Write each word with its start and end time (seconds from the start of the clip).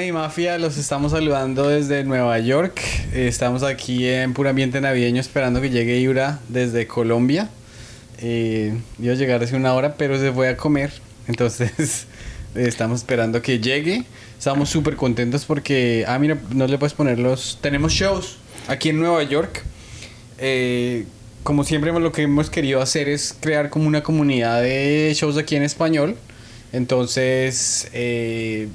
Comedy 0.00 0.12
Mafia, 0.12 0.56
los 0.56 0.78
estamos 0.78 1.12
saludando 1.12 1.68
desde 1.68 2.04
Nueva 2.04 2.38
York. 2.38 2.80
Estamos 3.12 3.62
aquí 3.62 4.08
en 4.08 4.32
puro 4.32 4.48
ambiente 4.48 4.80
navideño 4.80 5.20
esperando 5.20 5.60
que 5.60 5.68
llegue 5.68 5.98
Ibra 5.98 6.38
desde 6.48 6.86
Colombia. 6.86 7.50
Eh, 8.22 8.72
iba 8.98 9.12
a 9.12 9.16
llegar 9.16 9.42
hace 9.42 9.56
una 9.56 9.74
hora, 9.74 9.96
pero 9.96 10.18
se 10.18 10.32
fue 10.32 10.48
a 10.48 10.56
comer. 10.56 10.90
Entonces, 11.28 12.06
estamos 12.54 13.00
esperando 13.00 13.42
que 13.42 13.58
llegue. 13.58 14.04
Estamos 14.38 14.70
súper 14.70 14.96
contentos 14.96 15.44
porque, 15.44 16.06
ah, 16.08 16.18
mira, 16.18 16.38
no 16.54 16.66
le 16.66 16.78
puedes 16.78 16.94
poner 16.94 17.18
los... 17.18 17.58
Tenemos 17.60 17.92
shows 17.92 18.38
aquí 18.68 18.88
en 18.88 19.00
Nueva 19.00 19.22
York. 19.24 19.62
Eh, 20.38 21.04
como 21.42 21.62
siempre, 21.62 21.92
lo 21.92 22.10
que 22.10 22.22
hemos 22.22 22.48
querido 22.48 22.80
hacer 22.80 23.10
es 23.10 23.36
crear 23.38 23.68
como 23.68 23.86
una 23.86 24.02
comunidad 24.02 24.62
de 24.62 25.12
shows 25.14 25.36
aquí 25.36 25.56
en 25.56 25.62
español. 25.62 26.16
Entonces, 26.72 27.90
eh, 27.92 28.68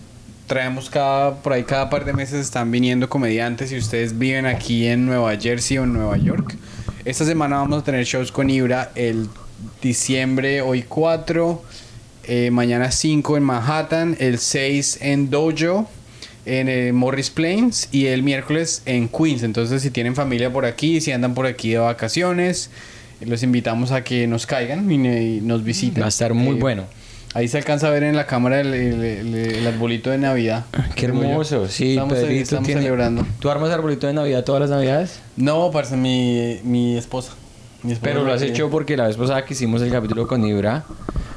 traemos 0.48 0.90
cada, 0.90 1.36
por 1.36 1.54
ahí 1.54 1.64
cada 1.64 1.90
par 1.90 2.06
de 2.06 2.14
meses 2.14 2.40
están 2.40 2.72
viniendo 2.72 3.10
comediantes 3.10 3.72
y 3.72 3.78
ustedes 3.78 4.18
viven 4.18 4.46
aquí 4.46 4.88
en 4.88 5.06
Nueva 5.06 5.36
Jersey 5.38 5.78
o 5.78 5.84
en 5.84 5.94
Nueva 5.94 6.18
York. 6.18 6.56
Esta 7.04 7.26
semana 7.26 7.58
vamos 7.58 7.82
a 7.82 7.84
tener 7.84 8.06
shows 8.06 8.32
con 8.32 8.50
Ibra 8.50 8.92
el 8.96 9.28
diciembre, 9.82 10.62
hoy 10.62 10.84
4, 10.84 11.64
eh, 12.26 12.52
mañana 12.52 12.92
5 12.92 13.38
en 13.38 13.44
Manhattan, 13.44 14.18
el 14.20 14.40
6 14.40 15.00
en 15.02 15.30
Dojo, 15.30 15.90
en 16.46 16.70
eh, 16.70 16.92
Morris 16.94 17.30
Plains 17.30 17.90
y 17.92 18.08
el 18.08 18.24
miércoles 18.24 18.82
en 18.86 19.08
Queens. 19.08 19.44
Entonces, 19.44 19.82
si 19.82 19.92
tienen 19.92 20.16
familia 20.16 20.52
por 20.52 20.66
aquí, 20.66 21.02
si 21.02 21.12
andan 21.12 21.34
por 21.34 21.46
aquí 21.46 21.72
de 21.72 21.80
vacaciones, 21.80 22.70
los 23.22 23.44
invitamos 23.44 23.92
a 23.92 24.04
que 24.04 24.28
nos 24.28 24.46
caigan 24.46 24.92
y, 24.92 24.96
y 24.96 25.42
nos 25.42 25.64
visiten. 25.64 26.02
Va 26.02 26.08
a 26.08 26.10
estar 26.10 26.34
muy 26.34 26.58
Eh, 26.58 26.60
bueno. 26.60 26.84
Ahí 27.36 27.48
se 27.50 27.58
alcanza 27.58 27.88
a 27.88 27.90
ver 27.92 28.04
en 28.04 28.16
la 28.16 28.26
cámara 28.26 28.62
el, 28.62 28.74
el- 28.74 29.04
el- 29.04 29.36
el 29.36 29.68
arbolito 29.68 30.10
de 30.10 30.18
Navidad. 30.18 30.66
Qué 30.96 31.08
Digo 31.08 31.22
yo. 31.22 31.30
hermoso, 31.30 31.68
sí, 31.68 31.92
Estamos, 31.92 32.14
Pedrito 32.14 32.42
estamos 32.44 32.66
tiene- 32.66 32.82
celebrando. 32.82 33.28
¿Tú 33.40 33.50
armas 33.52 33.70
arbolito 33.72 34.08
de 34.08 34.14
Navidad 34.14 34.44
todas 34.46 34.62
las 34.62 34.70
Navidades? 34.70 35.20
No, 35.36 35.70
parce, 35.70 35.98
mi, 35.98 36.60
mi 36.64 36.98
esposa. 36.98 37.34
Mi 37.84 37.92
esposa 37.92 38.10
Pero 38.12 38.24
lo 38.24 38.34
has 38.34 38.42
hecho 38.42 38.70
porque 38.70 38.96
la 38.98 39.06
vez 39.08 39.18
pasada 39.18 39.44
que 39.46 39.54
hicimos 39.54 39.82
el 39.82 39.92
capítulo 39.92 40.28
con 40.28 40.46
Ibra, 40.46 40.86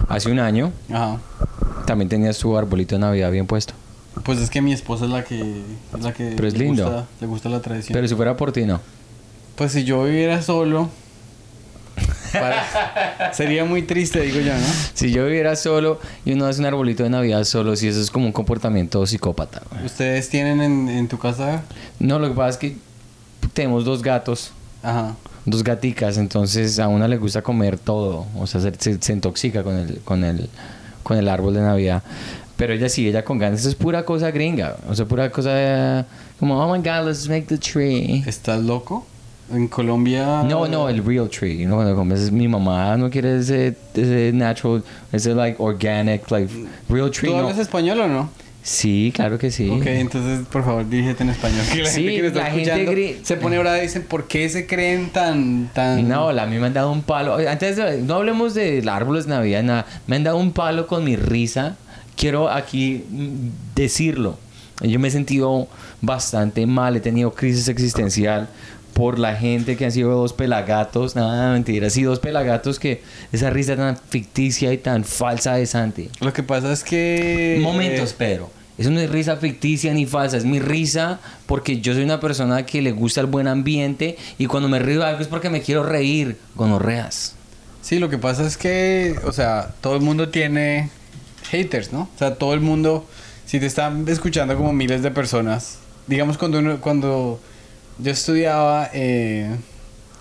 hace 0.08 0.30
un 0.30 0.38
año, 0.38 0.72
Ajá. 0.90 1.18
también 1.84 2.08
tenías 2.08 2.38
tu 2.38 2.56
arbolito 2.56 2.94
de 2.94 3.00
Navidad 3.00 3.30
bien 3.32 3.46
puesto. 3.46 3.74
Pues 4.22 4.38
es 4.38 4.50
que 4.50 4.62
mi 4.62 4.72
esposa 4.72 5.04
es 5.06 5.10
la 5.10 5.24
que, 5.24 5.40
es 5.40 6.02
la 6.04 6.12
que 6.12 6.32
Pero 6.36 6.46
es 6.46 6.54
le, 6.54 6.60
lindo. 6.64 6.84
Gusta, 6.84 7.06
le 7.20 7.26
gusta 7.26 7.48
la 7.48 7.60
tradición. 7.60 7.92
Pero 7.94 8.06
si 8.06 8.14
fuera 8.14 8.36
por 8.36 8.52
ti, 8.52 8.64
no. 8.66 8.80
Pues 9.56 9.72
si 9.72 9.82
yo 9.84 10.04
viviera 10.04 10.40
solo, 10.42 10.88
para- 12.32 13.32
sería 13.32 13.64
muy 13.64 13.82
triste, 13.82 14.20
digo 14.22 14.40
yo, 14.40 14.54
¿no? 14.54 14.66
Si 14.94 15.10
yo 15.12 15.24
viviera 15.26 15.56
solo 15.56 16.00
y 16.24 16.32
uno 16.32 16.46
hace 16.46 16.60
un 16.60 16.66
arbolito 16.66 17.02
de 17.02 17.10
Navidad 17.10 17.44
solo, 17.44 17.76
si 17.76 17.88
eso 17.88 18.00
es 18.00 18.10
como 18.10 18.26
un 18.26 18.32
comportamiento 18.32 19.06
psicópata. 19.06 19.62
güey. 19.70 19.84
¿Ustedes 19.86 20.28
tienen 20.28 20.60
en, 20.60 20.88
en 20.88 21.08
tu 21.08 21.18
casa? 21.18 21.62
No, 21.98 22.18
lo 22.18 22.28
que 22.28 22.34
pasa 22.34 22.50
es 22.50 22.56
que 22.58 22.76
tenemos 23.52 23.84
dos 23.84 24.02
gatos, 24.02 24.52
Ajá. 24.82 25.14
dos 25.44 25.62
gaticas, 25.64 26.18
entonces 26.18 26.78
a 26.78 26.88
una 26.88 27.08
le 27.08 27.16
gusta 27.16 27.42
comer 27.42 27.78
todo, 27.78 28.26
o 28.36 28.46
sea, 28.46 28.60
se, 28.60 29.12
intoxica 29.12 29.62
con 29.62 29.76
el, 29.76 30.00
con 30.04 30.24
el, 30.24 30.48
con 31.02 31.16
el 31.18 31.28
árbol 31.28 31.54
de 31.54 31.60
Navidad. 31.62 32.02
Pero 32.56 32.72
ella 32.74 32.88
sí, 32.88 33.06
ella 33.08 33.24
con 33.24 33.38
ganas, 33.38 33.60
eso 33.60 33.68
es 33.68 33.76
pura 33.76 34.04
cosa 34.04 34.32
gringa, 34.32 34.76
o 34.88 34.94
sea, 34.94 35.06
pura 35.06 35.30
cosa 35.30 35.50
de, 35.54 36.04
como, 36.40 36.60
oh 36.60 36.72
my 36.76 36.78
god, 36.78 37.06
let's 37.06 37.28
make 37.28 37.42
the 37.42 37.56
tree. 37.58 38.24
¿Estás 38.26 38.60
loco? 38.62 39.06
En 39.50 39.66
Colombia... 39.68 40.42
No, 40.44 40.66
no, 40.68 40.88
el 40.88 41.02
real 41.04 41.28
tree. 41.30 41.64
No, 41.66 41.76
cuando 41.76 41.94
comes, 41.96 42.30
mi 42.30 42.46
mamá 42.48 42.96
no 42.96 43.08
quiere 43.08 43.38
ese, 43.38 43.74
ese 43.94 44.30
natural, 44.34 44.82
ese 45.12 45.34
like 45.34 45.56
organic, 45.58 46.30
like 46.30 46.52
real 46.88 47.10
tree. 47.10 47.30
¿Tú 47.30 47.36
No. 47.36 47.42
hablas 47.42 47.58
español 47.58 48.00
o 48.00 48.08
no? 48.08 48.30
Sí, 48.62 49.10
claro 49.14 49.38
que 49.38 49.50
sí. 49.50 49.70
Ok, 49.70 49.86
entonces 49.86 50.46
por 50.48 50.62
favor 50.62 50.86
dirígete 50.86 51.22
en 51.22 51.30
español. 51.30 51.64
Que 51.72 51.82
la 51.82 51.88
Sí, 51.88 52.02
gente 52.02 52.16
que 52.16 52.22
nos 52.22 52.26
está 52.28 52.40
la 52.40 52.50
gente 52.50 52.70
escuchando 52.70 52.92
gri- 52.92 53.16
se 53.22 53.36
pone 53.38 53.56
ahora 53.56 53.78
y 53.78 53.82
dicen, 53.82 54.02
¿por 54.02 54.26
qué 54.28 54.46
se 54.50 54.66
creen 54.66 55.08
tan... 55.08 55.70
tan... 55.72 56.06
No, 56.06 56.30
la- 56.32 56.42
a 56.42 56.46
mí 56.46 56.58
me 56.58 56.66
han 56.66 56.74
dado 56.74 56.92
un 56.92 57.00
palo. 57.00 57.36
Antes 57.36 57.76
de- 57.76 58.02
no 58.02 58.16
hablemos 58.16 58.52
de 58.54 58.84
árboles 58.90 59.24
de 59.24 59.30
Navidad, 59.30 59.62
nada. 59.62 59.86
Me 60.06 60.16
han 60.16 60.24
dado 60.24 60.36
un 60.36 60.52
palo 60.52 60.86
con 60.86 61.02
mi 61.04 61.16
risa. 61.16 61.76
Quiero 62.16 62.50
aquí 62.50 63.04
mm, 63.08 63.48
decirlo. 63.74 64.36
Yo 64.82 64.98
me 64.98 65.08
he 65.08 65.10
sentido 65.10 65.66
bastante 66.02 66.66
mal, 66.66 66.94
he 66.96 67.00
tenido 67.00 67.32
crisis 67.32 67.68
existencial 67.68 68.48
por 68.98 69.20
la 69.20 69.36
gente 69.36 69.76
que 69.76 69.84
han 69.84 69.92
sido 69.92 70.10
dos 70.10 70.32
pelagatos, 70.32 71.14
nada, 71.14 71.52
mentira, 71.52 71.88
sí, 71.88 72.02
dos 72.02 72.18
pelagatos 72.18 72.80
que 72.80 73.00
esa 73.30 73.48
risa 73.48 73.76
tan 73.76 73.96
ficticia 73.96 74.72
y 74.72 74.78
tan 74.78 75.04
falsa 75.04 75.54
de 75.54 75.66
Santi. 75.66 76.10
Lo 76.18 76.32
que 76.32 76.42
pasa 76.42 76.72
es 76.72 76.82
que... 76.82 77.60
Momentos, 77.62 78.10
eh, 78.10 78.14
Pedro. 78.18 78.50
Eso 78.76 78.90
no 78.90 78.98
es 78.98 79.08
risa 79.08 79.36
ficticia 79.36 79.94
ni 79.94 80.04
falsa, 80.04 80.36
es 80.36 80.44
mi 80.44 80.58
risa 80.58 81.20
porque 81.46 81.80
yo 81.80 81.94
soy 81.94 82.02
una 82.02 82.18
persona 82.18 82.66
que 82.66 82.82
le 82.82 82.90
gusta 82.90 83.20
el 83.20 83.28
buen 83.28 83.46
ambiente 83.46 84.18
y 84.36 84.46
cuando 84.46 84.68
me 84.68 84.80
río 84.80 84.98
de 84.98 85.06
algo 85.06 85.20
es 85.20 85.28
porque 85.28 85.48
me 85.48 85.62
quiero 85.62 85.84
reír, 85.84 86.36
gonorreas. 86.56 87.36
Sí, 87.82 88.00
lo 88.00 88.08
que 88.08 88.18
pasa 88.18 88.44
es 88.44 88.56
que, 88.56 89.14
o 89.24 89.30
sea, 89.30 89.76
todo 89.80 89.94
el 89.94 90.02
mundo 90.02 90.30
tiene 90.30 90.90
haters, 91.52 91.92
¿no? 91.92 92.08
O 92.16 92.18
sea, 92.18 92.34
todo 92.34 92.52
el 92.52 92.60
mundo, 92.60 93.06
si 93.46 93.60
te 93.60 93.66
están 93.66 94.08
escuchando 94.08 94.56
como 94.56 94.72
miles 94.72 95.04
de 95.04 95.12
personas, 95.12 95.78
digamos 96.08 96.36
cuando 96.36 96.58
uno, 96.58 96.80
cuando 96.80 97.38
yo 97.98 98.10
estudiaba 98.12 98.88
eh, 98.92 99.50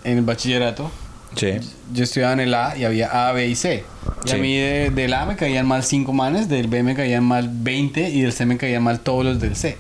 en 0.04 0.18
el 0.18 0.24
bachillerato, 0.24 0.92
Sí. 1.36 1.52
yo 1.94 2.04
estudiaba 2.04 2.34
en 2.34 2.40
el 2.40 2.54
A 2.54 2.78
y 2.78 2.84
había 2.86 3.28
A, 3.30 3.32
B 3.32 3.48
y 3.48 3.56
C. 3.56 3.84
Y 4.26 4.30
a 4.30 4.34
Sí. 4.36 4.40
mí 4.40 4.58
de- 4.58 4.90
del 4.92 5.14
A 5.14 5.26
me 5.26 5.36
caían 5.36 5.68
mal 5.68 5.84
5 5.84 6.14
manes, 6.14 6.50
del 6.50 6.68
B 6.68 6.82
me 6.84 6.96
caían 6.96 7.24
mal 7.24 7.50
20 7.52 8.10
y 8.10 8.22
del 8.22 8.32
C 8.34 8.46
me 8.46 8.58
caían 8.58 8.84
mal 8.84 9.00
todos 9.02 9.24
los 9.26 9.40
del 9.40 9.56
C. 9.56 9.78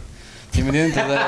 ¿Sí 0.52 0.62
me 0.62 0.68
entiendes? 0.70 0.98
Entonces, 0.98 1.20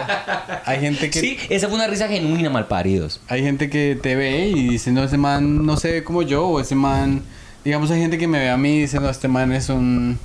hay 0.66 0.80
gente 0.82 1.10
que... 1.10 1.20
Sí, 1.20 1.38
esa 1.50 1.68
fue 1.68 1.76
una 1.76 1.88
risa 1.88 2.08
genuina, 2.08 2.50
malparidos. 2.50 3.22
Hay 3.28 3.42
gente 3.44 3.70
que 3.70 3.98
te 4.02 4.16
ve 4.16 4.48
y 4.48 4.70
dice, 4.70 4.92
no, 4.92 5.04
ese 5.04 5.18
man 5.18 5.66
no 5.66 5.78
se 5.78 5.92
ve 5.92 6.04
como 6.04 6.22
yo, 6.22 6.48
o 6.48 6.60
ese 6.60 6.76
man, 6.76 7.22
digamos, 7.66 7.92
hay 7.92 8.00
gente 8.00 8.18
que 8.18 8.28
me 8.28 8.40
ve 8.40 8.50
a 8.50 8.58
mí 8.58 8.86
no, 8.94 9.10
este 9.10 9.28
man 9.28 9.52
es 9.52 9.70
un, 9.70 10.18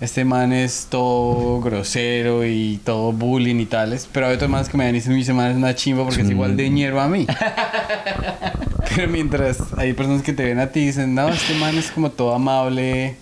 este 0.00 0.24
man 0.24 0.52
es 0.52 0.86
todo 0.90 1.60
grosero 1.60 2.44
y 2.44 2.78
todo 2.84 3.12
bullying 3.12 3.56
y 3.60 3.66
tales, 3.66 4.08
pero 4.12 4.26
hay 4.26 4.34
otros 4.34 4.50
más 4.50 4.68
que 4.68 4.76
me 4.76 4.92
dicen, 4.92 5.12
"Uy, 5.14 5.22
ese 5.22 5.32
man 5.32 5.50
es 5.52 5.56
una 5.56 5.74
chimba 5.74 6.04
porque 6.04 6.22
es 6.22 6.30
igual 6.30 6.56
de 6.56 6.68
ñero 6.70 7.00
a 7.00 7.08
mí. 7.08 7.26
pero 8.94 9.08
mientras 9.08 9.58
hay 9.76 9.92
personas 9.94 10.22
que 10.22 10.32
te 10.32 10.44
ven 10.44 10.58
a 10.58 10.68
ti 10.70 10.80
y 10.80 10.86
dicen, 10.86 11.14
no, 11.14 11.28
este 11.28 11.54
man 11.54 11.76
es 11.76 11.90
como 11.90 12.10
todo 12.10 12.34
amable, 12.34 13.16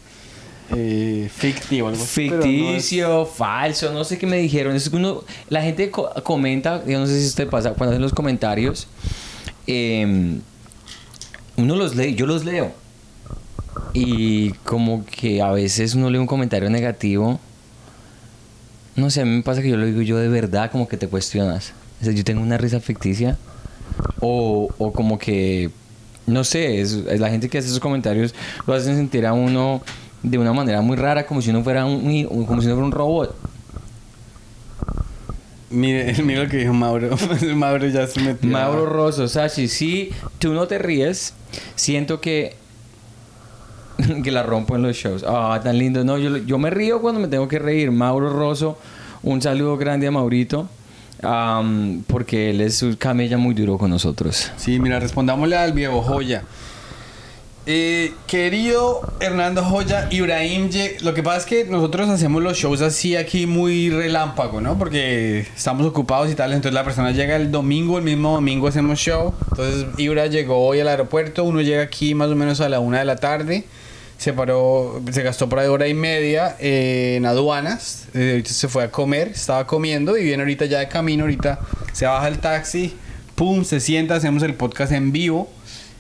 eh, 0.74 1.28
fictivo, 1.34 1.88
algo 1.88 2.02
así", 2.02 2.28
pero 2.28 2.40
no 2.44 2.46
es- 2.46 2.52
Ficticio, 2.84 3.26
falso, 3.26 3.92
no 3.92 4.02
sé 4.04 4.18
qué 4.18 4.26
me 4.26 4.38
dijeron. 4.38 4.74
Es 4.74 4.88
que 4.88 4.96
uno, 4.96 5.22
la 5.48 5.62
gente 5.62 5.91
co- 5.91 6.10
comenta, 6.22 6.82
yo 6.86 6.98
no 6.98 7.06
sé 7.06 7.20
si 7.20 7.26
usted 7.26 7.48
pasa, 7.48 7.72
cuando 7.74 7.92
hacen 7.92 8.02
los 8.02 8.12
comentarios, 8.12 8.88
eh, 9.66 10.38
uno 11.56 11.76
los 11.76 11.94
lee, 11.94 12.14
yo 12.14 12.26
los 12.26 12.44
leo. 12.44 12.72
Y 13.92 14.50
como 14.64 15.04
que 15.06 15.40
a 15.42 15.50
veces 15.50 15.94
uno 15.94 16.10
lee 16.10 16.18
un 16.18 16.26
comentario 16.26 16.68
negativo. 16.70 17.38
No 18.96 19.10
sé, 19.10 19.22
a 19.22 19.24
mí 19.24 19.36
me 19.36 19.42
pasa 19.42 19.62
que 19.62 19.68
yo 19.68 19.76
lo 19.76 19.86
digo 19.86 20.02
yo 20.02 20.18
de 20.18 20.28
verdad, 20.28 20.70
como 20.70 20.88
que 20.88 20.96
te 20.96 21.08
cuestionas. 21.08 21.72
O 22.00 22.04
sea, 22.04 22.12
yo 22.12 22.24
tengo 22.24 22.42
una 22.42 22.58
risa 22.58 22.80
ficticia. 22.80 23.38
O, 24.20 24.68
o 24.78 24.92
como 24.92 25.18
que, 25.18 25.70
no 26.26 26.44
sé, 26.44 26.80
es, 26.80 26.92
es 26.92 27.20
la 27.20 27.30
gente 27.30 27.48
que 27.48 27.58
hace 27.58 27.68
esos 27.68 27.80
comentarios 27.80 28.34
lo 28.66 28.74
hacen 28.74 28.96
sentir 28.96 29.26
a 29.26 29.32
uno 29.32 29.82
de 30.24 30.38
una 30.38 30.52
manera 30.52 30.80
muy 30.80 30.96
rara, 30.96 31.26
como 31.26 31.42
si 31.42 31.50
uno 31.50 31.62
fuera 31.62 31.84
un, 31.84 32.00
como 32.46 32.60
si 32.60 32.66
uno 32.66 32.76
fuera 32.76 32.86
un 32.86 32.92
robot. 32.92 33.36
Mire, 35.70 36.14
mire 36.22 36.44
lo 36.44 36.50
que 36.50 36.56
dijo 36.58 36.72
Mauro. 36.72 37.16
Mauro 37.54 37.86
ya 37.86 38.06
se 38.06 38.20
metió. 38.20 38.48
Mauro 38.48 38.86
Rosso, 38.86 39.28
Sachi, 39.28 39.68
si 39.68 40.10
tú 40.38 40.54
no 40.54 40.66
te 40.66 40.78
ríes, 40.78 41.34
siento 41.77 42.20
que 42.20 42.56
que 44.22 44.30
la 44.30 44.42
rompo 44.42 44.76
en 44.76 44.82
los 44.82 44.96
shows. 44.96 45.24
Ah, 45.26 45.60
tan 45.62 45.78
lindo. 45.78 46.04
No, 46.04 46.18
yo, 46.18 46.36
yo 46.38 46.58
me 46.58 46.70
río 46.70 47.00
cuando 47.00 47.20
me 47.20 47.28
tengo 47.28 47.48
que 47.48 47.58
reír. 47.58 47.91
Mauro 47.91 48.30
Rosso, 48.30 48.78
un 49.22 49.41
saludo 49.42 49.76
grande 49.76 50.06
a 50.06 50.10
Maurito, 50.10 50.68
am, 51.22 52.02
porque 52.06 52.50
él 52.50 52.60
es 52.60 52.82
un 52.82 52.94
camella 52.96 53.38
muy 53.38 53.54
duro 53.54 53.78
con 53.78 53.91
nosotros. 53.91 54.50
Sí, 54.56 54.78
mira, 54.78 55.00
respondámosle 55.00 55.56
al 55.56 55.72
viejo 55.72 56.02
Joya. 56.02 56.42
Eh, 57.66 58.12
querido 58.26 59.00
Hernando 59.20 59.64
Joya, 59.64 60.08
Ibrahim, 60.10 60.68
Ye- 60.68 60.98
lo 61.00 61.14
que 61.14 61.22
pasa 61.22 61.38
es 61.38 61.46
que 61.46 61.64
nosotros 61.64 62.10
hacemos 62.10 62.42
los 62.42 62.58
shows 62.58 62.82
así 62.82 63.16
aquí 63.16 63.46
muy 63.46 63.88
relámpago, 63.88 64.60
¿no? 64.60 64.76
Porque 64.78 65.46
estamos 65.56 65.86
ocupados 65.86 66.30
y 66.30 66.34
tal, 66.34 66.50
entonces 66.52 66.74
la 66.74 66.84
persona 66.84 67.12
llega 67.12 67.36
el 67.36 67.50
domingo, 67.50 67.96
el 67.96 68.04
mismo 68.04 68.32
domingo 68.34 68.68
hacemos 68.68 68.98
show. 68.98 69.32
Entonces 69.52 69.86
Ibra 69.96 70.26
llegó 70.26 70.58
hoy 70.58 70.80
al 70.80 70.88
aeropuerto, 70.88 71.44
uno 71.44 71.62
llega 71.62 71.82
aquí 71.82 72.14
más 72.14 72.28
o 72.28 72.36
menos 72.36 72.60
a 72.60 72.68
la 72.68 72.80
una 72.80 72.98
de 72.98 73.06
la 73.06 73.16
tarde, 73.16 73.64
se 74.24 74.32
paró, 74.32 75.03
se 75.12 75.22
gastó 75.22 75.48
por 75.50 75.59
ahí 75.59 75.68
hora 75.68 75.86
y 75.86 75.92
media 75.92 76.56
eh, 76.59 77.16
en 77.18 77.26
aduanas, 77.26 78.06
eh, 78.15 78.30
ahorita 78.32 78.50
se 78.50 78.68
fue 78.68 78.84
a 78.84 78.91
comer, 78.91 79.28
estaba 79.28 79.66
comiendo 79.66 80.16
y 80.16 80.24
viene 80.24 80.42
ahorita 80.42 80.65
ya 80.65 80.78
de 80.78 80.88
camino, 80.88 81.24
ahorita 81.24 81.60
se 81.92 82.06
baja 82.06 82.26
el 82.28 82.38
taxi, 82.38 82.94
pum, 83.34 83.65
se 83.65 83.80
sienta, 83.80 84.15
hacemos 84.15 84.42
el 84.42 84.54
podcast 84.54 84.92
en 84.92 85.12
vivo. 85.12 85.50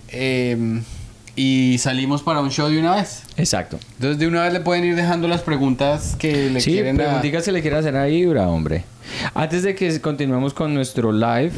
Eh, 0.08 0.80
y 1.36 1.76
salimos 1.78 2.22
para 2.22 2.40
un 2.40 2.50
show 2.50 2.68
de 2.70 2.78
una 2.78 2.94
vez. 2.94 3.24
Exacto. 3.36 3.78
Entonces 3.96 4.18
de 4.20 4.26
una 4.28 4.44
vez 4.44 4.52
le 4.52 4.60
pueden 4.60 4.84
ir 4.84 4.94
dejando 4.94 5.26
las 5.28 5.42
preguntas 5.42 6.14
que 6.16 6.48
le 6.48 6.60
sí, 6.60 6.70
quieren 6.70 6.98
a- 7.00 7.04
preguntitas 7.04 7.44
que 7.44 7.52
le 7.52 7.60
quieren 7.60 7.80
hacer 7.80 7.96
a 7.96 8.08
Ibra, 8.08 8.48
hombre. 8.48 8.84
Antes 9.34 9.64
de 9.64 9.74
que 9.74 10.00
continuemos 10.00 10.54
con 10.54 10.72
nuestro 10.72 11.10
live, 11.12 11.50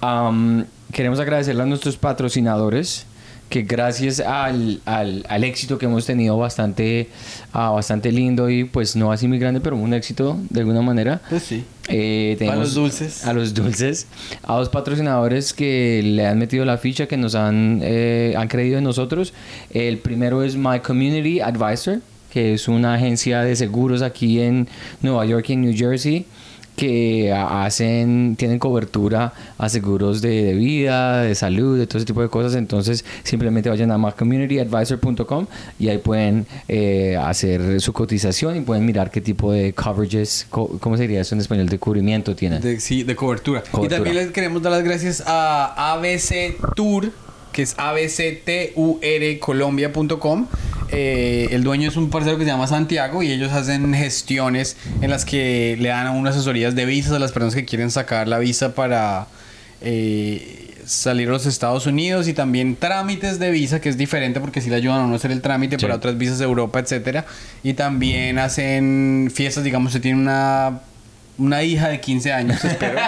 am, 0.00 0.64
queremos 0.92 1.18
agradecerle 1.20 1.62
a 1.62 1.66
nuestros 1.66 1.96
patrocinadores 1.96 3.04
que 3.50 3.62
gracias 3.62 4.20
al, 4.20 4.80
al, 4.86 5.26
al 5.28 5.44
éxito 5.44 5.76
que 5.76 5.86
hemos 5.86 6.06
tenido 6.06 6.38
bastante, 6.38 7.08
ah, 7.52 7.70
bastante 7.70 8.12
lindo 8.12 8.48
y 8.48 8.64
pues 8.64 8.94
no 8.94 9.10
así 9.10 9.26
muy 9.26 9.38
grande, 9.38 9.60
pero 9.60 9.76
un 9.76 9.92
éxito 9.92 10.38
de 10.48 10.60
alguna 10.60 10.80
manera. 10.82 11.20
Pues 11.28 11.42
sí. 11.42 11.64
Eh, 11.88 12.38
A 12.48 12.54
los 12.54 12.74
dulces. 12.74 13.26
A 13.26 13.32
los 13.32 13.52
dulces. 13.52 14.06
A 14.44 14.54
dos 14.54 14.68
patrocinadores 14.68 15.52
que 15.52 16.00
le 16.02 16.26
han 16.26 16.38
metido 16.38 16.64
la 16.64 16.78
ficha, 16.78 17.06
que 17.06 17.16
nos 17.16 17.34
han, 17.34 17.80
eh, 17.82 18.34
han 18.38 18.46
creído 18.46 18.78
en 18.78 18.84
nosotros. 18.84 19.34
El 19.70 19.98
primero 19.98 20.44
es 20.44 20.54
My 20.56 20.78
Community 20.78 21.40
Advisor, 21.40 21.98
que 22.32 22.54
es 22.54 22.68
una 22.68 22.94
agencia 22.94 23.42
de 23.42 23.56
seguros 23.56 24.02
aquí 24.02 24.40
en 24.40 24.68
Nueva 25.02 25.26
York 25.26 25.46
y 25.48 25.54
en 25.54 25.62
New 25.62 25.74
Jersey 25.76 26.24
que 26.76 27.32
hacen, 27.32 28.36
tienen 28.38 28.58
cobertura 28.58 29.32
a 29.58 29.68
seguros 29.68 30.22
de, 30.22 30.42
de 30.44 30.54
vida, 30.54 31.22
de 31.22 31.34
salud, 31.34 31.78
de 31.78 31.86
todo 31.86 31.98
ese 31.98 32.06
tipo 32.06 32.22
de 32.22 32.28
cosas. 32.28 32.54
Entonces, 32.54 33.04
simplemente 33.22 33.68
vayan 33.68 33.90
a 33.90 33.98
mycommunityadvisor.com 33.98 35.46
y 35.78 35.88
ahí 35.88 35.98
pueden 35.98 36.46
eh, 36.68 37.16
hacer 37.22 37.80
su 37.80 37.92
cotización 37.92 38.56
y 38.56 38.60
pueden 38.62 38.84
mirar 38.86 39.10
qué 39.10 39.20
tipo 39.20 39.52
de 39.52 39.72
coverages, 39.72 40.46
co- 40.50 40.78
¿cómo 40.80 40.96
se 40.96 41.02
diría 41.02 41.20
eso 41.20 41.34
en 41.34 41.40
español? 41.40 41.68
De 41.68 41.78
cubrimiento 41.78 42.34
tienen. 42.34 42.60
De, 42.62 42.80
sí, 42.80 43.02
de 43.02 43.14
cobertura. 43.16 43.62
Cobertura. 43.70 43.84
Y 43.84 43.88
también 43.88 44.16
les 44.16 44.32
queremos 44.32 44.62
dar 44.62 44.72
las 44.72 44.82
gracias 44.84 45.22
a 45.26 45.92
ABC 45.94 46.56
Tour, 46.74 47.12
que 47.52 47.62
es 47.62 47.74
abcturcolombia.com. 47.78 50.46
Eh, 50.92 51.46
el 51.52 51.62
dueño 51.62 51.88
es 51.88 51.96
un 51.96 52.10
parcero 52.10 52.36
que 52.36 52.42
se 52.44 52.50
llama 52.50 52.66
Santiago 52.66 53.22
y 53.22 53.30
ellos 53.30 53.52
hacen 53.52 53.94
gestiones 53.94 54.76
en 55.00 55.08
las 55.10 55.24
que 55.24 55.76
le 55.78 55.88
dan 55.90 56.08
a 56.08 56.10
unas 56.10 56.34
asesorías 56.34 56.74
de 56.74 56.84
visas 56.84 57.12
a 57.12 57.20
las 57.20 57.30
personas 57.32 57.54
que 57.54 57.64
quieren 57.64 57.90
sacar 57.92 58.26
la 58.26 58.40
visa 58.40 58.74
para 58.74 59.28
eh, 59.82 60.74
salir 60.84 61.28
a 61.28 61.32
los 61.32 61.46
Estados 61.46 61.86
Unidos 61.86 62.26
y 62.26 62.32
también 62.34 62.74
trámites 62.74 63.38
de 63.38 63.52
visa, 63.52 63.80
que 63.80 63.88
es 63.88 63.96
diferente 63.96 64.40
porque 64.40 64.60
si 64.60 64.68
le 64.68 64.74
ayudan 64.76 64.98
a 65.00 65.04
uno 65.04 65.12
a 65.12 65.16
hacer 65.16 65.30
el 65.30 65.42
trámite 65.42 65.76
Sí. 65.78 65.82
para 65.82 65.94
otras 65.94 66.18
visas 66.18 66.40
de 66.40 66.44
Europa, 66.44 66.80
etcétera. 66.80 67.24
Y 67.62 67.74
también 67.74 68.40
hacen 68.40 69.30
fiestas, 69.32 69.62
digamos, 69.62 69.92
se 69.92 70.00
tiene 70.00 70.20
una 70.20 70.80
una 71.40 71.62
hija 71.62 71.88
de 71.88 72.00
15 72.00 72.32
años, 72.32 72.64
espero, 72.64 72.98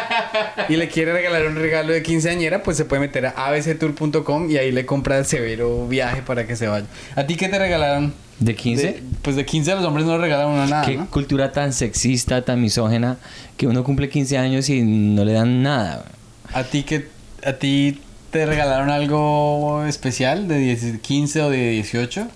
y 0.68 0.76
le 0.76 0.88
quiere 0.88 1.12
regalar 1.12 1.46
un 1.46 1.54
regalo 1.56 1.92
de 1.92 2.02
quinceañera, 2.02 2.62
pues 2.62 2.76
se 2.76 2.84
puede 2.84 3.00
meter 3.00 3.26
a 3.26 3.30
abctour.com 3.46 4.50
y 4.50 4.56
ahí 4.56 4.72
le 4.72 4.84
compra 4.86 5.18
el 5.18 5.26
severo 5.26 5.86
viaje 5.86 6.22
para 6.22 6.46
que 6.46 6.56
se 6.56 6.66
vaya. 6.66 6.86
¿A 7.14 7.24
ti 7.26 7.36
qué 7.36 7.48
te 7.48 7.58
regalaron? 7.58 8.12
¿De 8.40 8.54
15? 8.56 8.82
De- 8.84 9.02
pues 9.22 9.36
de 9.36 9.44
15 9.44 9.72
a 9.72 9.74
los 9.76 9.84
hombres 9.84 10.04
no 10.06 10.18
le 10.18 10.26
uno 10.34 10.66
nada, 10.66 10.84
Qué 10.84 10.96
¿no? 10.96 11.08
cultura 11.10 11.52
tan 11.52 11.72
sexista, 11.72 12.42
tan 12.44 12.60
misógena, 12.60 13.18
que 13.56 13.66
uno 13.66 13.84
cumple 13.84 14.08
15 14.08 14.38
años 14.38 14.68
y 14.68 14.82
no 14.82 15.24
le 15.24 15.32
dan 15.32 15.62
nada. 15.62 16.04
¿A 16.52 16.64
ti 16.64 16.82
qué, 16.82 17.06
a 17.44 17.52
ti 17.54 18.00
te 18.30 18.46
regalaron 18.46 18.90
algo 18.90 19.84
especial 19.86 20.48
de 20.48 20.58
10 20.58 20.98
15 21.00 21.42
o 21.42 21.50
de 21.50 21.70
18? 21.70 22.28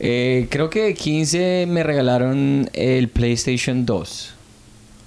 Eh, 0.00 0.48
creo 0.50 0.68
que 0.68 0.82
de 0.82 0.94
15 0.94 1.66
me 1.68 1.82
regalaron 1.84 2.68
el 2.72 3.08
PlayStation 3.08 3.86
2. 3.86 4.31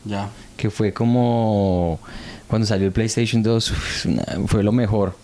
Ya. 0.06 0.30
que 0.58 0.70
fue 0.70 0.94
como 0.94 2.00
cuando 2.48 2.66
salió 2.68 2.86
el 2.88 2.94
PlayStation 2.94 3.42
2 3.44 3.72
uf, 3.72 4.06
una- 4.06 4.26
fue 4.48 4.64
lo 4.64 4.72
mejor 4.72 5.16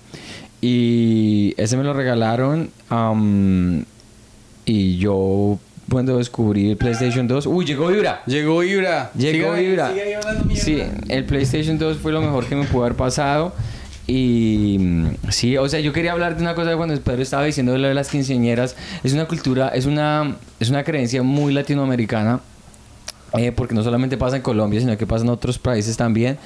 y 0.62 1.54
ese 1.58 1.78
me 1.78 1.84
lo 1.84 1.94
regalaron 1.94 2.70
am, 2.90 3.84
y 4.66 4.98
yo 4.98 5.60
cuando 5.90 6.18
descubrí 6.18 6.72
el 6.72 6.78
PlayStation 6.78 7.28
2 7.28 7.46
uy 7.48 7.66
llegó 7.66 7.88
Vibra 7.88 8.22
Llegó 8.26 8.64
Ibra. 8.64 9.12
llegó 9.16 9.56
Sigue- 9.56 9.70
Vibra 9.70 9.92
sigue 9.94 10.56
sí 10.56 10.84
el 11.10 11.26
PlayStation 11.26 11.78
2 11.78 11.98
fue 11.98 12.12
lo 12.12 12.22
mejor 12.22 12.46
que 12.46 12.56
me 12.56 12.66
pudo 12.66 12.84
haber 12.86 12.96
pasado 12.96 13.54
y 14.08 14.78
mm, 14.80 15.08
sí, 15.30 15.56
o 15.58 15.70
sea, 15.70 15.80
yo 15.80 15.94
quería 15.94 16.12
hablar 16.12 16.36
de 16.36 16.42
una 16.42 16.54
cosa 16.56 16.76
cuando 16.76 17.00
Pedro 17.00 17.22
estaba 17.22 17.46
diciendo 17.46 17.72
de 17.72 17.78
lo 17.78 17.88
de 17.88 17.94
las 17.94 18.10
quinceañeras. 18.10 18.76
Es 19.04 19.14
una 19.14 19.26
cultura, 19.26 19.70
es 19.70 19.86
una, 19.86 20.36
es 20.60 20.70
una 20.70 20.84
creencia 20.84 21.24
muy 21.24 21.54
latinoamericana 21.54 22.42
eh, 23.34 23.52
porque 23.52 23.74
no 23.76 23.84
solamente 23.84 24.18
pasa 24.18 24.36
en 24.38 24.42
Colombia, 24.42 24.80
sino 24.80 24.98
que 24.98 25.08
pasa 25.08 25.24
en 25.24 25.30
otros 25.30 25.58
países 25.60 25.98
también. 25.98 26.38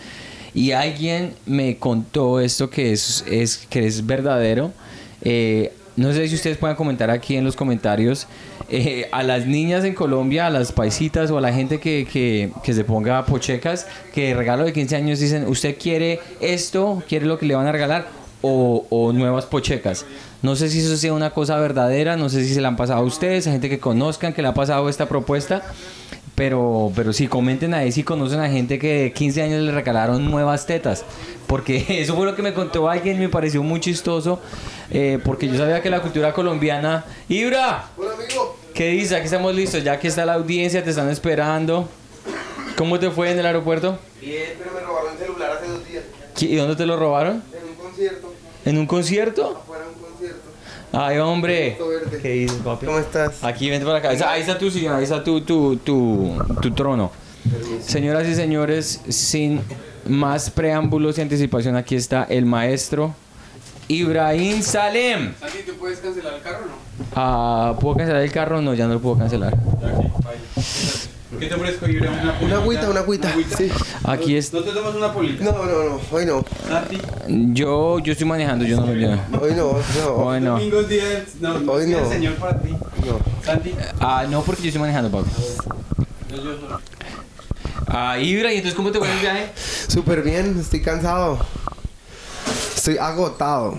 Y 0.53 0.71
alguien 0.71 1.33
me 1.45 1.77
contó 1.77 2.39
esto 2.39 2.69
que 2.69 2.91
es, 2.93 3.25
es, 3.29 3.57
que 3.69 3.85
es 3.85 4.05
verdadero. 4.05 4.71
Eh, 5.21 5.73
no 5.97 6.11
sé 6.13 6.27
si 6.27 6.35
ustedes 6.35 6.57
pueden 6.57 6.75
comentar 6.75 7.09
aquí 7.09 7.35
en 7.35 7.43
los 7.43 7.55
comentarios. 7.55 8.27
eh, 8.69 9.07
a 9.11 9.21
las 9.23 9.45
niñas 9.45 9.83
en 9.83 9.93
Colombia, 9.93 10.47
a 10.47 10.49
las 10.49 10.71
paisitas 10.71 11.29
o 11.29 11.37
a 11.37 11.41
la 11.41 11.53
gente 11.53 11.79
que, 11.79 12.07
que, 12.11 12.51
que 12.63 12.73
se 12.73 12.83
ponga 12.83 13.25
pochecas, 13.25 13.85
que 14.13 14.29
de 14.29 14.33
regalo 14.33 14.65
de 14.65 14.73
15 14.73 14.95
años 14.95 15.19
dicen, 15.19 15.45
¿usted 15.47 15.77
quiere 15.77 16.19
esto? 16.41 17.03
¿Quiere 17.07 17.25
lo 17.27 17.38
que 17.38 17.45
le 17.45 17.55
van 17.55 17.67
a 17.67 17.71
regalar? 17.71 18.07
O, 18.41 18.85
o 18.89 19.11
nuevas 19.13 19.45
pochecas. 19.45 20.05
No 20.41 20.55
sé 20.55 20.69
si 20.69 20.79
eso 20.79 20.95
sea 20.97 21.13
una 21.13 21.31
cosa 21.31 21.57
verdadera, 21.57 22.15
no 22.17 22.29
sé 22.29 22.43
si 22.45 22.53
se 22.53 22.61
la 22.61 22.67
han 22.69 22.75
pasado 22.75 23.01
a 23.01 23.03
ustedes, 23.03 23.47
a 23.47 23.51
gente 23.51 23.69
que 23.69 23.79
conozcan 23.79 24.33
que 24.33 24.41
le 24.41 24.47
ha 24.47 24.53
pasado 24.53 24.88
esta 24.89 25.07
propuesta. 25.07 25.63
Pero, 26.35 26.91
pero 26.95 27.13
sí, 27.13 27.27
comenten 27.27 27.73
ahí 27.73 27.91
si 27.93 28.03
conocen 28.03 28.41
a 28.41 28.49
gente 28.49 28.77
que 28.77 29.03
de 29.03 29.13
15 29.13 29.41
años 29.41 29.61
le 29.61 29.71
regalaron 29.71 30.29
nuevas 30.29 30.65
tetas. 30.65 31.05
Porque 31.47 31.85
eso 32.01 32.15
fue 32.15 32.25
lo 32.25 32.35
que 32.35 32.41
me 32.41 32.53
contó 32.53 32.89
alguien, 32.89 33.17
me 33.19 33.29
pareció 33.29 33.63
muy 33.63 33.79
chistoso. 33.79 34.41
eh, 34.91 35.19
porque 35.23 35.47
yo 35.47 35.57
sabía 35.57 35.81
que 35.81 35.89
la 35.89 36.01
cultura 36.01 36.33
colombiana. 36.33 37.05
¡Ibra! 37.29 37.85
Hola 37.97 38.11
amigo. 38.13 38.57
¿Qué 38.73 38.89
dice? 38.89 39.15
Aquí 39.15 39.25
estamos 39.25 39.55
listos, 39.55 39.81
ya 39.83 39.97
que 39.97 40.09
está 40.09 40.25
la 40.25 40.33
audiencia, 40.33 40.83
te 40.83 40.89
están 40.89 41.09
esperando. 41.09 41.87
¿Cómo 42.77 42.99
te 42.99 43.09
fue 43.09 43.31
en 43.31 43.39
el 43.39 43.45
aeropuerto? 43.45 43.97
Bien, 44.19 44.49
pero 44.59 44.71
me 44.73 44.81
robaron 44.81 45.13
el 45.13 45.17
celular 45.17 45.51
hace 45.51 45.67
dos 45.69 45.88
días. 45.88 46.03
¿Qui- 46.35 46.49
¿Y 46.49 46.55
dónde 46.57 46.75
te 46.75 46.85
lo 46.85 46.97
robaron? 46.97 47.41
En 47.53 47.69
un 47.69 47.75
concierto. 47.75 48.33
¿En 48.65 48.77
un 48.77 48.85
concierto? 48.85 49.57
Afuera 49.63 49.83
de 49.85 49.89
un 49.91 50.01
concierto. 50.01 50.41
Ay, 50.91 51.17
hombre. 51.17 51.77
¿Qué 52.21 52.29
dices, 52.29 52.57
papi? 52.63 52.85
¿Cómo 52.85 52.99
estás? 52.99 53.43
Aquí, 53.43 53.69
vente 53.69 53.85
para 53.85 53.99
acá. 53.99 54.31
Ahí 54.31 54.41
está 54.41 54.57
tu 54.57 54.69
silla, 54.71 54.95
ahí 54.95 55.03
está 55.03 55.23
tu, 55.23 55.41
tu, 55.41 55.77
tu, 55.77 56.37
tu 56.61 56.71
trono. 56.71 57.11
Señoras 57.81 58.27
y 58.27 58.35
señores, 58.35 59.01
sin 59.09 59.61
más 60.07 60.49
preámbulos 60.49 61.17
y 61.17 61.21
anticipación, 61.21 61.75
aquí 61.75 61.95
está 61.95 62.23
el 62.23 62.45
maestro 62.45 63.13
Ibrahim 63.88 64.62
Salem. 64.62 65.33
Santi, 65.39 65.60
¿tú 65.65 65.74
puedes 65.74 66.00
cancelar 66.00 66.33
el 66.36 66.41
carro 66.41 66.65
o 66.65 66.67
no? 66.67 67.05
Ah, 67.15 67.75
¿Puedo 67.79 67.98
cancelar 67.98 68.24
el 68.24 68.31
carro? 68.31 68.62
No, 68.62 68.74
ya 68.74 68.88
no 68.88 68.95
lo 68.95 69.00
puedo 69.00 69.17
cancelar. 69.17 69.55
¿Qué 71.39 71.48
te 71.48 71.56
ofrezco, 71.56 71.88
Ibra? 71.88 72.12
Una, 72.12 72.38
Una 72.42 72.56
agüita, 72.58 72.89
una 72.89 73.00
agüita. 73.01 73.34
Sí. 73.58 73.70
Aquí 74.04 74.38
es. 74.38 74.54
¿No 74.54 74.62
te 74.62 74.72
tomas 74.72 74.96
una 74.96 75.12
polita? 75.13 75.44
No, 75.44 75.51
no, 75.51 75.65
no. 75.65 76.00
Hoy 76.12 76.25
no. 76.25 76.44
Santi. 76.68 76.98
Yo, 77.54 78.00
yo 78.00 78.12
estoy 78.12 78.27
manejando, 78.27 78.65
yo 78.65 78.77
no. 78.82 78.94
Yo, 78.94 79.10
Hoy 79.42 79.54
no. 80.42 80.60
No. 80.60 80.84
días. 80.84 81.36
No, 81.42 81.72
Hoy 81.72 81.86
día 81.86 81.96
del 81.98 82.06
no. 82.06 82.10
Señor 82.12 82.34
para 82.36 82.60
ti. 82.60 82.70
No. 82.72 83.20
Santi. 83.44 83.74
Ah, 84.00 84.25
no, 84.30 84.42
porque 84.42 84.63
yo 84.63 84.68
estoy 84.70 84.82
manejando, 84.82 85.10
papi. 85.12 85.30
No, 86.32 86.36
yo 86.38 86.44
solo. 86.60 86.80
Ah, 87.88 88.18
Ibra, 88.20 88.51
¿y 88.51 88.58
entonces 88.58 88.75
cómo 88.75 88.92
te 88.92 89.00
fue 89.00 89.12
el 89.12 89.20
viaje? 89.20 89.51
Súper 89.88 90.22
bien. 90.22 90.58
Estoy 90.60 90.82
cansado. 90.82 91.39
Estoy 92.75 92.98
agotado. 92.98 93.77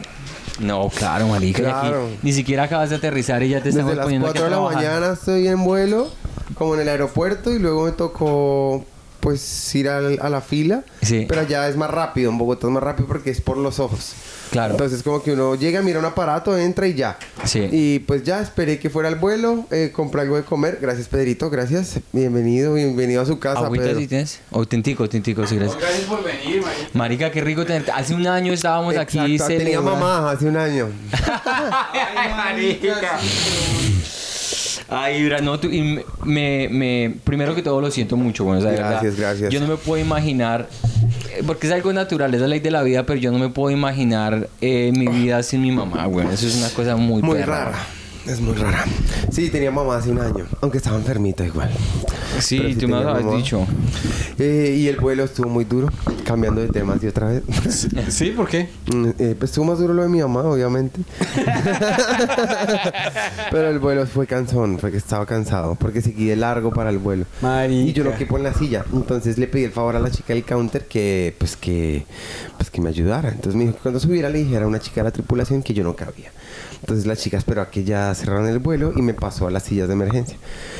No, 0.59 0.89
claro, 0.89 1.29
marica. 1.29 1.63
y 1.63 1.67
aquí 1.67 1.73
Claro. 1.89 2.09
ni 2.23 2.33
siquiera 2.33 2.63
acabas 2.65 2.89
de 2.91 2.97
aterrizar 2.97 3.43
y 3.43 3.51
ya 3.51 3.59
te 3.59 3.65
Desde 3.65 3.81
estamos 3.81 3.97
las 3.97 4.05
poniendo 4.07 4.29
aquí 4.29 4.39
4 4.39 4.47
a 4.47 4.49
de 4.49 4.75
la 4.75 4.75
mañana 4.75 5.13
estoy 5.13 5.49
en 5.49 5.63
vuelo, 5.63 6.09
como 6.55 6.75
en 6.75 6.81
el 6.83 6.88
aeropuerto, 6.88 7.53
y 7.53 7.59
luego 7.59 7.85
me 7.85 7.93
tocó 7.93 8.85
pues 9.21 9.75
ir 9.75 9.88
al- 9.88 10.21
a 10.23 10.29
la 10.29 10.41
fila. 10.41 10.85
Sí. 11.03 11.25
Pero 11.29 11.41
allá 11.41 11.69
es 11.69 11.76
más 11.76 11.91
rápido, 11.91 12.31
en 12.31 12.38
Bogotá 12.38 12.69
es 12.69 12.73
más 12.73 12.83
rápido 12.83 13.09
porque 13.09 13.31
es 13.31 13.41
por 13.41 13.57
los 13.57 13.81
ojos. 13.81 14.12
Claro. 14.53 14.75
Entonces 14.75 15.03
como 15.03 15.21
que 15.21 15.33
uno 15.33 15.57
llega, 15.57 15.83
mira 15.83 15.99
un 15.99 16.05
aparato, 16.05 16.57
entra 16.57 16.87
y 16.87 16.95
ya. 16.95 17.19
Sí. 17.45 17.67
Y 17.73 17.99
pues 18.00 18.23
ya 18.23 18.41
esperé 18.41 18.79
que 18.79 18.88
fuera 18.88 19.09
el 19.09 19.17
vuelo, 19.17 19.67
eh, 19.73 19.91
compré 19.93 20.21
algo 20.21 20.37
de 20.37 20.45
comer. 20.45 20.79
Gracias 20.81 21.09
Pedrito, 21.09 21.50
gracias. 21.50 21.99
Bienvenido, 22.12 22.75
bienvenido 22.75 23.21
a 23.23 23.26
su 23.26 23.41
casa, 23.41 23.62
Agüita 23.62 23.87
Pedro. 23.87 23.99
si 24.00 24.07
tienes. 24.07 24.38
Auténtico, 24.53 25.03
auténtico, 25.03 25.45
sí, 25.45 25.57
gracias. 25.57 25.81
Gracias 25.81 26.05
por 26.05 26.23
venir, 26.23 26.62
marica. 26.62 26.88
Marica, 26.93 27.31
qué 27.33 27.41
rico 27.41 27.65
tenerte. 27.67 27.91
Hace 27.91 28.15
un 28.15 28.25
año 28.29 28.53
estábamos 28.53 28.97
aquí 28.97 29.38
tenía 29.49 29.81
mamá 29.81 30.31
hace 30.31 30.47
un 30.47 30.57
año. 30.57 30.88
Ay, 31.93 32.31
marica. 32.37 33.19
Ay, 34.88 35.16
Ibra, 35.23 35.40
no, 35.40 35.59
tú, 35.59 35.69
y 35.69 36.00
me, 36.25 36.69
me, 36.71 37.14
primero 37.25 37.55
que 37.57 37.62
todo 37.62 37.81
lo 37.81 37.90
siento 37.90 38.16
mucho, 38.16 38.45
bueno, 38.45 38.61
o 38.61 38.62
sea, 38.62 38.71
de 38.71 38.76
Gracias, 38.76 39.16
verdad, 39.16 39.31
gracias. 39.31 39.52
Yo 39.52 39.61
no 39.61 39.66
me 39.66 39.76
puedo 39.76 40.00
imaginar, 40.00 40.69
eh, 41.33 41.43
porque 41.45 41.66
es 41.66 41.73
algo 41.73 41.93
natural, 41.93 42.33
es 42.35 42.40
la 42.40 42.47
ley 42.47 42.61
de 42.61 42.71
la 42.71 42.83
vida, 42.85 43.05
pero 43.05 43.19
yo 43.19 43.33
no 43.33 43.38
me 43.38 43.49
puedo 43.49 43.71
imaginar 43.76 44.49
eh, 44.61 44.93
mi 44.95 45.09
vida 45.09 45.43
sin 45.43 45.62
mi 45.62 45.73
mamá, 45.73 46.07
bueno, 46.07 46.31
eso 46.31 46.47
es 46.47 46.55
una 46.57 46.69
cosa 46.71 46.95
muy, 46.97 47.21
Muy 47.21 47.38
perra. 47.38 47.64
rara. 47.64 47.78
Es 48.26 48.40
muy 48.40 48.54
rara. 48.54 48.85
Sí, 49.30 49.50
tenía 49.50 49.71
mamá 49.71 49.97
hace 49.97 50.11
un 50.11 50.21
año, 50.21 50.47
aunque 50.61 50.78
estaba 50.78 50.97
enfermita 50.97 51.45
igual. 51.47 51.71
Sí, 52.40 52.59
Pero 52.61 52.78
tú 52.80 52.88
me 52.88 53.00
lo 53.02 53.14
como- 53.16 53.37
dicho. 53.37 53.66
Eh, 54.38 54.75
y 54.78 54.88
el 54.88 54.97
vuelo 54.97 55.25
estuvo 55.25 55.49
muy 55.49 55.64
duro, 55.64 55.88
cambiando 56.25 56.61
de 56.61 56.68
temas 56.68 57.00
de 57.00 57.09
otra 57.09 57.28
vez. 57.28 57.42
¿Sí? 58.09 58.30
¿Por 58.37 58.49
qué? 58.49 58.68
Mm, 58.92 59.09
eh, 59.18 59.35
pues 59.38 59.50
estuvo 59.50 59.64
más 59.66 59.78
duro 59.78 59.95
lo 59.95 60.02
de 60.02 60.09
mi 60.09 60.21
mamá, 60.21 60.42
obviamente. 60.42 61.00
Pero 63.50 63.71
el 63.71 63.78
vuelo 63.78 64.06
fue 64.06 64.26
cansón, 64.26 64.78
fue 64.78 64.90
que 64.90 64.97
estaba 64.99 65.25
cansado, 65.26 65.75
porque 65.76 66.02
seguí 66.02 66.26
de 66.26 66.37
largo 66.37 66.73
para 66.73 66.90
el 66.90 66.99
vuelo. 66.99 67.25
Marica. 67.40 67.90
Y 67.90 67.92
yo 67.92 68.04
no 68.04 68.14
quepo 68.16 68.37
en 68.37 68.45
la 68.45 68.52
silla. 68.54 68.85
Entonces 68.92 69.38
le 69.38 69.47
pedí 69.47 69.64
el 69.64 69.73
favor 69.73 69.97
a 69.97 70.00
la 70.00 70.11
chica 70.11 70.35
del 70.35 70.45
counter 70.45 70.87
que, 70.87 71.35
pues 71.38 71.56
que, 71.56 72.04
pues 72.59 72.71
que 72.71 72.80
me 72.80 72.88
ayudara. 72.90 73.30
Entonces 73.30 73.54
me 73.54 73.64
dijo 73.64 73.76
que 73.76 73.83
cuando 73.83 74.00
subiera 74.00 74.28
le 74.28 74.38
dijera 74.40 74.64
a 74.64 74.68
una 74.68 74.80
chica 74.80 74.97
de 75.00 75.04
la 75.04 75.11
tripulación 75.12 75.62
que 75.62 75.73
yo 75.75 75.85
no 75.85 75.95
cabía. 75.97 76.30
Entonces 76.80 77.06
la 77.06 77.16
chica 77.16 77.38
esperó 77.38 77.62
a 77.62 77.71
que 77.71 77.85
ya 77.85 78.14
cerraran 78.16 78.46
el 78.49 78.58
vuelo 78.58 78.92
y 78.96 79.02
me 79.02 79.14
pasó 79.14 79.46
a 79.46 79.50
las 79.50 79.62
sillas 79.62 79.88
de 79.88 79.94
emergencia. 79.94 80.37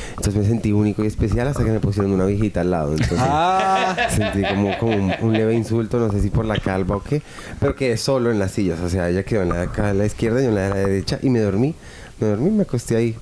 Entonces 0.09 0.35
me 0.35 0.47
sentí 0.47 0.71
único 0.71 1.03
y 1.03 1.07
especial 1.07 1.47
hasta 1.47 1.63
que 1.63 1.71
me 1.71 1.79
pusieron 1.79 2.11
una 2.11 2.25
viejita 2.25 2.61
al 2.61 2.71
lado. 2.71 2.91
Entonces 2.91 3.19
Ah, 3.21 3.95
sentí 4.09 4.41
como, 4.43 4.77
como 4.77 4.95
un, 4.95 5.13
un 5.21 5.33
leve 5.33 5.53
insulto, 5.53 5.99
no 5.99 6.11
sé 6.11 6.21
si 6.21 6.29
por 6.29 6.45
la 6.45 6.57
calva 6.57 6.95
o 6.97 7.03
qué, 7.03 7.21
pero 7.59 7.75
quedé 7.75 7.97
solo 7.97 8.31
en 8.31 8.39
las 8.39 8.51
sillas. 8.51 8.79
O 8.79 8.89
sea, 8.89 9.09
ella 9.09 9.23
quedó 9.23 9.43
en 9.43 9.49
la, 9.49 9.61
acá 9.61 9.89
a 9.89 9.93
la 9.93 10.05
izquierda 10.05 10.41
y 10.41 10.43
yo 10.43 10.49
en 10.49 10.55
la 10.55 10.61
de 10.63 10.69
la 10.69 10.75
derecha 10.75 11.19
y 11.21 11.29
me 11.29 11.39
dormí. 11.39 11.75
Me 12.19 12.27
dormí, 12.27 12.49
me 12.49 12.63
acosté 12.63 12.95
ahí. 12.95 13.15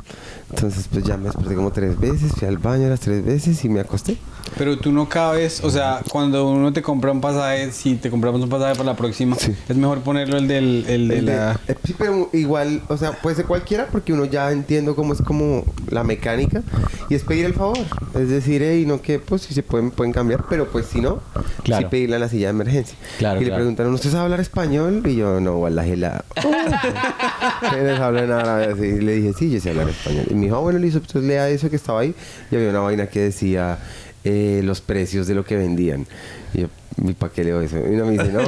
Entonces, 0.51 0.87
pues 0.89 1.03
ya 1.03 1.17
me 1.17 1.25
desperté 1.25 1.53
como 1.55 1.71
tres 1.71 1.99
veces, 1.99 2.31
fui 2.31 2.47
al 2.47 2.57
baño 2.57 2.87
las 2.87 3.01
tres 3.01 3.25
veces 3.25 3.63
y 3.65 3.69
me 3.69 3.81
acosté. 3.81 4.17
Pero 4.57 4.77
tú 4.77 4.91
no 4.91 5.09
cabes, 5.09 5.63
o 5.63 5.69
sea, 5.69 6.01
cuando 6.11 6.47
uno 6.49 6.71
te 6.71 6.81
compra 6.81 7.11
un 7.11 7.21
pasaje, 7.21 7.71
si 7.71 7.95
te 7.95 8.09
compramos 8.09 8.41
un 8.41 8.49
pasaje 8.49 8.73
para 8.75 8.91
la 8.91 8.95
próxima, 8.95 9.35
Sí. 9.35 9.53
es 9.67 9.75
mejor 9.75 9.99
ponerlo 10.01 10.37
el 10.37 10.47
del 10.47 10.85
el 10.87 11.07
de 11.07 11.17
El 11.19 11.25
la... 11.25 11.59
sí, 11.83 11.95
pero 11.97 12.29
igual, 12.33 12.81
o 12.87 12.97
sea, 12.97 13.11
puede 13.13 13.35
ser 13.35 13.45
cualquiera 13.45 13.87
porque 13.91 14.13
uno 14.13 14.25
ya 14.25 14.51
entiendo 14.51 14.95
cómo 14.95 15.13
es 15.13 15.21
como 15.21 15.63
la 15.89 16.03
mecánica 16.03 16.61
y 17.09 17.15
es 17.15 17.23
pedir 17.23 17.45
el 17.45 17.53
favor. 17.53 17.77
Es 18.13 18.29
decir, 18.29 18.61
hey, 18.63 18.85
no 18.87 19.01
que 19.01 19.19
pues 19.19 19.41
si 19.43 19.53
se 19.53 19.63
pueden, 19.63 19.91
pueden 19.91 20.13
cambiar, 20.13 20.45
pero 20.49 20.67
pues 20.71 20.85
si 20.85 21.01
no, 21.01 21.19
Claro. 21.63 21.87
sí 21.87 21.89
pedirle 21.91 22.15
a 22.15 22.19
la 22.19 22.29
silla 22.29 22.47
de 22.47 22.51
emergencia. 22.51 22.95
Claro, 23.17 23.41
y 23.41 23.45
le 23.45 23.51
preguntaron, 23.53 23.93
¿usted 23.93 24.09
sabe 24.11 24.23
hablar 24.25 24.39
español? 24.39 25.01
Y 25.05 25.15
yo, 25.15 25.39
no, 25.41 25.57
wallahi 25.57 25.95
la. 25.95 26.23
¿Quiénes 27.71 27.99
hablan 27.99 28.31
árabe? 28.31 28.65
Así. 28.73 28.83
Y 28.85 29.01
le 29.01 29.13
dije, 29.15 29.33
sí, 29.37 29.51
yo 29.51 29.59
sé 29.59 29.69
hablar 29.71 29.89
español. 29.89 30.25
Y 30.29 30.33
me 30.35 30.45
dijo, 30.45 30.57
ah, 30.57 30.59
bueno, 30.59 30.79
listo, 30.79 30.99
entonces 30.99 31.23
lea 31.23 31.49
eso 31.49 31.69
que 31.69 31.75
estaba 31.75 32.01
ahí. 32.01 32.13
Y 32.51 32.55
había 32.55 32.69
una 32.69 32.79
vaina 32.79 33.07
que 33.07 33.21
decía 33.21 33.77
eh, 34.25 34.61
los 34.63 34.81
precios 34.81 35.27
de 35.27 35.35
lo 35.35 35.45
que 35.45 35.55
vendían. 35.55 36.05
Y 36.53 36.61
yo, 36.61 36.67
¿y 37.03 37.13
para 37.13 37.31
qué 37.31 37.43
leo 37.43 37.61
eso? 37.61 37.77
Y 37.77 37.93
uno 37.95 38.05
me 38.05 38.11
dice, 38.13 38.31
no, 38.33 38.41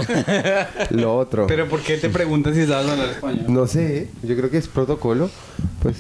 lo 1.01 1.15
otro. 1.17 1.48
Pero 1.48 1.67
¿por 1.69 1.81
qué 1.81 1.98
te 1.98 2.10
preguntas 2.10 2.55
si 2.55 2.65
sabes 2.65 2.89
hablar 2.89 3.10
español? 3.10 3.46
No 3.48 3.67
sé, 3.67 4.10
yo 4.24 4.36
creo 4.36 4.50
que 4.50 4.57
es 4.57 4.67
protocolo. 4.67 5.29
Pues 5.81 5.96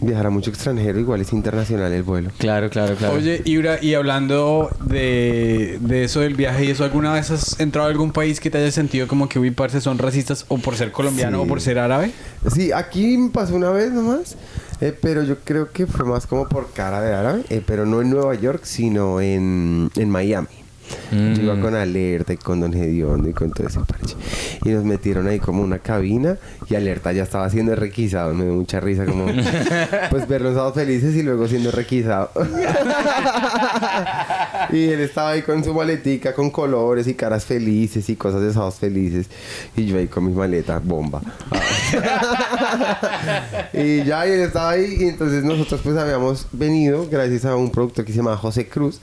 viajar 0.00 0.26
a 0.26 0.30
mucho 0.30 0.50
extranjero, 0.50 0.98
igual 1.00 1.22
es 1.22 1.32
internacional 1.32 1.90
el 1.90 2.02
vuelo. 2.02 2.30
Claro, 2.36 2.68
claro, 2.68 2.94
claro. 2.94 3.14
Oye, 3.14 3.40
Ibra, 3.46 3.78
y 3.82 3.94
hablando 3.94 4.68
de, 4.84 5.78
de 5.80 6.04
eso 6.04 6.20
del 6.20 6.34
viaje 6.34 6.66
y 6.66 6.70
eso, 6.72 6.84
¿alguna 6.84 7.14
vez 7.14 7.30
has 7.30 7.58
entrado 7.58 7.88
a 7.88 7.90
algún 7.90 8.12
país 8.12 8.38
que 8.38 8.50
te 8.50 8.58
haya 8.58 8.70
sentido 8.70 9.08
como 9.08 9.30
que, 9.30 9.38
uy, 9.38 9.50
parce, 9.50 9.80
son 9.80 9.96
racistas 9.96 10.44
o 10.48 10.58
por 10.58 10.76
ser 10.76 10.92
colombiano 10.92 11.38
Sí. 11.38 11.44
o 11.44 11.46
por 11.48 11.60
ser 11.62 11.78
árabe? 11.78 12.10
Sí, 12.54 12.70
aquí 12.70 13.16
me 13.16 13.30
pasó 13.30 13.54
una 13.54 13.70
vez 13.70 13.92
nomás, 13.92 14.36
eh, 14.80 14.96
pero 15.00 15.22
yo 15.22 15.38
creo 15.40 15.70
que 15.70 15.86
fue 15.86 16.04
más 16.04 16.26
como 16.26 16.48
por 16.48 16.72
cara 16.72 17.00
de 17.00 17.14
árabe, 17.14 17.44
eh, 17.50 17.62
pero 17.66 17.86
no 17.86 18.00
en 18.00 18.10
Nueva 18.10 18.34
York, 18.34 18.64
sino 18.64 19.20
en, 19.20 19.90
en 19.96 20.10
Miami. 20.10 20.63
Mm. 21.10 21.34
Yo 21.34 21.42
iba 21.42 21.60
con 21.60 21.74
Alerta 21.74 22.32
y 22.32 22.36
con 22.36 22.60
Don 22.60 22.72
Gediondo 22.72 23.28
y 23.28 23.32
con 23.32 23.52
todo 23.52 23.66
ese 23.66 23.80
parche. 23.80 24.16
Y 24.64 24.70
nos 24.70 24.84
metieron 24.84 25.26
ahí 25.26 25.38
como 25.38 25.62
una 25.62 25.78
cabina 25.78 26.36
y 26.68 26.74
Alerta 26.74 27.12
ya 27.12 27.22
estaba 27.22 27.48
siendo 27.50 27.74
requisado. 27.76 28.34
Me 28.34 28.44
dio 28.44 28.54
mucha 28.54 28.80
risa 28.80 29.04
como 29.04 29.26
pues 30.10 30.28
verlos 30.28 30.54
todos 30.54 30.74
felices 30.74 31.14
y 31.14 31.22
luego 31.22 31.48
siendo 31.48 31.70
requisado. 31.70 32.30
y 34.72 34.88
él 34.88 35.00
estaba 35.00 35.30
ahí 35.30 35.42
con 35.42 35.62
su 35.62 35.74
maletica 35.74 36.34
con 36.34 36.50
colores 36.50 37.06
y 37.06 37.14
caras 37.14 37.44
felices 37.44 38.08
y 38.08 38.16
cosas 38.16 38.40
de 38.40 38.50
esos 38.50 38.74
felices. 38.76 39.28
Y 39.76 39.86
yo 39.86 39.98
ahí 39.98 40.06
con 40.06 40.26
mi 40.26 40.32
maleta, 40.32 40.80
bomba. 40.82 41.20
y 43.72 44.04
ya 44.04 44.26
y 44.26 44.32
él 44.32 44.40
estaba 44.40 44.70
ahí 44.70 44.96
y 45.00 45.08
entonces 45.08 45.44
nosotros 45.44 45.80
pues 45.82 45.96
habíamos 45.96 46.46
venido 46.52 47.06
gracias 47.10 47.44
a 47.44 47.56
un 47.56 47.70
productor 47.70 48.04
que 48.04 48.12
se 48.12 48.18
llama 48.18 48.36
José 48.36 48.68
Cruz 48.68 49.00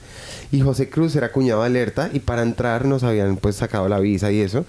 y 0.52 0.60
José 0.60 0.88
Cruz 0.88 1.16
era 1.16 1.32
cuñado 1.32 1.62
de 1.62 1.66
alerta 1.66 2.10
y 2.12 2.20
para 2.20 2.42
entrar 2.42 2.84
nos 2.84 3.02
habían 3.02 3.36
pues 3.36 3.56
sacado 3.56 3.88
la 3.88 3.98
visa 3.98 4.30
y 4.30 4.40
eso 4.40 4.64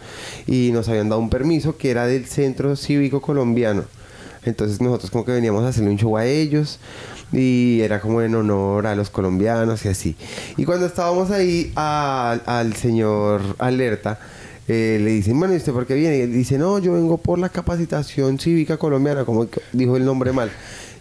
y 0.47 0.71
nos 0.73 0.89
habían 0.89 1.09
dado 1.09 1.21
un 1.21 1.29
permiso 1.29 1.77
que 1.77 1.91
era 1.91 2.07
del 2.07 2.25
Centro 2.25 2.75
Cívico 2.75 3.21
Colombiano. 3.21 3.83
Entonces 4.45 4.81
nosotros 4.81 5.11
como 5.11 5.23
que 5.25 5.31
veníamos 5.31 5.63
a 5.63 5.67
hacerle 5.69 5.91
un 5.91 5.97
show 5.97 6.17
a 6.17 6.25
ellos 6.25 6.79
y 7.31 7.79
era 7.81 7.99
como 8.01 8.21
en 8.21 8.35
honor 8.35 8.87
a 8.87 8.95
los 8.95 9.09
colombianos 9.09 9.85
y 9.85 9.89
así. 9.89 10.15
Y 10.57 10.65
cuando 10.65 10.85
estábamos 10.85 11.31
ahí 11.31 11.71
a- 11.75 12.37
al 12.45 12.75
señor 12.75 13.41
alerta 13.59 14.19
eh, 14.67 14.99
le 15.01 15.11
dicen, 15.11 15.37
bueno, 15.37 15.53
¿y 15.53 15.57
usted 15.57 15.73
por 15.73 15.85
qué 15.85 15.93
viene? 15.95 16.17
Y 16.17 16.21
él 16.21 16.33
dice, 16.33 16.57
no, 16.57 16.79
yo 16.79 16.93
vengo 16.93 17.17
por 17.17 17.39
la 17.39 17.49
capacitación 17.49 18.39
cívica 18.39 18.77
colombiana, 18.77 19.25
como 19.25 19.47
dijo 19.71 19.97
el 19.97 20.05
nombre 20.05 20.31
mal. 20.31 20.51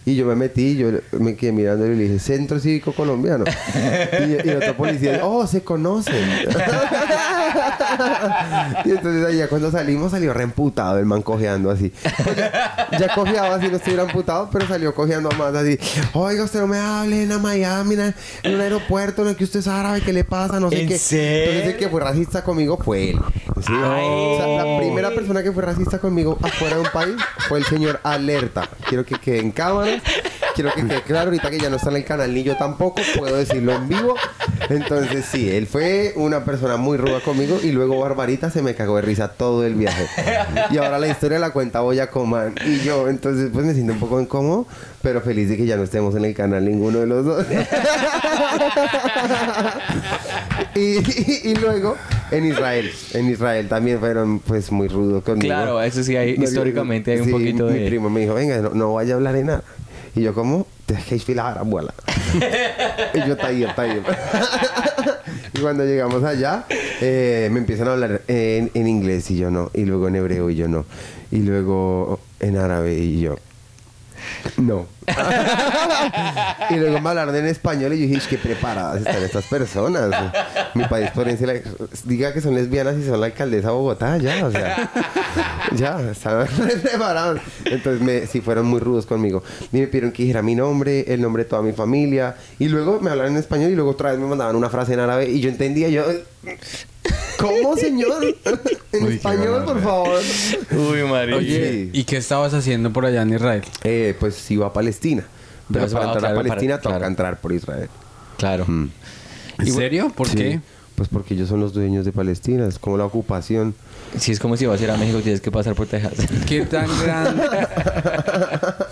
Y 0.05 0.15
yo 0.15 0.25
me 0.25 0.35
metí, 0.35 0.75
yo 0.75 0.89
me 1.13 1.35
quedé 1.35 1.53
mirando 1.53 1.85
y 1.85 1.95
le 1.95 2.03
dije, 2.03 2.19
Centro 2.19 2.59
Cívico 2.59 2.91
Colombiano. 2.91 3.45
y, 4.19 4.49
y 4.49 4.51
otro 4.51 4.75
policía, 4.75 5.21
oh, 5.23 5.47
se 5.47 5.61
conocen. 5.61 6.13
y 8.85 8.91
entonces 8.91 9.25
allá 9.25 9.47
cuando 9.47 9.71
salimos 9.71 10.11
salió 10.11 10.33
reemputado 10.33 10.99
el 10.99 11.05
man 11.05 11.21
cojeando 11.21 11.71
así. 11.71 11.91
Pues 12.23 12.37
ya, 12.37 12.87
ya 12.99 13.13
cojeaba 13.15 13.55
así, 13.55 13.67
no 13.67 13.77
estuviera 13.77 14.03
amputado, 14.03 14.49
pero 14.51 14.67
salió 14.67 14.93
cojeando 14.93 15.29
más 15.31 15.53
así. 15.55 15.77
Oiga, 16.13 16.43
usted 16.43 16.59
no 16.59 16.67
me 16.67 16.77
hable 16.79 17.23
en 17.23 17.31
a 17.31 17.39
Miami, 17.39 17.95
en, 17.95 18.15
en 18.43 18.55
un 18.55 18.61
aeropuerto, 18.61 19.23
no 19.23 19.35
que 19.35 19.43
usted 19.43 19.59
es 19.59 19.67
árabe, 19.67 20.01
¿qué 20.01 20.13
le 20.13 20.23
pasa? 20.23 20.59
No 20.59 20.69
sé 20.69 20.81
¿En 20.81 20.87
qué. 20.87 20.97
serio? 20.97 21.51
Entonces 21.51 21.73
el 21.73 21.77
que 21.79 21.89
fue 21.89 22.01
racista 22.01 22.43
conmigo 22.43 22.77
fue 22.77 23.11
él. 23.11 23.19
Sí, 23.65 23.71
o 23.73 24.37
sea, 24.37 24.47
la 24.65 24.77
primera 24.79 25.11
persona 25.11 25.41
que 25.43 25.51
fue 25.51 25.63
racista 25.63 25.99
conmigo 25.99 26.37
afuera 26.41 26.75
de 26.75 26.81
un 26.81 26.89
país 26.91 27.15
fue 27.47 27.59
el 27.59 27.65
señor 27.65 27.99
Alerta. 28.03 28.67
Quiero 28.87 29.05
que 29.05 29.15
quede 29.15 29.39
en 29.39 29.51
cámara. 29.51 30.01
Quiero 30.55 30.71
que 30.73 30.83
quede 30.85 31.01
claro 31.01 31.25
ahorita 31.25 31.49
que 31.49 31.59
ya 31.59 31.69
no 31.69 31.77
está 31.77 31.89
en 31.89 31.95
el 31.97 32.05
canal 32.05 32.33
ni 32.33 32.43
yo 32.43 32.55
tampoco. 32.57 33.01
Puedo 33.17 33.35
decirlo 33.37 33.73
en 33.73 33.87
vivo. 33.87 34.15
Entonces 34.69 35.25
sí, 35.25 35.49
él 35.49 35.67
fue 35.67 36.13
una 36.15 36.45
persona 36.45 36.77
muy 36.77 36.97
ruda 36.97 37.19
conmigo 37.21 37.59
y 37.61 37.71
luego 37.71 37.99
Barbarita 37.99 38.49
se 38.49 38.61
me 38.61 38.75
cagó 38.75 38.95
de 38.97 39.01
risa 39.01 39.29
todo 39.29 39.65
el 39.65 39.75
viaje. 39.75 40.05
Y 40.71 40.77
ahora 40.77 40.99
la 40.99 41.07
historia 41.07 41.39
la 41.39 41.49
cuenta 41.51 41.81
Boya 41.81 42.09
Coman 42.09 42.55
y 42.65 42.79
yo. 42.79 43.09
Entonces 43.09 43.49
pues 43.51 43.65
me 43.65 43.73
siento 43.73 43.93
un 43.93 43.99
poco 43.99 44.21
incómodo, 44.21 44.67
pero 45.01 45.21
feliz 45.21 45.49
de 45.49 45.57
que 45.57 45.65
ya 45.65 45.75
no 45.75 45.83
estemos 45.83 46.15
en 46.15 46.25
el 46.25 46.33
canal 46.33 46.63
ninguno 46.65 46.99
de 46.99 47.07
los 47.07 47.25
dos. 47.25 47.45
y, 50.75 50.79
y- 50.97 51.41
y 51.51 51.55
luego 51.55 51.95
en 52.31 52.45
Israel. 52.45 52.91
En 53.13 53.29
Israel 53.29 53.67
también 53.67 53.99
fueron 53.99 54.39
pues 54.39 54.71
muy 54.71 54.87
rudos 54.87 55.23
conmigo. 55.23 55.47
Claro, 55.53 55.81
eso 55.81 56.03
sí 56.03 56.15
hay- 56.15 56.35
históricamente 56.41 57.11
hay 57.11 57.19
un 57.21 57.31
poquito 57.31 57.65
mi 57.67 57.79
de- 57.79 57.87
primo 57.87 58.09
me 58.09 58.21
dijo, 58.21 58.33
venga, 58.33 58.57
no, 58.59 58.69
no 58.71 58.93
vaya 58.93 59.13
a 59.13 59.17
hablar 59.17 59.35
en 59.35 59.47
nada. 59.47 59.63
Y 60.15 60.21
yo 60.21 60.33
como, 60.33 60.67
te 60.85 60.93
dejéis 60.93 61.23
filar, 61.23 61.57
abuela. 61.57 61.93
y 63.13 63.27
yo, 63.27 63.35
taller, 63.35 63.73
taller. 63.75 64.03
y 65.53 65.59
cuando 65.59 65.85
llegamos 65.85 66.23
allá, 66.23 66.65
eh, 67.01 67.49
me 67.51 67.59
empiezan 67.59 67.87
a 67.87 67.93
hablar 67.93 68.21
en, 68.27 68.69
en 68.73 68.87
inglés 68.87 69.31
y 69.31 69.37
yo 69.37 69.49
no. 69.49 69.71
Y 69.73 69.85
luego 69.85 70.07
en 70.07 70.15
hebreo 70.15 70.49
y 70.49 70.55
yo 70.55 70.67
no. 70.67 70.85
Y 71.31 71.39
luego 71.39 72.19
en 72.39 72.57
árabe 72.57 72.95
y 72.95 73.21
yo, 73.21 73.37
no. 74.57 74.85
y 76.69 76.75
luego 76.75 77.01
me 77.01 77.09
hablaron 77.09 77.35
en 77.35 77.45
español 77.47 77.93
y 77.93 77.99
yo 77.99 78.07
dije, 78.07 78.27
qué 78.29 78.37
preparadas 78.37 78.99
están 78.99 79.21
estas 79.21 79.45
personas. 79.45 80.31
Mi 80.73 80.85
país 80.85 81.09
forense 81.13 81.45
la- 81.45 81.59
diga 82.05 82.33
que 82.33 82.41
son 82.41 82.55
lesbianas 82.55 82.95
y 82.97 83.05
son 83.05 83.19
la 83.19 83.27
alcaldesa 83.27 83.67
de 83.67 83.73
Bogotá, 83.73 84.17
ya, 84.17 84.45
o 84.45 84.51
sea, 84.51 84.89
ya, 85.75 85.99
estaban 86.09 86.47
re 86.57 86.77
preparados. 86.81 87.41
Entonces 87.65 88.01
me, 88.01 88.27
sí 88.27 88.41
fueron 88.41 88.65
muy 88.65 88.79
rudos 88.79 89.05
conmigo. 89.05 89.43
Y 89.71 89.79
me 89.79 89.87
pidieron 89.87 90.11
que 90.11 90.23
dijera 90.23 90.41
mi 90.41 90.55
nombre, 90.55 91.05
el 91.13 91.21
nombre 91.21 91.43
de 91.43 91.49
toda 91.49 91.61
mi 91.61 91.73
familia. 91.73 92.35
Y 92.59 92.69
luego 92.69 92.99
me 93.01 93.09
hablaron 93.11 93.33
en 93.33 93.39
español 93.39 93.71
y 93.71 93.75
luego 93.75 93.91
otra 93.91 94.11
vez 94.11 94.19
me 94.19 94.27
mandaban 94.27 94.55
una 94.55 94.69
frase 94.69 94.93
en 94.93 94.99
árabe 94.99 95.29
y 95.29 95.39
yo 95.41 95.49
entendía, 95.49 95.89
yo... 95.89 96.03
¿Cómo, 97.37 97.75
señor? 97.75 98.23
en 98.91 99.03
Uy, 99.05 99.13
español, 99.15 99.65
por 99.65 99.81
favor. 99.81 100.19
Uy, 100.71 101.03
Mario. 101.03 101.37
Oye, 101.37 101.71
Sí. 101.71 101.99
¿y 101.99 102.03
qué 102.05 102.17
estabas 102.17 102.53
haciendo 102.53 102.91
por 102.93 103.05
allá 103.05 103.21
en 103.23 103.33
Israel? 103.33 103.63
Eh, 103.83 104.15
pues 104.19 104.49
iba 104.51 104.67
a 104.67 104.73
Palestina. 104.73 105.23
Pero 105.71 105.85
Pero 105.85 105.93
para 105.93 106.05
ah, 106.05 106.07
entrar 106.13 106.19
claro, 106.33 106.39
a 106.39 106.43
Palestina 106.43 106.73
para- 106.75 106.81
toca 106.81 106.95
claro. 106.97 107.07
entrar 107.09 107.41
por 107.41 107.51
Israel. 107.53 107.89
Claro. 108.37 108.65
Mm. 108.67 108.89
¿En 109.59 109.73
serio? 109.73 110.11
¿Por 110.15 110.27
Sí. 110.27 110.35
qué? 110.37 110.59
Pues 110.95 111.09
porque 111.09 111.33
ellos 111.33 111.49
son 111.49 111.59
los 111.59 111.73
dueños 111.73 112.05
de 112.05 112.11
Palestina, 112.11 112.67
es 112.67 112.77
como 112.77 112.97
la 112.97 113.05
ocupación. 113.05 113.73
Si 114.17 114.31
es 114.31 114.39
como 114.39 114.57
si 114.57 114.67
vas 114.67 114.79
a 114.79 114.83
ir 114.83 114.91
a 114.91 114.97
México, 114.97 115.19
tienes 115.21 115.41
que 115.41 115.49
pasar 115.49 115.73
por 115.73 115.87
Texas. 115.87 116.13
¿Qué 116.47 116.65
tan 116.65 116.87
grande, 117.03 117.43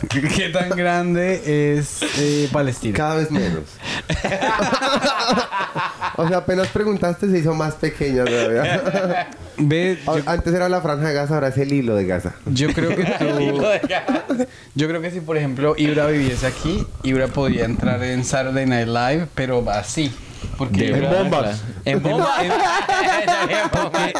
¿qué 0.35 0.49
tan 0.49 0.69
grande 0.69 1.75
es 1.77 2.01
eh, 2.17 2.49
Palestina? 2.51 2.97
Cada 2.97 3.15
vez 3.15 3.29
menos. 3.29 3.63
O 6.17 6.27
sea, 6.27 6.37
apenas 6.37 6.67
preguntaste 6.67 7.29
se 7.29 7.39
hizo 7.39 7.53
más 7.53 7.75
pequeña 7.75 8.25
todavía. 8.25 9.29
Ve, 9.57 9.97
yo, 10.05 10.15
Antes 10.25 10.53
era 10.53 10.69
la 10.69 10.81
franja 10.81 11.07
de 11.07 11.13
gas, 11.13 11.31
ahora 11.31 11.49
es 11.49 11.57
el 11.57 11.71
hilo 11.71 11.95
de 11.95 12.05
gasa. 12.05 12.35
yo 12.45 12.73
creo 12.73 12.89
que 12.89 13.03
tú... 13.19 13.61
Yo 14.75 14.87
creo 14.87 15.01
que 15.01 15.11
si, 15.11 15.21
por 15.21 15.37
ejemplo, 15.37 15.75
Ibra 15.77 16.07
viviese 16.07 16.47
aquí, 16.47 16.85
Ibra 17.03 17.27
podría 17.27 17.65
entrar 17.65 18.03
en 18.03 18.23
Saturday 18.23 18.65
Night 18.65 18.87
Live, 18.87 19.27
pero 19.35 19.63
así. 19.69 20.11
Porque 20.57 20.91
verdad, 20.91 21.23
bombas. 21.23 21.41
claro. 21.41 21.57
En 21.85 22.03
bombas. 22.03 22.31
porque 23.81 24.13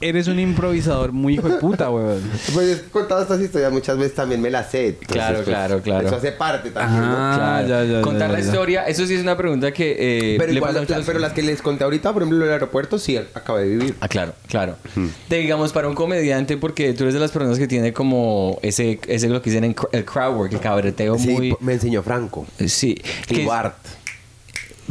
eres 0.00 0.28
un 0.28 0.38
improvisador 0.38 1.12
muy 1.12 1.34
hijo 1.34 1.48
de 1.48 1.56
puta, 1.58 1.90
weón. 1.90 2.22
Pues 2.54 2.78
he 2.86 2.90
contado 2.90 3.20
estas 3.22 3.40
historias 3.40 3.70
muchas 3.72 3.98
veces 3.98 4.14
también 4.14 4.40
me 4.40 4.50
las 4.50 4.70
sé. 4.70 4.88
Entonces, 4.88 5.08
Claro, 5.12 5.34
pues, 5.36 5.46
claro, 5.48 5.82
claro. 5.82 6.06
Eso 6.06 6.16
hace 6.16 6.32
parte 6.32 6.70
también. 6.70 7.00
¿no? 7.02 7.16
Ah, 7.16 7.34
Claro. 7.36 7.68
ya, 7.68 7.84
ya, 7.84 7.92
ya, 7.98 8.02
Contar 8.02 8.28
ya, 8.30 8.34
la 8.36 8.40
ya. 8.40 8.46
historia, 8.46 8.82
eso 8.84 9.06
sí 9.06 9.14
es 9.14 9.22
una 9.22 9.36
pregunta 9.36 9.72
que 9.72 9.96
eh, 9.98 10.36
Pero 10.38 10.52
igual, 10.52 10.74
la- 10.74 11.18
las 11.18 11.32
que 11.32 11.42
les 11.42 11.60
conté 11.60 11.84
ahorita, 11.84 12.12
por 12.12 12.22
ejemplo, 12.22 12.44
el 12.44 12.50
aeropuerto, 12.52 12.98
sí, 12.98 13.16
acabé 13.16 13.62
de 13.64 13.68
vivir. 13.76 13.94
Ah, 14.00 14.08
claro, 14.08 14.32
claro. 14.48 14.76
Hmm. 14.94 15.08
De, 15.28 15.38
digamos, 15.38 15.72
para 15.72 15.88
un 15.88 15.94
comediante, 15.94 16.56
porque 16.56 16.92
tú 16.94 17.04
eres 17.04 17.14
de 17.14 17.20
las 17.20 17.30
personas 17.30 17.58
que 17.58 17.66
tiene 17.68 17.92
como 17.92 18.58
ese, 18.62 19.00
ese 19.06 19.28
lo 19.28 19.42
que 19.42 19.50
dicen 19.50 19.64
en 19.64 19.76
el 19.92 20.04
crowd 20.04 20.36
work, 20.36 20.52
el 20.52 20.60
cabreteo 20.60 21.18
Sí, 21.18 21.28
muy... 21.28 21.56
me 21.60 21.74
enseñó 21.74 22.02
Franco. 22.02 22.46
Sí. 22.66 22.96
Y 23.28 23.34
que- 23.34 23.46
Bart. 23.46 23.76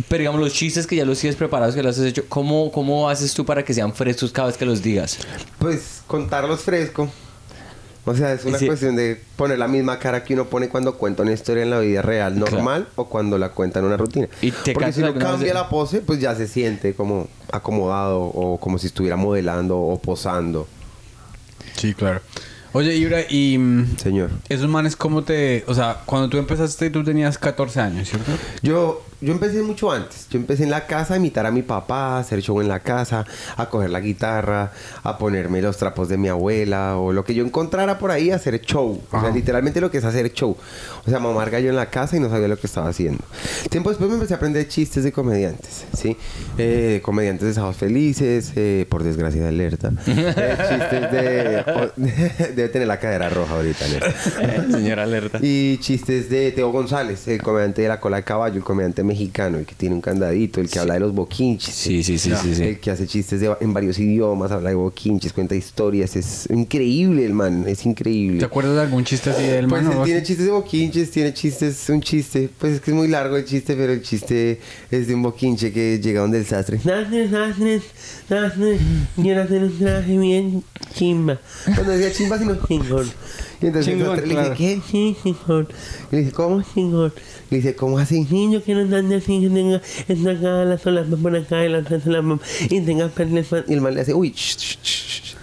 Pero 0.08 0.20
digamos, 0.20 0.40
los 0.42 0.54
chistes 0.54 0.88
que 0.88 0.96
ya 0.96 1.06
los 1.06 1.20
tienes 1.20 1.36
preparados, 1.36 1.76
que 1.76 1.84
los 1.84 1.98
has 1.98 2.06
hecho, 2.06 2.24
¿cómo, 2.30 2.72
¿cómo 2.72 3.10
haces 3.10 3.34
tú 3.34 3.46
para 3.46 3.64
que 3.64 3.74
sean 3.74 3.94
frescos 3.94 4.32
cada 4.32 4.48
vez 4.48 4.58
que 4.58 4.66
los 4.66 4.82
digas? 4.82 5.18
Pues 5.58 6.02
contarlos 6.08 6.62
fresco. 6.62 7.10
O 8.06 8.16
sea, 8.16 8.34
es 8.34 8.44
una 8.46 8.58
Sí. 8.58 8.66
cuestión 8.66 8.96
de 8.96 9.22
poner 9.36 9.60
la 9.60 9.68
misma 9.68 10.00
cara 10.00 10.24
que 10.24 10.34
uno 10.34 10.46
pone 10.46 10.70
cuando 10.70 10.96
cuenta 10.98 11.22
una 11.22 11.34
historia 11.34 11.62
en 11.64 11.70
la 11.70 11.80
vida 11.80 12.02
real 12.02 12.40
normal 12.40 12.88
o 12.96 13.06
cuando 13.08 13.38
la 13.38 13.50
cuenta 13.50 13.80
en 13.80 13.86
una 13.86 13.98
rutina. 13.98 14.28
¿Y 14.42 14.50
te 14.52 14.74
Porque 14.74 14.92
si 14.94 15.02
no 15.02 15.08
alguna 15.08 15.26
vez 15.26 15.32
cambia 15.34 15.48
de- 15.50 15.54
la 15.54 15.70
pose, 15.70 16.00
pues 16.02 16.20
ya 16.20 16.34
se 16.36 16.48
siente 16.48 16.96
como 16.96 17.28
acomodado 17.52 18.20
o 18.22 18.60
como 18.60 18.80
si 18.80 18.88
estuviera 18.88 19.16
modelando 19.16 19.78
o 19.78 20.00
posando. 20.00 20.68
Sí, 21.76 21.94
claro. 21.94 22.22
Oye, 22.72 22.96
Ibra, 22.96 23.22
y... 23.30 23.58
mm, 23.58 23.98
Señor. 23.98 24.30
Esos 24.48 24.70
manes, 24.70 24.96
¿cómo 24.96 25.24
te...? 25.24 25.64
O 25.68 25.74
sea, 25.74 26.02
cuando 26.06 26.30
tú 26.30 26.38
empezaste, 26.38 26.90
tú 26.90 27.04
tenías 27.04 27.38
14 27.38 27.80
años, 27.80 28.10
¿cierto? 28.10 28.32
Yo, 28.62 29.04
yo 29.22 29.34
empecé 29.34 29.62
mucho 29.62 29.92
antes. 29.92 30.28
Yo 30.30 30.40
empecé 30.40 30.64
en 30.64 30.72
la 30.72 30.88
casa 30.88 31.16
a 31.16 31.18
imitar 31.18 31.46
a 31.46 31.52
mi 31.52 31.62
papá, 31.62 32.16
a 32.16 32.20
hacer 32.20 32.42
show 32.42 32.62
en 32.62 32.68
la 32.68 32.80
casa, 32.80 33.26
a 33.58 33.70
coger 33.70 33.90
la 33.90 34.00
guitarra, 34.00 34.72
a 35.04 35.18
ponerme 35.18 35.62
los 35.62 35.78
trapos 35.78 36.08
de 36.08 36.18
mi 36.18 36.30
abuela 36.30 36.98
o 36.98 37.12
lo 37.12 37.24
que 37.26 37.34
yo 37.34 37.44
encontrara 37.44 38.00
por 38.00 38.12
ahí, 38.12 38.32
a 38.32 38.36
hacer 38.36 38.62
show. 38.62 39.02
O 39.12 39.22
sea, 39.22 39.30
literalmente 39.30 39.82
lo 39.82 39.92
que 39.92 39.98
es 39.98 40.06
hacer 40.06 40.32
show. 40.32 40.56
O 41.06 41.10
sea, 41.10 41.20
mamar 41.20 41.50
gallo 41.50 41.70
en 41.70 41.76
la 41.76 41.88
casa 41.88 42.16
y 42.16 42.20
no 42.20 42.30
sabía 42.30 42.48
lo 42.48 42.58
que 42.58 42.68
estaba 42.68 42.90
haciendo. 42.90 43.24
Tiempo 43.70 43.90
después 43.90 44.10
me 44.10 44.16
empecé 44.16 44.34
a 44.34 44.38
aprender 44.38 44.68
chistes 44.68 45.04
de 45.04 45.12
comediantes, 45.12 45.86
¿sí? 45.98 46.16
Eh, 46.58 47.02
comediantes 47.04 47.48
de 47.48 47.54
Sábados 47.54 47.78
Felices, 47.78 48.54
eh, 48.56 48.86
por 48.90 49.04
desgracia 49.04 49.42
de 49.42 49.48
alerta. 49.48 49.92
Eh, 50.42 50.58
chistes 50.70 51.12
de... 51.12 52.54
debe 52.56 52.70
tener 52.70 52.88
la 52.88 53.00
cadera 53.00 53.30
roja 53.30 53.56
ahorita, 53.56 53.86
alerta. 53.86 54.14
Señora 54.72 55.04
alerta. 55.04 55.40
Y 55.42 55.78
chistes 55.80 56.30
de 56.30 56.52
Teo 56.52 56.72
González, 56.72 57.28
el 57.28 57.42
comediante 57.42 57.82
de 57.82 57.88
la 57.88 58.00
cola 58.00 58.18
de 58.18 58.24
caballo, 58.24 58.58
el 58.58 58.64
comediante 58.64 59.04
mexicano, 59.10 59.58
el 59.58 59.66
que 59.66 59.76
tiene 59.76 59.96
un 59.96 60.02
candadito, 60.02 60.62
el 60.62 60.70
que 60.70 60.80
habla 60.80 60.94
de 60.94 61.02
los 61.02 61.14
boquinches. 61.14 61.74
Sí, 61.76 62.02
sí, 62.04 62.18
sí, 62.18 62.32
sí, 62.42 62.56
sí. 62.56 62.64
El 62.64 62.80
que 62.80 62.92
hace 62.92 63.06
chistes 63.06 63.42
de- 63.42 63.54
en 63.60 63.74
varios 63.74 64.00
idiomas, 64.00 64.52
habla 64.52 64.70
de 64.70 64.76
boquinches, 64.76 65.34
cuenta 65.34 65.56
historias. 65.56 66.16
Es 66.16 66.48
increíble 66.50 67.26
el 67.26 67.34
man, 67.34 67.66
es 67.68 67.86
increíble. 67.86 68.40
¿Te 68.40 68.46
acuerdas 68.46 68.76
de 68.76 68.82
algún 68.82 69.04
chiste 69.04 69.30
así 69.32 69.44
del 69.44 69.68
Pues 69.68 69.84
man? 69.84 69.92
algo 69.92 70.04
tiene 70.06 70.24
chistes 70.24 70.46
de 70.46 70.52
boquinches, 70.52 71.12
tiene 71.12 71.34
chistes, 71.34 71.90
un 71.90 72.02
chiste. 72.02 72.50
Pues 72.58 72.74
es 72.76 72.82
que 72.82 72.92
es 72.92 72.98
muy 72.98 73.08
largo 73.10 73.36
el 73.36 73.46
chiste, 73.46 73.76
pero 73.76 73.92
el 73.92 74.02
chiste 74.02 74.60
es 74.90 75.08
de 75.08 75.16
un 75.16 75.24
boquinche 75.24 75.72
que 75.74 76.00
llega 76.00 76.22
donde 76.22 76.38
el 76.38 76.46
sastre. 76.46 76.80
Sastre, 76.80 77.30
sastre, 77.30 77.82
sastre, 78.30 78.78
quiero 79.16 79.42
hacer 79.42 79.64
un 79.64 79.78
traje 79.78 80.18
bien 80.18 80.64
chimba. 80.94 81.40
Cuando 81.76 81.92
decía 81.92 82.12
chimba, 82.12 82.38
sino 82.38 82.56
chingón. 82.68 83.10
Y 83.62 83.68
entonces 83.68 83.94
Chingón, 83.94 84.16
le 84.18 84.24
claro. 84.24 84.50
dice, 84.52 84.56
¿qué? 84.58 84.82
Sí, 84.90 85.18
chingón. 85.22 85.68
Y 86.12 86.16
le 86.16 86.22
dice, 86.22 86.32
¿cómo 86.34 86.62
chingón? 86.62 87.14
Le 87.50 87.58
dice, 87.58 87.76
¿cómo 87.76 87.98
así? 88.00 88.26
Niño 88.30 88.64
que 88.64 88.74
no 88.74 88.96
ande 88.96 89.16
así, 89.18 89.42
que 89.42 89.50
tenga 89.50 89.82
esta 90.08 90.32
acá, 90.32 90.66
la 90.66 90.78
solapa 90.78 91.18
por 91.18 91.36
acá 91.36 91.66
y 91.66 91.70
la 91.70 91.80
otra 91.80 92.00
solapa 92.00 92.40
y 92.70 92.82
tenga 92.82 93.08
perlas. 93.10 93.48
Y 93.68 93.74
el 93.74 93.82
man 93.82 93.96
le 93.96 94.02
hace, 94.02 94.14
uy, 94.14 94.32
sh, 94.36 94.56
sh, 94.58 94.78
sh". 94.82 95.36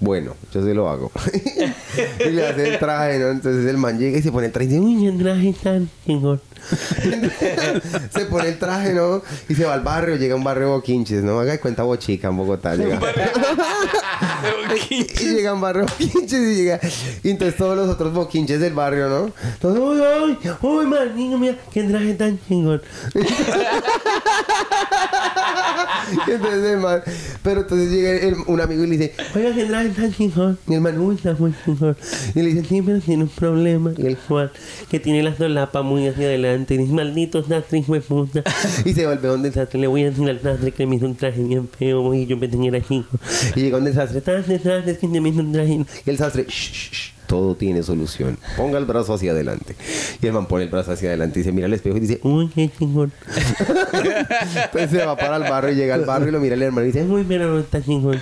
Bueno, 0.00 0.34
yo 0.52 0.64
se 0.64 0.74
lo 0.74 0.88
hago. 0.88 1.12
y 2.26 2.30
le 2.30 2.46
hace 2.46 2.72
el 2.72 2.78
traje, 2.78 3.18
¿no? 3.18 3.28
Entonces 3.30 3.66
el 3.66 3.76
man 3.76 3.98
llega 3.98 4.18
y 4.18 4.22
se 4.22 4.32
pone 4.32 4.46
el 4.46 4.52
traje 4.52 4.66
y 4.66 4.68
dice, 4.70 4.80
uy, 4.80 5.06
el 5.06 5.18
traje 5.18 5.54
tan 5.62 5.88
chingón. 6.06 6.40
se 8.12 8.24
pone 8.26 8.48
el 8.48 8.58
traje, 8.58 8.92
¿no? 8.94 9.22
Y 9.48 9.54
se 9.54 9.64
va 9.64 9.74
al 9.74 9.80
barrio, 9.82 10.16
llega 10.16 10.34
a 10.34 10.36
un 10.36 10.44
barrio 10.44 10.70
boquinches, 10.70 11.22
¿no? 11.22 11.40
Haga 11.40 11.52
de 11.52 11.60
cuenta 11.60 11.82
bochica 11.82 12.28
en 12.28 12.36
Bogotá. 12.36 12.74
Llega. 12.76 13.00
y 14.90 15.04
llega 15.24 15.50
a 15.50 15.54
un 15.54 15.60
barrio 15.60 15.86
boquinches 15.86 16.32
y 16.40 16.54
llega. 16.56 16.80
Y 17.22 17.30
entonces 17.30 17.56
todos 17.56 17.76
los 17.76 17.88
otros 17.88 18.12
boquinches 18.12 18.60
del 18.60 18.74
barrio, 18.74 19.08
¿no? 19.08 19.32
Todos, 19.60 19.78
uy, 19.78 20.00
uy, 20.00 20.38
uy, 20.62 20.86
man, 20.86 21.14
niño, 21.16 21.38
mira, 21.38 21.56
qué 21.72 21.82
traje 21.84 22.14
tan 22.14 22.38
chingón. 22.46 22.80
Y 26.26 26.30
entonces 26.32 26.78
man, 26.78 27.02
pero 27.42 27.60
entonces 27.60 27.90
llega 27.90 28.10
el- 28.10 28.36
un 28.46 28.60
amigo 28.60 28.84
y 28.84 28.86
le 28.88 28.96
dice, 28.98 29.14
oiga, 29.34 29.54
que 29.54 29.64
traje 29.64 29.88
tan 29.90 30.12
chingón. 30.12 30.58
Y 30.66 30.74
el 30.74 30.80
man, 30.80 30.98
uy, 30.98 31.14
está 31.16 31.34
muy 31.34 31.54
chingón. 31.64 31.96
Y 32.34 32.42
le 32.42 32.54
dice, 32.54 32.64
sí, 32.68 32.82
pero 32.82 32.98
tiene 33.00 33.24
un 33.24 33.28
problema. 33.28 33.92
Y 33.96 34.06
el 34.06 34.16
Juan, 34.16 34.50
que 34.90 34.98
tiene 35.00 35.22
las 35.22 35.38
dos 35.38 35.50
lapas 35.50 35.84
muy 35.84 36.08
hacia 36.08 36.26
adelante, 36.26 36.49
y 36.54 36.76
dice, 36.76 36.92
maldito 36.92 37.42
sastre, 37.42 37.78
hijo 37.78 37.94
de 37.94 38.00
puta. 38.00 38.42
Y 38.84 38.92
se 38.92 39.06
vuelve 39.06 39.28
donde 39.28 39.48
el 39.48 39.54
sastre, 39.54 39.80
le 39.80 39.86
voy 39.86 40.04
a 40.04 40.10
decir 40.10 40.28
al 40.28 40.40
sastre 40.40 40.72
que 40.72 40.86
me 40.86 40.96
hizo 40.96 41.06
un 41.06 41.16
traje 41.16 41.42
bien 41.42 41.68
feo, 41.68 42.14
y 42.14 42.26
yo 42.26 42.38
pensé 42.38 42.58
que 42.58 42.66
era 42.66 42.80
chico. 42.80 43.18
Y 43.56 43.60
llega 43.60 43.76
donde 43.76 43.90
el 43.90 43.96
sastre, 43.96 44.20
sastre, 44.20 44.98
que 44.98 45.20
me 45.20 45.28
hizo 45.28 45.40
un 45.40 45.52
traje. 45.52 45.84
Y 46.04 46.10
el 46.10 46.18
sastre, 46.18 46.44
shh, 46.48 46.72
shh, 46.72 47.12
todo 47.30 47.54
tiene 47.54 47.84
solución. 47.84 48.36
Ponga 48.56 48.76
el 48.78 48.86
brazo 48.86 49.14
hacia 49.14 49.30
adelante. 49.30 49.76
Y 50.20 50.26
el 50.26 50.32
man 50.32 50.46
pone 50.46 50.64
el 50.64 50.68
brazo 50.68 50.90
hacia 50.90 51.10
adelante 51.10 51.38
y 51.38 51.44
se 51.44 51.52
mira 51.52 51.66
al 51.66 51.72
espejo 51.72 51.96
y 51.96 52.00
dice, 52.00 52.18
uy, 52.24 52.48
qué 52.52 52.68
chingón. 52.76 53.12
Entonces 54.64 54.90
se 54.90 55.06
va 55.06 55.16
para 55.16 55.36
el 55.36 55.44
barrio 55.44 55.72
y 55.72 55.76
llega 55.76 55.94
al 55.94 56.04
barrio 56.04 56.30
y 56.30 56.32
lo 56.32 56.40
mira 56.40 56.56
el 56.56 56.62
hermano 56.62 56.88
y 56.88 56.92
dice, 56.92 57.04
uy, 57.04 57.24
pero 57.28 57.46
no 57.46 57.60
está 57.60 57.80
chingón, 57.80 58.20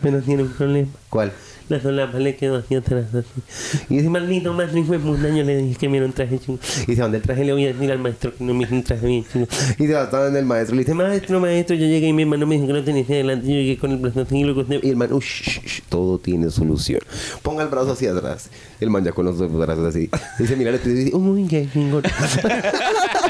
pero 0.00 0.22
tiene 0.22 0.44
un 0.44 0.50
problema. 0.50 0.88
¿Cuál? 1.10 1.32
La 1.68 1.80
solapa 1.80 2.18
le 2.18 2.36
quedó 2.36 2.56
hacia 2.58 2.78
atrás 2.78 3.06
así. 3.14 3.84
Y 3.88 3.96
dice, 3.96 4.10
maldito 4.10 4.52
maestro, 4.52 4.78
hijo 4.78 4.92
de 4.92 4.98
puta, 4.98 5.28
yo 5.28 5.42
le 5.42 5.56
dije 5.56 5.78
que 5.78 5.88
me 5.88 6.04
un 6.04 6.12
traje 6.12 6.38
chingón. 6.38 6.60
Y 6.82 6.90
dice, 6.90 7.02
¿dónde 7.02 7.18
el 7.18 7.22
traje? 7.22 7.44
Le 7.44 7.52
voy 7.52 7.64
a 7.64 7.72
decir 7.72 7.90
al 7.90 7.98
maestro 7.98 8.34
que 8.34 8.44
no 8.44 8.52
me 8.52 8.64
hizo 8.64 8.74
un 8.74 8.82
traje 8.82 9.06
bien 9.06 9.24
chingón. 9.24 9.48
Y 9.78 9.86
se 9.86 9.92
va 9.94 10.02
hasta 10.02 10.24
donde 10.24 10.40
el 10.40 10.46
maestro. 10.46 10.76
Le 10.76 10.82
dice, 10.82 10.94
maestro, 10.94 11.40
maestro, 11.40 11.74
yo 11.74 11.86
llegué 11.86 12.08
y 12.08 12.12
mi 12.12 12.22
hermano 12.22 12.46
me 12.46 12.56
dijo 12.56 12.66
que 12.66 12.72
no 12.74 12.84
tenía 12.84 13.04
adelante. 13.04 13.46
Yo 13.46 13.54
llegué 13.54 13.78
con 13.78 13.92
el 13.92 13.96
brazo 13.98 14.20
así 14.20 14.38
y 14.38 14.44
luego... 14.44 14.64
Y 14.68 14.88
el 14.88 14.96
man, 14.96 15.12
uy, 15.12 15.20
shh, 15.20 15.60
shh, 15.64 15.82
todo 15.88 16.18
tiene 16.18 16.50
solución. 16.50 17.00
Ponga 17.42 17.62
el 17.62 17.68
brazo 17.70 17.92
hacia 17.92 18.12
atrás. 18.12 18.50
El 18.80 18.90
man 18.90 19.02
ya 19.04 19.12
con 19.12 19.24
los 19.24 19.38
dos 19.38 19.50
brazos 19.52 19.86
así. 19.86 20.10
Dice, 20.38 20.56
mira, 20.56 20.70
le 20.70 20.78
dice, 20.78 21.16
uy, 21.16 21.46
qué 21.46 21.66
chingón. 21.72 22.02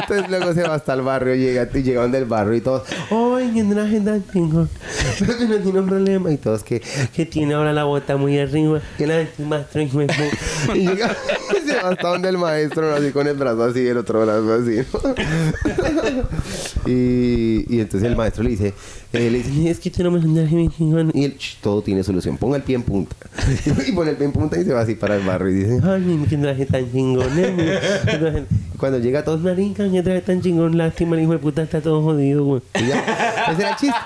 Entonces 0.00 0.28
luego 0.28 0.52
se 0.52 0.62
va 0.62 0.74
hasta 0.74 0.94
el 0.94 1.02
barrio, 1.02 1.34
llega 1.34 1.68
y 1.72 1.82
llega 1.82 2.02
donde 2.02 2.18
el 2.18 2.24
barrio 2.24 2.54
y 2.54 2.60
todos, 2.60 2.82
¡ay, 3.10 3.50
qué 3.54 3.64
traje 3.64 4.00
tan 4.00 4.24
chingón! 4.32 4.68
Pero 5.18 5.32
no 5.48 5.56
tiene 5.56 5.80
un 5.80 5.88
problema. 5.88 6.30
Y 6.32 6.36
todos 6.36 6.62
que, 6.62 6.82
que 7.14 7.26
tiene 7.26 7.54
ahora 7.54 7.72
la 7.72 7.84
bota 7.84 8.16
muy 8.16 8.38
arriba, 8.38 8.80
que 8.98 9.06
la 9.06 9.22
hijo 9.22 9.98
de 9.98 10.06
puta". 10.06 10.74
Y 10.74 10.86
llega 10.88 11.16
hasta 11.82 12.08
donde 12.08 12.28
el 12.28 12.38
maestro, 12.38 12.94
así 12.94 13.10
con 13.10 13.26
el 13.26 13.36
brazo 13.36 13.64
así, 13.64 13.86
el 13.86 13.96
otro 13.98 14.20
brazo 14.22 14.52
así. 14.54 14.78
¿no? 14.92 16.90
y, 16.90 17.64
y 17.68 17.80
entonces 17.80 18.08
el 18.08 18.16
maestro 18.16 18.42
le 18.42 18.50
dice, 18.50 18.74
eh, 19.12 19.30
le 19.30 19.38
dice, 19.42 19.70
es 19.70 19.78
que 19.78 19.88
usted 19.90 20.04
no 20.04 20.10
me. 20.10 20.20
Y 21.12 21.24
él, 21.24 21.36
"Shh, 21.38 21.58
todo 21.60 21.82
tiene 21.82 22.02
solución, 22.02 22.38
ponga 22.38 22.56
el 22.56 22.62
pie 22.62 22.76
en 22.76 22.82
punta. 22.82 23.14
y 23.86 23.92
pone 23.92 24.10
el 24.12 24.16
pie 24.16 24.26
en 24.26 24.32
punta 24.32 24.58
y 24.58 24.64
se 24.64 24.72
va 24.72 24.80
así 24.80 24.94
para 24.94 25.16
el 25.16 25.22
barrio 25.22 25.50
y 25.50 25.54
dice, 25.54 25.80
¡ay, 25.84 26.24
qué 26.28 26.36
traje 26.36 26.66
tan 26.66 26.90
chingón! 26.90 27.28
eh". 27.36 28.44
Cuando 28.78 28.98
llega 28.98 29.22
todos, 29.22 29.40
marica, 29.42 29.88
qué 29.90 30.02
traje 30.02 30.22
tan 30.22 30.40
chingón, 30.40 30.76
lástima, 30.76 31.16
el 31.16 31.22
hijo 31.22 31.32
de 31.32 31.38
puta 31.38 31.62
está 31.62 31.80
todo 31.80 32.02
jodido, 32.02 32.44
güey. 32.44 32.62
Y 32.74 32.86
ya, 32.88 33.44
ese 33.52 33.60
era 33.62 33.70
el 33.70 33.76
chiste. 33.76 33.96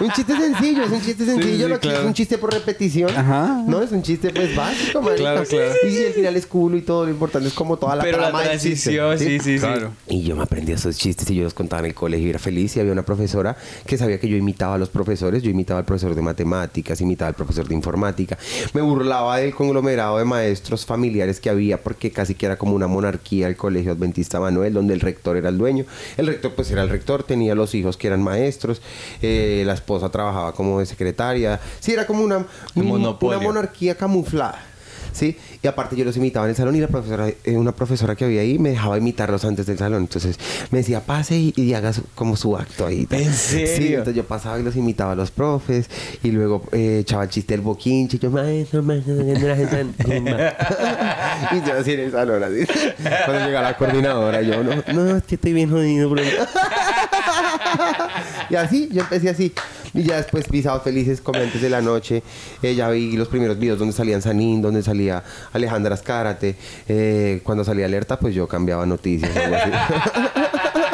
Un 0.00 0.10
chiste 0.10 0.36
sencillo, 0.36 0.82
es 0.84 0.90
un 0.90 1.00
chiste 1.00 1.24
sencillo, 1.24 1.68
sí, 1.68 1.74
claro. 1.80 2.00
es 2.00 2.04
un 2.06 2.14
chiste 2.14 2.38
por 2.38 2.52
repetición. 2.52 3.10
Ajá. 3.16 3.62
No, 3.66 3.80
es 3.82 3.92
un 3.92 4.02
chiste 4.02 4.30
pues 4.30 4.54
básico, 4.54 5.00
marica. 5.00 5.20
Claro, 5.22 5.44
claro. 5.48 5.72
Y 5.88 5.96
el 5.96 6.12
final 6.12 6.36
es 6.36 6.46
cool 6.46 6.74
y 6.76 6.82
todo, 6.82 7.03
lo 7.04 7.10
importante 7.10 7.48
es 7.48 7.54
como 7.54 7.76
toda 7.76 7.96
la 7.96 8.02
Pero 8.02 8.18
la 8.18 8.30
del 8.30 8.48
transición, 8.48 9.18
sí, 9.18 9.38
sí, 9.40 9.40
sí. 9.40 9.58
Claro. 9.58 9.92
y 10.08 10.22
yo 10.22 10.36
me 10.36 10.42
aprendí 10.42 10.72
esos 10.72 10.96
chistes 10.96 11.30
y 11.30 11.36
yo 11.36 11.44
los 11.44 11.54
contaba 11.54 11.80
en 11.80 11.86
el 11.86 11.94
colegio 11.94 12.26
y 12.26 12.30
era 12.30 12.38
feliz. 12.38 12.76
Y 12.76 12.80
había 12.80 12.92
una 12.92 13.04
profesora 13.04 13.56
que 13.86 13.96
sabía 13.96 14.18
que 14.18 14.28
yo 14.28 14.36
imitaba 14.36 14.74
a 14.74 14.78
los 14.78 14.88
profesores. 14.88 15.42
Yo 15.42 15.50
imitaba 15.50 15.80
al 15.80 15.86
profesor 15.86 16.14
de 16.14 16.22
matemáticas, 16.22 17.00
imitaba 17.00 17.28
al 17.28 17.34
profesor 17.34 17.68
de 17.68 17.74
informática. 17.74 18.38
Me 18.72 18.80
burlaba 18.80 19.38
del 19.38 19.54
conglomerado 19.54 20.18
de 20.18 20.24
maestros 20.24 20.84
familiares 20.86 21.40
que 21.40 21.50
había 21.50 21.82
porque 21.82 22.10
casi 22.10 22.34
que 22.34 22.46
era 22.46 22.56
como 22.56 22.74
una 22.74 22.86
monarquía 22.86 23.46
el 23.48 23.56
colegio 23.56 23.92
Adventista 23.92 24.40
Manuel, 24.40 24.72
donde 24.74 24.94
el 24.94 25.00
rector 25.00 25.36
era 25.36 25.48
el 25.48 25.58
dueño. 25.58 25.84
El 26.16 26.26
rector 26.26 26.52
pues 26.54 26.70
era 26.70 26.82
el 26.82 26.88
rector, 26.88 27.22
tenía 27.22 27.54
los 27.54 27.74
hijos 27.74 27.96
que 27.96 28.06
eran 28.06 28.22
maestros, 28.22 28.80
eh, 29.22 29.62
la 29.66 29.74
esposa 29.74 30.08
trabajaba 30.08 30.52
como 30.52 30.80
de 30.80 30.86
secretaria. 30.86 31.60
Sí, 31.80 31.92
era 31.92 32.06
como 32.06 32.22
una, 32.22 32.46
Un 32.74 32.86
monopolio. 32.86 33.38
una 33.38 33.46
monarquía 33.48 33.96
camuflada. 33.96 34.62
Sí, 35.14 35.36
y 35.62 35.66
aparte 35.68 35.94
yo 35.96 36.04
los 36.04 36.16
imitaba 36.16 36.44
en 36.46 36.50
el 36.50 36.56
salón 36.56 36.74
y 36.74 36.80
la 36.80 36.88
profesora, 36.88 37.28
eh, 37.28 37.56
una 37.56 37.70
profesora 37.72 38.16
que 38.16 38.24
había 38.24 38.40
ahí 38.40 38.58
me 38.58 38.70
dejaba 38.70 38.98
imitarlos 38.98 39.44
antes 39.44 39.64
del 39.64 39.78
salón. 39.78 40.02
Entonces 40.02 40.38
me 40.72 40.78
decía, 40.78 41.00
pase 41.00 41.36
y, 41.38 41.54
y 41.56 41.72
haga 41.72 41.92
su- 41.92 42.02
como 42.16 42.36
su 42.36 42.56
acto 42.56 42.84
ahí. 42.86 43.06
¿En 43.10 43.32
Sí, 43.32 43.64
serio? 43.66 43.98
entonces 43.98 44.16
yo 44.16 44.24
pasaba 44.24 44.58
y 44.58 44.64
los 44.64 44.74
imitaba 44.76 45.12
a 45.12 45.14
los 45.14 45.30
profes 45.30 45.88
y 46.22 46.32
luego 46.32 46.64
eh, 46.72 46.98
echaba 47.02 47.22
el 47.22 47.30
chiste 47.30 47.54
del 47.54 47.60
boquinche 47.60 48.16
y 48.16 48.20
yo, 48.20 48.30
maestro, 48.30 48.82
maestro, 48.82 49.14
la 49.14 49.56
gente 49.56 49.80
en 49.80 49.94
rumba". 49.98 50.54
Y 51.52 51.66
yo 51.66 51.74
así 51.78 51.92
en 51.92 52.00
el 52.00 52.12
salón, 52.12 52.42
así. 52.42 52.64
Cuando 53.26 53.46
llega 53.46 53.62
la 53.62 53.76
coordinadora, 53.76 54.42
yo, 54.42 54.64
no, 54.64 54.72
no, 54.92 55.16
es 55.16 55.22
que 55.24 55.34
estoy 55.36 55.52
bien 55.52 55.70
jodido, 55.70 56.10
bro. 56.10 56.22
Y 58.50 58.56
así, 58.56 58.88
yo 58.92 59.02
empecé 59.02 59.30
así. 59.30 59.52
Y 59.94 60.02
ya 60.02 60.16
después 60.16 60.48
vi 60.50 60.62
Sábados 60.62 60.84
Felices, 60.84 61.20
Comediantes 61.20 61.62
de 61.62 61.70
la 61.70 61.80
Noche. 61.80 62.22
Eh, 62.62 62.74
ya 62.74 62.88
vi 62.90 63.16
los 63.16 63.28
primeros 63.28 63.58
videos 63.58 63.78
donde 63.78 63.94
salían 63.94 64.20
Sanín, 64.22 64.60
donde 64.60 64.82
salía 65.04 65.22
Alejandra 65.52 65.94
Azcárate. 65.94 66.56
Eh, 66.88 67.40
cuando 67.44 67.64
salía 67.64 67.86
Alerta, 67.86 68.18
pues 68.18 68.34
yo 68.34 68.48
cambiaba 68.48 68.86
noticias. 68.86 69.36
algo 69.36 69.56
así. 69.56 69.70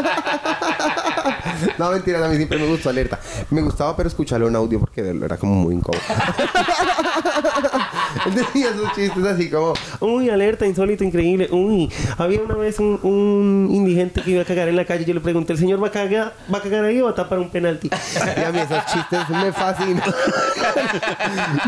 No, 1.79 1.91
mentira, 1.91 2.25
a 2.25 2.29
mí 2.29 2.37
siempre 2.37 2.59
me 2.59 2.67
gustó 2.67 2.89
Alerta. 2.89 3.19
Me 3.51 3.61
gustaba, 3.61 3.97
pero 3.97 4.09
escucharlo 4.09 4.49
en 4.49 4.57
audio 4.57 4.81
porque 4.81 5.01
era 5.03 5.37
como 5.37 5.55
muy 5.55 5.75
incómodo. 5.75 6.03
Él 8.27 8.35
decía 8.35 8.71
esos 8.71 8.93
chistes 8.95 9.25
así 9.25 9.51
como, 9.51 9.75
uy, 10.01 10.31
alerta, 10.31 10.67
insólito, 10.67 11.05
increíble. 11.05 11.49
Uy, 11.51 11.91
había 12.19 12.41
una 12.41 12.55
vez 12.55 12.79
un, 12.79 12.99
un 13.03 13.69
indigente 13.71 14.23
que 14.23 14.33
iba 14.33 14.43
a 14.43 14.45
cagar 14.45 14.69
en 14.69 14.77
la 14.77 14.85
calle. 14.85 15.05
Yo 15.05 15.15
le 15.15 15.21
pregunté, 15.21 15.53
¿el 15.53 15.59
señor 15.59 15.83
va 15.83 15.89
a 15.89 15.91
cagar, 15.91 16.35
va 16.53 16.59
a 16.59 16.63
cagar 16.63 16.85
ahí 16.85 17.01
o 17.01 17.05
va 17.05 17.11
a 17.11 17.15
tapar 17.15 17.39
un 17.39 17.51
penalti? 17.51 17.91
Y 17.91 18.43
a 18.43 18.53
mí 18.53 18.59
esos 18.59 18.85
chistes 18.87 19.29
me 19.29 19.53
fascinan. 19.53 20.03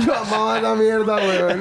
Yo 0.06 0.14
amaba 0.14 0.60
la 0.60 0.74
mierda, 0.74 1.16
weón. 1.16 1.60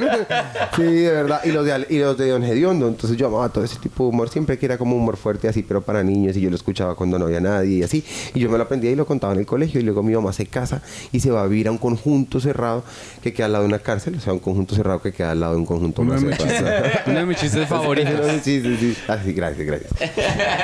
Sí, 0.75 0.83
de 0.83 1.11
verdad. 1.11 1.41
Y 1.43 1.51
los 1.51 1.65
de, 1.65 1.85
y 1.89 1.99
los 1.99 2.17
de 2.17 2.29
Don 2.29 2.43
Gediondo. 2.43 2.87
Entonces 2.87 3.17
yo 3.17 3.27
amaba 3.27 3.49
todo 3.49 3.63
ese 3.63 3.77
tipo 3.77 4.03
de 4.03 4.09
humor. 4.09 4.29
Siempre 4.29 4.57
que 4.57 4.65
era 4.65 4.77
como 4.77 4.95
humor 4.95 5.17
fuerte 5.17 5.47
así, 5.47 5.63
pero 5.63 5.81
para 5.81 6.03
niños. 6.03 6.35
Y 6.37 6.41
yo 6.41 6.49
lo 6.49 6.55
escuchaba 6.55 6.95
cuando 6.95 7.17
no 7.19 7.25
había 7.25 7.41
nadie 7.41 7.77
y 7.77 7.83
así. 7.83 8.03
Y 8.33 8.39
yo 8.39 8.49
me 8.49 8.57
lo 8.57 8.63
aprendía 8.63 8.91
y 8.91 8.95
lo 8.95 9.05
contaba 9.05 9.33
en 9.33 9.39
el 9.39 9.45
colegio. 9.45 9.79
Y 9.79 9.83
luego 9.83 10.03
mi 10.03 10.13
mamá 10.13 10.33
se 10.33 10.45
casa 10.45 10.81
y 11.11 11.19
se 11.19 11.31
va 11.31 11.43
a 11.43 11.47
vivir 11.47 11.67
a 11.67 11.71
un 11.71 11.77
conjunto 11.77 12.39
cerrado 12.39 12.83
que 13.21 13.33
queda 13.33 13.45
al 13.47 13.53
lado 13.53 13.63
de 13.63 13.69
una 13.69 13.79
cárcel. 13.79 14.15
O 14.15 14.19
sea, 14.19 14.33
un 14.33 14.39
conjunto 14.39 14.75
cerrado 14.75 15.01
que 15.01 15.11
queda 15.11 15.31
al 15.31 15.39
lado 15.39 15.53
de 15.53 15.59
un 15.59 15.65
conjunto 15.65 16.01
Uno 16.01 16.13
más 16.13 16.21
de 16.21 16.27
mis 16.27 16.37
chistes, 16.37 16.63
uno 17.07 17.19
de 17.19 17.25
mis 17.25 17.37
chistes 17.37 17.67
favoritos. 17.67 18.11
Sí, 18.41 18.61
sí, 18.61 18.77
sí. 18.79 18.97
Ah, 19.07 19.17
sí, 19.23 19.33
gracias, 19.33 19.65
gracias. 19.67 19.91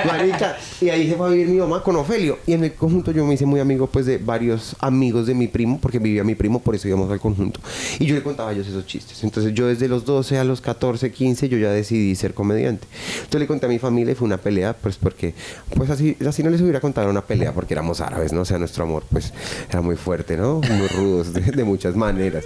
Marica, 0.06 0.58
y 0.82 0.90
ahí 0.90 1.10
se 1.10 1.16
fue 1.16 1.28
a 1.28 1.30
vivir 1.30 1.48
mi 1.48 1.58
mamá 1.58 1.84
con 1.84 1.96
Ofelio. 1.96 2.40
Y 2.48 2.54
en 2.54 2.63
el 2.63 2.74
conjunto 2.74 3.12
yo 3.12 3.26
me 3.26 3.34
hice 3.34 3.46
muy 3.46 3.60
amigo 3.60 3.88
pues 3.88 4.06
de 4.06 4.18
varios 4.18 4.76
amigos 4.80 5.28
de 5.28 5.34
mi 5.34 5.48
primo, 5.48 5.80
porque 5.80 6.00
vivía 6.00 6.24
mi 6.24 6.36
primo, 6.36 6.60
por 6.67 6.75
eso 6.75 6.89
íbamos 6.89 7.10
al 7.10 7.21
conjunto. 7.21 7.62
Y 7.97 8.08
yo 8.08 8.13
le 8.13 8.21
contaba 8.21 8.49
a 8.49 8.53
ellos 8.53 8.67
esos 8.67 8.86
chistes. 8.86 9.23
Entonces 9.23 9.53
yo 9.53 9.67
desde 9.67 9.88
los 9.88 10.03
12 10.03 10.38
a 10.38 10.43
los 10.43 10.60
14, 10.60 11.13
15, 11.13 11.47
yo 11.47 11.58
ya 11.58 11.71
decidí 11.71 12.13
ser 12.13 12.34
comediante. 12.34 12.86
Entonces 13.15 13.39
le 13.39 13.47
conté 13.47 13.67
a 13.67 13.69
mi 13.69 13.80
familia 13.80 14.12
y 14.12 14.15
fue 14.15 14.25
una 14.25 14.36
pelea, 14.36 14.73
pues 14.73 14.97
porque, 14.97 15.34
pues 15.73 15.89
así, 15.89 16.17
así 16.27 16.43
no 16.43 16.49
les 16.49 16.60
hubiera 16.60 16.82
contado 16.82 17.10
una 17.10 17.21
pelea, 17.21 17.53
porque 17.53 17.73
éramos 17.73 18.01
árabes, 18.01 18.34
¿no? 18.34 18.41
O 18.41 18.45
sea, 18.45 18.60
nuestro 18.60 18.84
amor 18.84 19.03
pues 19.10 19.32
era 19.69 19.80
muy 19.80 19.95
fuerte, 19.95 20.36
¿no? 20.36 20.60
Muy 20.60 20.88
rudos 20.89 21.32
de, 21.32 21.39
de 21.39 21.63
muchas 21.63 21.95
maneras. 21.95 22.43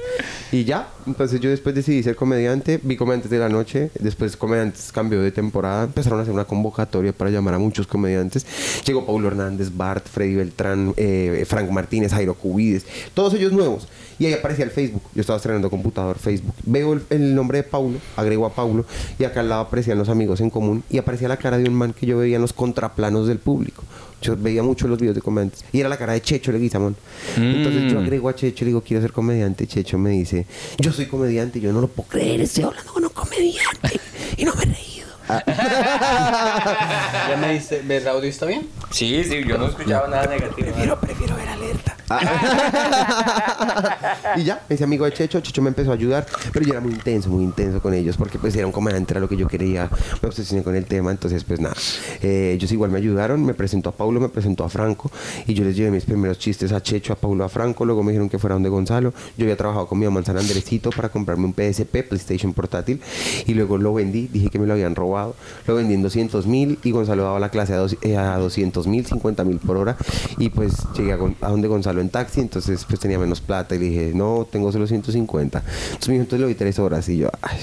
Y 0.52 0.66
ya, 0.66 0.88
entonces 1.08 1.40
yo 1.40 1.50
después 1.50 1.74
decidí 1.74 2.04
ser 2.04 2.16
comediante, 2.16 2.80
vi 2.84 2.98
comediantes 2.98 3.32
de 3.32 3.40
la 3.40 3.50
noche, 3.50 3.90
después 4.00 4.38
comediantes 4.38 4.92
cambió 4.92 5.20
de 5.20 5.32
temporada, 5.32 5.86
empezaron 5.86 6.20
a 6.20 6.22
hacer 6.22 6.34
una 6.34 6.46
convocatoria 6.46 7.12
para 7.12 7.32
llamar 7.32 7.56
a 7.56 7.58
muchos 7.58 7.88
comediantes. 7.88 8.46
Llegó 8.86 9.04
Paulo 9.04 9.30
Hernández, 9.30 9.76
Bart, 9.76 10.06
Freddy 10.08 10.36
Beltrán, 10.36 10.94
eh, 10.96 11.44
Frank 11.48 11.72
Martínez, 11.72 12.12
Jairo 12.12 12.36
Cubides, 12.36 12.86
todos 13.16 13.34
ellos 13.34 13.52
nuevos. 13.52 13.88
Y 14.20 14.26
ahí 14.26 14.34
aparecía 14.34 14.66
el 14.66 14.72
Facebook. 14.72 15.04
Yo 15.14 15.22
estaba 15.22 15.38
estrenando 15.38 15.70
computador 15.70 16.18
Facebook. 16.18 16.54
Veo 16.66 16.94
el, 16.94 17.04
el 17.10 17.36
nombre 17.36 17.60
de 17.60 17.64
Paulo, 17.64 17.98
agrego 18.16 18.46
a 18.46 18.54
Paulo, 18.54 18.86
y 19.18 19.24
acá 19.24 19.42
al 19.42 19.50
lado 19.50 19.62
aparecían 19.62 19.98
los 19.98 20.10
amigos 20.10 20.42
en 20.42 20.50
común 20.50 20.84
y 20.90 20.98
aparecía 20.98 21.28
la 21.28 21.38
cara 21.38 21.58
de 21.58 21.68
un 21.68 21.74
man 21.74 21.94
que 21.94 22.06
yo 22.06 22.18
veía 22.18 22.36
en 22.36 22.42
los 22.42 22.54
contraplanos 22.54 23.28
del 23.28 23.40
público. 23.40 23.84
Yo 24.22 24.36
veía 24.38 24.62
mucho 24.62 24.88
los 24.88 25.00
videos 25.00 25.16
de 25.16 25.22
comediantes. 25.22 25.66
Y 25.72 25.80
era 25.80 25.90
la 25.90 25.98
cara 25.98 26.14
de 26.14 26.22
Checho 26.22 26.52
Leguizamón. 26.52 26.96
Entonces 27.36 27.92
yo 27.92 28.00
agrego 28.00 28.30
a 28.30 28.36
Checho 28.36 28.64
y 28.64 28.66
le 28.66 28.70
digo, 28.70 28.82
quiero 28.82 29.02
ser 29.02 29.12
comediante. 29.12 29.66
Checho 29.66 29.98
me 29.98 30.12
dice, 30.12 30.46
yo 30.78 30.92
soy 30.92 31.08
comediante. 31.08 31.58
Y 31.58 31.64
yo 31.64 31.74
no 31.74 31.82
lo 31.82 31.88
puedo 31.88 32.08
creer, 32.08 32.42
estoy 32.42 32.66
hablando 32.66 32.94
con 32.94 33.04
un 33.04 33.10
comediante. 33.10 34.00
Y 34.38 34.46
no 34.46 34.54
me 34.54 34.62
he 34.62 34.66
reído. 34.66 34.92
¿Ya 35.32 37.38
me 37.40 37.54
diste, 37.54 37.82
¿el 37.88 38.08
audio 38.08 38.30
está 38.30 38.46
bien? 38.46 38.68
Sí, 38.92 39.24
sí, 39.24 39.42
yo 39.48 39.58
no 39.58 39.68
escuchaba 39.68 40.08
nada 40.08 40.28
negativo. 40.28 40.68
Prefiero, 40.68 41.00
prefiero 41.00 41.36
ver 41.38 41.50
alerta. 41.50 41.98
y 44.36 44.44
ya, 44.44 44.62
ese 44.70 44.84
amigo 44.84 45.06
de 45.06 45.14
Checho, 45.14 45.40
Checho 45.42 45.62
me 45.62 45.70
empezó 45.70 45.92
a 45.92 45.96
ayudar, 45.96 46.26
pero 46.54 46.66
yo 46.66 46.72
era 46.74 46.82
muy 46.82 46.94
intenso, 46.94 47.30
muy 47.30 47.44
intenso 47.44 47.82
con 47.82 47.94
ellos, 47.94 48.18
porque 48.18 48.40
pues 48.40 48.56
era 48.56 48.66
un 48.66 48.72
comediante, 48.72 49.14
era 49.14 49.20
lo 49.20 49.30
que 49.30 49.38
yo 49.38 49.48
quería, 49.48 49.90
me 50.22 50.30
obsesioné 50.30 50.64
con 50.64 50.76
el 50.76 50.86
tema, 50.86 51.12
entonces 51.12 51.44
pues 51.44 51.60
nada, 51.60 51.76
Eh, 52.22 52.54
ellos 52.56 52.72
igual 52.72 52.92
me 52.92 52.98
ayudaron, 52.98 53.44
me 53.46 53.54
presentó 53.54 53.90
a 53.90 53.92
Paulo, 53.94 54.20
me 54.20 54.30
presentó 54.30 54.64
a 54.64 54.70
Franco, 54.70 55.12
y 55.48 55.54
yo 55.54 55.64
les 55.64 55.76
llevé 55.76 55.92
mis 55.92 56.06
primeros 56.06 56.40
chistes 56.40 56.72
a 56.72 56.82
Checho, 56.82 57.14
a 57.14 57.16
Paulo, 57.16 57.44
a 57.44 57.50
Franco, 57.50 57.86
luego 57.86 58.04
me 58.04 58.12
dijeron 58.12 58.30
que 58.30 58.40
fuera 58.40 58.56
donde 58.56 58.70
Gonzalo, 58.70 59.14
yo 59.38 59.46
había 59.46 59.58
trabajado 59.58 59.88
con 59.88 60.00
mi 60.00 60.06
mamá 60.06 60.20
en 60.20 60.26
San 60.26 60.38
Andresito 60.38 60.90
para 60.92 61.10
comprarme 61.10 61.46
un 61.46 61.54
PSP, 61.54 62.04
PlayStation 62.08 62.54
portátil, 62.54 63.02
y 63.46 63.54
luego 63.54 63.78
lo 63.78 63.94
vendí, 63.94 64.28
dije 64.28 64.50
que 64.50 64.60
me 64.60 64.68
lo 64.68 64.74
habían 64.74 64.96
robado, 64.96 65.36
lo 65.68 65.76
vendí 65.76 65.94
en 65.94 66.02
200 66.02 66.46
mil, 66.48 66.80
y 66.84 66.92
Gonzalo 66.92 67.24
daba 67.24 67.40
la 67.40 67.50
clase 67.50 67.74
a, 67.74 67.78
dos- 67.78 67.98
eh, 68.02 68.18
a 68.18 68.38
200 68.38 68.88
mil, 68.88 69.06
50 69.06 69.44
mil 69.44 69.58
por 69.60 69.78
hora, 69.78 69.98
y 70.38 70.50
pues 70.50 70.74
llegué 70.96 71.14
a, 71.14 71.18
a 71.46 71.50
donde 71.50 71.68
Gonzalo 71.68 72.01
en 72.02 72.10
taxi, 72.10 72.42
entonces 72.42 72.86
pues 72.88 73.00
tenía 73.00 73.18
menos 73.20 73.42
plata 73.42 73.76
y 73.76 73.80
le 73.80 73.86
dije, 73.86 74.12
no, 74.14 74.48
tengo 74.50 74.72
solo 74.72 74.88
150. 74.88 75.60
Entonces 75.60 76.08
me 76.08 76.14
dijo, 76.16 76.24
entonces 76.24 76.40
le 76.40 76.46
doy 76.46 76.56
tres 76.56 76.80
horas 76.80 77.08
y 77.10 77.18
yo, 77.18 77.30
ay, 77.42 77.60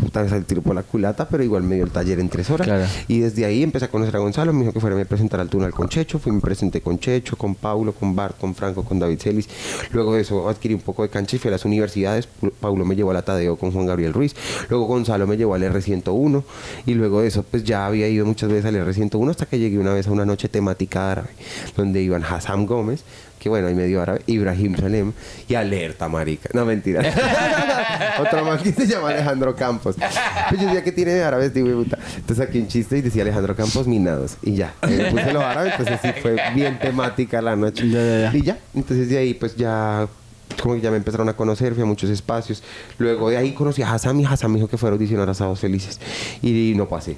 puta 0.00 0.22
vez 0.22 0.32
el 0.32 0.44
tiro 0.44 0.62
por 0.62 0.74
la 0.74 0.82
culata, 0.82 1.28
pero 1.28 1.42
igual 1.42 1.62
me 1.62 1.76
dio 1.76 1.84
el 1.84 1.90
taller 1.90 2.20
en 2.20 2.28
tres 2.28 2.50
horas. 2.50 2.66
Claro. 2.66 2.84
Y 3.08 3.20
desde 3.20 3.44
ahí 3.44 3.62
empecé 3.62 3.86
a 3.86 3.88
conocer 3.88 4.16
a 4.16 4.18
Gonzalo, 4.18 4.52
me 4.52 4.60
dijo 4.60 4.72
que 4.72 4.80
fuera 4.80 4.96
a 4.96 4.98
me 4.98 5.06
presentar 5.06 5.40
al 5.40 5.48
túnel 5.48 5.72
con 5.72 5.88
Checho, 5.88 6.18
fui, 6.18 6.32
me 6.32 6.40
presenté 6.40 6.80
con 6.80 6.98
Checho, 6.98 7.36
con 7.36 7.54
Paulo, 7.54 7.92
con 7.92 8.14
Bart, 8.14 8.38
con 8.38 8.54
Franco, 8.54 8.84
con 8.84 8.98
David 8.98 9.18
Celis. 9.20 9.48
Luego 9.92 10.14
de 10.14 10.22
eso 10.22 10.48
adquirí 10.48 10.74
un 10.74 10.80
poco 10.80 11.02
de 11.02 11.08
cancha 11.08 11.36
y 11.36 11.38
fui 11.38 11.48
a 11.48 11.52
las 11.52 11.64
universidades. 11.64 12.28
Paulo 12.60 12.84
me 12.84 12.96
llevó 12.96 13.10
a 13.10 13.14
la 13.14 13.22
Tadeo 13.22 13.56
con 13.56 13.72
Juan 13.72 13.86
Gabriel 13.86 14.12
Ruiz. 14.12 14.34
Luego 14.68 14.86
Gonzalo 14.86 15.26
me 15.26 15.36
llevó 15.36 15.54
al 15.54 15.62
R101 15.62 16.42
y 16.86 16.94
luego 16.94 17.22
de 17.22 17.28
eso 17.28 17.42
pues 17.42 17.64
ya 17.64 17.86
había 17.86 18.08
ido 18.08 18.24
muchas 18.26 18.50
veces 18.50 18.66
al 18.66 18.74
R101 18.76 19.30
hasta 19.30 19.46
que 19.46 19.58
llegué 19.58 19.78
una 19.78 19.92
vez 19.92 20.06
a 20.06 20.12
una 20.12 20.24
noche 20.24 20.48
temática 20.48 21.12
árabe 21.12 21.30
donde 21.76 22.02
iban 22.02 22.22
Hassam 22.24 22.66
Gómez 22.66 23.04
que 23.42 23.48
bueno, 23.48 23.66
ahí 23.66 23.74
medio 23.74 24.00
árabe, 24.00 24.22
Ibrahim 24.28 24.76
Salem 24.76 25.12
y 25.48 25.56
Alerta, 25.56 26.08
marica. 26.08 26.48
No, 26.54 26.64
mentira. 26.64 27.02
Otro 28.20 28.56
que 28.62 28.70
se 28.70 28.86
llama 28.86 29.08
Alejandro 29.08 29.56
Campos. 29.56 29.96
Pues 30.48 30.60
yo 30.60 30.68
decía 30.68 30.84
que 30.84 30.92
tiene 30.92 31.10
de 31.10 31.24
árabes, 31.24 31.52
digo, 31.52 31.82
puta. 31.82 31.98
Entonces 32.18 32.46
aquí 32.46 32.60
un 32.60 32.68
chiste 32.68 32.98
y 32.98 33.02
decía 33.02 33.22
Alejandro 33.22 33.56
Campos 33.56 33.88
minados. 33.88 34.36
Y 34.42 34.54
ya. 34.54 34.74
Eh, 34.82 35.08
puse 35.10 35.32
los 35.32 35.42
árabes, 35.42 35.72
entonces 35.76 35.98
sí 36.02 36.20
fue 36.22 36.36
bien 36.54 36.78
temática 36.78 37.42
la 37.42 37.56
noche. 37.56 37.88
Ya, 37.88 37.98
ya, 37.98 38.30
ya. 38.30 38.38
Y 38.38 38.42
ya. 38.42 38.58
Entonces 38.76 39.08
de 39.08 39.18
ahí 39.18 39.34
pues 39.34 39.56
ya 39.56 40.06
como 40.62 40.76
que 40.76 40.80
ya 40.80 40.92
me 40.92 40.98
empezaron 40.98 41.28
a 41.28 41.32
conocer, 41.32 41.74
fui 41.74 41.82
a 41.82 41.86
muchos 41.86 42.10
espacios. 42.10 42.62
Luego 42.98 43.28
de 43.28 43.38
ahí 43.38 43.54
conocí 43.54 43.82
a 43.82 43.92
Hassan 43.92 44.20
y 44.20 44.24
Hassan 44.24 44.52
me 44.52 44.58
dijo 44.58 44.68
que 44.68 44.78
fuera 44.78 44.94
a 44.94 44.96
audicionar 44.96 45.28
a 45.28 45.34
Sábados 45.34 45.58
Felices. 45.58 45.98
Y 46.42 46.74
no 46.76 46.88
pasé. 46.88 47.16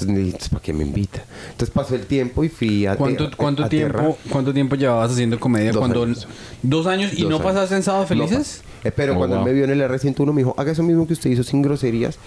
Entonces 0.00 0.08
me 0.14 0.18
dije, 0.18 0.30
"Entonces, 0.30 0.48
¿para 0.50 0.62
qué 0.62 0.72
me 0.72 0.84
invita? 0.84 1.24
Entonces 1.50 1.70
pasó 1.74 1.94
el 1.96 2.06
tiempo 2.06 2.44
y 2.44 2.48
fui 2.48 2.86
a... 2.86 2.94
¿Cuánto, 2.94 3.30
cuánto 3.36 3.64
a 3.64 3.68
tiempo, 3.68 3.98
Tierra. 3.98 4.14
¿Cuánto 4.30 4.54
tiempo 4.54 4.76
llevabas 4.76 5.10
haciendo 5.10 5.40
comedia? 5.40 5.72
Dos 5.72 5.80
cuando, 5.80 6.04
años. 6.04 6.28
¿Dos 6.62 6.86
años 6.86 7.12
y 7.14 7.22
Dos 7.22 7.30
no 7.30 7.36
años. 7.36 7.46
pasaste 7.46 7.74
en 7.74 7.82
Sábado 7.82 8.04
No 8.04 8.08
Felices? 8.08 8.62
pasé. 8.62 8.62
Eh, 8.84 8.92
pero 8.94 9.14
Oh, 9.14 9.16
cuando 9.16 9.36
wow. 9.36 9.46
él 9.46 9.52
me 9.52 9.54
vio 9.54 9.64
en 9.64 9.70
el 9.70 9.80
R101 9.82 10.32
me 10.32 10.40
dijo, 10.42 10.54
haga 10.56 10.72
eso 10.72 10.82
mismo 10.82 11.06
que 11.06 11.12
usted 11.14 11.30
hizo 11.30 11.42
sin 11.42 11.62
groserías. 11.62 12.18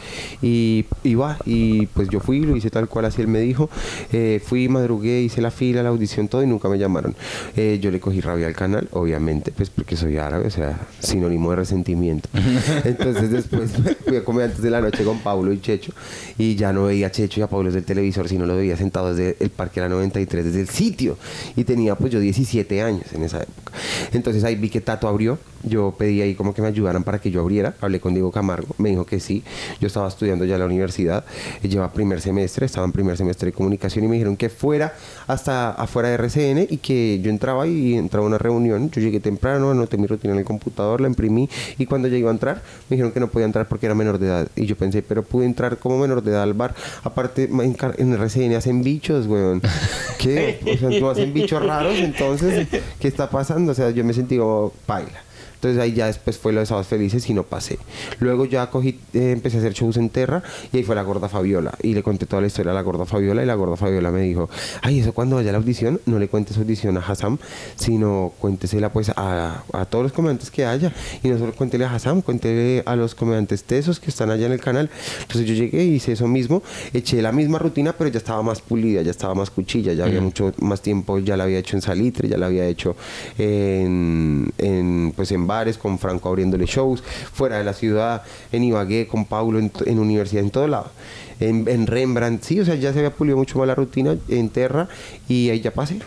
Y, 0.41 0.85
y 1.03 1.15
va, 1.15 1.37
y 1.45 1.85
pues 1.87 2.09
yo 2.09 2.19
fui, 2.19 2.41
lo 2.41 2.55
hice 2.55 2.69
tal 2.69 2.87
cual 2.89 3.05
así 3.05 3.21
él 3.21 3.27
me 3.27 3.39
dijo. 3.39 3.69
Eh, 4.11 4.41
fui, 4.43 4.67
madrugué, 4.67 5.21
hice 5.21 5.41
la 5.41 5.51
fila, 5.51 5.83
la 5.83 5.89
audición, 5.89 6.27
todo 6.27 6.43
y 6.43 6.47
nunca 6.47 6.67
me 6.69 6.77
llamaron. 6.77 7.15
Eh, 7.55 7.79
yo 7.81 7.91
le 7.91 7.99
cogí 7.99 8.19
rabia 8.21 8.47
al 8.47 8.55
canal, 8.55 8.87
obviamente, 8.91 9.51
pues 9.51 9.69
porque 9.69 9.95
soy 9.95 10.17
árabe, 10.17 10.47
o 10.47 10.51
sea, 10.51 10.79
sinónimo 10.99 11.51
de 11.51 11.57
resentimiento. 11.57 12.29
Entonces 12.83 13.31
después 13.31 13.71
fui 14.05 14.17
a 14.17 14.23
comer 14.23 14.45
antes 14.45 14.61
de 14.61 14.69
la 14.69 14.81
noche 14.81 15.03
con 15.03 15.19
Pablo 15.19 15.53
y 15.53 15.59
Checho 15.61 15.93
y 16.37 16.55
ya 16.55 16.73
no 16.73 16.85
veía 16.85 17.07
a 17.07 17.11
Checho 17.11 17.39
y 17.39 17.43
a 17.43 17.47
Pablo 17.47 17.65
desde 17.67 17.79
el 17.79 17.85
televisor, 17.85 18.27
sino 18.27 18.45
lo 18.45 18.55
veía 18.55 18.75
sentado 18.75 19.13
desde 19.13 19.37
el 19.39 19.49
Parque 19.49 19.79
La 19.81 19.89
93, 19.89 20.45
desde 20.45 20.61
el 20.61 20.69
sitio. 20.69 21.17
Y 21.55 21.63
tenía 21.63 21.95
pues 21.95 22.11
yo 22.11 22.19
17 22.19 22.81
años 22.81 23.05
en 23.13 23.23
esa 23.23 23.37
época. 23.43 23.73
Entonces 24.13 24.43
ahí 24.43 24.55
vi 24.55 24.69
que 24.69 24.81
Tato 24.81 25.07
abrió. 25.07 25.37
Yo 25.63 25.93
pedí 25.97 26.21
ahí 26.21 26.35
como 26.35 26.53
que 26.53 26.61
me 26.61 26.67
ayudaran 26.67 27.03
para 27.03 27.19
que 27.19 27.31
yo 27.31 27.41
abriera. 27.41 27.73
Hablé 27.81 27.99
con 27.99 28.13
Diego 28.13 28.31
Camargo. 28.31 28.75
Me 28.77 28.89
dijo 28.89 29.05
que 29.05 29.19
sí. 29.19 29.43
Yo 29.79 29.87
estaba 29.87 30.07
estudiando 30.07 30.45
ya 30.45 30.55
en 30.55 30.59
la 30.61 30.65
universidad. 30.65 31.23
eh, 31.63 31.67
Lleva 31.67 31.91
primer 31.91 32.21
semestre. 32.21 32.65
Estaba 32.65 32.85
en 32.85 32.91
primer 32.91 33.17
semestre 33.17 33.47
de 33.47 33.53
comunicación 33.53 34.05
y 34.05 34.07
me 34.07 34.13
dijeron 34.15 34.37
que 34.37 34.49
fuera 34.49 34.93
hasta 35.27 35.71
afuera 35.71 36.09
de 36.09 36.15
RCN 36.15 36.67
y 36.69 36.77
que 36.77 37.19
yo 37.21 37.29
entraba 37.29 37.67
y 37.67 37.95
entraba 37.95 38.25
a 38.25 38.27
una 38.27 38.37
reunión. 38.37 38.89
Yo 38.91 39.01
llegué 39.01 39.19
temprano, 39.19 39.71
anoté 39.71 39.97
mi 39.97 40.07
rutina 40.07 40.33
en 40.33 40.39
el 40.39 40.45
computador, 40.45 41.01
la 41.01 41.07
imprimí 41.07 41.49
y 41.77 41.85
cuando 41.85 42.07
ya 42.07 42.17
iba 42.17 42.29
a 42.29 42.33
entrar 42.33 42.61
me 42.89 42.95
dijeron 42.95 43.11
que 43.11 43.19
no 43.19 43.27
podía 43.29 43.45
entrar 43.45 43.67
porque 43.67 43.85
era 43.85 43.95
menor 43.95 44.17
de 44.19 44.27
edad. 44.27 44.47
Y 44.55 44.65
yo 44.65 44.75
pensé, 44.75 45.01
pero 45.01 45.23
pude 45.23 45.45
entrar 45.45 45.77
como 45.77 45.97
menor 45.99 46.21
de 46.23 46.31
edad 46.31 46.43
al 46.43 46.53
bar. 46.53 46.75
Aparte, 47.03 47.49
en 47.49 48.13
RCN 48.13 48.55
hacen 48.55 48.83
bichos, 48.83 49.27
weón. 49.27 49.61
¿Qué? 50.19 50.59
O 50.65 50.77
sea, 50.77 50.99
no 50.99 51.09
hacen 51.09 51.33
bichos 51.33 51.63
raros. 51.65 51.95
Entonces, 51.97 52.67
¿qué 52.99 53.07
está 53.07 53.29
pasando? 53.29 53.71
O 53.71 53.75
sea, 53.75 53.89
yo 53.91 54.03
me 54.03 54.13
sentí 54.13 54.37
como 54.37 54.71
paila. 54.85 55.23
Entonces 55.61 55.79
ahí 55.79 55.93
ya 55.93 56.07
después 56.07 56.39
fue 56.39 56.53
lo 56.53 56.59
de 56.59 56.65
Sábados 56.65 56.87
Felices 56.87 57.29
y 57.29 57.35
no 57.35 57.43
pasé. 57.43 57.77
Luego 58.19 58.45
ya 58.45 58.71
cogí, 58.71 58.99
eh, 59.13 59.29
empecé 59.31 59.57
a 59.57 59.59
hacer 59.59 59.73
shows 59.73 59.95
en 59.97 60.09
Terra 60.09 60.41
y 60.73 60.77
ahí 60.77 60.83
fue 60.83 60.95
la 60.95 61.03
gorda 61.03 61.29
Fabiola. 61.29 61.71
Y 61.83 61.93
le 61.93 62.01
conté 62.01 62.25
toda 62.25 62.41
la 62.41 62.47
historia 62.47 62.71
a 62.71 62.75
la 62.75 62.81
gorda 62.81 63.05
Fabiola 63.05 63.43
y 63.43 63.45
la 63.45 63.53
gorda 63.53 63.77
Fabiola 63.77 64.09
me 64.09 64.21
dijo, 64.21 64.49
ay, 64.81 65.01
eso 65.01 65.13
cuando 65.13 65.35
vaya 65.35 65.49
a 65.49 65.51
la 65.51 65.59
audición, 65.59 66.01
no 66.07 66.17
le 66.17 66.29
cuentes 66.29 66.57
audición 66.57 66.97
a 66.97 67.01
Hassam, 67.01 67.37
sino 67.75 68.33
cuéntesela 68.39 68.91
pues 68.91 69.09
a, 69.09 69.63
a 69.71 69.85
todos 69.85 70.05
los 70.05 70.13
comediantes 70.13 70.49
que 70.49 70.65
haya. 70.65 70.91
Y 71.21 71.27
no 71.27 71.37
solo 71.37 71.53
cuéntele 71.53 71.85
a 71.85 71.93
Hassam, 71.93 72.23
cuéntele 72.23 72.81
a 72.87 72.95
los 72.95 73.13
comediantes 73.13 73.63
tesos 73.63 73.99
que 73.99 74.09
están 74.09 74.31
allá 74.31 74.47
en 74.47 74.53
el 74.53 74.59
canal. 74.59 74.89
Entonces 75.21 75.45
yo 75.45 75.53
llegué 75.53 75.83
y 75.83 75.93
hice 75.93 76.13
eso 76.13 76.27
mismo, 76.27 76.63
eché 76.91 77.21
la 77.21 77.31
misma 77.31 77.59
rutina, 77.59 77.93
pero 77.93 78.09
ya 78.09 78.17
estaba 78.17 78.41
más 78.41 78.61
pulida, 78.61 79.03
ya 79.03 79.11
estaba 79.11 79.35
más 79.35 79.51
cuchilla, 79.51 79.93
ya 79.93 80.05
había 80.05 80.21
mucho 80.21 80.53
más 80.57 80.81
tiempo, 80.81 81.19
ya 81.19 81.37
la 81.37 81.43
había 81.43 81.59
hecho 81.59 81.75
en 81.75 81.83
Salitre, 81.83 82.27
ya 82.27 82.39
la 82.39 82.47
había 82.47 82.65
hecho 82.65 82.95
en, 83.37 84.51
en, 84.57 85.13
pues 85.15 85.31
en 85.31 85.50
con 85.77 85.99
Franco 85.99 86.29
abriéndole 86.29 86.65
shows, 86.65 87.03
fuera 87.33 87.57
de 87.57 87.63
la 87.63 87.73
ciudad, 87.73 88.23
en 88.51 88.63
Ibagué, 88.63 89.07
con 89.07 89.25
Paulo, 89.25 89.59
en, 89.59 89.71
en 89.85 89.99
universidad, 89.99 90.43
en 90.43 90.51
todo 90.51 90.67
lado. 90.67 90.91
En, 91.39 91.67
en 91.67 91.87
Rembrandt, 91.87 92.43
sí, 92.43 92.59
o 92.59 92.65
sea, 92.65 92.75
ya 92.75 92.93
se 92.93 92.99
había 92.99 93.11
pulido 93.11 93.37
mucho 93.37 93.57
más 93.59 93.67
la 93.67 93.75
rutina 93.75 94.15
en 94.29 94.49
Terra 94.49 94.87
y 95.27 95.49
ahí 95.49 95.61
ya 95.61 95.71
pasé. 95.71 95.99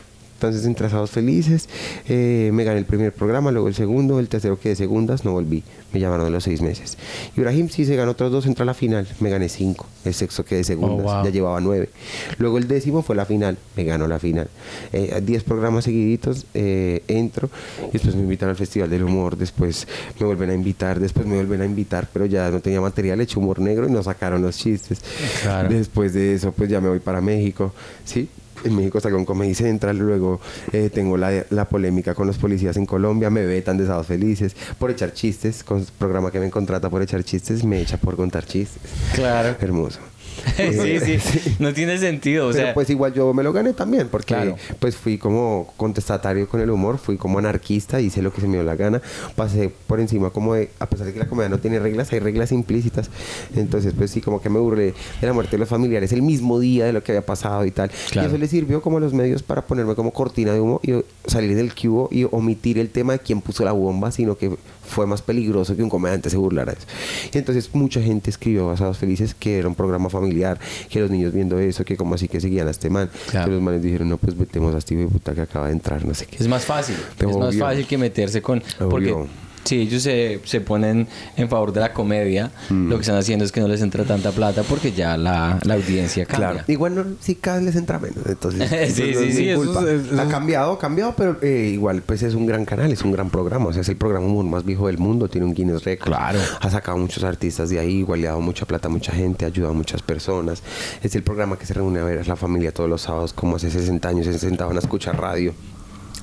Entonces, 0.44 0.66
en 0.66 0.74
Trazados 0.74 1.10
Felices, 1.10 1.70
eh, 2.06 2.50
me 2.52 2.64
gané 2.64 2.78
el 2.78 2.84
primer 2.84 3.14
programa, 3.14 3.50
luego 3.50 3.66
el 3.68 3.74
segundo, 3.74 4.20
el 4.20 4.28
tercero 4.28 4.60
quedé 4.60 4.76
segundas, 4.76 5.24
no 5.24 5.32
volví. 5.32 5.62
Me 5.94 6.00
llamaron 6.00 6.26
a 6.26 6.30
los 6.30 6.44
seis 6.44 6.60
meses. 6.60 6.98
Ibrahim 7.34 7.70
sí 7.70 7.86
se 7.86 7.96
ganó 7.96 8.10
otros 8.10 8.30
dos, 8.30 8.44
entró 8.44 8.64
a 8.64 8.66
la 8.66 8.74
final, 8.74 9.06
me 9.20 9.30
gané 9.30 9.48
cinco. 9.48 9.86
El 10.04 10.12
sexto 10.12 10.44
quedé 10.44 10.62
segundas, 10.62 11.06
Oh, 11.06 11.14
wow. 11.14 11.24
ya 11.24 11.30
llevaba 11.30 11.60
nueve. 11.60 11.88
Luego 12.36 12.58
el 12.58 12.68
décimo 12.68 13.02
fue 13.02 13.16
la 13.16 13.24
final, 13.24 13.56
me 13.74 13.84
ganó 13.84 14.06
la 14.06 14.18
final. 14.18 14.48
Eh, 14.92 15.18
diez 15.24 15.44
programas 15.44 15.84
seguiditos, 15.84 16.44
eh, 16.52 17.02
entro, 17.08 17.48
y 17.88 17.92
después 17.92 18.14
me 18.14 18.20
invitan 18.22 18.50
al 18.50 18.56
Festival 18.56 18.90
del 18.90 19.02
Humor, 19.04 19.38
después 19.38 19.88
me 20.20 20.26
vuelven 20.26 20.50
a 20.50 20.54
invitar, 20.54 21.00
después 21.00 21.26
me 21.26 21.36
vuelven 21.36 21.62
a 21.62 21.64
invitar, 21.64 22.06
pero 22.12 22.26
ya 22.26 22.50
no 22.50 22.60
tenía 22.60 22.82
material, 22.82 23.18
hecho 23.22 23.40
humor 23.40 23.60
negro 23.60 23.88
y 23.88 23.90
no 23.92 24.02
sacaron 24.02 24.42
los 24.42 24.58
chistes. 24.58 25.00
Claro. 25.42 25.70
Después 25.70 26.12
de 26.12 26.34
eso, 26.34 26.52
pues 26.52 26.68
ya 26.68 26.82
me 26.82 26.90
voy 26.90 26.98
para 27.00 27.22
México, 27.22 27.72
¿sí? 28.04 28.28
En 28.64 28.76
México 28.76 29.00
saqué 29.00 29.14
un 29.14 29.24
Comedy 29.24 29.54
Central, 29.54 29.98
luego 29.98 30.40
eh, 30.72 30.90
tengo 30.92 31.16
la, 31.16 31.44
la 31.50 31.64
polémica 31.66 32.14
con 32.14 32.26
los 32.26 32.38
policías 32.38 32.76
en 32.76 32.86
Colombia, 32.86 33.30
me 33.30 33.44
vetan 33.44 33.76
de 33.76 33.86
Sábados 33.86 34.06
Felices 34.06 34.56
por 34.78 34.90
echar 34.90 35.12
chistes, 35.12 35.62
con 35.62 35.80
el 35.80 35.86
programa 35.98 36.30
que 36.30 36.40
me 36.40 36.50
contrata 36.50 36.88
por 36.90 37.02
echar 37.02 37.22
chistes, 37.24 37.64
me 37.64 37.80
echa 37.80 37.96
por 37.98 38.16
contar 38.16 38.44
chistes. 38.44 38.80
Claro. 39.14 39.56
Hermoso. 39.60 40.00
sí, 40.56 41.00
sí. 41.20 41.56
No 41.58 41.72
tiene 41.72 41.98
sentido. 41.98 42.48
O 42.48 42.52
Pero 42.52 42.64
sea, 42.64 42.74
pues 42.74 42.90
igual 42.90 43.12
yo 43.14 43.32
me 43.34 43.42
lo 43.42 43.52
gané 43.52 43.72
también, 43.72 44.08
porque 44.08 44.34
Claro. 44.34 44.56
pues 44.78 44.96
fui 44.96 45.18
como 45.18 45.72
contestatario 45.76 46.48
con 46.48 46.60
el 46.60 46.70
humor, 46.70 46.98
fui 46.98 47.16
como 47.16 47.38
anarquista, 47.38 48.00
hice 48.00 48.22
lo 48.22 48.32
que 48.32 48.40
se 48.40 48.46
me 48.46 48.54
dio 48.54 48.62
la 48.64 48.76
gana, 48.76 49.00
pasé 49.36 49.70
por 49.86 50.00
encima 50.00 50.30
como 50.30 50.54
de, 50.54 50.70
a 50.78 50.86
pesar 50.88 51.06
de 51.06 51.12
que 51.12 51.18
la 51.18 51.26
comedia 51.28 51.48
no 51.48 51.58
tiene 51.58 51.78
reglas, 51.78 52.12
hay 52.12 52.18
reglas 52.20 52.52
implícitas, 52.52 53.10
entonces 53.54 53.92
pues 53.96 54.10
sí, 54.10 54.20
como 54.20 54.40
que 54.40 54.48
me 54.50 54.58
burlé 54.58 54.94
de 55.20 55.26
la 55.26 55.32
muerte 55.32 55.52
de 55.52 55.58
los 55.58 55.68
familiares 55.68 56.12
el 56.12 56.22
mismo 56.22 56.58
día 56.60 56.84
de 56.86 56.92
lo 56.92 57.02
que 57.02 57.12
había 57.12 57.24
pasado 57.26 57.64
y 57.64 57.70
tal, 57.70 57.90
Claro. 58.10 58.28
y 58.28 58.30
eso 58.30 58.38
le 58.38 58.48
sirvió 58.48 58.80
como 58.82 58.98
a 58.98 59.00
los 59.00 59.12
medios 59.12 59.42
para 59.42 59.62
ponerme 59.66 59.94
como 59.94 60.12
cortina 60.12 60.52
de 60.52 60.60
humo 60.60 60.80
y 60.82 60.94
salir 61.26 61.54
del 61.56 61.74
cubo 61.74 62.08
y 62.10 62.24
omitir 62.30 62.78
el 62.78 62.90
tema 62.90 63.12
de 63.14 63.18
quién 63.18 63.40
puso 63.40 63.64
la 63.64 63.72
bomba, 63.72 64.10
sino 64.10 64.36
que 64.36 64.56
fue 64.86 65.06
más 65.06 65.22
peligroso 65.22 65.76
que 65.76 65.82
un 65.82 65.90
comediante 65.90 66.30
se 66.30 66.36
burlara 66.36 66.72
de 66.72 66.78
eso. 66.78 66.86
Y 67.32 67.38
entonces 67.38 67.70
mucha 67.74 68.00
gente 68.00 68.30
escribió 68.30 68.66
Basados 68.66 68.98
Felices 68.98 69.34
que 69.34 69.58
era 69.58 69.68
un 69.68 69.74
programa 69.74 70.08
familiar, 70.08 70.58
que 70.88 71.00
los 71.00 71.10
niños 71.10 71.32
viendo 71.32 71.58
eso, 71.58 71.84
que 71.84 71.96
como 71.96 72.14
así 72.14 72.28
que 72.28 72.40
seguían 72.40 72.68
a 72.68 72.70
este 72.70 72.90
man. 72.90 73.10
Claro. 73.30 73.46
Que 73.46 73.52
los 73.52 73.62
manes 73.62 73.82
dijeron, 73.82 74.08
no, 74.08 74.16
pues 74.18 74.36
metemos 74.36 74.74
a 74.74 74.78
este 74.78 74.94
puta 75.06 75.34
que 75.34 75.42
acaba 75.42 75.66
de 75.66 75.72
entrar, 75.72 76.04
no 76.04 76.14
sé 76.14 76.26
qué. 76.26 76.36
es 76.36 76.48
más 76.48 76.64
fácil. 76.64 76.96
Es 77.18 77.36
más 77.36 77.56
fácil 77.56 77.86
que 77.86 77.98
meterse 77.98 78.42
con. 78.42 78.62
Porque 78.78 79.12
Obvio. 79.12 79.28
Si 79.64 79.80
ellos 79.80 80.02
se, 80.02 80.40
se 80.44 80.60
ponen 80.60 81.08
en 81.36 81.48
favor 81.48 81.72
de 81.72 81.80
la 81.80 81.92
comedia, 81.92 82.50
Mm. 82.70 82.88
lo 82.88 82.96
que 82.96 83.02
están 83.02 83.16
haciendo 83.16 83.44
es 83.44 83.52
que 83.52 83.60
no 83.60 83.68
les 83.68 83.80
entra 83.82 84.04
tanta 84.04 84.30
plata 84.30 84.62
porque 84.62 84.92
ya 84.92 85.16
la, 85.16 85.58
la 85.64 85.74
audiencia 85.74 86.24
cambia. 86.26 86.50
Claro. 86.50 86.64
Igual 86.68 86.94
no, 86.94 87.04
si 87.20 87.34
cada 87.34 87.56
vez 87.58 87.66
les 87.66 87.76
entra 87.76 87.98
menos, 87.98 88.24
entonces 88.26 88.68
Sí, 88.94 89.02
no 89.12 89.18
sí, 89.20 89.24
es 89.28 89.34
sí, 89.36 89.42
mi 89.42 89.48
eso 89.50 89.62
culpa. 89.64 89.80
es- 89.90 90.06
eso 90.12 90.20
ha 90.22 90.28
cambiado, 90.28 90.72
ha 90.72 90.78
cambiado, 90.78 91.14
pero 91.16 91.38
eh, 91.42 91.70
igual 91.72 92.02
pues 92.02 92.22
es 92.22 92.34
un 92.34 92.46
gran 92.46 92.64
canal, 92.64 92.92
es 92.92 93.02
un 93.02 93.12
gran 93.12 93.30
programa, 93.30 93.66
o 93.66 93.72
sea, 93.72 93.82
es 93.82 93.88
el 93.88 93.96
programa 93.96 94.26
más 94.44 94.64
viejo 94.64 94.86
del 94.86 94.98
mundo, 94.98 95.28
tiene 95.28 95.46
un 95.46 95.54
Guinness 95.54 95.84
Record. 95.84 96.08
Claro. 96.14 96.38
Ha 96.60 96.70
sacado 96.70 96.96
muchos 96.98 97.24
artistas 97.24 97.68
de 97.70 97.78
ahí, 97.78 97.98
igual 97.98 98.20
le 98.20 98.26
ha 98.28 98.30
dado 98.30 98.42
mucha 98.42 98.66
plata 98.66 98.88
a 98.88 98.90
mucha 98.90 99.12
gente, 99.12 99.44
ha 99.44 99.48
ayudado 99.48 99.72
a 99.72 99.76
muchas 99.76 100.02
personas. 100.02 100.62
Es 101.02 101.14
el 101.14 101.22
programa 101.22 101.58
que 101.58 101.66
se 101.66 101.74
reúne 101.74 102.00
a 102.00 102.04
ver 102.04 102.18
a 102.18 102.24
la 102.24 102.36
familia 102.36 102.72
todos 102.72 102.88
los 102.90 103.02
sábados, 103.02 103.32
como 103.32 103.56
hace 103.56 103.70
60 103.70 104.08
años 104.08 104.26
se 104.26 104.38
sentaban 104.38 104.76
a 104.76 104.80
escuchar 104.80 105.18
radio. 105.20 105.54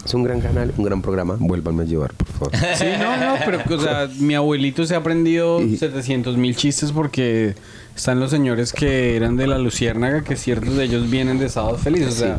Es 0.05 0.13
un 0.15 0.23
gran 0.23 0.41
canal, 0.41 0.73
un 0.77 0.83
gran 0.83 1.01
programa. 1.01 1.35
Vuélvanme 1.39 1.83
a 1.83 1.85
llevar, 1.85 2.13
por 2.13 2.27
favor. 2.27 2.51
Sí, 2.77 2.85
no, 2.99 3.17
no, 3.17 3.35
pero 3.45 3.59
o 3.75 3.79
sea, 3.81 4.09
mi 4.19 4.33
abuelito 4.33 4.85
se 4.85 4.95
ha 4.95 4.97
aprendido 4.97 5.61
Y- 5.61 5.77
700 5.77 6.37
mil 6.37 6.55
chistes 6.55 6.91
porque 6.91 7.55
están 7.95 8.19
los 8.19 8.31
señores 8.31 8.73
que 8.73 9.15
eran 9.15 9.37
de 9.37 9.45
la 9.47 9.57
Luciérnaga, 9.59 10.23
que 10.23 10.35
ciertos 10.35 10.75
de 10.75 10.85
ellos 10.85 11.09
vienen 11.09 11.37
de 11.39 11.49
Sábados 11.49 11.81
Felices. 11.81 12.13
O 12.15 12.17
sea, 12.17 12.37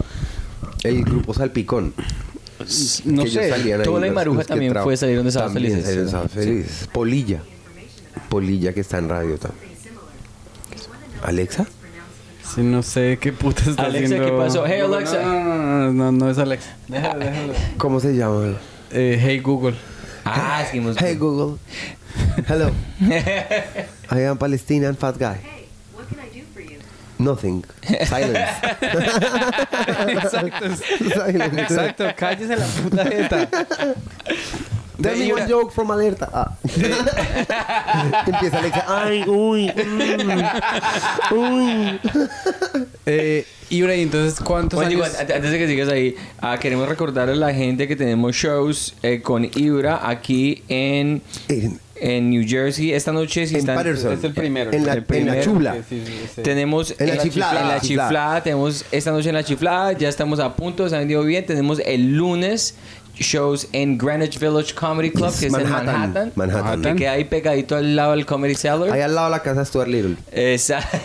El 0.83 1.05
grupo 1.05 1.35
Salpicón. 1.35 1.95
no 3.05 3.27
sé. 3.27 3.53
Tola 3.85 4.07
y 4.07 4.11
Maruja 4.11 4.45
también 4.45 4.75
fue- 4.83 4.97
salieron 4.97 5.25
de 5.27 5.33
también 5.33 5.55
Felices. 5.65 5.83
salieron 5.85 6.05
de 6.07 6.11
Sábados 6.11 6.33
Felices. 6.33 6.89
Polilla. 6.93 7.43
Polilla 8.29 8.73
que 8.73 8.81
está 8.81 8.99
en 8.99 9.09
radio 9.09 9.37
también. 9.39 9.71
¿Alexa? 11.23 11.67
Sí, 12.45 12.61
no 12.63 12.83
sé 12.83 13.19
qué 13.21 13.33
puta 13.33 13.63
está 13.71 13.85
Alexa, 13.85 14.15
haciendo. 14.17 14.27
¿qué 14.27 14.33
pasó? 14.45 14.65
Hey, 14.67 14.81
No, 14.87 14.95
Alexa. 14.95 15.23
No, 15.23 15.33
no, 15.33 15.55
no, 15.55 15.93
no, 15.93 16.13
no 16.13 16.31
es 16.31 16.39
Alexa. 16.39 16.77
Déjalo, 16.89 17.19
déjalo. 17.25 17.53
¿Cómo 17.79 18.01
se 18.01 18.15
llama? 18.15 18.57
Eh, 18.91 19.19
hey 19.21 19.39
Google. 19.39 19.75
Ah, 20.25 20.63
seguimos. 20.67 20.97
Hey 21.01 21.15
Google. 21.17 21.59
Hello. 22.47 22.71
I 23.01 24.25
am 24.27 24.37
Palestinian 24.37 24.97
fat 24.97 25.17
guy. 25.19 25.37
Hey, 25.43 25.67
what 25.95 26.07
can 26.09 26.19
I 26.21 26.29
do 26.39 26.45
for 26.53 26.61
you? 26.61 26.79
Nothing. 27.19 27.65
Silence. 28.07 28.51
Exacto. 30.09 30.77
Silence. 30.77 31.63
Exacto, 31.63 32.05
cállese 32.17 32.57
la 32.57 32.67
puta 32.67 33.05
jeta. 33.07 33.49
Tell 35.03 35.19
me 35.19 35.27
Y 35.27 35.33
one 35.33 35.47
joke 35.49 35.73
from 35.73 35.91
alerta. 35.91 36.29
Ah. 36.33 36.57
Empieza 38.27 38.59
Alexa. 38.59 38.85
Ay, 38.89 39.25
uy. 39.29 39.71
mm, 39.71 41.35
uy. 41.37 42.01
Eh, 43.07 43.47
Ibra, 43.71 43.97
¿y 43.97 44.03
entonces 44.03 44.39
cuántos 44.41 44.77
Bueno, 44.77 44.89
años? 44.91 45.09
igual, 45.09 45.13
ante- 45.21 45.35
antes 45.35 45.51
de 45.51 45.59
que 45.59 45.67
sigas 45.67 45.89
ahí, 45.89 46.15
ah, 46.41 46.59
queremos 46.61 46.89
recordarle 46.89 47.33
a 47.35 47.37
la 47.37 47.55
gente 47.55 47.89
que 47.89 47.97
tenemos 47.97 48.35
shows 48.37 48.95
eh, 49.03 49.23
con 49.23 49.45
Ibra 49.45 50.07
aquí 50.09 50.63
en, 50.69 51.23
En, 51.49 51.81
en 51.97 52.31
New 52.31 52.45
Jersey 52.47 52.93
esta 52.93 53.13
noche. 53.13 53.47
Si 53.47 53.55
en 53.55 53.61
están, 53.61 53.77
Patterson. 53.77 54.13
es 54.13 54.25
el 54.25 54.35
primero. 54.35 54.71
En 54.73 54.85
la, 54.85 54.93
El 54.95 55.05
en 55.09 55.27
la 55.27 55.41
chula. 55.41 55.75
Sí, 55.89 56.03
sí, 56.05 56.05
sí, 56.07 56.13
sí. 56.37 56.43
Tenemos 56.43 56.95
En 56.99 57.07
la 57.09 57.19
chiflada. 57.19 57.61
en 57.63 57.69
la 57.69 57.81
Chiflada. 57.81 58.09
chiflada, 58.09 58.43
tenemos 58.43 58.85
esta 58.93 59.11
noche 59.11 59.29
en 59.31 59.35
la 59.37 59.45
chiflada, 59.45 59.93
ya 59.93 60.09
estamos 60.11 60.39
a 60.39 60.55
punto, 60.55 60.87
se 60.89 60.95
han 60.95 61.01
vendido 61.03 61.23
bien. 61.25 61.47
Tenemos 61.47 61.81
el 61.85 62.15
lunes 62.15 62.75
shows 63.23 63.69
en 63.73 63.97
Greenwich 63.99 64.39
Village 64.39 64.75
Comedy 64.75 65.11
Club, 65.11 65.31
Yes, 65.31 65.41
que 65.41 65.47
es 65.47 65.55
en 65.55 65.71
Manhattan. 65.71 66.33
Manhattan. 66.35 66.83
Que 66.83 66.95
queda 66.97 67.13
ahí 67.13 67.25
pegadito 67.25 67.77
al 67.77 67.97
lado 67.97 68.13
del 68.13 68.27
Comedy 68.27 68.55
Cellar. 68.55 68.91
Ahí 68.93 69.01
al 69.01 69.15
lado 69.15 69.29
de 69.29 69.31
la 69.31 69.43
casa 69.43 69.61
de 69.61 69.67
Stuart 69.67 69.89
Little. 69.89 70.17
Exacto, 70.33 70.99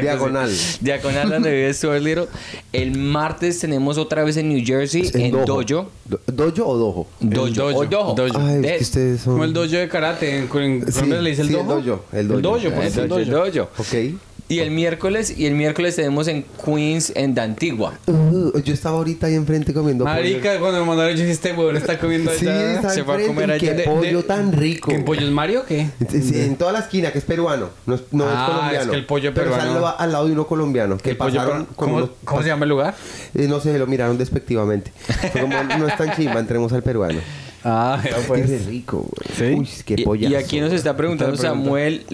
Diagonal. 0.00 0.50
sí. 0.50 0.78
Diagonal 0.80 1.30
donde 1.30 1.50
vive 1.50 1.72
Stuart 1.74 2.00
Little. 2.02 2.26
El 2.72 2.98
martes 2.98 3.58
tenemos 3.60 3.98
otra 3.98 4.24
vez 4.24 4.36
en 4.36 4.48
New 4.48 4.64
Jersey, 4.64 5.10
en, 5.14 5.32
Dojo. 5.32 5.62
Do- 5.64 6.20
¿Dojo 6.26 6.66
o 6.68 6.76
Dojo? 6.76 7.06
Dojo. 7.20 7.48
dojo. 7.50 7.78
O 7.78 7.84
Dojo. 7.86 8.14
Dojo. 8.14 8.38
Ay, 8.40 8.56
es 8.56 8.62
De- 8.62 8.76
que 8.76 8.82
ustedes 8.82 9.20
son... 9.20 9.32
Como 9.34 9.44
el 9.44 9.52
dojo 9.52 9.68
de 9.68 9.88
karate. 9.88 10.38
¿En, 10.38 10.42
en 10.44 10.86
Sí, 10.86 10.92
Colombia 10.92 11.20
le 11.22 11.30
dice 11.30 11.42
el 11.42 11.48
sí, 11.48 11.54
dojo? 11.54 11.78
el 11.78 11.84
dojo, 11.84 12.04
el 12.12 12.28
dojo. 12.28 12.36
El 12.38 12.42
dojo, 12.42 12.56
El 12.66 12.72
pues, 12.72 12.96
el 12.96 13.08
Dojo, 13.08 13.24
dojo. 13.24 13.50
Dojo. 13.50 13.68
Ok. 13.78 14.18
Y 14.46 14.58
el 14.58 14.70
miércoles, 14.70 15.32
y 15.38 15.46
el 15.46 15.54
miércoles 15.54 15.96
tenemos 15.96 16.28
en 16.28 16.44
Queens, 16.64 17.12
en 17.16 17.34
Dantigua. 17.34 17.94
Uh, 18.06 18.58
yo 18.60 18.74
estaba 18.74 18.98
ahorita 18.98 19.26
ahí 19.26 19.34
enfrente 19.36 19.72
comiendo 19.72 20.04
pollo. 20.04 20.16
Marica, 20.16 20.58
cuando 20.60 20.80
me 20.80 20.86
mandaron, 20.86 21.12
yo 21.12 21.20
dije, 21.20 21.32
este 21.32 21.52
huevón 21.54 21.76
está 21.78 21.98
comiendo 21.98 22.30
Sí, 22.30 22.46
allá. 22.46 22.74
está 22.74 22.90
se 22.90 23.04
fue 23.04 23.24
a 23.24 23.26
comer 23.26 23.58
Qué 23.58 23.70
allá. 23.70 23.74
De- 23.78 23.84
pollo 23.84 24.18
de- 24.18 24.22
tan 24.24 24.52
rico. 24.52 24.90
¿En 24.92 25.04
Pollos 25.06 25.30
Mario 25.30 25.62
o 25.62 25.64
qué? 25.64 25.88
Sí, 26.10 26.22
sí, 26.22 26.40
en 26.42 26.56
toda 26.56 26.72
la 26.72 26.80
esquina, 26.80 27.10
que 27.10 27.18
es 27.20 27.24
peruano. 27.24 27.70
No 27.86 27.94
es, 27.94 28.02
no 28.12 28.24
es 28.24 28.30
Ah, 28.34 28.46
colombiano. 28.52 28.84
es 28.84 28.90
que 28.90 28.96
el 28.96 29.06
pollo 29.06 29.32
Pero 29.34 29.50
peruano- 29.50 29.74
está 29.76 29.90
al, 29.90 29.94
al 30.04 30.12
lado 30.12 30.26
de 30.26 30.32
uno 30.32 30.46
colombiano. 30.46 30.98
Que 30.98 31.14
pollo 31.14 31.34
pasaron 31.40 31.66
¿Cómo, 31.74 31.96
unos- 31.96 32.10
cómo 32.24 32.42
se 32.42 32.48
llama 32.48 32.64
el 32.64 32.68
lugar? 32.68 32.94
eh, 33.34 33.46
no 33.48 33.60
sé, 33.60 33.78
lo 33.78 33.86
miraron 33.86 34.18
despectivamente. 34.18 34.92
Fue 35.32 35.40
como, 35.40 35.54
no 35.62 35.88
es 35.88 35.96
tan 35.96 36.14
chimba, 36.14 36.38
entremos 36.38 36.70
al 36.74 36.82
peruano. 36.82 37.18
Ah, 37.64 38.00
Es 38.04 38.14
pues. 38.26 38.48
de 38.48 38.58
rico, 38.58 38.98
güey. 39.10 39.36
¿Sí? 39.36 39.58
Uy, 39.58 39.68
qué 39.86 39.94
Y, 39.98 40.04
polla. 40.04 40.28
y 40.28 40.34
aquí 40.34 40.60
nos 40.60 40.72
está 40.72 40.96
preguntando. 40.96 41.36
Samuel 41.36 42.04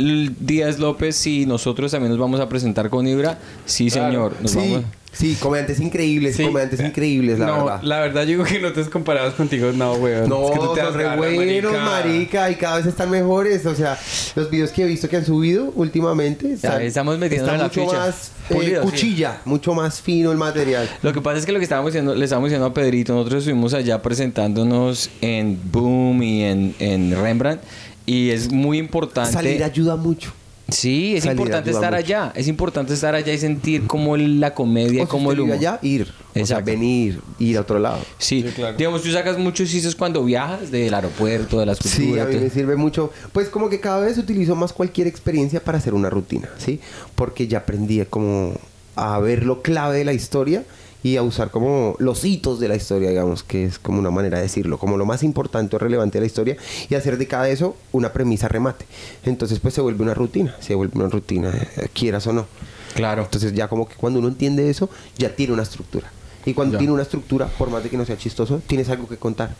Díaz 0.40 0.78
López 0.78 1.16
si 1.16 1.44
nosotros 1.46 1.90
también 1.90 2.10
nos 2.10 2.18
vamos 2.20 2.40
a 2.40 2.48
presentar 2.48 2.88
con 2.90 3.06
Ibra. 3.06 3.38
Sí, 3.66 3.90
Claro. 3.90 4.06
señor. 4.10 4.36
Nos 4.42 4.50
Sí, 4.52 4.58
vamos. 4.58 4.84
Sí, 5.12 5.36
comediantes 5.40 5.80
increíbles, 5.80 6.36
Sí. 6.36 6.44
comediantes 6.44 6.80
increíbles, 6.80 7.38
la 7.40 7.46
no, 7.46 7.64
verdad. 7.64 7.82
la 7.82 8.00
verdad, 8.00 8.20
yo 8.22 8.28
digo 8.28 8.44
que 8.44 8.60
no 8.60 8.72
te 8.72 8.80
has 8.80 8.88
comparados 8.88 9.34
contigo, 9.34 9.72
no, 9.72 9.94
weón. 9.94 10.28
No, 10.28 10.44
Es 10.46 10.50
que 10.52 10.58
tú 10.58 10.74
te 10.74 10.80
son 10.82 10.94
re 10.94 11.16
buenos, 11.16 11.72
marica. 11.72 12.48
y 12.50 12.54
cada 12.54 12.76
vez 12.76 12.86
están 12.86 13.10
mejores. 13.10 13.66
O 13.66 13.74
sea, 13.74 13.98
los 14.36 14.48
videos 14.50 14.70
que 14.70 14.82
he 14.84 14.86
visto 14.86 15.08
que 15.08 15.16
han 15.16 15.24
subido 15.26 15.72
últimamente 15.74 16.52
están, 16.52 16.80
estamos 16.82 17.18
metiéndole 17.18 17.52
está 17.54 17.58
la 17.64 17.68
mucho 17.68 17.84
ficha. 17.86 17.98
más 17.98 18.28
eh, 18.50 18.54
Pulido, 18.54 18.82
sí. 18.84 18.88
cuchilla, 18.90 19.40
mucho 19.44 19.74
más 19.74 20.00
fino 20.00 20.30
el 20.30 20.38
material. 20.38 20.88
Lo 21.02 21.12
que 21.12 21.20
pasa 21.20 21.38
es 21.38 21.46
que 21.46 21.52
lo 21.52 21.58
que 21.58 21.64
estábamos 21.64 21.92
diciendo, 21.92 22.14
le 22.14 22.24
estábamos 22.24 22.48
diciendo 22.48 22.66
a 22.66 22.72
Pedrito, 22.74 23.12
nosotros 23.14 23.42
estuvimos 23.42 23.74
allá 23.74 24.00
presentándonos 24.00 25.10
en 25.20 25.58
Boom 25.72 26.22
y 26.22 26.44
en, 26.44 26.74
en 26.78 27.20
Rembrandt. 27.20 27.62
Y 28.06 28.30
es 28.30 28.50
muy 28.50 28.78
importante. 28.78 29.32
Salir 29.32 29.62
ayuda 29.62 29.96
mucho. 29.96 30.32
Sí, 30.72 31.16
es 31.16 31.24
Salir 31.24 31.38
importante 31.38 31.70
ayuda 31.70 31.80
estar 31.86 31.92
mucho. 31.92 32.04
allá. 32.06 32.32
Es 32.34 32.48
importante 32.48 32.94
estar 32.94 33.14
allá 33.14 33.32
y 33.32 33.38
sentir 33.38 33.86
como 33.86 34.16
la 34.16 34.54
comedia, 34.54 35.02
O 35.02 35.06
si 35.06 35.10
como 35.10 35.32
el 35.32 35.40
usted 35.40 35.54
vive 35.54 35.56
humor. 35.66 35.68
allá, 35.74 35.78
ir. 35.82 36.02
O 36.02 36.32
sea, 36.32 36.42
Exacto. 36.42 36.64
venir, 36.66 37.20
ir 37.38 37.56
a 37.58 37.60
otro 37.62 37.78
lado. 37.78 37.98
Sí, 38.18 38.42
Sí, 38.42 38.48
claro. 38.54 38.76
digamos, 38.76 39.02
tú 39.02 39.10
sacas 39.10 39.36
muchos 39.38 39.68
chistes 39.70 39.94
cuando 39.96 40.24
viajas 40.24 40.70
del 40.70 40.94
aeropuerto, 40.94 41.58
de 41.60 41.66
las 41.66 41.78
Sí, 41.78 42.04
culturas. 42.06 42.26
a 42.26 42.30
mí 42.30 42.36
me 42.36 42.50
sirve 42.50 42.76
mucho. 42.76 43.10
Pues 43.32 43.48
como 43.48 43.68
que 43.68 43.80
cada 43.80 44.00
vez 44.00 44.16
utilizo 44.18 44.54
más 44.54 44.72
cualquier 44.72 45.06
experiencia 45.06 45.62
para 45.62 45.78
hacer 45.78 45.94
una 45.94 46.08
rutina, 46.10 46.48
¿sí? 46.58 46.80
Porque 47.14 47.48
ya 47.48 47.58
aprendí 47.58 48.00
como 48.08 48.54
a 48.96 49.18
ver 49.18 49.44
lo 49.44 49.62
clave 49.62 49.98
de 49.98 50.04
la 50.04 50.12
historia 50.12 50.62
y 51.02 51.16
a 51.16 51.22
usar 51.22 51.50
como 51.50 51.96
los 51.98 52.24
hitos 52.24 52.60
de 52.60 52.68
la 52.68 52.76
historia, 52.76 53.08
digamos, 53.10 53.42
que 53.42 53.64
es 53.64 53.78
como 53.78 53.98
una 53.98 54.10
manera 54.10 54.36
de 54.38 54.42
decirlo, 54.44 54.78
como 54.78 54.96
lo 54.96 55.06
más 55.06 55.22
importante 55.22 55.76
o 55.76 55.78
relevante 55.78 56.18
de 56.18 56.20
la 56.22 56.26
historia 56.26 56.56
y 56.88 56.94
hacer 56.94 57.16
de 57.18 57.26
cada 57.26 57.48
eso 57.48 57.76
una 57.92 58.12
premisa 58.12 58.48
remate. 58.48 58.84
Entonces 59.24 59.60
pues 59.60 59.74
se 59.74 59.80
vuelve 59.80 60.02
una 60.02 60.14
rutina, 60.14 60.54
se 60.60 60.74
vuelve 60.74 60.98
una 60.98 61.08
rutina, 61.08 61.50
eh, 61.76 61.88
quieras 61.92 62.26
o 62.26 62.32
no. 62.32 62.46
Claro. 62.94 63.22
Entonces 63.22 63.52
ya 63.54 63.68
como 63.68 63.88
que 63.88 63.94
cuando 63.94 64.18
uno 64.18 64.28
entiende 64.28 64.68
eso, 64.68 64.90
ya 65.16 65.34
tiene 65.34 65.52
una 65.52 65.62
estructura. 65.62 66.10
Y 66.46 66.54
cuando 66.54 66.72
Ya. 66.74 66.78
tiene 66.78 66.92
una 66.94 67.02
estructura, 67.02 67.46
por 67.58 67.70
más 67.70 67.82
de 67.82 67.90
que 67.90 67.96
no 67.98 68.04
sea 68.06 68.16
chistoso, 68.16 68.62
tienes 68.66 68.88
algo 68.88 69.06
que 69.08 69.16
contar. 69.18 69.54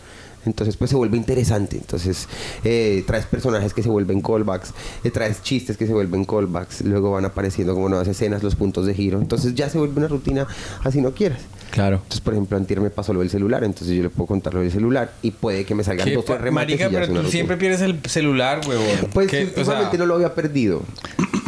Entonces 0.46 0.76
pues 0.76 0.90
se 0.90 0.96
vuelve 0.96 1.16
interesante. 1.16 1.76
Entonces 1.76 2.29
eh, 2.64 3.05
traes 3.07 3.26
personajes 3.26 3.74
que 3.74 3.83
se 3.83 3.88
vuelven 3.88 4.20
callbacks, 4.20 4.72
eh, 5.05 5.11
traes 5.11 5.42
chistes 5.42 5.76
que 5.76 5.87
se 5.87 5.92
vuelven 5.92 6.24
callbacks, 6.24 6.83
luego 6.83 7.12
van 7.12 7.24
apareciendo 7.24 7.74
como 7.74 7.88
nuevas 7.88 8.09
escenas, 8.09 8.42
los 8.42 8.55
puntos 8.57 8.87
de 8.87 8.94
giro. 8.94 9.20
Entonces 9.20 9.55
ya 9.55 9.68
se 9.68 9.79
vuelve 9.79 9.98
una 9.98 10.09
rutina 10.09 10.46
así 10.85 11.00
no 11.00 11.12
quieras. 11.12 11.40
Claro. 11.70 11.96
Entonces, 11.98 12.20
por 12.20 12.35
ejemplo, 12.35 12.57
antier 12.57 12.81
me 12.81 12.90
pasó 12.90 13.12
lo 13.12 13.20
del 13.20 13.31
celular, 13.31 13.62
entonces 13.62 13.96
yo 13.96 14.03
le 14.03 14.11
puedo 14.11 14.26
contar 14.26 14.53
lo 14.55 14.61
del 14.61 14.72
celular 14.72 15.12
y 15.22 15.31
puede 15.31 15.64
que 15.64 15.76
me 15.76 15.85
salgan 15.85 16.09
¿Qué 16.09 16.14
dos 16.14 16.24
o 16.24 16.26
tres 16.26 16.38
pa- 16.38 16.44
remates 16.44 16.68
Marica, 16.81 16.88
y 16.88 16.92
ya 16.92 16.98
pero 16.98 17.07
tú 17.07 17.12
rutina. 17.14 17.31
siempre 17.31 17.57
pierdes 17.59 17.81
el 17.83 18.00
celular, 18.07 18.61
huevón. 18.66 18.87
Pues. 19.12 19.29
O 19.29 19.31
sea, 19.31 19.44
últimamente 19.44 19.98
no 19.98 20.07
lo 20.07 20.14
había 20.16 20.35
perdido. 20.35 20.83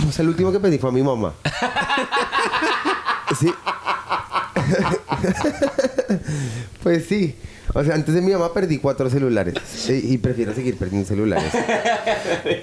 O 0.09 0.13
sea, 0.13 0.23
el 0.23 0.29
último 0.29 0.53
que 0.53 0.61
perdí 0.61 0.79
fue 0.79 0.91
a 0.91 0.93
mi 0.93 1.03
mamá. 1.03 1.33
sí. 3.41 3.53
pues 6.83 7.05
sí. 7.07 7.35
O 7.75 7.83
sea, 7.83 7.95
antes 7.95 8.15
de 8.15 8.21
mi 8.21 8.33
mamá 8.33 8.53
perdí 8.53 8.79
cuatro 8.79 9.09
celulares. 9.09 9.55
Y, 9.89 10.15
y 10.15 10.19
prefiero 10.19 10.55
seguir 10.55 10.77
perdiendo 10.77 11.07
celulares. 11.09 11.53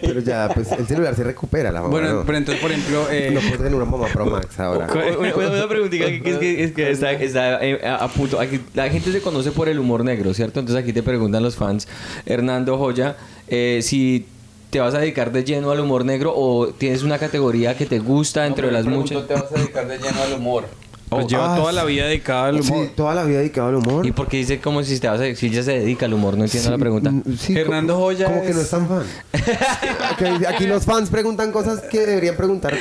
Pero 0.02 0.19
ya, 0.22 0.50
pues 0.54 0.72
el 0.72 0.86
celular 0.88 1.15
se 1.15 1.24
recupera, 1.24 1.72
la 1.72 1.82
mamá. 1.82 1.91
Bueno, 1.91 2.13
no. 2.13 2.26
pero 2.26 2.38
entonces, 2.38 2.62
por 2.62 2.72
ejemplo, 2.72 3.08
eh, 3.12 3.32
No 3.34 3.39
puedo 3.41 3.58
tener 3.58 3.76
una 3.76 3.86
mamá 3.86 4.08
Pro 4.13 4.26
Max 4.26 4.60
ahora. 4.60 4.88
Una, 4.91 5.36
una- 5.36 5.67
preguntita 5.67 6.06
que, 6.06 6.22
es 6.26 6.38
que, 6.38 6.63
es 6.63 6.72
que 6.74 6.91
está, 6.91 7.12
está, 7.12 7.65
eh, 7.65 7.80
a, 7.86 8.08
punto. 8.08 8.39
Aquí, 8.39 8.60
la 8.74 8.89
gente 8.89 9.12
se 9.12 9.22
conoce 9.22 9.52
por 9.52 9.69
el 9.69 9.80
humor 9.80 10.04
negro, 10.04 10.34
¿cierto? 10.34 10.60
Entonces 10.60 10.84
aquí 10.84 10.93
te 10.93 11.04
preguntan 11.04 11.43
los 11.43 11.56
fans, 11.56 11.88
Hernando 12.26 12.78
Joya, 12.78 13.17
eh, 13.48 13.80
si 13.82 14.26
te 14.69 14.80
vas 14.80 14.93
a 14.93 15.00
dedicar 15.00 15.32
de 15.32 15.43
lleno 15.43 15.72
al 15.72 15.80
humor 15.80 16.06
negro 16.06 16.34
o 16.36 16.67
tienes 16.67 17.02
una 17.04 17.17
categoría 17.17 17.76
que 17.76 17.86
te 17.88 18.00
gusta 18.00 18.43
dentro 18.43 18.67
de 18.67 18.72
las 18.74 18.86
muchas. 18.86 19.26
te 19.28 19.34
vas 19.34 19.52
a 19.52 19.56
dedicar 19.56 19.88
de 19.88 19.98
lleno 19.98 20.22
al 20.22 20.34
humor? 20.34 20.65
Pues 21.10 21.26
Oh, 21.26 21.28
lleva 21.28 21.54
ah, 21.56 21.58
toda 21.58 21.72
la 21.72 21.86
vida 21.86 22.06
dedicada 22.06 22.48
al 22.50 22.62
humor. 22.62 22.86
Sí, 22.86 22.91
toda 22.95 23.15
la 23.15 23.24
vida 23.24 23.39
dedicado 23.39 23.69
al 23.69 23.76
humor. 23.76 24.06
¿Y 24.06 24.12
por 24.12 24.28
qué 24.28 24.38
dice 24.38 24.60
como 24.60 24.84
si 24.84 25.00
te 25.00 25.08
vas 25.08 25.19
a, 25.19 25.34
si 25.36 25.50
ya 25.50 25.63
se 25.63 25.72
dedica 25.80 26.06
al 26.06 26.13
humor? 26.13 26.38
No 26.38 26.43
entiendo 26.43 26.69
la 26.69 26.78
pregunta. 26.78 27.10
Mm, 27.10 27.24
sí, 27.38 27.58
Hernando 27.58 27.98
Joya 27.98 28.26
Como 28.28 28.43
que 28.43 28.54
no 28.54 28.62
es- 28.62 28.69
tan 28.69 28.88
fan. 28.88 29.04
Aquí 30.48 30.67
los 30.67 30.86
fans 30.86 31.10
preguntan 31.10 31.52
cosas 31.52 31.82
que 31.82 32.00
deberían 32.06 32.36
preguntar 32.36 32.76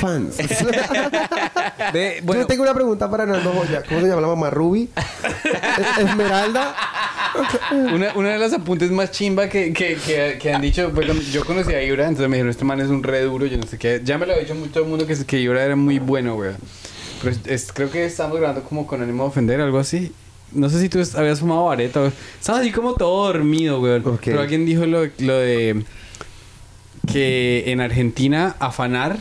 fans. 0.00 0.36
Bueno, 2.22 2.42
Yo 2.42 2.46
tengo 2.46 2.62
una 2.64 2.74
pregunta 2.74 3.08
para 3.10 3.22
Hernando 3.22 3.52
Joya. 3.52 3.82
¿Cómo 3.88 4.00
se 4.00 4.08
llama 4.08 4.20
la 4.20 4.26
mamá? 4.28 4.50
¿Ruby? 4.50 4.88
¿Es- 4.96 6.04
¿Esmeralda? 6.06 6.74
una, 7.94 8.12
una 8.14 8.30
de 8.30 8.38
las 8.38 8.52
apuntes 8.52 8.90
más 8.90 9.10
chimba 9.10 9.48
que, 9.48 9.72
que, 9.72 9.96
que, 9.96 10.38
que 10.40 10.52
han 10.52 10.60
dicho, 10.60 10.90
pues, 10.94 11.30
yo 11.32 11.44
conocí 11.44 11.72
a 11.72 11.82
Ibra, 11.82 12.04
entonces 12.04 12.28
me 12.28 12.36
dijeron, 12.36 12.50
este 12.50 12.64
man 12.64 12.80
es 12.80 12.88
un 12.88 13.02
re 13.02 13.22
duro, 13.22 13.46
yo 13.46 13.56
no 13.58 13.66
sé 13.66 13.78
qué. 13.78 14.00
Ya 14.04 14.18
me 14.18 14.26
lo 14.26 14.34
ha 14.34 14.38
dicho 14.38 14.54
todo 14.72 14.82
el 14.84 14.88
mundo 14.90 15.06
que, 15.06 15.14
que 15.24 15.38
Ibra 15.38 15.62
era 15.64 15.76
muy 15.76 15.98
bueno, 15.98 16.34
güey. 16.34 16.52
Pero 17.22 17.30
es- 17.32 17.40
es- 17.46 17.72
creo 17.72 17.90
que 17.90 18.04
estamos 18.04 18.36
grabando 18.38 18.62
como 18.62 18.86
con 18.86 19.02
ánimo 19.02 19.24
de 19.24 19.28
ofender, 19.30 19.60
algo 19.60 19.78
así. 19.78 20.12
No 20.52 20.70
sé 20.70 20.80
si 20.80 20.88
tú 20.88 20.98
habías 21.16 21.40
fumado 21.40 21.66
vareta, 21.66 22.00
güey. 22.00 22.12
Estabas 22.40 22.62
así 22.62 22.72
como 22.72 22.94
todo 22.94 23.26
dormido, 23.26 23.80
güey. 23.80 24.00
Pero 24.24 24.40
alguien 24.40 24.64
dijo 24.64 24.86
lo, 24.86 25.04
lo 25.18 25.34
de 25.38 25.84
que 27.10 27.64
en 27.66 27.80
Argentina 27.80 28.56
afanar 28.58 29.18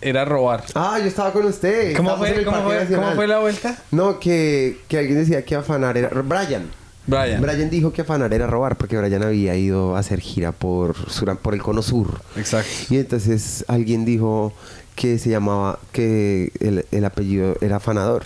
era 0.00 0.24
robar. 0.24 0.64
Ah, 0.74 0.98
yo 1.00 1.06
estaba 1.06 1.32
con 1.32 1.44
usted. 1.46 1.96
¿Cómo 1.96 2.10
Estábamos 2.10 2.28
fue. 2.34 2.94
¿Cómo 2.96 3.12
fue 3.14 3.26
la 3.28 3.38
vuelta? 3.38 3.78
No, 3.90 4.18
que, 4.18 4.78
que 4.88 4.98
alguien 4.98 5.18
decía 5.18 5.44
que 5.44 5.54
afanar 5.54 5.96
era... 5.96 6.08
Brian. 6.08 6.68
Brian. 7.06 7.40
Brian 7.40 7.70
dijo 7.70 7.92
que 7.92 8.02
afanar 8.02 8.32
era 8.32 8.46
robar 8.46 8.76
porque 8.76 8.96
Brian 8.96 9.22
había 9.22 9.56
ido 9.56 9.96
a 9.96 10.00
hacer 10.00 10.20
gira 10.20 10.52
por, 10.52 10.96
sur- 11.10 11.36
por 11.38 11.54
el 11.54 11.62
cono 11.62 11.82
sur. 11.82 12.20
Exacto. 12.36 12.70
Y 12.90 12.98
entonces 12.98 13.64
alguien 13.68 14.04
dijo 14.04 14.52
que 14.94 15.18
se 15.18 15.30
llamaba, 15.30 15.78
que 15.92 16.52
el, 16.60 16.86
el 16.90 17.04
apellido 17.04 17.56
era 17.60 17.76
afanador. 17.76 18.24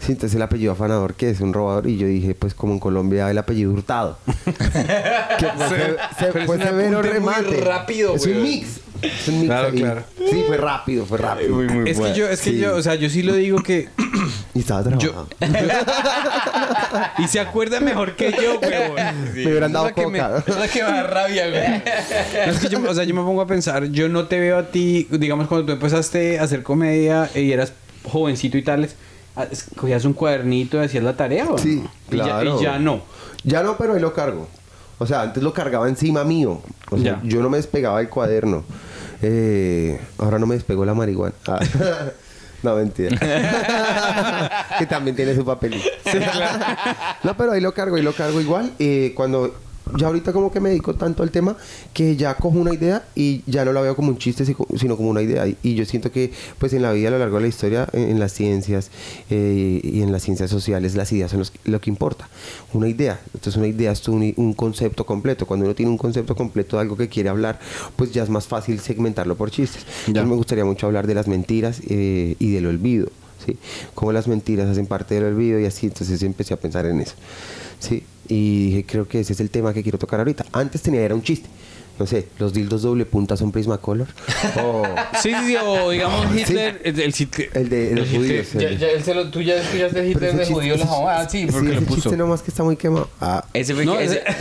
Sí, 0.00 0.12
entonces 0.12 0.34
el 0.34 0.42
apellido 0.42 0.72
afanador, 0.72 1.14
que 1.14 1.28
es 1.30 1.40
un 1.40 1.52
robador, 1.52 1.86
y 1.86 1.98
yo 1.98 2.06
dije, 2.06 2.34
pues 2.34 2.54
como 2.54 2.72
en 2.72 2.78
Colombia 2.80 3.30
el 3.30 3.36
apellido 3.38 3.70
hurtado. 3.72 4.18
que 4.44 5.46
fue, 5.56 5.68
se- 6.18 6.32
se- 6.32 6.44
fue 6.46 6.56
un 6.56 6.62
severo 6.62 7.02
remate. 7.02 7.60
rápido, 7.60 8.14
Es 8.14 8.24
un 8.26 8.32
güey. 8.32 8.42
mix. 8.44 8.80
Es 9.02 9.28
un 9.28 9.34
mix 9.40 9.46
Claro, 9.46 9.68
ahí. 9.68 9.78
claro. 9.80 10.02
Sí, 10.30 10.44
fue 10.46 10.56
rápido, 10.56 11.06
fue 11.06 11.18
rápido. 11.18 11.62
es 11.86 11.98
que 12.00 12.14
yo, 12.14 12.28
es 12.28 12.40
que 12.40 12.50
Sí. 12.50 12.58
yo, 12.58 12.76
o 12.76 12.82
sea, 12.82 12.94
yo 12.94 13.08
sí 13.10 13.22
lo 13.22 13.34
digo 13.34 13.62
que 13.62 13.88
Y 14.54 14.60
estaba 14.60 14.82
trabajando. 14.82 15.28
Y 17.18 17.28
se 17.28 17.40
acuerda 17.40 17.80
mejor 17.80 18.16
que 18.16 18.32
yo, 18.32 18.58
huevón. 18.62 18.96
Me 19.34 19.46
hubieran 19.46 19.72
dado 19.72 19.86
Es 19.88 19.96
la 19.96 20.02
que 20.02 20.06
me- 20.10 20.18
es 20.18 20.56
la 20.56 20.68
que 20.68 20.82
me 20.82 20.90
da 20.90 21.02
rabia, 21.04 21.48
güey. 21.48 21.82
No, 22.46 22.52
es 22.52 22.58
que 22.58 22.68
yo, 22.68 22.80
o 22.88 22.94
sea, 22.94 23.04
yo 23.04 23.14
me 23.14 23.22
pongo 23.22 23.40
a 23.42 23.46
pensar, 23.46 23.84
yo 23.86 24.08
no 24.08 24.26
te 24.26 24.38
veo 24.40 24.58
a 24.58 24.70
ti, 24.70 25.06
digamos, 25.10 25.46
cuando 25.46 25.66
tú 25.66 25.72
empezaste 25.72 26.38
a 26.38 26.44
hacer 26.44 26.62
comedia 26.62 27.30
y 27.34 27.52
eras 27.52 27.72
jovencito 28.04 28.56
y 28.58 28.62
tales, 28.62 28.90
es- 28.92 28.96
cogías 29.76 30.04
un 30.04 30.12
cuadernito 30.12 30.80
y 30.80 30.84
hacías 30.84 31.04
la 31.04 31.16
tarea, 31.16 31.46
¿o? 31.48 31.58
Sí, 31.58 31.82
Y 32.10 32.16
ya- 32.16 32.24
claro. 32.24 32.60
Y 32.60 32.64
ya, 32.64 32.78
no. 32.78 33.02
Ya 33.44 33.62
no, 33.62 33.76
pero 33.76 33.94
ahí 33.94 34.00
lo 34.00 34.12
cargo. 34.12 34.48
O 34.98 35.06
sea, 35.06 35.22
antes 35.22 35.42
lo 35.42 35.52
cargaba 35.54 35.88
encima 35.88 36.24
mío. 36.24 36.60
O 36.90 36.96
sea, 36.98 37.20
Ya. 37.22 37.28
yo 37.28 37.40
no 37.42 37.48
me 37.48 37.56
despegaba 37.56 37.98
del 37.98 38.08
cuaderno. 38.10 38.64
Eh, 39.22 39.98
ahora 40.18 40.38
no 40.38 40.46
me 40.46 40.54
despegó 40.54 40.84
la 40.84 40.92
marihuana. 40.94 41.34
Ah. 41.46 41.58
no, 42.62 42.74
mentira. 42.76 43.16
que 44.78 44.86
también 44.86 45.16
tiene 45.16 45.34
su 45.34 45.44
papelito. 45.44 45.88
no, 47.24 47.36
pero 47.36 47.52
ahí 47.52 47.60
lo 47.60 47.72
cargo, 47.72 47.96
ahí 47.96 48.02
lo 48.02 48.12
cargo 48.12 48.40
igual. 48.40 48.72
Eh, 48.78 49.12
cuando 49.16 49.54
ya 49.96 50.06
ahorita 50.06 50.32
como 50.32 50.52
que 50.52 50.60
me 50.60 50.68
dedico 50.68 50.94
tanto 50.94 51.22
al 51.22 51.30
tema 51.30 51.56
que 51.92 52.16
ya 52.16 52.34
cojo 52.36 52.58
una 52.58 52.72
idea 52.72 53.04
y 53.14 53.42
ya 53.46 53.64
no 53.64 53.72
la 53.72 53.80
veo 53.80 53.96
como 53.96 54.08
un 54.10 54.18
chiste, 54.18 54.44
si- 54.44 54.54
sino 54.78 54.96
como 54.96 55.10
una 55.10 55.22
idea. 55.22 55.46
Y, 55.62 55.74
yo 55.74 55.84
siento 55.84 56.12
que 56.12 56.32
pues 56.58 56.72
en 56.72 56.82
la 56.82 56.92
vida 56.92 57.08
a 57.08 57.10
lo 57.12 57.18
largo 57.18 57.36
de 57.36 57.42
la 57.42 57.48
historia, 57.48 57.88
en, 57.92 58.18
las 58.20 58.32
ciencias 58.32 58.90
eh, 59.30 59.80
y 59.82 60.02
en 60.02 60.12
las 60.12 60.22
ciencias 60.22 60.50
sociales, 60.50 60.94
las 60.94 61.10
ideas 61.12 61.30
son 61.30 61.40
los- 61.40 61.52
lo 61.64 61.80
que 61.80 61.90
importa. 61.90 62.28
Una 62.72 62.88
idea. 62.88 63.20
Entonces 63.34 63.56
una 63.56 63.66
idea 63.66 63.92
es 63.92 64.06
un, 64.08 64.32
un 64.36 64.52
concepto 64.54 65.04
completo. 65.06 65.46
Cuando 65.46 65.66
uno 65.66 65.74
tiene 65.74 65.90
un 65.90 65.98
concepto 65.98 66.34
completo 66.36 66.76
de 66.76 66.82
algo 66.82 66.96
que 66.96 67.08
quiere 67.08 67.28
hablar, 67.28 67.58
pues 67.96 68.12
ya 68.12 68.22
es 68.22 68.28
más 68.30 68.46
fácil 68.46 68.78
segmentarlo 68.80 69.36
por 69.36 69.50
chistes. 69.50 69.84
Entonces 70.06 70.28
me 70.28 70.36
gustaría 70.36 70.64
mucho 70.64 70.86
hablar 70.86 71.06
de 71.06 71.14
las 71.14 71.26
mentiras 71.26 71.80
eh, 71.88 72.36
y 72.38 72.52
del 72.52 72.66
olvido. 72.66 73.08
¿sí? 73.44 73.56
Cómo 73.94 74.12
las 74.12 74.28
mentiras 74.28 74.68
hacen 74.68 74.86
parte 74.86 75.14
del 75.14 75.24
olvido 75.24 75.58
y 75.58 75.64
así, 75.64 75.86
entonces 75.86 76.22
empecé 76.22 76.52
a 76.54 76.58
pensar 76.58 76.84
en 76.86 77.00
eso. 77.00 77.14
¿Sí? 77.80 78.04
Y 78.28 78.66
dije, 78.66 78.84
creo 78.86 79.08
que 79.08 79.20
ese 79.20 79.32
es 79.32 79.40
el 79.40 79.50
tema 79.50 79.74
que 79.74 79.82
quiero 79.82 79.98
tocar 79.98 80.20
ahorita. 80.20 80.46
Antes 80.52 80.82
tenía, 80.82 81.00
era 81.02 81.14
un 81.14 81.22
chiste. 81.22 81.48
No 82.00 82.06
sé, 82.06 82.26
los 82.38 82.54
dildos 82.54 82.80
doble 82.80 83.04
punta 83.04 83.36
son 83.36 83.52
Prismacolor. 83.52 84.08
o 84.64 84.82
Sí, 85.22 85.32
sí, 85.34 85.46
sí, 85.48 85.56
o 85.62 85.90
digamos 85.90 86.34
Hitler, 86.34 86.80
el, 86.82 86.98
el, 86.98 87.68
de 87.68 87.94
los 87.94 88.08
judíos. 88.08 88.54
el 88.54 88.60
ya- 88.62 88.68
de- 88.70 88.78
ya 88.78 88.88
él 88.88 89.04
se 89.04 89.14
lo- 89.14 89.30
tú 89.30 89.42
ya 89.42 89.56
escuchaste 89.56 90.08
Hitler 90.08 90.30
ese 90.30 90.38
de 90.38 90.44
chiste- 90.46 90.54
judío 90.54 90.76
la. 90.78 90.86
Ah, 91.20 91.28
sí, 91.28 91.46
porque 91.46 91.66
sí, 91.68 91.72
lo 91.74 91.78
ese 91.78 91.86
puso. 91.86 92.00
chiste 92.00 92.16
nomás 92.16 92.40
que 92.42 92.50
está 92.50 92.64
muy 92.64 92.76
quemado. 92.76 93.10
Ah, 93.20 93.44
Ese 93.52 93.74
fue 93.74 93.84
No, 93.84 93.98
que- 93.98 94.04
ese- 94.04 94.22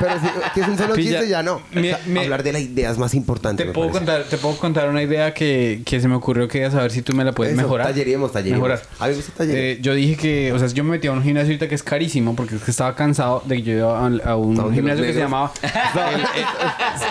pero 0.00 0.14
que 0.54 0.60
es 0.60 0.68
un 0.68 0.76
solo 0.78 0.94
Pilla, 0.94 1.10
chiste 1.20 1.28
ya 1.28 1.42
no. 1.42 1.60
me- 1.72 1.80
O 1.80 1.96
sea, 1.96 2.00
me- 2.06 2.20
hablar 2.20 2.42
de 2.42 2.52
las 2.52 2.62
ideas 2.62 2.98
más 2.98 3.14
importantes. 3.14 3.66
Te 3.66 3.72
puedo, 3.72 3.90
contar, 3.90 4.24
te 4.24 4.36
puedo 4.38 4.56
contar 4.56 4.88
una 4.88 5.02
idea 5.02 5.32
que, 5.34 5.82
que 5.84 6.00
se 6.00 6.08
me 6.08 6.14
ocurrió 6.16 6.48
que 6.48 6.64
a 6.64 6.70
saber 6.70 6.90
si 6.90 7.02
tú 7.02 7.12
me 7.14 7.24
la 7.24 7.32
puedes 7.32 7.52
Eso, 7.54 7.62
mejorar. 7.62 7.86
talleríamos, 7.86 8.32
talleríamos. 8.32 8.68
Mejorar. 8.68 8.82
A 8.98 9.04
mí 9.06 9.10
me 9.10 9.16
gusta. 9.16 9.44
Eh, 9.46 9.78
yo 9.80 9.94
dije 9.94 10.16
que, 10.16 10.52
o 10.52 10.58
sea, 10.58 10.68
yo 10.68 10.84
me 10.84 10.90
metí 10.90 11.06
a 11.06 11.12
un 11.12 11.22
gimnasio 11.22 11.48
ahorita 11.50 11.68
que 11.68 11.74
es 11.74 11.82
carísimo 11.82 12.34
porque 12.34 12.56
es 12.56 12.62
que 12.62 12.70
estaba 12.70 12.94
cansado 12.94 13.42
de 13.46 13.56
que 13.56 13.62
yo 13.62 13.72
iba 13.74 13.98
a, 13.98 14.06
a 14.32 14.36
un 14.36 14.72
gimnasio 14.74 15.04
que 15.04 15.12
se 15.12 15.18
llamaba 15.20 15.52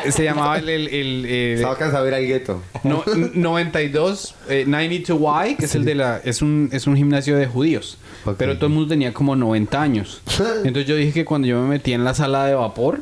El- 0.06 0.12
se 0.12 0.24
llamaba 0.24 0.58
el, 0.58 0.70
el, 0.70 0.88
el- 0.88 1.26
el- 1.26 1.56
Estaba 1.58 1.78
cansado 1.78 2.04
de 2.06 2.10
ir 2.10 2.16
al 2.16 2.26
gueto. 2.28 2.62
no- 2.84 3.04
92 3.34 4.36
eh, 4.50 4.66
92Y 4.68 5.58
que 5.58 5.66
es 5.66 5.76
el 5.76 5.86
de 5.86 5.95
la 5.95 6.18
es 6.24 6.41
un 6.41 6.70
es 6.72 6.88
un 6.88 6.95
gimnasio 6.95 7.38
de 7.38 7.45
judíos. 7.47 7.97
Pero 8.38 8.56
todo 8.58 8.68
el 8.68 8.74
mundo 8.74 8.89
tenía 8.89 9.14
como 9.14 9.36
90 9.36 9.82
años. 9.82 10.22
Entonces 10.64 10.86
yo 10.86 10.95
dije 10.95 11.14
que 11.14 11.26
cuando 11.26 11.47
yo 11.47 11.62
me 11.62 11.68
metía 11.68 11.95
en 11.95 12.04
la 12.04 12.14
sala 12.14 12.45
de 12.45 12.54
vapor 12.56 13.02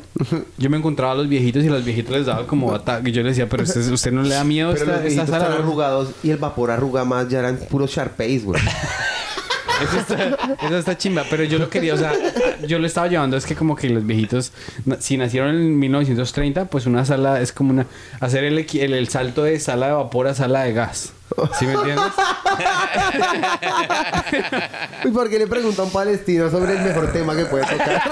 yo 0.58 0.70
me 0.70 0.76
encontraba 0.76 1.12
a 1.12 1.16
los 1.16 1.28
viejitos 1.28 1.64
y 1.64 1.68
a 1.68 1.70
los 1.70 1.84
viejitos 1.84 2.12
les 2.16 2.26
daba 2.26 2.46
como 2.46 2.74
ataque 2.74 3.10
y 3.10 3.12
yo 3.12 3.22
les 3.22 3.36
decía 3.36 3.48
pero 3.48 3.62
usted, 3.64 3.80
usted 3.90 4.12
no 4.12 4.22
le 4.22 4.30
da 4.34 4.44
miedo 4.44 4.72
Pero 4.72 4.86
los 4.86 5.00
esta, 5.04 5.26
sala 5.26 5.38
están 5.38 5.52
arrugados 5.60 6.10
y 6.22 6.30
el 6.30 6.36
vapor 6.38 6.70
arruga 6.70 7.04
más, 7.04 7.28
ya 7.28 7.40
eran 7.40 7.56
puros 7.68 7.90
Sharpays, 7.90 8.44
güey. 8.44 8.60
Eso 9.82 9.98
está, 9.98 10.56
eso 10.66 10.78
está 10.78 10.98
chimba, 10.98 11.24
pero 11.30 11.44
yo 11.44 11.58
lo 11.58 11.70
quería, 11.70 11.94
o 11.94 11.96
sea, 11.96 12.12
yo 12.66 12.78
lo 12.78 12.86
estaba 12.86 13.06
llevando, 13.08 13.36
es 13.36 13.46
que 13.46 13.54
como 13.54 13.76
que 13.76 13.88
los 13.88 14.04
viejitos, 14.04 14.52
si 14.98 15.16
nacieron 15.16 15.50
en 15.50 15.78
1930, 15.78 16.66
pues 16.66 16.86
una 16.86 17.04
sala 17.04 17.40
es 17.40 17.52
como 17.52 17.70
una, 17.70 17.86
hacer 18.20 18.44
el, 18.44 18.58
el, 18.58 18.92
el 18.94 19.08
salto 19.08 19.44
de 19.44 19.58
sala 19.60 19.86
de 19.88 19.92
vapor 19.92 20.26
a 20.28 20.34
sala 20.34 20.62
de 20.64 20.72
gas. 20.72 21.12
¿Sí 21.58 21.66
me 21.66 21.74
entiendes? 21.74 22.12
¿Y 25.04 25.08
por 25.10 25.28
qué 25.28 25.38
le 25.38 25.46
pregunta 25.46 25.82
a 25.82 25.84
un 25.84 25.90
palestino 25.92 26.50
sobre 26.50 26.72
el 26.76 26.82
mejor 26.82 27.12
tema 27.12 27.36
que 27.36 27.44
puede 27.46 27.64
tocar? 27.64 28.02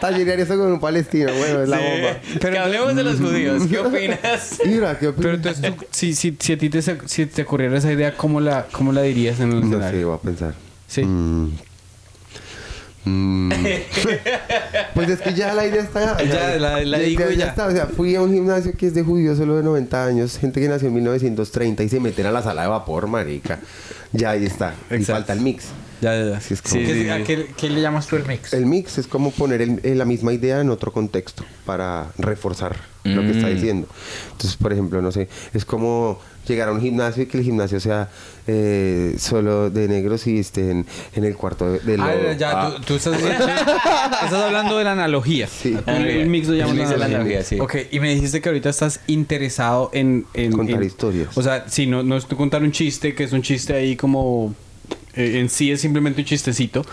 Tallerear 0.00 0.40
eso 0.40 0.56
con 0.56 0.72
un 0.72 0.80
palestino, 0.80 1.32
bueno, 1.32 1.62
es 1.62 1.68
la 1.68 1.78
bomba. 1.78 2.16
Pero 2.40 2.60
hablemos 2.62 2.94
de 2.94 3.04
los 3.04 3.18
judíos. 3.20 3.62
¿Qué 3.68 3.78
opinas? 3.78 4.58
Mira, 4.64 4.98
¿qué 4.98 5.12
Pero 5.12 5.34
opinas? 5.36 5.58
entonces, 5.58 5.76
tú, 5.76 5.86
si, 5.90 6.14
si, 6.14 6.36
si 6.38 6.52
a 6.52 6.58
ti 6.58 6.68
te, 6.70 6.82
si 6.82 7.26
te 7.26 7.42
ocurriera 7.42 7.78
esa 7.78 7.92
idea, 7.92 8.16
¿cómo 8.16 8.40
la, 8.40 8.66
cómo 8.72 8.92
la 8.92 9.02
dirías 9.02 9.40
en 9.40 9.52
el 9.52 9.60
No 9.60 9.66
sé, 9.66 9.66
escenario? 9.74 10.08
voy 10.08 10.16
a 10.16 10.20
pensar. 10.20 10.54
Sí. 10.86 11.04
Mm. 11.04 11.52
Mm. 13.04 13.50
pues 14.94 15.08
es 15.10 15.20
que 15.20 15.34
ya 15.34 15.52
la 15.54 15.66
idea 15.66 15.82
está. 15.82 16.22
Ya, 16.22 16.56
la- 16.58 16.80
la 16.84 16.98
digo 16.98 17.28
ya. 17.30 17.46
está. 17.46 17.66
O 17.66 17.72
sea, 17.72 17.86
fui 17.86 18.14
a 18.14 18.20
un 18.22 18.32
gimnasio 18.32 18.72
que 18.76 18.86
es 18.86 18.94
de 18.94 19.02
judíos 19.02 19.38
solo 19.38 19.56
de 19.56 19.62
90 19.62 20.04
años, 20.06 20.38
gente 20.38 20.60
que 20.60 20.68
nació 20.68 20.88
en 20.88 20.94
1930 20.94 21.82
y 21.82 21.88
se 21.88 22.00
meten 22.00 22.26
a 22.26 22.30
la 22.32 22.42
sala 22.42 22.62
de 22.62 22.68
vapor, 22.68 23.08
marica. 23.08 23.58
Ya 24.12 24.30
ahí 24.30 24.44
está. 24.44 24.74
Y 24.90 25.02
falta 25.04 25.32
el 25.32 25.40
mix. 25.40 25.64
Ya, 26.02 26.14
ya, 26.18 26.30
ya. 26.30 26.36
Así 26.36 26.52
es 26.54 26.60
como- 26.62 26.74
Sí, 26.74 26.84
¿Qué, 26.84 26.94
sí, 27.04 27.08
¿a 27.08 27.16
sí. 27.18 27.22
qué, 27.24 27.46
qué 27.56 27.70
le 27.70 27.80
llamas 27.80 28.06
tú 28.08 28.16
el 28.16 28.26
mix? 28.26 28.52
El 28.52 28.66
mix 28.66 28.98
es 28.98 29.06
como 29.06 29.30
poner 29.30 29.62
el- 29.62 29.80
eh, 29.84 29.94
la 29.94 30.04
misma 30.04 30.32
idea 30.32 30.60
en 30.60 30.68
otro 30.68 30.92
contexto 30.92 31.44
para 31.64 32.08
reforzar 32.18 32.76
lo 33.04 33.22
que 33.22 33.30
está 33.30 33.46
Mm. 33.48 33.54
diciendo. 33.54 33.88
Entonces, 34.32 34.56
por 34.56 34.72
ejemplo, 34.72 35.00
no 35.02 35.10
sé, 35.12 35.28
es 35.54 35.64
como 35.64 36.20
llegar 36.46 36.68
a 36.68 36.72
un 36.72 36.80
gimnasio 36.80 37.22
y 37.22 37.26
que 37.26 37.38
el 37.38 37.44
gimnasio 37.44 37.78
sea 37.80 38.08
eh, 38.48 39.14
solo 39.18 39.70
de 39.70 39.86
negros 39.86 40.26
y 40.26 40.38
estén 40.40 40.84
en 41.14 41.24
el 41.24 41.36
cuarto 41.36 41.70
de, 41.70 41.78
de 41.78 41.94
Ah, 42.02 42.14
lo- 42.14 42.32
ya, 42.32 42.50
Ah, 42.66 42.74
tú, 42.78 42.82
tú 42.82 42.94
estás, 42.96 43.20
estás 43.22 44.32
hablando 44.32 44.78
de 44.78 44.84
la 44.84 44.92
analogía. 44.92 45.46
Sí. 45.46 45.76
El, 45.86 46.06
el 46.08 46.28
mix 46.28 46.48
lo 46.48 46.54
llaman 46.54 46.76
la 46.78 47.06
analogía, 47.06 47.42
sí. 47.44 47.60
Ok, 47.60 47.76
y 47.92 48.00
me 48.00 48.12
dijiste 48.14 48.40
que 48.40 48.48
ahorita 48.48 48.70
estás 48.70 49.00
interesado 49.06 49.90
en... 49.92 50.26
en 50.34 50.50
Contar 50.52 50.76
en- 50.76 50.82
historias. 50.88 51.28
O 51.36 51.42
sea, 51.42 51.68
si 51.68 51.86
no, 51.86 52.02
no 52.02 52.16
es 52.16 52.26
tú 52.26 52.36
contar 52.36 52.62
un 52.62 52.72
chiste, 52.72 53.14
que 53.14 53.22
es 53.24 53.32
un 53.32 53.42
chiste 53.42 53.74
ahí 53.74 53.94
como... 53.96 54.54
eh, 55.14 55.38
en 55.40 55.48
sí 55.48 55.70
es 55.70 55.80
simplemente 55.80 56.20
un 56.20 56.26
chistecito, 56.26 56.84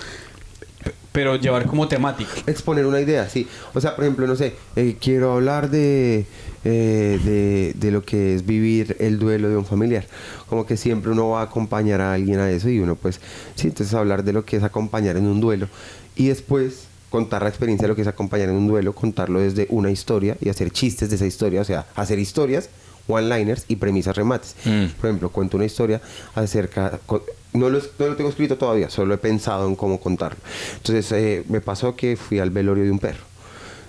pero 1.11 1.35
llevar 1.35 1.65
como 1.65 1.87
temática. 1.87 2.31
exponer 2.47 2.85
una 2.85 3.01
idea, 3.01 3.27
sí. 3.27 3.47
O 3.73 3.81
sea, 3.81 3.95
por 3.95 4.05
ejemplo, 4.05 4.27
no 4.27 4.35
sé, 4.35 4.55
eh, 4.75 4.97
quiero 4.99 5.33
hablar 5.33 5.69
de, 5.69 6.25
eh, 6.63 7.19
de, 7.23 7.73
de 7.75 7.91
lo 7.91 8.03
que 8.03 8.35
es 8.35 8.45
vivir 8.45 8.95
el 8.99 9.19
duelo 9.19 9.49
de 9.49 9.57
un 9.57 9.65
familiar. 9.65 10.05
Como 10.47 10.65
que 10.65 10.77
siempre 10.77 11.11
uno 11.11 11.29
va 11.29 11.41
a 11.41 11.43
acompañar 11.45 12.01
a 12.01 12.13
alguien 12.13 12.39
a 12.39 12.49
eso 12.51 12.69
y 12.69 12.79
uno 12.79 12.95
pues, 12.95 13.19
sí, 13.55 13.67
entonces 13.67 13.93
hablar 13.93 14.23
de 14.23 14.33
lo 14.33 14.45
que 14.45 14.57
es 14.57 14.63
acompañar 14.63 15.17
en 15.17 15.25
un 15.25 15.41
duelo. 15.41 15.67
Y 16.15 16.27
después 16.27 16.85
contar 17.09 17.41
la 17.41 17.49
experiencia 17.49 17.85
de 17.85 17.89
lo 17.89 17.95
que 17.95 18.03
es 18.03 18.07
acompañar 18.07 18.49
en 18.49 18.55
un 18.55 18.67
duelo, 18.67 18.93
contarlo 18.93 19.39
desde 19.39 19.65
una 19.69 19.89
historia 19.89 20.37
y 20.39 20.49
hacer 20.49 20.69
chistes 20.71 21.09
de 21.09 21.15
esa 21.15 21.25
historia, 21.25 21.61
o 21.61 21.65
sea, 21.65 21.87
hacer 21.95 22.19
historias 22.19 22.69
one-liners 23.07 23.65
y 23.67 23.77
premisas 23.77 24.15
remates. 24.15 24.55
Mm. 24.65 24.85
Por 24.99 25.09
ejemplo, 25.09 25.29
cuento 25.29 25.57
una 25.57 25.65
historia 25.65 26.01
acerca... 26.35 26.99
No 27.53 27.69
lo, 27.69 27.79
no 27.79 28.07
lo 28.07 28.15
tengo 28.15 28.29
escrito 28.29 28.57
todavía, 28.57 28.89
solo 28.89 29.13
he 29.13 29.17
pensado 29.17 29.67
en 29.67 29.75
cómo 29.75 29.99
contarlo. 29.99 30.37
Entonces, 30.77 31.11
eh, 31.13 31.43
me 31.49 31.61
pasó 31.61 31.95
que 31.95 32.15
fui 32.15 32.39
al 32.39 32.51
velorio 32.51 32.83
de 32.83 32.91
un 32.91 32.99
perro. 32.99 33.23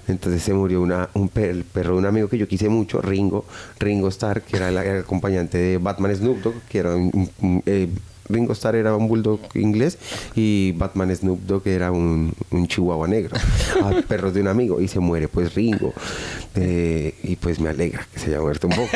Entonces 0.09 0.43
se 0.43 0.53
murió 0.55 0.81
una, 0.81 1.09
un 1.15 1.29
per- 1.29 1.51
el 1.51 1.65
perro 1.65 1.93
de 1.93 1.99
un 1.99 2.07
amigo 2.07 2.29
que 2.29 2.39
yo 2.39 2.49
quise 2.49 2.69
mucho, 2.69 3.01
Ringo, 3.03 3.45
Ringo 3.79 4.09
Starr, 4.09 4.43
que 4.43 4.57
era 4.57 4.71
el, 4.71 4.79
el 4.79 5.01
acompañante 5.01 5.59
de 5.59 5.79
Batman 5.79 6.17
Snoop 6.17 6.39
Dogg, 6.43 6.55
que 6.69 6.79
era 6.79 6.97
un, 6.97 7.11
un- 7.15 7.31
un- 7.49 7.63
eh, 7.67 7.89
Ringo 8.31 8.53
Starr 8.53 8.77
era 8.77 8.95
un 8.97 9.09
bulldog 9.09 9.41
inglés 9.55 9.99
y 10.35 10.73
Batman 10.73 11.15
Snoop 11.15 11.41
Dogg 11.47 11.67
era 11.69 11.91
un, 11.93 12.33
un 12.51 12.67
chihuahua 12.67 13.09
negro. 13.09 13.37
Ah, 13.83 13.93
perros 14.07 14.35
de 14.35 14.41
un 14.43 14.49
amigo 14.49 14.81
y 14.81 14.89
se 14.89 15.01
muere 15.01 15.29
pues 15.29 15.55
Ringo. 15.55 15.95
Eh, 16.57 17.15
y 17.23 17.37
pues 17.37 17.61
me 17.61 17.71
alegra 17.71 18.07
que 18.13 18.19
se 18.19 18.27
haya 18.27 18.41
muerto 18.41 18.67
un 18.67 18.75
poco. 18.75 18.89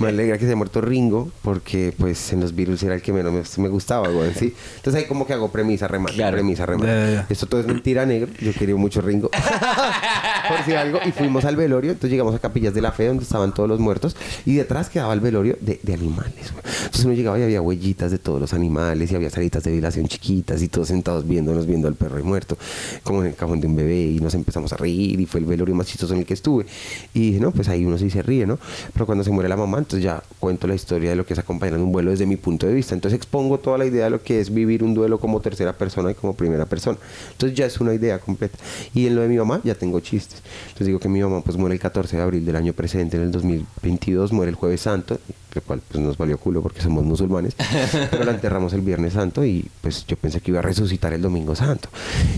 Me 0.00 0.08
alegra 0.08 0.36
que 0.36 0.40
se 0.40 0.46
haya 0.48 0.56
muerto 0.56 0.80
Ringo 0.80 1.30
porque 1.42 1.94
pues 1.96 2.32
en 2.32 2.40
los 2.40 2.54
virus 2.54 2.82
era 2.82 2.94
el 2.94 3.00
que 3.02 3.12
menos 3.12 3.32
me, 3.32 3.62
me 3.62 3.68
gustaba, 3.68 4.08
güey, 4.08 4.34
¿sí? 4.34 4.52
Entonces 4.76 5.02
ahí 5.02 5.08
como 5.08 5.26
que 5.26 5.32
hago 5.32 5.50
premisa, 5.50 5.88
remate, 5.88 6.14
Claro. 6.14 6.36
premisa, 6.36 6.66
remate. 6.66 7.24
Esto 7.30 7.46
todo 7.46 7.60
es 7.60 7.66
mentira 7.66 8.04
negro. 8.04 8.28
Yo 8.40 8.52
quería 8.52 8.74
mucho 8.76 9.00
Ringo. 9.00 9.30
Por 10.48 10.64
si 10.64 10.72
algo. 10.74 10.98
Y 11.06 11.12
fuimos 11.12 11.44
al 11.44 11.56
velorio. 11.56 11.92
Entonces 11.92 12.10
llegamos 12.10 12.34
a 12.34 12.38
Capillas 12.40 12.74
de 12.74 12.82
la 12.82 12.92
Fe, 12.92 13.06
donde 13.06 13.22
estaban 13.22 13.54
todos 13.54 13.68
los 13.68 13.80
muertos. 13.80 14.16
Y 14.44 14.56
detrás 14.56 14.90
quedaba 14.90 15.14
el 15.14 15.20
velorio 15.20 15.56
de, 15.60 15.80
de 15.82 15.94
animales. 15.94 16.52
güey. 16.52 16.64
Entonces 16.78 17.04
uno 17.04 17.14
llegaba 17.14 17.38
y 17.38 17.42
había 17.44 17.62
huellitas 17.62 18.10
de 18.10 18.18
todos 18.18 18.40
los 18.40 18.52
animales. 18.52 18.67
Y 18.68 19.14
había 19.14 19.30
salitas 19.30 19.62
de 19.64 19.72
violación 19.72 20.06
chiquitas. 20.08 20.62
Y 20.62 20.68
todos 20.68 20.88
sentados 20.88 21.26
viéndonos, 21.26 21.66
viendo 21.66 21.88
al 21.88 21.94
perro 21.94 22.16
ahí 22.16 22.22
muerto. 22.22 22.56
Como 23.02 23.22
en 23.22 23.28
el 23.28 23.34
cajón 23.34 23.60
de 23.60 23.66
un 23.66 23.76
bebé. 23.76 24.02
Y 24.02 24.20
nos 24.20 24.34
empezamos 24.34 24.72
a 24.72 24.76
reír. 24.76 25.20
Y 25.20 25.26
fue 25.26 25.40
el 25.40 25.46
velorio 25.46 25.74
más 25.74 25.86
chistoso 25.86 26.14
en 26.14 26.20
el 26.20 26.26
que 26.26 26.34
estuve. 26.34 26.66
Y 27.14 27.20
dije, 27.20 27.40
no, 27.40 27.50
pues 27.52 27.68
ahí 27.68 27.84
uno 27.84 27.98
sí 27.98 28.10
se 28.10 28.22
ríe, 28.22 28.46
¿no? 28.46 28.58
Pero 28.92 29.06
cuando 29.06 29.24
se 29.24 29.30
muere 29.30 29.48
la 29.48 29.56
mamá, 29.56 29.78
entonces 29.78 30.02
ya 30.02 30.22
cuento 30.38 30.66
la 30.66 30.74
historia 30.74 31.10
de 31.10 31.16
lo 31.16 31.24
que 31.24 31.32
es 31.32 31.38
acompañar 31.38 31.78
un 31.78 31.92
vuelo 31.92 32.10
desde 32.10 32.26
mi 32.26 32.36
punto 32.36 32.66
de 32.66 32.74
vista. 32.74 32.94
Entonces 32.94 33.16
expongo 33.16 33.58
toda 33.58 33.78
la 33.78 33.86
idea 33.86 34.04
de 34.04 34.10
lo 34.10 34.22
que 34.22 34.40
es 34.40 34.52
vivir 34.52 34.82
un 34.82 34.94
duelo 34.94 35.18
como 35.18 35.40
tercera 35.40 35.72
persona 35.72 36.10
y 36.10 36.14
como 36.14 36.34
primera 36.34 36.66
persona. 36.66 36.98
Entonces 37.32 37.56
ya 37.56 37.66
es 37.66 37.80
una 37.80 37.94
idea 37.94 38.18
completa. 38.18 38.58
Y 38.94 39.06
en 39.06 39.16
lo 39.16 39.22
de 39.22 39.28
mi 39.28 39.36
mamá 39.36 39.60
ya 39.64 39.74
tengo 39.74 40.00
chistes. 40.00 40.42
Entonces 40.66 40.86
digo 40.88 40.98
que 40.98 41.08
mi 41.08 41.20
mamá 41.20 41.40
pues 41.42 41.56
muere 41.56 41.74
el 41.74 41.80
14 41.80 42.16
de 42.16 42.22
abril 42.22 42.44
del 42.44 42.56
año 42.56 42.72
presente, 42.72 43.16
en 43.16 43.24
el 43.24 43.30
2022, 43.32 44.32
muere 44.32 44.50
el 44.50 44.56
jueves 44.56 44.80
santo, 44.82 45.18
lo 45.54 45.62
cual 45.62 45.80
pues 45.88 46.02
nos 46.04 46.16
valió 46.18 46.36
culo 46.38 46.62
porque 46.62 46.80
somos 46.82 47.04
musulmanes, 47.04 47.54
pero 48.10 48.24
la 48.24 48.32
enterramos 48.32 48.72
el 48.74 48.82
viernes 48.82 49.14
santo 49.14 49.44
y 49.44 49.66
pues 49.80 50.04
yo 50.06 50.16
pensé 50.16 50.40
que 50.40 50.50
iba 50.50 50.60
a 50.60 50.62
resucitar 50.62 51.12
el 51.12 51.22
domingo 51.22 51.54
santo. 51.56 51.88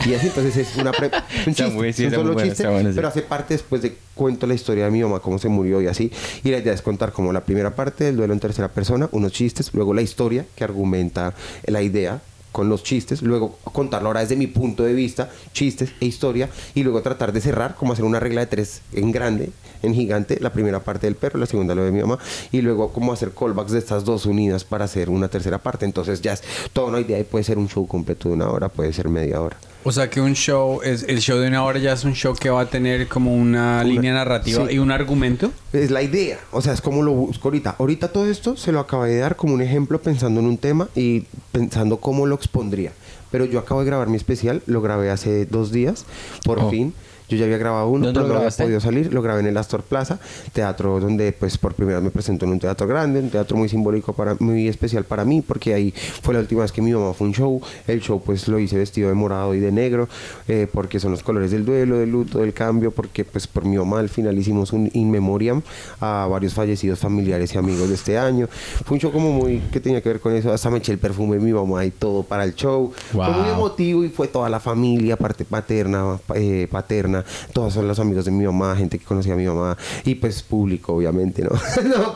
Y 0.08 0.14
así 0.14 0.28
entonces 0.28 0.56
es 0.56 0.76
una 0.76 0.92
pre- 0.92 1.10
un 1.46 1.54
chiste, 1.54 1.66
muy- 1.70 1.88
un 1.88 2.10
solo 2.14 2.34
chiste, 2.42 2.64
sí. 2.64 2.88
pero 2.94 3.08
hace 3.08 3.22
parte 3.22 3.54
después 3.54 3.82
de 3.82 3.96
cuento 4.14 4.46
la 4.46 4.54
historia 4.54 4.84
de 4.84 4.90
mi 4.90 5.02
mamá, 5.02 5.20
cómo 5.20 5.38
se 5.38 5.48
murió 5.48 5.80
y 5.82 5.86
así. 5.86 6.12
Y 6.44 6.50
la 6.50 6.58
idea 6.58 6.72
es 6.72 6.82
contar 6.82 7.12
como 7.12 7.32
la 7.32 7.40
primera 7.44 7.74
parte 7.74 8.04
del 8.04 8.16
duelo 8.16 8.32
en 8.32 8.40
tercera 8.40 8.68
persona, 8.68 9.08
unos 9.12 9.32
chistes, 9.32 9.70
luego 9.74 9.92
la 9.94 10.02
historia 10.02 10.44
que 10.54 10.62
argumenta 10.64 11.34
la 11.66 11.82
idea 11.82 12.20
con 12.52 12.68
los 12.68 12.82
chistes, 12.82 13.22
luego 13.22 13.58
contarlo 13.62 14.08
ahora 14.08 14.20
desde 14.20 14.36
mi 14.36 14.46
punto 14.46 14.82
de 14.82 14.92
vista, 14.92 15.30
chistes 15.52 15.92
e 16.00 16.06
historia, 16.06 16.48
y 16.74 16.82
luego 16.82 17.02
tratar 17.02 17.32
de 17.32 17.40
cerrar, 17.40 17.74
como 17.76 17.92
hacer 17.92 18.04
una 18.04 18.20
regla 18.20 18.40
de 18.40 18.46
tres 18.46 18.82
en 18.92 19.12
grande, 19.12 19.50
en 19.82 19.94
gigante, 19.94 20.38
la 20.40 20.52
primera 20.52 20.80
parte 20.80 21.06
del 21.06 21.16
perro, 21.16 21.38
la 21.38 21.46
segunda 21.46 21.74
lo 21.74 21.84
de 21.84 21.92
mi 21.92 22.00
mamá, 22.00 22.18
y 22.52 22.60
luego 22.60 22.92
como 22.92 23.12
hacer 23.12 23.32
callbacks 23.32 23.72
de 23.72 23.78
estas 23.78 24.04
dos 24.04 24.26
unidas 24.26 24.64
para 24.64 24.84
hacer 24.84 25.10
una 25.10 25.28
tercera 25.28 25.58
parte. 25.58 25.84
Entonces 25.84 26.20
ya 26.20 26.34
es 26.34 26.42
toda 26.72 26.88
una 26.88 27.00
idea 27.00 27.18
y 27.18 27.24
puede 27.24 27.44
ser 27.44 27.58
un 27.58 27.68
show 27.68 27.86
completo 27.86 28.28
de 28.28 28.34
una 28.34 28.50
hora, 28.50 28.68
puede 28.68 28.92
ser 28.92 29.08
media 29.08 29.40
hora. 29.40 29.56
O 29.82 29.92
sea 29.92 30.10
que 30.10 30.20
un 30.20 30.34
show, 30.34 30.80
es 30.82 31.04
el 31.04 31.20
show 31.20 31.38
de 31.38 31.48
una 31.48 31.64
hora 31.64 31.78
ya 31.78 31.94
es 31.94 32.04
un 32.04 32.12
show 32.14 32.34
que 32.34 32.50
va 32.50 32.60
a 32.62 32.66
tener 32.66 33.08
como 33.08 33.34
una, 33.34 33.82
línea 33.82 34.12
narrativa 34.12 34.66
sí. 34.68 34.74
y 34.74 34.78
un 34.78 34.90
argumento. 34.90 35.50
Es 35.72 35.90
la 35.90 36.02
idea, 36.02 36.38
o 36.52 36.60
sea, 36.60 36.74
es 36.74 36.82
como 36.82 37.02
lo 37.02 37.12
busco 37.12 37.48
ahorita. 37.48 37.76
Ahorita 37.78 38.08
todo 38.08 38.26
esto 38.26 38.56
se 38.56 38.72
lo 38.72 38.80
acabé 38.80 39.10
de 39.10 39.18
dar 39.20 39.36
como 39.36 39.54
un 39.54 39.62
ejemplo 39.62 40.00
pensando 40.02 40.40
en 40.40 40.46
un 40.46 40.58
tema 40.58 40.88
y 40.94 41.24
pensando 41.52 41.96
cómo 41.96 42.26
lo 42.26 42.34
expondría. 42.34 42.92
Pero 43.30 43.44
yo 43.46 43.58
acabo 43.58 43.80
de 43.80 43.86
grabar 43.86 44.08
mi 44.08 44.16
especial, 44.16 44.62
lo 44.66 44.82
grabé 44.82 45.10
hace 45.10 45.46
dos 45.46 45.72
días, 45.72 46.04
por 46.44 46.58
Oh. 46.58 46.70
fin. 46.70 46.92
Yo 47.30 47.36
ya 47.36 47.44
había 47.44 47.58
grabado 47.58 47.88
uno, 47.88 48.06
¿Dónde 48.06 48.20
pero 48.20 48.32
no 48.34 48.40
había 48.40 48.50
podido 48.50 48.80
salir. 48.80 49.12
Lo 49.14 49.22
grabé 49.22 49.40
en 49.40 49.46
el 49.46 49.56
Astor 49.56 49.82
Plaza, 49.82 50.18
teatro 50.52 50.98
donde 51.00 51.32
pues 51.32 51.56
por 51.58 51.74
primera 51.74 51.98
vez 51.98 52.04
me 52.04 52.10
presento 52.10 52.44
en 52.44 52.52
un 52.52 52.58
teatro 52.58 52.86
grande, 52.86 53.20
un 53.20 53.30
teatro 53.30 53.56
muy 53.56 53.68
simbólico 53.68 54.12
para 54.12 54.36
muy 54.40 54.68
especial 54.68 55.04
para 55.04 55.24
mí, 55.24 55.40
porque 55.42 55.72
ahí 55.74 55.94
fue 56.22 56.34
la 56.34 56.40
última 56.40 56.62
vez 56.62 56.72
que 56.72 56.82
mi 56.82 56.92
mamá 56.92 57.12
fue 57.14 57.28
un 57.28 57.32
show. 57.34 57.60
El 57.86 58.00
show 58.00 58.20
pues 58.24 58.48
lo 58.48 58.58
hice 58.58 58.76
vestido 58.76 59.08
de 59.08 59.14
morado 59.14 59.54
y 59.54 59.60
de 59.60 59.70
negro, 59.72 60.08
eh, 60.48 60.66
porque 60.72 60.98
son 61.00 61.12
los 61.12 61.22
colores 61.22 61.50
del 61.52 61.64
duelo, 61.64 61.98
del 61.98 62.10
luto, 62.10 62.40
del 62.40 62.52
cambio, 62.52 62.90
porque 62.90 63.24
pues 63.24 63.46
por 63.46 63.64
mi 63.64 63.76
mamá 63.78 64.00
al 64.00 64.08
final 64.08 64.36
hicimos 64.36 64.72
un 64.72 64.90
in 64.92 65.10
memoriam 65.10 65.62
a 66.00 66.26
varios 66.28 66.54
fallecidos 66.54 66.98
familiares 66.98 67.54
y 67.54 67.58
amigos 67.58 67.88
de 67.88 67.94
este 67.94 68.18
año. 68.18 68.48
Fue 68.84 68.96
un 68.96 69.00
show 69.00 69.12
como 69.12 69.30
muy 69.32 69.58
que 69.72 69.80
tenía 69.80 70.00
que 70.02 70.08
ver 70.08 70.20
con 70.20 70.34
eso, 70.34 70.52
hasta 70.52 70.70
me 70.70 70.78
eché 70.78 70.92
el 70.92 70.98
perfume 70.98 71.36
de 71.36 71.42
mi 71.44 71.52
mamá 71.52 71.84
y 71.84 71.90
todo 71.90 72.22
para 72.22 72.44
el 72.44 72.54
show. 72.54 72.92
Fue 73.12 73.20
muy 73.28 73.44
Wow. 73.48 73.54
emotivo 73.54 74.04
y 74.04 74.08
fue 74.08 74.28
toda 74.28 74.48
la 74.48 74.60
familia, 74.60 75.16
parte 75.16 75.44
paterna, 75.44 76.18
pa- 76.26 76.34
eh, 76.36 76.66
paterna, 76.70 77.19
todos 77.52 77.74
son 77.74 77.88
los 77.88 77.98
amigos 77.98 78.24
de 78.24 78.30
mi 78.30 78.44
mamá, 78.44 78.76
gente 78.76 78.98
que 78.98 79.04
conocía 79.04 79.34
a 79.34 79.36
mi 79.36 79.46
mamá 79.46 79.76
y 80.04 80.14
pues 80.16 80.42
público, 80.42 80.94
obviamente, 80.94 81.42
¿no? 81.42 81.50
solo. 81.74 82.14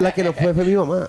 La 0.00 0.12
que 0.12 0.24
no 0.24 0.32
fue 0.32 0.54
fue 0.54 0.64
mi 0.64 0.74
mamá. 0.74 1.08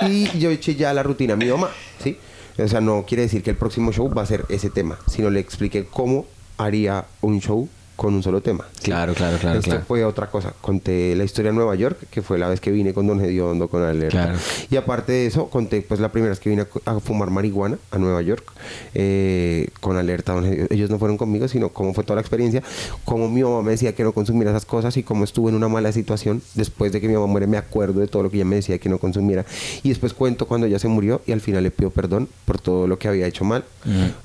y 0.02 0.38
yo 0.38 0.50
eché 0.50 0.74
ya 0.74 0.92
la 0.92 1.02
rutina 1.02 1.34
a 1.34 1.36
mi 1.36 1.46
mamá, 1.46 1.70
¿sí? 2.02 2.16
O 2.58 2.68
sea, 2.68 2.80
no 2.80 3.04
quiere 3.06 3.24
decir 3.24 3.42
que 3.42 3.50
el 3.50 3.56
próximo 3.56 3.92
show 3.92 4.12
va 4.12 4.22
a 4.22 4.26
ser 4.26 4.44
ese 4.48 4.70
tema, 4.70 4.98
sino 5.08 5.30
le 5.30 5.40
expliqué 5.40 5.84
cómo 5.84 6.26
haría 6.56 7.04
un 7.20 7.40
show 7.40 7.68
con 7.96 8.14
un 8.14 8.22
solo 8.22 8.42
tema. 8.42 8.66
Claro, 8.82 9.14
claro, 9.14 9.38
claro, 9.38 9.58
Esto 9.58 9.70
claro. 9.70 9.84
fue 9.88 10.04
otra 10.04 10.28
cosa. 10.28 10.52
Conté 10.60 11.16
la 11.16 11.24
historia 11.24 11.50
de 11.50 11.56
Nueva 11.56 11.74
York, 11.74 11.98
que 12.10 12.22
fue 12.22 12.38
la 12.38 12.48
vez 12.48 12.60
que 12.60 12.70
vine 12.70 12.92
con 12.92 13.06
Don 13.06 13.20
Hediondo, 13.20 13.68
con 13.68 13.82
Alerta. 13.82 14.26
Claro. 14.26 14.38
Y 14.70 14.76
aparte 14.76 15.12
de 15.12 15.26
eso, 15.26 15.48
conté 15.48 15.80
pues 15.80 15.98
la 15.98 16.12
primera 16.12 16.30
vez 16.30 16.38
que 16.38 16.50
vine 16.50 16.66
a, 16.84 17.00
fumar 17.00 17.30
marihuana 17.30 17.78
a 17.90 17.98
Nueva 17.98 18.20
York, 18.20 18.52
eh, 18.94 19.68
con 19.80 19.96
Alerta. 19.96 20.34
Don 20.34 20.44
Hediondo. 20.44 20.74
Ellos 20.74 20.90
no 20.90 20.98
fueron 20.98 21.16
conmigo, 21.16 21.48
sino 21.48 21.70
cómo 21.70 21.94
fue 21.94 22.04
toda 22.04 22.16
la 22.16 22.20
experiencia, 22.20 22.62
cómo 23.04 23.28
mi 23.30 23.42
mamá 23.42 23.62
me 23.62 23.70
decía 23.70 23.94
que 23.94 24.04
no 24.04 24.12
consumiera 24.12 24.50
esas 24.50 24.66
cosas 24.66 24.96
y 24.98 25.02
cómo 25.02 25.24
estuve 25.24 25.50
en 25.50 25.56
una 25.56 25.68
mala 25.68 25.90
situación. 25.90 26.42
Después 26.54 26.92
de 26.92 27.00
que 27.00 27.08
mi 27.08 27.14
mamá 27.14 27.26
muere, 27.26 27.46
me 27.46 27.56
acuerdo 27.56 28.00
de 28.00 28.08
todo 28.08 28.24
lo 28.24 28.30
que 28.30 28.36
ella 28.36 28.44
me 28.44 28.56
decía 28.56 28.78
que 28.78 28.90
no 28.90 28.98
consumiera. 28.98 29.46
Y 29.82 29.88
después 29.88 30.12
cuento 30.12 30.46
cuando 30.46 30.66
ella 30.66 30.78
se 30.78 30.88
murió 30.88 31.22
y 31.26 31.32
al 31.32 31.40
final 31.40 31.62
le 31.62 31.70
pido 31.70 31.90
perdón 31.90 32.28
por 32.44 32.60
todo 32.60 32.86
lo 32.86 32.98
que 32.98 33.08
había 33.08 33.26
hecho 33.26 33.44
mal. 33.44 33.64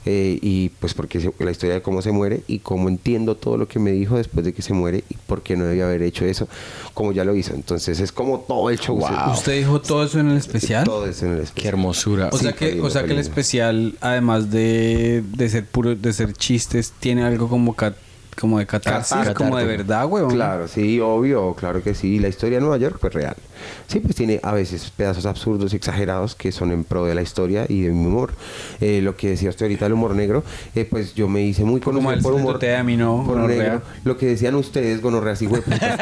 Eh, 0.05 0.39
y 0.41 0.69
pues 0.80 0.93
porque 0.93 1.32
la 1.39 1.51
historia 1.51 1.76
de 1.76 1.82
cómo 1.82 2.01
se 2.01 2.11
muere 2.11 2.41
y 2.47 2.59
cómo 2.59 2.89
entiendo 2.89 3.36
todo 3.36 3.61
lo 3.62 3.68
que 3.68 3.80
me 3.80 3.91
dijo 3.91 4.18
después 4.18 4.45
de 4.45 4.53
que 4.53 4.62
se 4.62 4.74
muere 4.74 5.03
y 5.09 5.16
por 5.28 5.41
qué 5.41 5.55
no 5.55 5.64
debía 5.66 5.86
haber 5.86 6.01
hecho 6.01 6.26
eso 6.26 6.47
como 6.93 7.12
ya 7.14 7.24
lo 7.24 7.36
hizo. 7.36 7.53
Entonces 7.53 7.99
es 7.99 8.12
como 8.12 8.39
todo 8.41 8.70
el 8.70 8.78
show. 8.80 8.99
¿Usted 9.32 9.57
dijo 9.57 9.80
todo 9.82 10.03
eso 10.03 10.20
en 10.20 10.30
el 10.30 10.38
especial? 10.38 10.84
Todo 10.84 11.05
eso 11.07 11.26
en 11.26 11.32
el 11.32 11.38
Qué 11.38 11.43
especial. 11.45 11.74
hermosura. 11.74 12.30
O 12.32 12.38
Sí, 12.38 12.43
sea 12.43 12.53
que, 12.53 12.82
o 12.82 12.89
sea 12.89 13.03
que 13.05 13.14
el 13.14 13.20
especial, 13.20 13.95
además 14.01 14.51
de, 14.51 15.24
de 15.36 15.49
ser 15.49 15.66
puro, 15.66 15.95
de 15.95 16.14
ser 16.14 16.34
chistes, 16.34 16.91
tiene 16.99 17.24
algo 17.24 17.47
como 17.47 17.76
ca- 17.76 17.95
como 18.41 18.59
de 18.59 18.65
catarsis, 18.65 19.11
Catarsis. 19.11 19.33
como 19.35 19.55
de 19.57 19.65
verdad, 19.65 20.05
huevón. 20.07 20.33
Claro, 20.33 20.67
sí, 20.67 20.99
obvio, 20.99 21.53
claro 21.53 21.81
que 21.81 21.93
sí. 21.95 22.19
La 22.19 22.27
historia 22.27 22.57
de 22.57 22.61
Nueva 22.61 22.77
York, 22.77 22.97
pues 22.99 23.13
real. 23.13 23.35
Sí, 23.87 23.99
pues 23.99 24.15
tiene 24.15 24.39
a 24.43 24.51
veces 24.53 24.91
pedazos 24.95 25.25
absurdos 25.25 25.71
y 25.73 25.75
exagerados 25.77 26.33
que 26.35 26.51
son 26.51 26.71
en 26.71 26.83
pro 26.83 27.05
de 27.05 27.13
la 27.15 27.21
historia 27.21 27.65
y 27.69 27.81
de 27.83 27.91
mi 27.91 28.07
humor. 28.07 28.33
Eh, 28.81 28.99
lo 29.01 29.15
que 29.15 29.29
decía 29.29 29.49
usted 29.49 29.65
ahorita 29.67 29.85
del 29.85 29.93
humor 29.93 30.15
negro, 30.15 30.43
eh, 30.75 30.85
pues 30.89 31.13
yo 31.13 31.27
me 31.29 31.41
hice 31.43 31.63
muy 31.63 31.79
Como 31.79 31.99
conocido 31.99 32.17
el 32.17 32.23
por 32.23 32.33
humor 32.33 32.59
te 32.59 32.75
a 32.75 32.83
mí 32.83 32.97
no, 32.97 33.17
por 33.25 33.35
gonorrea. 33.35 33.57
negro. 33.63 33.81
Lo 34.03 34.17
que 34.17 34.25
decían 34.25 34.55
ustedes, 34.55 35.01
gonorreas 35.01 35.41
y 35.43 35.47
hueputas. 35.47 35.99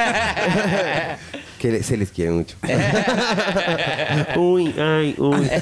que 1.59 1.83
se 1.83 1.97
les 1.97 2.11
quiere 2.11 2.31
mucho. 2.31 2.55
uy, 4.37 4.73
ay, 4.79 5.15
uy. 5.17 5.49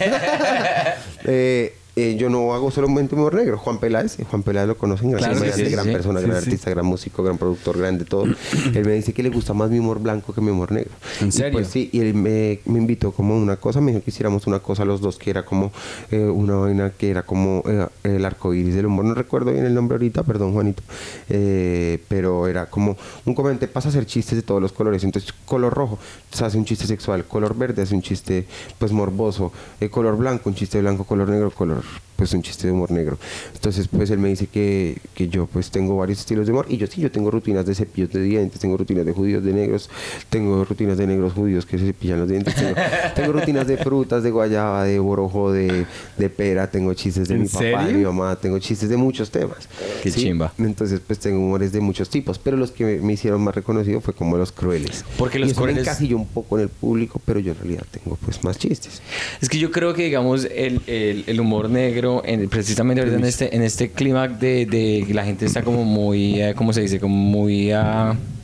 Eh, 1.29 1.75
eh, 1.97 2.15
yo 2.17 2.29
no 2.29 2.53
hago 2.53 2.71
solamente 2.71 3.15
humor 3.15 3.33
negro. 3.35 3.57
Juan 3.57 3.79
Peláez, 3.79 4.19
eh, 4.19 4.25
Juan 4.29 4.43
Peláez 4.43 4.67
lo 4.67 4.77
conocen, 4.77 5.09
gran 5.11 5.19
Claro 5.19 5.35
comediante, 5.35 5.65
sí, 5.65 5.71
gran 5.71 5.85
sí. 5.85 5.91
persona, 5.91 6.19
Sí, 6.21 6.25
gran 6.27 6.41
sí. 6.41 6.45
artista, 6.45 6.69
gran 6.69 6.85
músico, 6.85 7.23
gran 7.23 7.37
productor, 7.37 7.77
grande 7.77 8.05
todo. 8.05 8.25
él 8.73 8.85
me 8.85 8.93
dice 8.93 9.13
que 9.13 9.23
le 9.23 9.29
gusta 9.29 9.53
más 9.53 9.69
mi 9.69 9.79
humor 9.79 9.99
blanco 9.99 10.33
que 10.33 10.41
mi 10.41 10.51
humor 10.51 10.71
negro. 10.71 10.91
¿En 11.21 11.27
Y 11.27 11.31
serio? 11.31 11.51
pues 11.53 11.67
sí, 11.67 11.89
y 11.91 11.99
él 11.99 12.13
me, 12.13 12.59
me 12.65 12.79
invitó 12.79 13.11
como 13.11 13.35
una 13.35 13.57
cosa, 13.57 13.81
me 13.81 13.91
dijo 13.91 14.03
que 14.03 14.11
hiciéramos 14.11 14.47
una 14.47 14.59
cosa 14.59 14.85
los 14.85 15.01
dos, 15.01 15.17
que 15.17 15.29
era 15.31 15.43
como 15.43 15.71
eh, 16.11 16.19
una 16.23 16.55
vaina 16.55 16.91
que 16.97 17.09
era 17.09 17.23
como 17.23 17.63
eh, 17.67 17.87
el 18.03 18.23
arco 18.25 18.53
iris 18.53 18.75
del 18.75 18.85
humor. 18.85 19.03
No 19.05 19.13
recuerdo 19.15 19.51
bien 19.51 19.65
el 19.65 19.73
nombre 19.73 19.95
ahorita, 19.95 20.23
perdón, 20.23 20.53
Juanito. 20.53 20.83
Eh, 21.29 21.99
pero 22.07 22.47
era 22.47 22.67
como 22.67 22.95
un 23.25 23.33
comediante 23.33 23.67
pasa 23.67 23.87
a 23.87 23.91
hacer 23.91 24.05
chistes 24.05 24.35
de 24.37 24.41
todos 24.43 24.61
los 24.61 24.71
colores. 24.71 25.03
Entonces, 25.03 25.33
color 25.45 25.73
rojo, 25.73 25.97
se 26.31 26.45
hace 26.45 26.57
un 26.57 26.65
chiste 26.65 26.85
sexual. 26.87 27.25
Color 27.25 27.55
verde 27.57 27.81
hace 27.81 27.95
un 27.95 28.01
chiste, 28.01 28.45
pues, 28.77 28.91
morboso. 28.91 29.51
Color 29.91 30.17
blanco, 30.17 30.49
un 30.49 30.55
chiste 30.55 30.79
blanco. 30.79 31.03
Color 31.03 31.29
negro, 31.29 31.51
color, 31.51 31.83
pues, 32.17 32.33
un 32.33 32.41
chiste 32.41 32.67
de 32.67 32.73
humor 32.73 32.91
negro. 32.91 33.17
Entonces, 33.53 33.87
pues, 33.87 34.09
él 34.09 34.19
me 34.19 34.27
dice 34.29 34.47
que, 34.47 34.97
que 35.15 35.29
yo, 35.29 35.45
pues, 35.45 35.71
tengo 35.71 35.95
varios 35.95 36.19
estilos 36.19 36.45
de 36.47 36.51
humor. 36.51 36.65
Y 36.67 36.75
yo 36.77 36.87
sí, 36.87 36.99
yo 36.99 37.09
tengo 37.11 37.31
rutinas 37.31 37.65
de 37.65 37.73
cepillos 37.75 38.11
de 38.11 38.21
dientes, 38.21 38.59
tengo 38.59 38.75
rutinas 38.75 39.05
de 39.05 39.13
judíos 39.13 39.43
de 39.43 39.53
negros, 39.53 39.89
tengo 40.29 40.65
rutinas 40.65 40.97
de 40.97 41.07
negros 41.07 41.33
judíos 41.33 41.65
que 41.65 41.77
se 41.77 41.85
cepillan 41.85 42.19
los 42.19 42.27
dientes. 42.29 42.53
Tengo, 42.55 42.73
tengo 43.15 43.31
rutinas 43.33 43.67
de 43.67 43.77
frutas, 43.77 44.23
de 44.23 44.31
guayaba, 44.31 44.83
de 44.83 44.99
borojo, 44.99 45.51
de, 45.51 45.85
de 46.17 46.29
pera. 46.29 46.69
Tengo 46.69 46.93
chistes 46.93 47.27
de 47.27 47.35
¿En 47.35 47.41
mi 47.43 47.47
papá, 47.47 47.85
de 47.85 47.93
mi 47.93 48.03
mamá. 48.03 48.35
Tengo 48.35 48.59
chistes 48.59 48.89
de 48.89 48.97
muchos 48.97 49.29
temas. 49.31 49.69
Qué 50.03 50.11
chimba. 50.11 50.51
Entonces, 50.57 50.99
pues 51.05 51.19
tengo 51.19 51.37
humores 51.39 51.71
de 51.71 51.79
muchos 51.79 52.09
tipos, 52.09 52.39
pero 52.39 52.57
los 52.57 52.71
que 52.71 52.83
me, 52.83 52.95
me 52.97 53.13
hicieron 53.13 53.41
más 53.43 53.53
reconocido 53.55 54.01
fue 54.01 54.13
como 54.13 54.37
los 54.37 54.51
crueles. 54.51 55.05
Porque 55.17 55.37
Y 55.37 55.41
los 55.41 55.51
eso 55.51 55.61
me 55.61 55.67
crueles- 55.73 55.81
encasilló 55.81 56.17
un 56.17 56.27
poco 56.27 56.57
en 56.57 56.63
el 56.63 56.69
público, 56.69 57.21
pero 57.25 57.39
yo 57.39 57.51
en 57.51 57.57
realidad 57.59 57.83
tengo 57.91 58.17
pues 58.25 58.43
más 58.43 58.57
chistes. 58.57 59.01
Es 59.41 59.49
que 59.49 59.59
yo 59.59 59.71
creo 59.71 59.93
que, 59.93 60.03
digamos, 60.05 60.45
el, 60.45 60.81
el, 60.87 61.23
el 61.27 61.39
humor 61.39 61.69
negro, 61.69 62.06
en- 62.25 62.47
precisamente 62.49 63.01
ahorita 63.01 63.17
en 63.17 63.25
este, 63.25 63.55
en 63.55 63.61
este 63.61 63.91
clima 63.91 64.27
de, 64.27 64.65
de 64.65 65.05
la 65.13 65.23
gente 65.25 65.45
está 65.45 65.61
como 65.63 65.83
muy, 65.83 66.41
eh, 66.41 66.53
¿cómo 66.55 66.73
se 66.73 66.81
dice? 66.81 66.99
Como 66.99 67.15
muy 67.15 67.71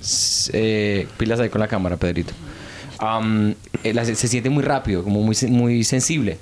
s- 0.02 0.50
eh, 0.54 1.08
pilas 1.18 1.40
ahí 1.40 1.50
con 1.50 1.60
la 1.62 1.68
cámara, 1.68 1.98
Pedrito. 1.98 2.34
La- 3.00 4.06
se, 4.06 4.16
se 4.16 4.28
siente 4.28 4.50
muy 4.50 4.64
rápido, 4.64 5.04
como 5.04 5.22
muy, 5.22 5.36
muy 5.50 5.84
sensible. 5.84 6.38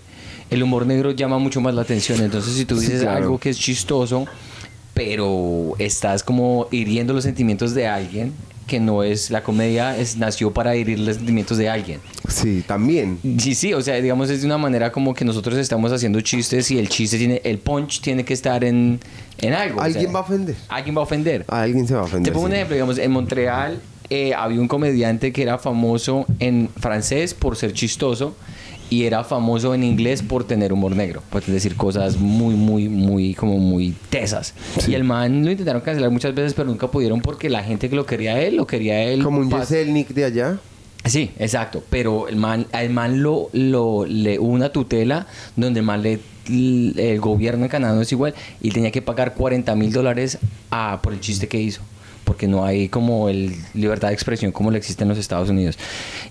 El 0.49 0.61
humor 0.63 0.85
negro 0.85 1.11
llama 1.11 1.37
mucho 1.39 1.61
más 1.61 1.73
la 1.73 1.81
atención. 1.81 2.21
Entonces, 2.21 2.53
si 2.53 2.65
tú 2.65 2.75
Sí, 2.75 2.81
dices 2.87 3.01
claro. 3.01 3.17
algo 3.17 3.37
que 3.39 3.49
es 3.49 3.57
chistoso, 3.57 4.25
pero 4.93 5.73
estás 5.79 6.23
como 6.23 6.67
hiriendo 6.71 7.13
los 7.13 7.23
sentimientos 7.23 7.73
de 7.73 7.87
alguien, 7.87 8.33
que 8.71 8.79
no 8.79 9.03
es 9.03 9.31
la 9.31 9.43
comedia, 9.43 9.97
es, 9.97 10.15
nació 10.15 10.53
para 10.53 10.73
herir 10.75 10.97
los 10.97 11.17
sentimientos 11.17 11.57
de 11.57 11.67
alguien. 11.67 11.99
Sí, 12.29 12.63
también. 12.65 13.19
Sí, 13.37 13.53
sí, 13.53 13.73
o 13.73 13.81
sea, 13.81 13.95
digamos 13.95 14.29
es 14.29 14.39
de 14.39 14.45
una 14.47 14.57
manera 14.57 14.93
como 14.93 15.13
que 15.13 15.25
nosotros 15.25 15.57
estamos 15.57 15.91
haciendo 15.91 16.21
chistes 16.21 16.71
y 16.71 16.79
el 16.79 16.87
chiste 16.87 17.17
tiene, 17.17 17.41
el 17.43 17.57
punch 17.57 17.99
tiene 17.99 18.23
que 18.23 18.33
estar 18.33 18.63
en, 18.63 19.01
en 19.39 19.53
algo. 19.53 19.81
o 19.81 19.83
Alguien 19.83 20.05
sea, 20.05 20.13
va 20.13 20.19
a 20.19 20.21
ofender. 20.21 20.55
Alguien 20.69 20.95
va 20.95 21.01
a 21.01 21.03
ofender. 21.03 21.45
A 21.49 21.61
alguien 21.63 21.85
se 21.85 21.95
va 21.95 21.99
a 21.99 22.03
ofender. 22.03 22.31
Te 22.31 22.33
pongo 22.33 22.45
un 22.45 22.51
sí. 22.51 22.55
ejemplo, 22.55 22.75
digamos, 22.75 22.97
en 22.97 23.11
Montreal 23.11 23.81
eh, 24.09 24.33
había 24.33 24.61
un 24.61 24.69
comediante 24.69 25.33
que 25.33 25.41
era 25.41 25.57
famoso 25.57 26.25
en 26.39 26.69
francés 26.79 27.33
por 27.33 27.57
ser 27.57 27.73
chistoso 27.73 28.37
y 28.91 29.05
era 29.05 29.23
famoso 29.23 29.73
en 29.73 29.83
inglés 29.83 30.21
por 30.21 30.43
tener 30.43 30.71
humor 30.73 30.95
negro, 30.95 31.23
por 31.31 31.43
decir 31.43 31.75
cosas 31.75 32.17
muy, 32.17 32.53
muy, 32.55 32.89
muy, 32.89 33.33
como 33.33 33.57
muy 33.57 33.95
tesas. 34.11 34.53
Y 34.87 34.93
el 34.93 35.03
man 35.05 35.43
lo 35.45 35.49
intentaron 35.49 35.81
cancelar 35.81 36.11
muchas 36.11 36.35
veces, 36.35 36.53
pero 36.53 36.67
nunca 36.67 36.91
pudieron 36.91 37.21
porque 37.21 37.49
la 37.49 37.63
gente 37.63 37.89
que 37.89 37.95
lo 37.95 38.05
quería 38.05 38.35
a 38.35 38.41
él, 38.41 38.57
lo 38.57 38.67
quería 38.67 38.93
a 38.95 39.01
él. 39.03 39.23
Como 39.23 39.39
un 39.39 39.49
Yeselnik 39.49 40.09
de 40.09 40.25
allá. 40.25 40.59
Sí, 41.05 41.31
exacto. 41.39 41.81
Pero 41.89 42.27
el 42.27 42.35
man, 42.35 42.67
al 42.73 42.89
man 42.91 43.23
lo, 43.23 43.49
lo, 43.53 44.05
le 44.05 44.37
hubo 44.37 44.51
una 44.51 44.69
tutela 44.73 45.25
donde 45.55 45.79
el 45.79 45.85
man 45.85 46.03
le, 46.03 46.19
el 46.49 47.19
gobierno 47.21 47.63
de 47.63 47.69
Canadá 47.69 47.95
no 47.95 48.01
es 48.01 48.11
igual 48.11 48.33
y 48.61 48.69
tenía 48.71 48.91
que 48.91 49.01
pagar 49.01 49.33
40 49.35 49.73
mil 49.75 49.91
dólares 49.93 50.37
a- 50.69 50.99
por 51.01 51.13
el 51.13 51.19
chiste 51.21 51.47
que 51.47 51.59
hizo. 51.59 51.81
Porque 52.31 52.47
no 52.47 52.63
hay 52.63 52.87
como 52.87 53.27
el 53.27 53.53
libertad 53.73 54.07
de 54.07 54.13
expresión 54.13 54.53
como 54.53 54.71
lo 54.71 54.77
existe 54.77 55.03
en 55.03 55.09
los 55.09 55.17
Estados 55.17 55.49
Unidos. 55.49 55.77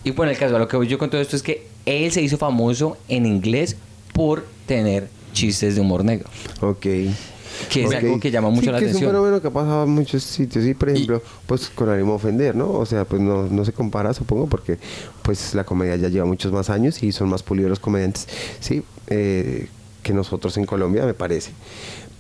Y 0.03 0.13
bueno, 0.13 0.33
el 0.33 0.39
caso, 0.39 0.57
a 0.57 0.59
lo 0.59 0.67
que 0.67 0.79
voy 0.79 0.87
yo 0.89 0.97
con 0.97 1.11
todo 1.11 1.21
esto 1.21 1.37
es 1.37 1.43
que 1.43 1.67
él 1.85 2.11
se 2.11 2.23
hizo 2.23 2.39
famoso 2.39 2.97
en 3.09 3.27
inglés 3.27 3.77
por 4.15 4.47
tener 4.65 5.09
chistes 5.35 5.75
de 5.75 5.83
humor 5.83 6.03
negro. 6.03 6.27
Ok. 6.63 6.81
Que 6.81 7.83
es 7.83 7.87
Ok. 7.89 7.93
algo 7.97 8.19
que 8.19 8.31
llama 8.31 8.49
mucho 8.49 8.63
Sí, 8.69 8.71
la 8.73 8.79
que 8.79 8.87
Es 8.87 8.93
un 8.93 8.97
atención. 8.97 9.11
fenómeno 9.11 9.43
que 9.43 9.49
ha 9.49 9.51
pasado 9.51 9.85
en 9.85 9.91
muchos 9.91 10.23
sitios. 10.23 10.65
Y, 10.65 10.73
por 10.73 10.89
ejemplo, 10.89 11.23
pues 11.45 11.69
con 11.69 11.91
ánimo 11.91 12.13
de 12.13 12.17
ofender, 12.17 12.57
¿no? 12.57 12.71
O 12.73 12.87
sea, 12.87 13.05
pues 13.05 13.21
no, 13.21 13.43
no 13.49 13.63
se 13.67 13.75
compara, 13.75 14.15
supongo, 14.15 14.47
porque 14.47 14.79
pues 15.21 15.55
la 15.55 15.65
comedia 15.65 15.97
ya 15.97 16.09
lleva 16.09 16.25
muchos 16.25 16.51
más 16.51 16.71
años 16.71 17.03
y 17.03 17.13
son 17.13 17.29
más 17.29 17.43
pulidos 17.43 17.69
los 17.69 17.79
comediantes, 17.79 18.27
sí, 18.61 18.83
eh, 19.09 19.69
que 20.03 20.15
nosotros 20.15 20.57
en 20.57 20.65
Colombia, 20.65 21.05
me 21.05 21.13
parece. 21.13 21.51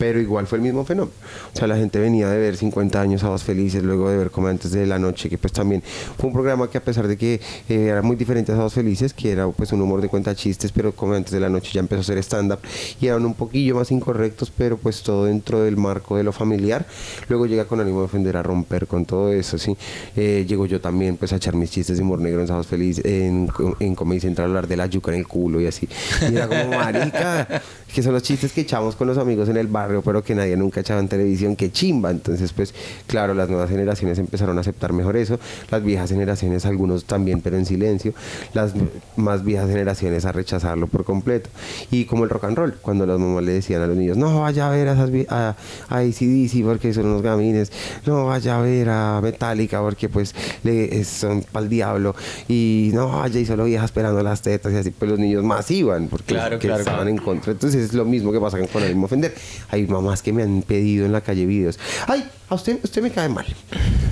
Pero 0.00 0.18
igual 0.18 0.46
fue 0.46 0.56
el 0.56 0.62
mismo 0.62 0.82
fenómeno. 0.86 1.12
O 1.52 1.56
sea, 1.58 1.68
la 1.68 1.76
gente 1.76 1.98
venía 1.98 2.26
de 2.30 2.38
ver 2.38 2.56
50 2.56 2.98
años 2.98 3.20
Sábados 3.20 3.44
Felices, 3.44 3.82
luego 3.82 4.08
de 4.08 4.16
ver 4.16 4.30
Comediantes 4.30 4.72
de 4.72 4.86
la 4.86 4.98
Noche, 4.98 5.28
que 5.28 5.36
pues 5.36 5.52
también 5.52 5.82
fue 5.82 6.28
un 6.28 6.32
programa 6.32 6.70
que 6.70 6.78
a 6.78 6.82
pesar 6.82 7.06
de 7.06 7.18
que 7.18 7.34
eh, 7.68 7.88
era 7.88 8.00
muy 8.00 8.16
diferente 8.16 8.52
a 8.52 8.54
Sábados 8.54 8.72
Felices, 8.72 9.12
que 9.12 9.30
era 9.30 9.46
pues 9.48 9.72
un 9.72 9.82
humor 9.82 10.00
de 10.00 10.08
cuenta 10.08 10.34
chistes, 10.34 10.72
pero 10.72 10.92
Comediantes 10.92 11.32
de 11.34 11.40
la 11.40 11.50
Noche 11.50 11.72
ya 11.74 11.80
empezó 11.80 12.00
a 12.00 12.04
ser 12.04 12.16
stand-up 12.18 12.60
y 12.98 13.08
eran 13.08 13.26
un 13.26 13.34
poquillo 13.34 13.74
más 13.74 13.90
incorrectos, 13.90 14.50
pero 14.50 14.78
pues 14.78 15.02
todo 15.02 15.26
dentro 15.26 15.62
del 15.62 15.76
marco 15.76 16.16
de 16.16 16.22
lo 16.22 16.32
familiar. 16.32 16.86
Luego 17.28 17.44
llega 17.44 17.66
con 17.66 17.78
ánimo 17.80 17.98
de 17.98 18.06
ofender 18.06 18.38
a 18.38 18.42
romper 18.42 18.86
con 18.86 19.04
todo 19.04 19.30
eso, 19.30 19.58
¿sí? 19.58 19.76
Eh, 20.16 20.46
llego 20.48 20.64
yo 20.64 20.80
también 20.80 21.18
pues 21.18 21.34
a 21.34 21.36
echar 21.36 21.54
mis 21.54 21.70
chistes 21.70 21.98
de 21.98 22.02
humor 22.02 22.20
negro 22.20 22.40
en 22.40 22.46
Sábados 22.46 22.68
Felices, 22.68 23.04
en, 23.04 23.50
en 23.80 23.94
Comedy 23.94 24.20
Central 24.20 24.46
a 24.46 24.48
hablar 24.48 24.66
de 24.66 24.78
la 24.78 24.86
yuca 24.86 25.12
en 25.12 25.18
el 25.18 25.26
culo 25.26 25.60
y 25.60 25.66
así. 25.66 25.86
Y 26.22 26.34
era 26.34 26.48
como, 26.48 26.70
marica, 26.70 27.62
que 27.92 28.02
son 28.02 28.14
los 28.14 28.22
chistes 28.22 28.52
que 28.52 28.62
echamos 28.62 28.96
con 28.96 29.06
los 29.06 29.18
amigos 29.18 29.48
en 29.48 29.56
el 29.56 29.66
barrio, 29.90 30.02
pero 30.02 30.22
que 30.22 30.34
nadie 30.34 30.56
nunca 30.56 30.80
echaba 30.80 31.00
en 31.00 31.08
televisión, 31.08 31.56
que 31.56 31.70
chimba. 31.72 32.10
Entonces, 32.10 32.52
pues, 32.52 32.74
claro, 33.06 33.34
las 33.34 33.48
nuevas 33.48 33.68
generaciones 33.70 34.18
empezaron 34.18 34.56
a 34.58 34.60
aceptar 34.60 34.92
mejor 34.92 35.16
eso, 35.16 35.38
las 35.70 35.82
viejas 35.82 36.10
generaciones, 36.10 36.64
algunos 36.66 37.04
también, 37.04 37.40
pero 37.40 37.56
en 37.56 37.66
silencio, 37.66 38.14
las 38.54 38.72
más 39.16 39.44
viejas 39.44 39.68
generaciones 39.68 40.24
a 40.24 40.32
rechazarlo 40.32 40.86
por 40.86 41.04
completo. 41.04 41.50
Y 41.90 42.04
como 42.04 42.24
el 42.24 42.30
rock 42.30 42.44
and 42.44 42.56
roll, 42.56 42.74
cuando 42.80 43.06
las 43.06 43.18
mamás 43.18 43.44
le 43.44 43.52
decían 43.52 43.82
a 43.82 43.86
los 43.86 43.96
niños, 43.96 44.16
no 44.16 44.40
vaya 44.40 44.68
a 44.68 44.70
ver 44.70 44.88
a, 44.88 44.92
esas, 44.94 45.10
a, 45.30 45.56
a 45.88 45.98
AC/DC 45.98 46.62
porque 46.64 46.92
son 46.94 47.06
unos 47.06 47.22
gamines, 47.22 47.72
no 48.06 48.26
vaya 48.26 48.58
a 48.58 48.62
ver 48.62 48.88
a 48.90 49.20
Metallica 49.22 49.80
porque 49.80 50.08
pues 50.08 50.34
le, 50.62 51.00
es- 51.00 51.08
son 51.08 51.42
para 51.50 51.64
el 51.64 51.70
diablo, 51.70 52.14
y 52.48 52.90
no 52.94 53.08
vaya 53.08 53.40
y 53.40 53.44
solo 53.46 53.64
vieja 53.64 53.84
esperando 53.84 54.22
las 54.22 54.42
tetas 54.42 54.72
y 54.72 54.76
así, 54.76 54.90
pues 54.90 55.10
los 55.10 55.18
niños 55.20 55.42
más 55.44 55.70
iban 55.70 56.08
porque 56.08 56.34
Claro, 56.34 56.58
claro, 56.58 56.78
estaban 56.80 57.00
claro. 57.00 57.10
en 57.10 57.16
contra. 57.18 57.52
Entonces 57.52 57.82
es 57.82 57.92
lo 57.94 58.04
mismo 58.04 58.32
que 58.32 58.40
pasa 58.40 58.58
con 58.66 58.82
el 58.82 58.88
mismo 58.90 59.06
ofender. 59.06 59.34
Hay 59.70 59.79
mamás 59.88 60.22
que 60.22 60.32
me 60.32 60.42
han 60.42 60.62
pedido 60.62 61.06
en 61.06 61.12
la 61.12 61.20
calle 61.20 61.46
videos. 61.46 61.78
Ay, 62.06 62.24
a 62.48 62.54
usted, 62.54 62.78
usted 62.82 63.02
me 63.02 63.10
cae 63.10 63.28
mal. 63.28 63.46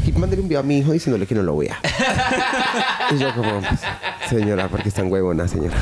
Y 0.06 0.12
mándele 0.12 0.42
un 0.42 0.48
video 0.48 0.60
a 0.60 0.62
mi 0.64 0.78
hijo 0.78 0.92
diciéndole 0.92 1.26
que 1.26 1.34
no 1.34 1.42
lo 1.42 1.56
vea. 1.56 1.78
y 3.14 3.18
yo 3.18 3.34
como, 3.34 3.60
pues, 3.60 3.80
Señora, 4.28 4.68
porque 4.68 4.88
están 4.90 5.10
huevonas, 5.10 5.50
señora. 5.50 5.76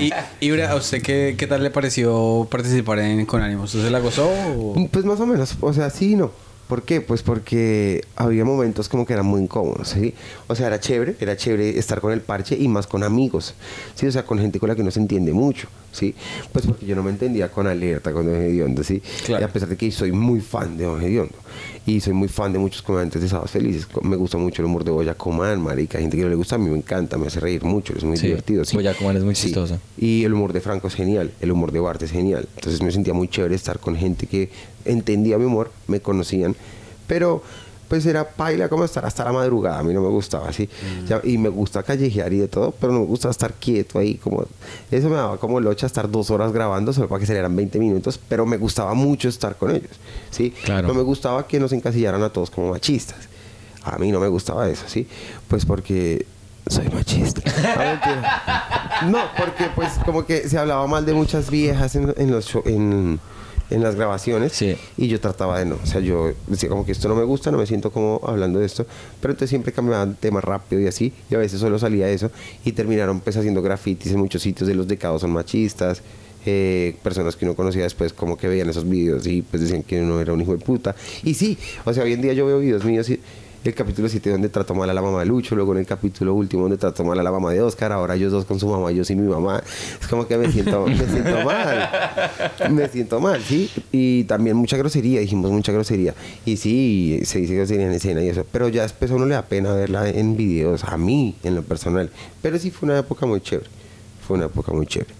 Y, 0.00 0.12
y 0.40 0.52
Ura, 0.52 0.70
¿a 0.70 0.76
usted 0.76 1.02
qué, 1.02 1.34
qué 1.36 1.46
tal 1.46 1.62
le 1.62 1.70
pareció 1.70 2.46
participar 2.50 3.00
en 3.00 3.26
Con 3.26 3.42
Ánimo? 3.42 3.64
¿Usted 3.64 3.82
se 3.82 3.90
la 3.90 3.98
gozó? 3.98 4.28
o- 4.28 4.88
Pues 4.90 5.04
más 5.04 5.18
o 5.20 5.26
menos, 5.26 5.56
o 5.60 5.72
sea, 5.72 5.90
sí 5.90 6.12
y 6.12 6.16
no. 6.16 6.30
¿Por 6.70 6.84
qué? 6.84 7.00
Pues 7.00 7.24
porque 7.24 8.04
había 8.14 8.44
momentos 8.44 8.88
como 8.88 9.04
que 9.04 9.12
eran 9.12 9.26
muy 9.26 9.42
incómodos, 9.42 9.88
¿sí? 9.88 10.14
O 10.46 10.54
sea, 10.54 10.68
era 10.68 10.78
chévere, 10.78 11.16
era 11.18 11.36
chévere 11.36 11.76
estar 11.76 12.00
con 12.00 12.12
el 12.12 12.20
parche 12.20 12.56
y 12.56 12.68
más 12.68 12.86
con 12.86 13.02
amigos, 13.02 13.54
¿sí? 13.96 14.06
O 14.06 14.12
sea, 14.12 14.24
con 14.24 14.38
gente 14.38 14.60
con 14.60 14.68
la 14.68 14.76
que 14.76 14.84
no 14.84 14.92
se 14.92 15.00
entiende 15.00 15.32
mucho, 15.32 15.66
¿sí? 15.90 16.14
Pues 16.52 16.66
porque 16.66 16.86
yo 16.86 16.94
no 16.94 17.02
me 17.02 17.10
entendía 17.10 17.50
con 17.50 17.66
Alerta, 17.66 18.12
con 18.12 18.24
Don 18.24 18.40
Hediondo, 18.40 18.84
¿sí? 18.84 19.02
Claro. 19.26 19.42
Y 19.42 19.44
a 19.44 19.52
pesar 19.52 19.68
de 19.68 19.76
que 19.76 19.90
soy 19.90 20.12
muy 20.12 20.40
fan 20.40 20.76
de 20.76 20.84
Don 20.84 21.02
Hediondo 21.02 21.34
y 21.86 22.00
soy 22.00 22.12
muy 22.12 22.28
fan 22.28 22.52
de 22.52 22.58
muchos 22.58 22.82
comediantes 22.82 23.22
de 23.22 23.28
Sábados 23.28 23.50
Felices, 23.50 23.86
me 24.02 24.16
gusta 24.16 24.36
mucho 24.38 24.62
el 24.62 24.66
humor 24.66 24.84
de 24.84 24.90
Boya 24.90 25.14
Coman, 25.14 25.60
marica, 25.60 25.98
hay 25.98 26.04
gente 26.04 26.16
que 26.16 26.22
no 26.22 26.28
le 26.28 26.34
gusta, 26.36 26.56
a 26.56 26.58
mí 26.58 26.68
me 26.68 26.76
encanta, 26.76 27.16
me 27.18 27.26
hace 27.26 27.40
reír 27.40 27.64
mucho, 27.64 27.94
es 27.96 28.04
muy 28.04 28.16
Sí, 28.16 28.26
divertido, 28.26 28.64
¿sí? 28.64 28.76
Boya 28.76 28.94
Coman 28.94 29.16
es 29.16 29.24
muy 29.24 29.34
Sí. 29.34 29.44
chistoso. 29.46 29.78
Y 29.96 30.24
el 30.24 30.34
humor 30.34 30.52
de 30.52 30.60
Franco 30.60 30.88
es 30.88 30.94
genial, 30.94 31.32
el 31.40 31.50
humor 31.50 31.72
de 31.72 31.80
Bart 31.80 32.02
es 32.02 32.10
genial. 32.12 32.46
Entonces 32.56 32.82
me 32.82 32.92
sentía 32.92 33.14
muy 33.14 33.28
chévere 33.28 33.54
estar 33.54 33.78
con 33.80 33.96
gente 33.96 34.26
que 34.26 34.50
entendía 34.84 35.38
mi 35.38 35.46
humor, 35.46 35.70
me 35.88 36.00
conocían, 36.00 36.54
pero 37.06 37.42
pues 37.90 38.06
era 38.06 38.22
paila 38.26 38.68
como 38.68 38.84
estar 38.84 39.04
hasta 39.04 39.24
la 39.24 39.32
madrugada, 39.32 39.80
a 39.80 39.82
mí 39.82 39.92
no 39.92 40.00
me 40.00 40.08
gustaba 40.08 40.48
así. 40.48 40.68
Ya- 41.08 41.20
y 41.24 41.36
me 41.38 41.48
gusta 41.48 41.82
callejear 41.82 42.32
y 42.32 42.38
de 42.38 42.46
todo, 42.46 42.70
pero 42.70 42.92
no 42.92 43.00
me 43.00 43.06
gusta 43.06 43.28
estar 43.30 43.52
quieto 43.54 43.98
ahí, 43.98 44.14
como 44.14 44.44
eso 44.92 45.08
me 45.08 45.16
daba 45.16 45.38
como 45.38 45.58
locha 45.58 45.86
estar 45.86 46.08
dos 46.08 46.30
horas 46.30 46.52
grabando 46.52 46.92
solo 46.92 47.08
para 47.08 47.18
que 47.18 47.26
salieran 47.26 47.54
20 47.56 47.80
minutos, 47.80 48.18
pero 48.28 48.46
me 48.46 48.56
gustaba 48.58 48.94
mucho 48.94 49.28
estar 49.28 49.56
con 49.56 49.72
ellos, 49.74 49.90
¿sí? 50.30 50.52
Claro. 50.64 50.86
No 50.86 50.94
me 50.94 51.02
gustaba 51.02 51.48
que 51.48 51.58
nos 51.58 51.72
encasillaran 51.72 52.22
a 52.22 52.30
todos 52.30 52.48
como 52.50 52.70
machistas. 52.70 53.18
A 53.82 53.98
mí 53.98 54.12
no 54.12 54.20
me 54.20 54.28
gustaba 54.28 54.68
eso, 54.68 54.84
¿sí? 54.86 55.08
Pues 55.48 55.66
porque 55.66 56.26
soy 56.68 56.88
machista. 56.90 57.42
Ah. 57.76 59.06
No, 59.08 59.18
porque 59.36 59.64
pues 59.74 59.92
como 60.04 60.26
que 60.26 60.48
se 60.48 60.58
hablaba 60.58 60.86
mal 60.86 61.04
de 61.06 61.14
muchas 61.14 61.50
viejas 61.50 61.96
en, 61.96 62.14
en 62.16 62.30
los 62.30 62.54
en, 62.66 63.18
en 63.70 63.82
las 63.82 63.94
grabaciones 63.94 64.52
Sí. 64.52 64.76
y 64.96 65.08
yo 65.08 65.20
trataba 65.20 65.58
de 65.58 65.64
no. 65.66 65.76
O 65.82 65.86
sea, 65.86 66.00
yo 66.00 66.32
decía 66.46 66.68
como 66.68 66.84
que 66.84 66.92
esto 66.92 67.08
no 67.08 67.14
me 67.14 67.24
gusta, 67.24 67.50
no 67.50 67.58
me 67.58 67.66
siento 67.66 67.90
como 67.90 68.20
hablando 68.24 68.58
de 68.58 68.66
esto, 68.66 68.84
pero 69.20 69.32
entonces 69.32 69.50
siempre 69.50 69.72
cambiaban 69.72 70.16
temas 70.16 70.42
rápido 70.44 70.82
y 70.82 70.86
así, 70.86 71.12
y 71.30 71.34
a 71.34 71.38
veces 71.38 71.60
solo 71.60 71.78
salía 71.78 72.08
eso 72.10 72.30
y 72.64 72.72
terminaron 72.72 73.20
pues 73.20 73.36
haciendo 73.36 73.62
grafitis 73.62 74.12
en 74.12 74.18
muchos 74.18 74.42
sitios 74.42 74.68
de 74.68 74.74
los 74.74 74.86
decados 74.88 75.20
son 75.22 75.32
machistas. 75.32 76.02
eh, 76.46 76.96
personas 77.02 77.36
que 77.36 77.44
uno 77.44 77.54
conocía 77.54 77.82
después 77.82 78.14
como 78.14 78.38
que 78.38 78.48
veían 78.48 78.70
esos 78.70 78.88
videos 78.88 79.26
y 79.26 79.42
pues 79.42 79.60
decían 79.62 79.82
que 79.82 80.00
uno 80.00 80.18
era 80.22 80.32
un 80.32 80.40
hijo 80.40 80.52
de 80.56 80.64
puta 80.64 80.96
y 81.22 81.34
sí, 81.34 81.58
o 81.84 81.92
sea 81.92 82.02
hoy 82.02 82.14
en 82.14 82.22
día 82.22 82.32
yo 82.32 82.46
veo 82.46 82.58
videos 82.60 82.82
míos 82.82 83.10
y 83.10 83.20
el 83.62 83.74
capítulo 83.74 84.08
7 84.08 84.30
donde 84.30 84.48
trató 84.48 84.74
mal 84.74 84.88
a 84.88 84.94
la 84.94 85.02
mamá 85.02 85.20
de 85.20 85.26
Lucho, 85.26 85.54
luego 85.54 85.72
en 85.72 85.78
el 85.80 85.86
capítulo 85.86 86.32
último 86.34 86.62
donde 86.62 86.78
trató 86.78 87.04
mal 87.04 87.18
a 87.18 87.22
la 87.22 87.30
mamá 87.30 87.52
de 87.52 87.60
Oscar, 87.60 87.92
ahora 87.92 88.16
ellos 88.16 88.32
dos 88.32 88.46
con 88.46 88.58
su 88.58 88.66
mamá, 88.66 88.90
yo 88.90 89.04
sin 89.04 89.20
mi 89.20 89.30
mamá. 89.30 89.62
Es 90.00 90.06
como 90.06 90.26
que 90.26 90.38
me 90.38 90.50
siento, 90.50 90.86
me 90.86 90.96
siento 91.06 91.44
mal. 91.44 91.90
Me 92.70 92.88
siento 92.88 93.20
mal, 93.20 93.42
¿sí? 93.42 93.70
Y 93.92 94.24
también 94.24 94.56
mucha 94.56 94.78
grosería, 94.78 95.20
dijimos 95.20 95.50
mucha 95.50 95.72
grosería. 95.72 96.14
Y 96.46 96.56
sí, 96.56 97.20
se 97.24 97.40
dice 97.40 97.54
grosería 97.54 97.86
en 97.86 97.92
escena 97.92 98.22
y 98.22 98.28
eso. 98.28 98.46
Pero 98.50 98.68
ya 98.68 98.82
después 98.82 99.10
a 99.10 99.14
uno 99.14 99.26
le 99.26 99.34
da 99.34 99.42
pena 99.42 99.74
verla 99.74 100.08
en 100.08 100.36
videos, 100.36 100.84
a 100.84 100.96
mí, 100.96 101.36
en 101.42 101.54
lo 101.54 101.62
personal. 101.62 102.10
Pero 102.40 102.58
sí 102.58 102.70
fue 102.70 102.88
una 102.88 102.98
época 102.98 103.26
muy 103.26 103.42
chévere. 103.42 103.68
Fue 104.26 104.36
una 104.38 104.46
época 104.46 104.72
muy 104.72 104.86
chévere. 104.86 105.12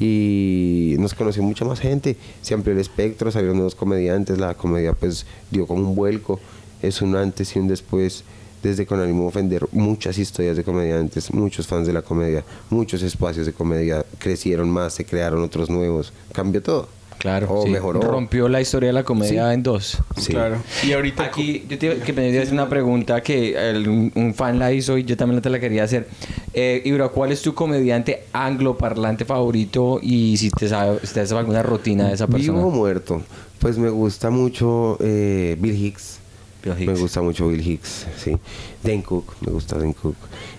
Y 0.00 0.96
nos 0.98 1.14
conoció 1.14 1.42
mucha 1.42 1.64
más 1.64 1.78
gente, 1.78 2.16
se 2.40 2.54
amplió 2.54 2.74
el 2.74 2.80
espectro, 2.80 3.30
salieron 3.30 3.56
nuevos 3.56 3.74
comediantes, 3.74 4.38
la 4.38 4.54
comedia 4.54 4.94
pues 4.94 5.26
dio 5.50 5.66
como 5.66 5.90
un 5.90 5.94
vuelco, 5.94 6.40
es 6.82 7.00
un 7.02 7.16
antes 7.16 7.54
y 7.56 7.58
un 7.58 7.68
después, 7.68 8.24
desde 8.62 8.86
con 8.86 9.00
ánimo 9.00 9.22
de 9.22 9.28
ofender 9.28 9.66
muchas 9.72 10.18
historias 10.18 10.56
de 10.56 10.64
comediantes, 10.64 11.32
muchos 11.32 11.66
fans 11.66 11.86
de 11.86 11.92
la 11.92 12.02
comedia, 12.02 12.44
muchos 12.70 13.02
espacios 13.02 13.46
de 13.46 13.52
comedia 13.52 14.04
crecieron 14.18 14.70
más, 14.70 14.94
se 14.94 15.04
crearon 15.04 15.42
otros 15.42 15.68
nuevos, 15.70 16.12
cambió 16.32 16.62
todo. 16.62 16.88
Claro, 17.18 17.46
O 17.52 17.62
sí. 17.62 17.68
mejoró. 17.70 18.00
Rompió 18.00 18.48
la 18.48 18.60
historia 18.60 18.88
de 18.88 18.94
la 18.94 19.04
comedia 19.04 19.46
Sí. 19.48 19.54
en 19.54 19.62
dos. 19.62 19.98
Sí. 20.16 20.32
Claro. 20.32 20.56
Y 20.84 20.92
ahorita 20.92 21.22
Aquí 21.24 21.64
yo 21.68 21.78
te 21.78 21.98
que 21.98 22.12
me 22.12 22.36
hacer 22.36 22.52
una 22.52 22.68
pregunta 22.68 23.20
que 23.22 23.54
el- 23.70 23.88
un, 23.88 24.34
fan 24.34 24.58
la 24.58 24.72
hizo 24.72 24.98
y 24.98 25.04
yo 25.04 25.16
también 25.16 25.40
te 25.40 25.48
la 25.48 25.60
quería 25.60 25.84
hacer. 25.84 26.08
Eh, 26.52 26.82
Ibra, 26.84 27.10
¿cuál 27.10 27.30
es 27.30 27.40
tu 27.42 27.54
comediante 27.54 28.24
angloparlante 28.32 29.24
favorito 29.24 30.00
y 30.02 30.36
si 30.36 30.50
te 30.50 30.68
sabes, 30.68 31.00
si 31.02 31.14
te 31.14 31.24
sabes 31.26 31.32
alguna 31.32 31.62
rutina 31.62 32.08
de 32.08 32.14
esa 32.14 32.26
persona? 32.26 32.58
Vivo 32.58 32.68
o 32.68 32.70
muerto. 32.72 33.22
Pues 33.60 33.78
me 33.78 33.88
gusta 33.90 34.30
mucho 34.30 34.96
eh, 35.00 35.56
Bill 35.60 35.76
Hicks. 35.76 36.18
Bill 36.64 36.74
Hicks. 36.78 36.92
Me 36.92 36.98
gusta 36.98 37.22
mucho 37.22 37.48
Bill 37.48 37.66
Hicks, 37.66 38.06
sí. 38.16 38.36
Dan 38.82 39.02
Cook, 39.02 39.34
me 39.40 39.52
gusta 39.52 39.76
Dan 39.78 39.92
Cook. 39.92 40.16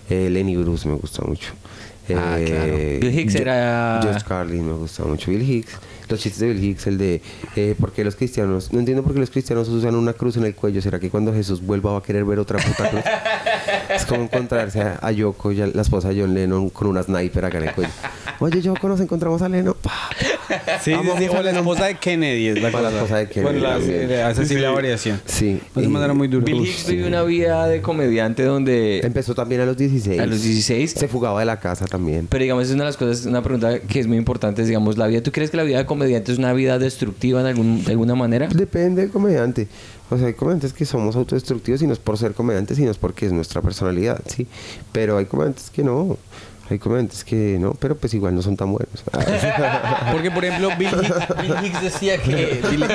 Eh, 0.10 0.30
Lenny 0.30 0.56
Bruce 0.58 0.88
me 0.88 0.96
gusta 0.96 1.24
mucho. 1.26 1.54
Ah, 2.16 2.38
Eh, 2.40 2.46
claro. 2.46 2.78
Bill 3.02 3.20
Hicks 3.20 3.36
era- 3.36 4.00
George 4.02 4.22
Carlin 4.28 4.66
me 4.68 4.74
gusta 4.74 5.04
mucho. 5.06 5.32
Bill 5.32 5.42
Hicks. 5.50 5.72
Los 6.10 6.20
chistes 6.20 6.42
de 6.42 6.48
Bill 6.54 6.62
Hicks, 6.64 6.88
el 6.88 6.98
de 6.98 7.22
eh, 7.56 7.76
por 7.80 7.94
qué 7.94 8.04
los 8.04 8.16
cristianos. 8.18 8.74
No 8.74 8.80
entiendo 8.80 9.04
por 9.04 9.14
qué 9.14 9.20
los 9.22 9.30
cristianos 9.30 9.70
usan 9.70 9.96
una 9.96 10.12
cruz 10.12 10.36
en 10.36 10.44
el 10.44 10.54
cuello. 10.54 10.82
¿Será 10.82 11.00
que 11.00 11.10
cuando 11.10 11.34
Jesús 11.34 11.62
vuelva 11.62 11.94
va 11.94 12.00
a 12.00 12.04
querer 12.04 12.26
ver 12.26 12.40
otra 12.40 12.60
puta 12.60 12.90
cruz? 12.90 13.04
es 13.90 14.06
como 14.06 14.24
encontrarse 14.24 14.82
a, 14.82 15.00
a 15.02 15.12
Yoko, 15.14 15.54
ya- 15.54 15.68
la 15.68 15.82
esposa 15.82 16.10
de 16.10 16.20
John 16.22 16.34
Lennon, 16.34 16.70
con 16.72 16.88
una 16.88 17.02
sniper 17.04 17.46
acá 17.46 17.58
en 17.60 17.70
el 17.70 17.74
cuello. 17.74 17.92
Oye, 18.40 18.62
Yoko, 18.62 18.90
nos 18.90 19.00
encontramos 19.00 19.42
a 19.42 19.48
Lennon. 19.48 19.76
Pa, 19.82 19.92
Sí, 20.48 20.56
sí, 20.84 20.92
Vamos 20.92 21.18
sí, 21.18 21.26
a 21.26 21.32
o 21.32 21.42
la 21.44 21.52
esposa 21.52 21.86
de 21.86 21.96
Kennedy 21.96 22.48
es 22.48 22.62
la 22.62 22.72
cosa. 22.72 22.84
la 22.84 22.90
esposa 22.98 23.18
de 23.18 23.28
Kennedy 23.30 23.44
Bueno, 23.60 23.60
la- 23.68 23.78
también. 23.78 24.12
eh, 24.12 24.22
hace 24.24 24.42
así 24.42 24.56
la 24.56 24.72
variación. 24.72 25.22
Sí. 25.26 25.60
De 25.76 25.88
manera 25.88 26.14
muy 26.14 26.28
dura. 26.28 26.46
Bill 26.46 26.62
Hicks 26.66 26.88
vivió 26.88 27.08
una 27.08 27.24
vida 27.24 27.68
de 27.68 27.82
comediante 27.82 28.44
donde... 28.44 29.00
Empezó 29.04 29.34
también 29.36 29.62
a 29.62 29.66
los 29.66 29.78
16. 29.78 30.20
A 30.20 30.26
los 30.26 30.42
16. 30.44 30.92
Se 30.92 31.08
fugaba 31.08 31.40
de 31.40 31.46
la 31.46 31.60
casa 31.60 31.86
también. 31.86 32.28
Pero 32.30 32.42
digamos, 32.44 32.66
es 32.68 32.72
una 32.74 32.84
de 32.84 32.90
las 32.90 32.98
cosas, 32.98 33.26
una 33.26 33.42
pregunta 33.42 33.80
que 33.80 34.00
es 34.00 34.08
muy 34.08 34.18
importante, 34.18 34.62
es, 34.62 34.68
digamos, 34.68 34.98
la 34.98 35.08
vida, 35.08 35.22
¿tú 35.22 35.32
crees 35.32 35.50
que 35.52 35.58
la 35.58 35.64
vida 35.64 35.78
de 35.78 35.86
comediante 35.86 36.32
es 36.32 36.38
una 36.38 36.54
vida 36.54 36.80
destructiva 36.80 37.40
en 37.42 37.48
algún, 37.48 37.84
de 37.84 37.92
alguna 37.92 38.16
manera? 38.16 38.48
Depende 38.54 39.02
del 39.04 39.12
comediante. 39.12 39.68
O 40.10 40.18
sea, 40.18 40.28
hay 40.28 40.34
comediantes 40.34 40.74
que 40.74 40.86
somos 40.86 41.16
autodestructivos 41.16 41.82
y 41.82 41.88
no 41.88 41.94
es 41.94 42.00
por 42.00 42.18
ser 42.18 42.34
comediantes, 42.34 42.78
sino 42.78 42.92
es 42.92 42.98
porque 42.98 43.26
es 43.26 43.32
nuestra 43.32 43.62
personalidad, 43.62 44.22
¿sí? 44.28 44.46
Pero 44.92 45.18
hay 45.18 45.26
comediantes 45.26 45.70
que 45.72 45.84
no. 45.84 46.18
Hay 46.70 46.80
comediantes 46.80 47.24
que 47.24 47.58
no, 47.60 47.74
pero 47.74 47.96
pues 47.96 48.14
igual 48.14 48.34
no 48.36 48.42
son 48.42 48.56
tan 48.56 48.72
buenos. 48.72 49.04
Porque, 50.12 50.32
por 50.32 50.46
ejemplo, 50.46 50.70
Bill 50.78 50.90
Hicks, 50.90 51.42
Bill 51.42 51.56
Hicks 51.66 51.82
decía 51.82 52.18
que. 52.18 52.62
Bill, 52.70 52.86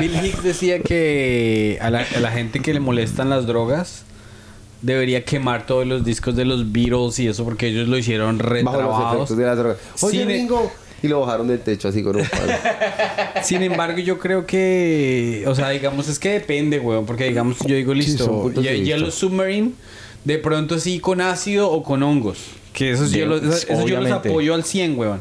Bill 0.00 0.24
Hicks 0.26 0.42
decía 0.42 0.78
que 0.80 1.78
a 1.80 1.90
la, 1.90 2.04
a 2.14 2.20
la 2.20 2.30
gente 2.30 2.60
que 2.60 2.72
le 2.74 2.80
molestan 2.80 3.30
las 3.30 3.46
drogas 3.46 4.02
debería 4.82 5.24
quemar 5.24 5.66
todos 5.66 5.86
los 5.86 6.04
discos 6.04 6.36
de 6.36 6.44
los 6.44 6.70
Beatles 6.70 7.18
y 7.18 7.26
eso 7.26 7.44
porque 7.44 7.66
ellos 7.68 7.88
lo 7.88 7.98
hicieron 7.98 8.38
efectos 8.40 9.36
de 9.36 9.44
las 9.44 9.56
drogas. 9.58 9.78
Oye, 10.02 10.18
Sin- 10.20 10.28
Ringo. 10.28 10.70
Y 11.00 11.06
lo 11.06 11.20
bajaron 11.20 11.46
del 11.46 11.60
techo 11.60 11.88
así 11.88 12.02
con 12.02 12.16
un 12.16 12.24
palo. 12.26 12.52
Sin 13.44 13.62
embargo, 13.62 13.98
yo 13.98 14.18
creo 14.18 14.46
que, 14.46 15.44
o 15.46 15.54
sea, 15.54 15.70
digamos, 15.70 16.08
es 16.08 16.18
que 16.18 16.30
depende, 16.30 16.80
weón, 16.80 17.06
porque 17.06 17.24
digamos, 17.28 17.56
yo 17.60 17.76
digo, 17.76 17.92
Sí, 17.92 17.98
listo, 18.00 18.50
ye- 18.60 18.72
vista. 18.72 18.84
Yellow 18.84 19.10
Submarine, 19.12 19.72
de 20.28 20.38
pronto 20.38 20.78
sí 20.78 21.00
con 21.00 21.22
ácido 21.22 21.70
o 21.70 21.82
con 21.82 22.02
hongos, 22.02 22.38
que 22.74 22.90
eso, 22.90 23.06
sí 23.06 23.14
De- 23.14 23.20
yo, 23.20 23.26
los, 23.26 23.42
eso- 23.42 23.66
eso 23.72 23.86
yo 23.88 23.98
los 24.00 24.10
apoyo 24.12 24.52
al 24.54 24.62
100, 24.62 24.98
weón. 24.98 25.20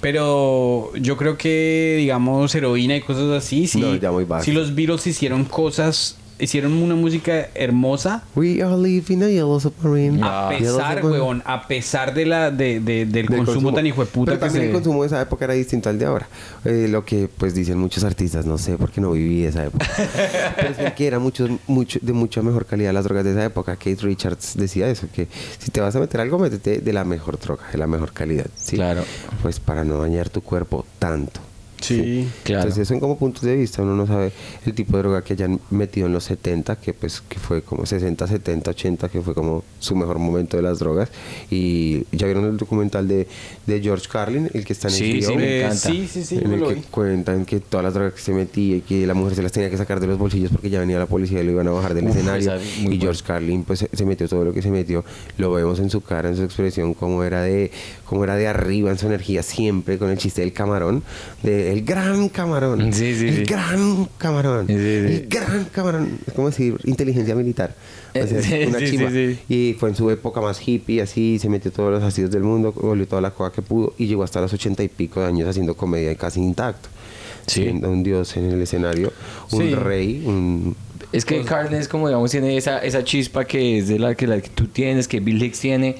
Pero 0.00 0.92
yo 0.96 1.16
creo 1.16 1.36
que, 1.36 1.96
digamos, 1.98 2.54
heroína 2.54 2.96
y 2.96 3.00
cosas 3.02 3.30
así, 3.44 3.66
sí, 3.66 3.80
No, 3.80 3.94
ya 3.96 4.10
muy 4.10 4.24
basta. 4.24 4.44
sí 4.44 4.52
los 4.52 4.74
Beatles 4.74 5.06
hicieron 5.06 5.44
cosas, 5.44 6.16
hicieron 6.38 6.72
una 6.74 6.94
música 6.94 7.48
hermosa, 7.54 8.22
We 8.34 8.62
are 8.62 8.76
living 8.76 9.22
a 9.22 9.28
yellow 9.28 9.58
submarine. 9.60 10.20
a 10.22 10.50
Yellow 10.58 10.76
pesar, 10.76 10.98
submarine. 11.00 11.22
weón, 11.22 11.42
a 11.46 11.66
pesar 11.66 12.12
de 12.14 12.26
la, 12.26 12.50
de, 12.50 12.80
de- 12.80 13.06
del, 13.06 13.26
del 13.26 13.44
consumo, 13.44 13.72
tan 13.72 13.86
hijo 13.86 14.04
de 14.04 14.10
puta 14.10 14.32
Pero 14.32 14.40
que 14.40 14.46
también 14.46 14.62
se... 14.64 14.66
el 14.68 14.72
consumo 14.74 15.02
de 15.02 15.06
esa 15.08 15.20
época 15.22 15.44
era 15.46 15.54
distinto 15.54 15.88
al 15.88 15.98
de 15.98 16.04
ahora. 16.06 16.28
Eh, 16.64 16.88
lo 16.90 17.04
que 17.04 17.28
pues 17.28 17.54
dicen 17.54 17.78
muchos 17.78 18.04
artistas, 18.04 18.44
no 18.46 18.58
sé, 18.58 18.76
porque 18.76 19.00
no 19.00 19.12
viví 19.12 19.44
esa 19.44 19.64
época. 19.64 19.86
Pero 20.56 20.74
es 20.88 20.92
que 20.94 21.06
era 21.06 21.18
mucho, 21.18 21.48
mucho, 21.66 21.98
de 22.02 22.12
mucha 22.12 22.42
mejor 22.42 22.66
calidad 22.66 22.92
las 22.92 23.04
drogas 23.04 23.24
de 23.24 23.32
esa 23.32 23.44
época. 23.44 23.76
Kate 23.76 23.96
Richards 24.02 24.54
decía 24.56 24.88
eso, 24.88 25.06
que 25.12 25.28
si 25.58 25.70
te 25.70 25.80
vas 25.80 25.94
a 25.96 26.00
meter 26.00 26.20
algo, 26.20 26.38
métete 26.38 26.78
de 26.80 26.92
la 26.92 27.04
mejor 27.04 27.38
droga, 27.38 27.64
de 27.72 27.78
la 27.78 27.86
mejor 27.86 28.12
calidad. 28.12 28.46
¿sí? 28.56 28.76
Claro. 28.76 29.02
Pues 29.42 29.58
para 29.60 29.84
no 29.84 29.98
dañar 29.98 30.28
tu 30.28 30.40
cuerpo 30.42 30.84
tanto. 30.98 31.40
Sí, 31.86 32.28
claro. 32.44 32.62
Entonces 32.64 32.88
son 32.88 33.00
como 33.00 33.16
puntos 33.18 33.42
de 33.42 33.56
vista, 33.56 33.82
uno 33.82 33.94
no 33.94 34.06
sabe 34.06 34.32
el 34.64 34.74
tipo 34.74 34.96
de 34.96 35.02
droga 35.02 35.22
que 35.22 35.34
hayan 35.34 35.60
metido 35.70 36.06
en 36.06 36.12
los 36.12 36.24
70, 36.24 36.76
que 36.76 36.92
pues 36.92 37.20
que 37.28 37.38
fue 37.38 37.62
como 37.62 37.86
60, 37.86 38.26
70, 38.26 38.70
80, 38.70 39.08
que 39.08 39.20
fue 39.22 39.34
como 39.34 39.62
su 39.78 39.94
mejor 39.96 40.18
momento 40.18 40.56
de 40.56 40.62
las 40.62 40.78
drogas. 40.78 41.10
Y 41.50 42.04
ya 42.12 42.26
vieron 42.26 42.44
el 42.46 42.56
documental 42.56 43.06
de, 43.08 43.26
de 43.66 43.80
George 43.80 44.06
Carlin, 44.10 44.50
el 44.52 44.64
que 44.64 44.72
está 44.72 44.88
en 44.88 44.94
Sí, 44.94 45.20
HBO, 45.20 45.28
sí, 45.30 45.36
me 45.36 45.44
Eh, 45.44 45.58
encanta. 45.60 45.76
sí, 45.90 46.08
sí, 46.10 46.24
sí, 46.24 46.38
en 46.38 46.52
el 46.52 46.64
que 46.66 46.82
cuentan 46.90 47.44
que 47.44 47.60
todas 47.60 47.84
las 47.84 47.94
drogas 47.94 48.14
que 48.14 48.20
se 48.20 48.32
metía 48.32 48.76
y 48.76 48.80
que 48.80 49.06
la 49.06 49.14
mujer 49.14 49.34
se 49.36 49.42
las 49.42 49.52
tenía 49.52 49.70
que 49.70 49.76
sacar 49.76 50.00
de 50.00 50.06
los 50.06 50.18
bolsillos 50.18 50.50
porque 50.50 50.70
ya 50.70 50.80
venía 50.80 50.98
la 50.98 51.06
policía 51.06 51.40
y 51.40 51.44
lo 51.44 51.52
iban 51.52 51.68
a 51.68 51.72
bajar 51.72 51.94
del 51.94 52.04
Uf, 52.06 52.16
escenario. 52.16 52.54
es 52.54 52.78
Y 52.78 52.84
buena. 52.86 53.00
George 53.00 53.22
Carlin 53.26 53.62
pues 53.64 53.80
se, 53.80 53.88
se 53.92 54.04
metió 54.04 54.28
todo 54.28 54.44
lo 54.44 54.52
que 54.52 54.62
se 54.62 54.70
metió. 54.70 55.04
Lo 55.38 55.52
vemos 55.52 55.78
en 55.78 55.90
su 55.90 56.00
cara, 56.00 56.28
en 56.28 56.36
su 56.36 56.42
expresión, 56.42 56.94
como 56.94 57.22
era 57.22 57.42
de, 57.42 57.70
como 58.04 58.24
era 58.24 58.36
de 58.36 58.46
arriba 58.48 58.90
en 58.90 58.98
su 58.98 59.06
energía 59.06 59.42
siempre 59.42 59.98
con 59.98 60.10
el 60.10 60.18
chiste 60.18 60.40
del 60.40 60.52
camarón. 60.52 61.02
De, 61.42 61.70
el 61.76 61.84
gran 61.84 62.28
camarón. 62.28 62.92
Sí, 62.92 63.14
sí, 63.14 63.28
el 63.28 63.36
sí. 63.36 63.44
gran 63.44 64.08
camarón. 64.18 64.70
El 64.70 65.26
gran 65.28 65.64
camarón. 65.66 66.18
Es 66.26 66.32
como 66.32 66.48
decir 66.48 66.76
inteligencia 66.84 67.34
militar. 67.34 67.74
O 68.14 68.18
Eh, 68.18 68.26
sea, 68.42 68.68
una 68.68 68.78
chimba. 68.78 69.10
Y 69.48 69.74
fue 69.78 69.90
en 69.90 69.96
su 69.96 70.10
época 70.10 70.40
más 70.40 70.60
hippie, 70.66 71.02
así, 71.02 71.38
se 71.38 71.48
metió 71.48 71.70
todos 71.70 71.90
los 71.92 72.02
ácidos 72.02 72.30
del 72.30 72.42
mundo, 72.42 72.72
volvió 72.72 73.06
toda 73.06 73.20
la 73.20 73.30
coca 73.30 73.54
que 73.54 73.62
pudo 73.62 73.94
y 73.98 74.06
llegó 74.06 74.22
hasta 74.24 74.40
los 74.40 74.52
ochenta 74.52 74.82
y 74.82 74.88
pico 74.88 75.20
de 75.20 75.26
años 75.26 75.48
haciendo 75.48 75.76
comedia 75.76 76.10
y 76.12 76.16
casi 76.16 76.40
intacto. 76.40 76.88
Sí. 77.46 77.62
Siendo 77.62 77.90
un 77.90 78.02
dios 78.02 78.36
en 78.36 78.50
el 78.50 78.60
escenario, 78.60 79.12
un 79.52 79.70
rey, 79.76 80.24
un... 80.26 80.74
Es 81.12 81.24
que 81.24 81.44
Carden 81.44 81.80
es 81.80 81.86
como, 81.86 82.08
digamos, 82.08 82.32
tiene 82.32 82.56
esa, 82.56 82.78
esa 82.80 83.04
chispa 83.04 83.44
que 83.44 83.78
es 83.78 83.86
de 83.86 84.00
la 84.00 84.16
que, 84.16 84.26
la 84.26 84.40
que 84.40 84.48
tú 84.48 84.66
tienes, 84.66 85.06
que 85.06 85.20
Bill 85.20 85.40
Hicks 85.40 85.60
tiene, 85.60 85.96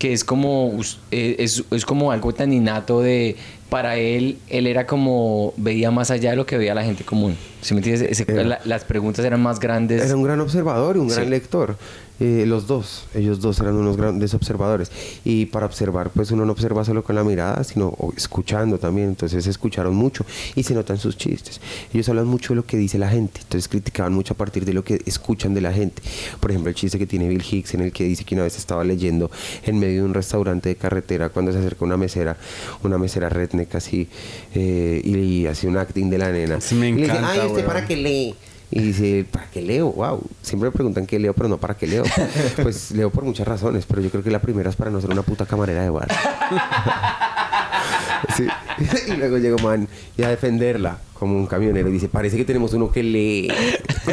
que 0.00 0.14
es 0.14 0.24
como, 0.24 0.80
eh, 1.10 1.36
es, 1.38 1.62
es 1.70 1.84
como 1.84 2.10
algo 2.10 2.32
tan 2.32 2.54
innato 2.54 3.02
de, 3.02 3.36
para 3.68 3.96
él, 3.96 4.38
él 4.48 4.66
era 4.66 4.86
como, 4.86 5.52
veía 5.58 5.90
más 5.90 6.10
allá 6.10 6.30
de 6.30 6.36
lo 6.36 6.46
que 6.46 6.56
veía 6.56 6.74
la 6.74 6.82
gente 6.82 7.04
común. 7.04 7.36
¿Sí 7.60 7.74
me 7.74 7.80
entiendes? 7.80 8.10
Ese- 8.10 8.24
Era- 8.32 8.44
la- 8.44 8.60
las 8.64 8.84
preguntas 8.84 9.22
eran 9.26 9.42
más 9.42 9.60
grandes. 9.60 10.02
Era 10.02 10.16
un 10.16 10.22
gran 10.22 10.40
observador 10.40 10.96
y 10.96 11.00
un 11.00 11.08
gran 11.08 11.24
Sí. 11.24 11.30
lector. 11.30 11.76
Eh, 12.20 12.44
los 12.46 12.66
dos, 12.66 13.06
ellos 13.14 13.40
dos 13.40 13.58
eran 13.60 13.74
unos 13.74 13.96
grandes 13.96 14.34
observadores. 14.34 14.92
Y 15.24 15.46
para 15.46 15.66
observar, 15.66 16.10
pues 16.10 16.30
uno 16.30 16.44
no 16.44 16.52
observa 16.52 16.84
solo 16.84 17.02
con 17.02 17.16
la 17.16 17.24
mirada, 17.24 17.64
sino 17.64 17.96
escuchando 18.16 18.78
también. 18.78 19.08
Entonces 19.08 19.46
escucharon 19.46 19.94
mucho 19.94 20.24
y 20.54 20.62
se 20.62 20.74
notan 20.74 20.98
sus 20.98 21.16
chistes. 21.16 21.60
Ellos 21.92 22.08
hablan 22.08 22.26
mucho 22.26 22.52
de 22.52 22.56
lo 22.56 22.66
que 22.66 22.76
dice 22.76 22.98
la 22.98 23.08
gente. 23.08 23.40
Entonces 23.42 23.68
criticaban 23.68 24.12
mucho 24.12 24.34
a 24.34 24.36
partir 24.36 24.64
de 24.64 24.74
lo 24.74 24.84
que 24.84 25.00
escuchan 25.06 25.54
de 25.54 25.62
la 25.62 25.72
gente. 25.72 26.02
Por 26.40 26.50
ejemplo, 26.50 26.68
el 26.68 26.74
chiste 26.74 26.98
que 26.98 27.06
tiene 27.06 27.28
Bill 27.28 27.42
Hicks 27.42 27.74
en 27.74 27.80
el 27.80 27.92
que 27.92 28.04
dice 28.04 28.24
que 28.24 28.34
una 28.34 28.44
vez 28.44 28.56
estaba 28.56 28.84
leyendo 28.84 29.30
en 29.64 29.78
medio 29.78 30.02
de 30.02 30.06
un 30.08 30.14
restaurante 30.14 30.68
de 30.68 30.76
carretera 30.76 31.30
cuando 31.30 31.52
se 31.52 31.58
acerca 31.58 31.84
una 31.84 31.96
mesera, 31.96 32.36
una 32.82 32.98
mesera 32.98 33.28
redneck 33.28 33.74
así, 33.74 34.08
eh, 34.54 35.00
y, 35.04 35.46
hace 35.46 35.66
un 35.66 35.78
acting 35.78 36.10
de 36.10 36.18
la 36.18 36.30
nena. 36.30 36.60
Sí, 36.60 36.74
me 36.74 36.90
Y 36.90 36.92
le 36.92 37.02
dice, 37.02 37.12
encanta, 37.12 37.32
ay, 37.32 37.38
¿usted 37.40 37.54
weón". 37.54 37.66
para 37.66 37.86
qué 37.86 37.96
lee? 37.96 38.34
Y 38.70 38.80
dice, 38.80 39.26
¿para 39.30 39.46
qué 39.50 39.62
leo? 39.62 39.90
Wow. 39.92 40.22
Siempre 40.42 40.68
me 40.68 40.72
preguntan 40.72 41.06
qué 41.06 41.18
leo, 41.18 41.34
pero 41.34 41.48
no 41.48 41.58
para 41.58 41.74
qué 41.74 41.86
leo. 41.86 42.04
pues 42.62 42.92
leo 42.92 43.10
por 43.10 43.24
muchas 43.24 43.46
razones, 43.46 43.84
pero 43.86 44.00
yo 44.00 44.10
creo 44.10 44.22
que 44.22 44.30
la 44.30 44.40
primera 44.40 44.70
es 44.70 44.76
para 44.76 44.90
no 44.90 45.00
ser 45.00 45.10
una 45.10 45.22
puta 45.22 45.46
camarera 45.46 45.82
de 45.82 45.90
bar. 45.90 46.08
Sí. 48.36 48.46
y 49.08 49.16
luego 49.16 49.38
llegó 49.38 49.58
man 49.58 49.88
y 50.16 50.22
a 50.22 50.28
defenderla 50.28 50.98
como 51.20 51.36
un 51.36 51.46
camionero 51.46 51.88
y 51.90 51.92
dice, 51.92 52.08
parece 52.08 52.36
que 52.38 52.44
tenemos 52.46 52.72
uno 52.72 52.90
que 52.90 53.02
lee. 53.02 53.52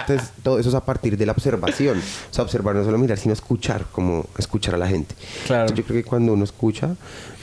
Entonces, 0.00 0.30
todo 0.42 0.58
eso 0.58 0.68
es 0.68 0.74
a 0.74 0.84
partir 0.84 1.16
de 1.16 1.24
la 1.26 1.32
observación. 1.32 1.98
O 1.98 2.34
sea, 2.34 2.44
observar 2.44 2.74
no 2.74 2.84
solo 2.84 2.98
mirar, 2.98 3.16
sino 3.16 3.32
escuchar, 3.32 3.86
como 3.92 4.26
escuchar 4.36 4.74
a 4.74 4.78
la 4.78 4.88
gente. 4.88 5.14
Claro. 5.46 5.62
Entonces, 5.62 5.84
yo 5.84 5.88
creo 5.88 6.02
que 6.02 6.08
cuando 6.08 6.32
uno 6.32 6.44
escucha, 6.44 6.96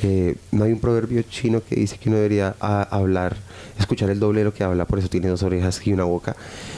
eh, 0.03 0.35
no 0.51 0.65
hay 0.65 0.73
un 0.73 0.79
proverbio 0.79 1.21
chino 1.23 1.61
que 1.67 1.75
dice 1.75 1.97
que 1.97 2.09
uno 2.09 2.17
debería 2.17 2.55
a- 2.59 2.83
hablar, 2.83 3.37
escuchar 3.79 4.09
el 4.09 4.19
doble 4.19 4.39
de 4.41 4.45
lo 4.45 4.53
que 4.53 4.63
habla, 4.63 4.85
por 4.85 4.99
eso 4.99 5.07
tiene 5.09 5.27
dos 5.29 5.41
orejas 5.43 5.79
y 5.87 5.93
una 5.93 6.03
boca. 6.03 6.35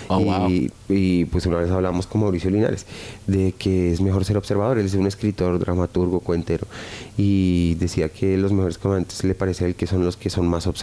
Oh, 0.07 0.19
y, 0.19 0.23
wow. 0.23 0.69
y, 0.89 1.25
pues 1.25 1.47
una 1.47 1.57
vez 1.57 1.71
hablamos 1.71 2.05
con 2.05 2.21
Mauricio 2.21 2.51
Linares 2.51 2.85
de 3.25 3.53
que 3.57 3.91
es 3.91 4.01
mejor 4.01 4.23
ser 4.23 4.37
observador. 4.37 4.77
Él 4.77 4.85
es 4.85 4.93
un 4.93 5.07
escritor, 5.07 5.57
dramaturgo, 5.57 6.19
cuentero. 6.19 6.67
Y 7.17 7.73
decía 7.79 8.09
que 8.09 8.37
los 8.37 8.51
mejores 8.51 8.77
comediantes 8.77 9.23
le 9.23 9.33
parece 9.33 9.65
a 9.65 9.67
él 9.67 9.73
que 9.75 9.87
son 9.87 10.05
los 10.05 10.15
que 10.17 10.29
son 10.29 10.47
más 10.47 10.67
observadores. 10.67 10.74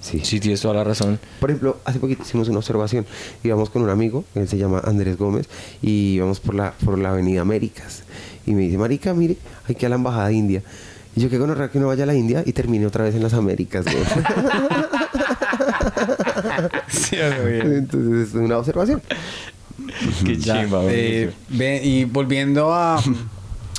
Sí. 0.00 0.20
Sí, 0.24 0.40
tienes 0.40 0.60
toda 0.62 0.74
la 0.74 0.84
razón. 0.84 1.18
Por 1.40 1.50
ejemplo, 1.50 1.78
hace 1.84 1.98
poquito 1.98 2.22
hicimos 2.22 2.48
una 2.48 2.58
observación. 2.58 3.04
Íbamos 3.44 3.68
con 3.68 3.82
un 3.82 3.90
amigo, 3.90 4.24
él 4.34 4.48
se 4.48 4.56
llama 4.56 4.80
Andrés 4.84 5.18
Gómez, 5.18 5.46
y 5.82 6.14
íbamos 6.14 6.40
por 6.40 6.54
la, 6.54 6.72
por 6.84 6.98
la 6.98 7.10
avenida 7.10 7.42
Américas. 7.42 8.04
Y 8.46 8.52
me 8.52 8.62
dice, 8.62 8.78
Marica, 8.78 9.12
mire, 9.12 9.36
hay 9.68 9.74
que 9.74 9.82
ir 9.82 9.86
a 9.86 9.90
la 9.90 9.96
embajada 9.96 10.32
india. 10.32 10.62
Y 11.14 11.20
yo, 11.20 11.28
qué 11.28 11.38
gonorrea 11.38 11.70
que 11.70 11.78
no 11.80 11.88
vaya 11.88 12.04
a 12.04 12.06
la 12.06 12.14
India 12.14 12.44
y 12.46 12.52
termine 12.52 12.86
otra 12.86 13.04
vez 13.04 13.14
en 13.16 13.22
las 13.22 13.34
Américas. 13.34 13.84
güey". 13.84 13.96
Sí, 16.88 17.16
eso 17.16 17.44
bien. 17.44 17.72
Entonces, 17.74 18.28
es 18.28 18.34
una 18.34 18.58
observación. 18.58 19.02
Qué 20.24 20.36
Ya, 20.36 20.62
chimba, 20.62 20.82
eh, 20.86 21.32
y 21.82 22.04
volviendo 22.04 22.72
a. 22.72 23.02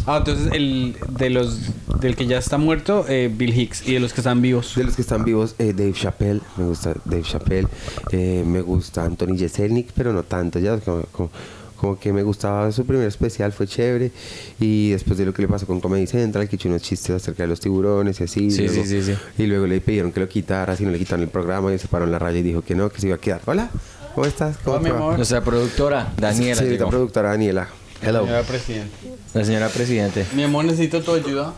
Ah, 0.08 0.18
entonces 0.18 0.52
el 0.54 0.96
de 1.10 1.30
los 1.30 1.60
del 2.00 2.16
que 2.16 2.26
ya 2.26 2.40
está 2.40 2.58
muerto, 2.58 3.06
eh, 3.08 3.32
Bill 3.32 3.54
Hicks, 3.58 3.88
y 3.88 3.94
de 3.94 4.00
los 4.00 4.14
que 4.14 4.22
están 4.22 4.42
vivos. 4.42 4.74
De 4.76 4.84
los 4.84 4.96
que 4.96 5.04
están 5.04 5.24
vivos, 5.24 5.54
eh, 5.60 5.74
Dave 5.76 5.94
Chappelle, 5.94 6.42
me 6.58 6.66
gusta 6.66 6.96
Dave 7.06 7.22
Chappelle, 7.24 7.68
eh, 8.12 8.44
me 8.46 8.62
gusta 8.62 9.04
Anthony 9.06 9.38
Jeselnik, 9.38 9.90
pero 9.96 10.12
no 10.12 10.24
tanto, 10.24 10.58
ya 10.60 10.78
como, 10.80 11.04
como- 11.12 11.30
como 11.78 12.00
que 12.00 12.14
me 12.14 12.22
gustaba 12.22 12.72
su 12.72 12.86
primer 12.86 13.08
especial, 13.08 13.52
fue 13.52 13.66
chévere, 13.68 14.12
y 14.60 14.92
después 14.92 15.18
de 15.18 15.26
lo 15.26 15.34
que 15.34 15.42
le 15.44 15.48
pasó 15.48 15.66
con 15.66 15.80
Comedy 15.82 16.06
Central, 16.08 16.48
que 16.48 16.56
echó 16.56 16.70
unos 16.70 16.82
chistes 16.84 17.16
acerca 17.16 17.42
de 17.44 17.48
los 17.48 17.60
tiburones 17.60 18.20
y 18.20 18.24
así, 18.24 18.52
Sí, 18.52 18.68
luego- 18.68 18.84
sí, 18.84 19.02
sí, 19.02 19.14
sí. 19.14 19.14
y 19.40 19.48
luego 19.48 19.66
le 19.68 19.82
pidieron 19.82 20.12
que 20.12 20.20
lo 20.20 20.30
quitara, 20.30 20.76
si 20.76 20.84
no 20.86 20.92
le 20.92 21.00
quitaron 21.00 21.24
el 21.24 21.30
programa, 21.30 21.74
y 21.74 21.80
se 21.80 21.88
paró 21.88 22.06
en 22.06 22.12
la 22.12 22.20
raya 22.20 22.38
y 22.40 22.44
dijo 22.44 22.62
que 22.62 22.76
no, 22.76 22.90
que 22.90 23.02
se 23.02 23.08
iba 23.08 23.16
a 23.16 23.20
quedar. 23.20 23.42
Hola, 23.48 23.70
¿cómo 24.14 24.28
estás? 24.28 24.58
¿Cómo 24.64 24.78
Hola, 24.78 24.84
mi 24.90 24.96
amor. 24.96 25.16
Nuestra 25.18 25.44
productora, 25.44 26.14
Daniela. 26.18 26.56
Señorita 26.56 26.80
llegó. 26.86 26.90
productora 26.92 27.30
Daniela. 27.30 27.68
Hello. 28.02 28.22
Señora 28.26 28.44
Presidente. 28.44 28.98
La 29.34 29.44
señora 29.46 29.70
presidente. 29.70 30.26
Mi 30.34 30.44
amor, 30.44 30.66
necesito 30.66 31.02
tu 31.04 31.14
ayuda. 31.14 31.54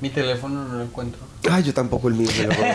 Mi 0.00 0.10
teléfono 0.10 0.64
no 0.64 0.74
lo 0.74 0.84
encuentro. 0.84 1.20
Ay, 1.50 1.64
yo 1.64 1.74
tampoco 1.74 2.08
el 2.08 2.14
mío. 2.14 2.28
me 2.36 2.44
lo 2.44 2.50
robé. 2.52 2.74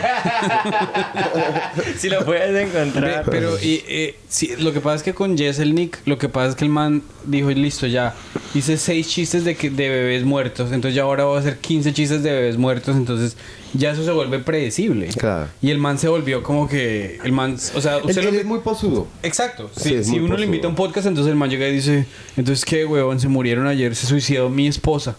si 1.98 2.10
lo 2.10 2.26
puedes 2.26 2.68
encontrar. 2.68 3.24
pero 3.30 3.58
y, 3.60 3.84
eh, 3.88 4.20
sí, 4.28 4.52
lo 4.60 4.74
que 4.74 4.82
pasa 4.82 4.98
es 4.98 5.04
que 5.04 5.14
con 5.14 5.38
Jesselnik, 5.38 6.00
lo 6.06 6.18
que 6.18 6.28
pasa 6.28 6.50
es 6.50 6.56
que 6.56 6.66
el 6.66 6.72
man 6.72 7.02
dijo, 7.26 7.50
listo, 7.52 7.88
ya, 7.88 8.14
hice 8.54 8.78
seis 8.78 9.08
chistes 9.08 9.46
de, 9.46 9.56
que, 9.56 9.70
de 9.70 9.90
bebés 9.90 10.26
muertos, 10.26 10.72
entonces 10.72 10.96
ya 10.96 11.04
ahora 11.04 11.26
voy 11.26 11.38
a 11.38 11.40
hacer 11.40 11.60
15 11.60 11.94
chistes 11.94 12.24
de 12.24 12.32
bebés 12.32 12.58
muertos, 12.58 12.96
entonces 12.96 13.38
ya 13.74 13.92
eso 13.92 14.04
se 14.04 14.12
vuelve 14.12 14.40
predecible. 14.40 15.08
Claro. 15.08 15.48
Y 15.62 15.72
el 15.72 15.78
man 15.78 15.98
se 15.98 16.08
volvió 16.08 16.44
como 16.44 16.68
que, 16.68 17.20
el 17.24 17.32
man, 17.32 17.58
o 17.76 17.82
sea, 17.82 17.98
usted 17.98 18.24
lo 18.24 18.30
es 18.32 18.46
muy 18.46 18.60
posudo. 18.60 19.08
Exacto. 19.24 19.70
Sí, 19.76 19.90
Si, 19.90 19.96
es 19.96 20.08
si 20.08 20.12
muy 20.14 20.26
uno 20.26 20.38
le 20.38 20.46
invita 20.46 20.68
a 20.68 20.70
un 20.70 20.76
podcast, 20.76 21.08
entonces 21.08 21.32
el 21.32 21.38
man 21.38 21.50
llega 21.50 21.68
y 21.68 21.74
dice, 21.74 22.06
entonces 22.36 22.66
qué, 22.66 22.86
huevón, 22.86 23.20
se 23.20 23.28
murieron 23.28 23.68
ayer, 23.68 23.96
se 23.96 24.08
suicidó 24.08 24.50
mi 24.50 24.68
esposa. 24.68 25.16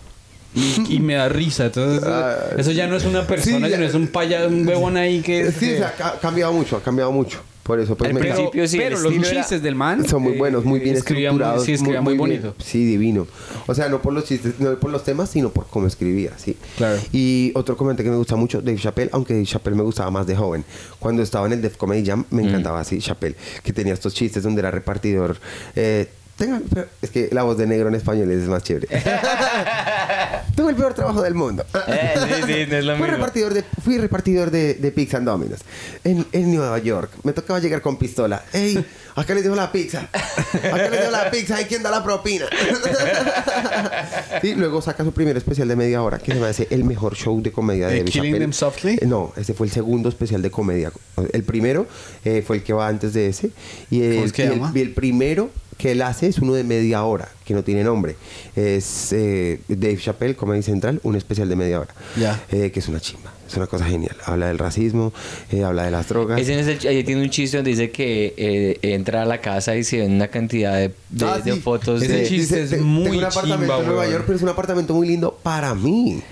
Y, 0.55 0.97
y 0.97 1.01
me 1.01 1.15
da 1.15 1.29
risa. 1.29 1.67
Entonces, 1.67 2.03
Ah, 2.07 2.37
eso 2.57 2.71
ya 2.73 2.87
no 2.87 2.97
es 2.97 3.05
una 3.05 3.27
persona, 3.27 3.67
sí, 3.67 3.71
ya- 3.71 3.77
sino 3.77 3.89
es 3.89 3.95
un 3.95 4.07
paya, 4.09 4.47
un 4.47 4.67
huevón 4.67 4.97
ahí 4.97 5.21
que... 5.21 5.51
Sí, 5.53 5.61
que- 5.67 5.75
o 5.75 5.79
sea, 5.79 5.95
ha 6.15 6.21
cambiado 6.21 6.53
mucho, 6.53 6.77
ha 6.77 6.83
cambiado 6.83 7.11
mucho. 7.13 7.41
Por 7.65 7.81
eso, 7.81 7.97
pues 7.97 8.09
Al 8.09 8.15
me 8.15 8.21
pero, 8.21 8.35
principio 8.35 8.69
sí, 8.69 8.77
pero 8.77 8.91
los 8.99 9.07
estilo 9.07 9.27
era- 9.27 9.41
chistes 9.41 9.63
del 9.63 9.75
man 9.75 10.07
Son 10.07 10.21
muy 10.23 10.35
eh, 10.35 10.39
buenos, 10.39 10.67
muy 10.67 10.81
bien 10.81 10.97
escribía 10.97 11.33
muy- 11.33 11.37
estructurados. 11.41 11.65
sí, 11.65 11.73
escribía 11.73 12.01
muy, 12.03 12.13
bien. 12.13 12.19
bonito. 12.19 12.55
Sí, 12.63 12.85
divino. 12.85 13.27
O 13.67 13.75
sea, 13.75 13.89
no 13.89 14.03
por 14.03 14.13
los 14.13 14.25
chistes, 14.27 14.61
no 14.61 14.79
por 14.79 14.91
los 14.91 15.03
temas, 15.03 15.31
sino 15.31 15.49
por 15.49 15.67
cómo 15.69 15.87
escribía, 15.87 16.33
sí. 16.37 16.59
Claro. 16.77 17.01
Y 17.11 17.53
otro 17.55 17.75
comentario 17.79 18.11
que 18.11 18.13
me 18.13 18.19
gusta 18.19 18.37
mucho, 18.37 18.61
Dave 18.61 18.77
Chappelle, 18.79 19.09
aunque 19.15 19.33
Dave 19.33 19.47
Chappelle 19.47 19.77
me 19.77 19.83
gustaba 19.83 20.11
más 20.11 20.27
de 20.27 20.37
joven. 20.37 20.63
Cuando 20.99 21.23
estaba 21.23 21.47
en 21.47 21.55
el 21.55 21.63
Def 21.63 21.79
Comedy 21.79 22.05
Jam, 22.07 22.27
me 22.31 22.43
encantaba 22.47 22.81
así, 22.81 22.99
Chappelle, 22.99 23.35
que 23.63 23.73
tenía 23.73 23.95
estos 23.95 24.13
chistes 24.13 24.43
donde 24.43 24.61
era 24.61 24.71
repartidor. 24.71 25.39
Eh, 25.75 26.07
tenga- 26.37 26.61
pero 26.73 26.87
es 27.03 27.11
que 27.11 27.29
la 27.33 27.43
voz 27.43 27.57
de 27.59 27.67
negro 27.67 27.89
en 27.89 27.95
español 27.95 28.31
es 28.31 28.49
más 28.49 28.63
chévere. 28.63 28.89
Tuve 30.57 30.71
el 30.71 30.77
peor 30.77 30.95
trabajo 30.95 31.21
del 31.23 31.35
mundo. 31.35 31.65
Eh, 31.89 32.15
sí, 32.15 32.43
sí, 32.47 32.67
no 32.69 32.77
es 32.77 32.85
lo 32.85 32.93
Fui 32.97 33.03
mismo. 33.03 33.17
repartidor 33.17 33.55
de, 33.55 33.65
fui 33.83 33.99
repartidor 33.99 34.51
de, 34.51 34.75
de 34.75 34.93
pizza 34.93 35.19
en 35.19 35.25
Domino's 35.25 35.61
en, 36.05 36.25
en 36.33 36.55
Nueva 36.55 36.79
York. 36.79 37.11
Me 37.25 37.33
tocaba 37.33 37.59
llegar 37.59 37.81
con 37.83 37.97
pistola. 37.97 38.45
¡Ey! 38.53 38.85
Acá 39.17 39.35
les 39.35 39.43
dejo 39.45 39.55
la 39.57 39.71
pizza. 39.73 40.09
Acá 40.13 40.77
les 40.77 40.91
dejo 40.93 41.11
la 41.11 41.31
pizza. 41.31 41.61
¿Y 41.61 41.65
quién 41.67 41.83
da 41.83 41.91
la 41.91 42.03
propina? 42.05 42.47
y 44.43 44.55
luego 44.55 44.81
saca 44.83 45.05
su 45.05 45.13
primer 45.13 45.37
especial 45.37 45.69
de 45.69 45.77
media 45.77 46.03
hora 46.03 46.19
que 46.19 46.33
se 46.33 46.41
me 46.41 46.47
hace 46.47 46.67
el 46.71 46.85
mejor 46.85 47.15
show 47.17 47.41
de 47.41 47.53
comedia 47.53 47.89
de 47.89 48.05
Killing. 48.05 48.39
Them 48.39 48.53
Softly? 48.53 48.99
Eh, 49.01 49.07
No, 49.07 49.33
ese 49.37 49.55
fue 49.55 49.67
el 49.67 49.73
segundo 49.73 50.09
especial 50.09 50.43
de 50.43 50.51
comedia. 50.51 50.91
El 51.33 51.43
primero 51.45 51.87
eh, 52.25 52.43
fue 52.47 52.57
el 52.57 52.63
que 52.63 52.73
va 52.73 52.89
antes 52.89 53.13
de 53.13 53.29
ese. 53.29 53.51
Y 53.91 54.03
el, 54.03 54.15
¿Cómo 54.15 54.25
es 54.27 54.33
que 54.33 54.43
y 54.43 54.47
el- 54.47 54.53
llama? 54.55 54.73
y 54.75 54.81
el 54.81 54.93
primero 54.95 55.51
que 55.77 55.93
él 55.93 56.03
hace 56.03 56.27
es 56.29 56.39
uno 56.39 56.55
de 56.55 56.65
media 56.65 57.05
hora, 57.05 57.29
que 57.45 57.55
no 57.55 57.63
tiene 57.65 57.85
nombre. 57.85 58.17
Es 58.57 59.13
eh, 59.13 59.61
Dave 59.69 59.97
Chappelle, 59.99 60.35
Comedy 60.37 60.63
Central, 60.63 61.01
un 61.03 61.17
especial 61.17 61.49
de 61.49 61.57
media 61.57 61.81
hora. 61.81 61.95
Ya. 62.19 62.43
Eh, 62.51 62.71
que 62.73 62.81
es 62.81 62.89
una 62.89 63.01
chimba, 63.01 63.33
es 63.49 63.57
una 63.57 63.67
cosa 63.67 63.85
genial. 63.87 64.17
Habla 64.25 64.47
del 64.49 64.59
racismo, 64.59 65.13
eh, 65.51 65.63
habla 65.65 65.85
de 65.85 65.91
las 65.91 66.09
drogas. 66.09 66.41
Ese 66.41 66.59
es 66.61 66.67
el- 66.67 66.89
ahí 66.89 67.05
tiene 67.05 67.23
un 67.23 67.31
chiste 67.31 67.57
donde 67.59 67.71
dice 67.71 67.91
que 67.91 68.35
eh, 68.37 68.79
entra 68.83 69.23
a 69.23 69.25
la 69.27 69.41
casa 69.41 69.77
y 69.77 69.85
se 69.85 69.99
ven 69.99 70.13
una 70.13 70.29
cantidad 70.29 70.75
de, 70.77 70.93
de- 71.11 71.25
Ah, 71.27 71.39
de 71.39 71.53
sí. 71.55 71.61
fotos 71.61 72.03
Ese 72.03 72.13
de... 72.19 72.27
chiste 72.29 72.63
es 72.63 72.71
te- 72.71 72.77
muy 72.79 73.05
Tengo 73.05 73.19
un 73.19 73.25
apartamento 73.25 73.61
chimba, 73.65 73.79
en 73.81 73.87
Nueva. 73.87 74.09
York, 74.09 74.25
pero 74.27 74.37
es 74.37 74.43
un 74.43 74.49
apartamento 74.49 74.95
muy 74.95 75.07
lindo 75.09 75.39
para 75.43 75.75
mí. 75.75 76.23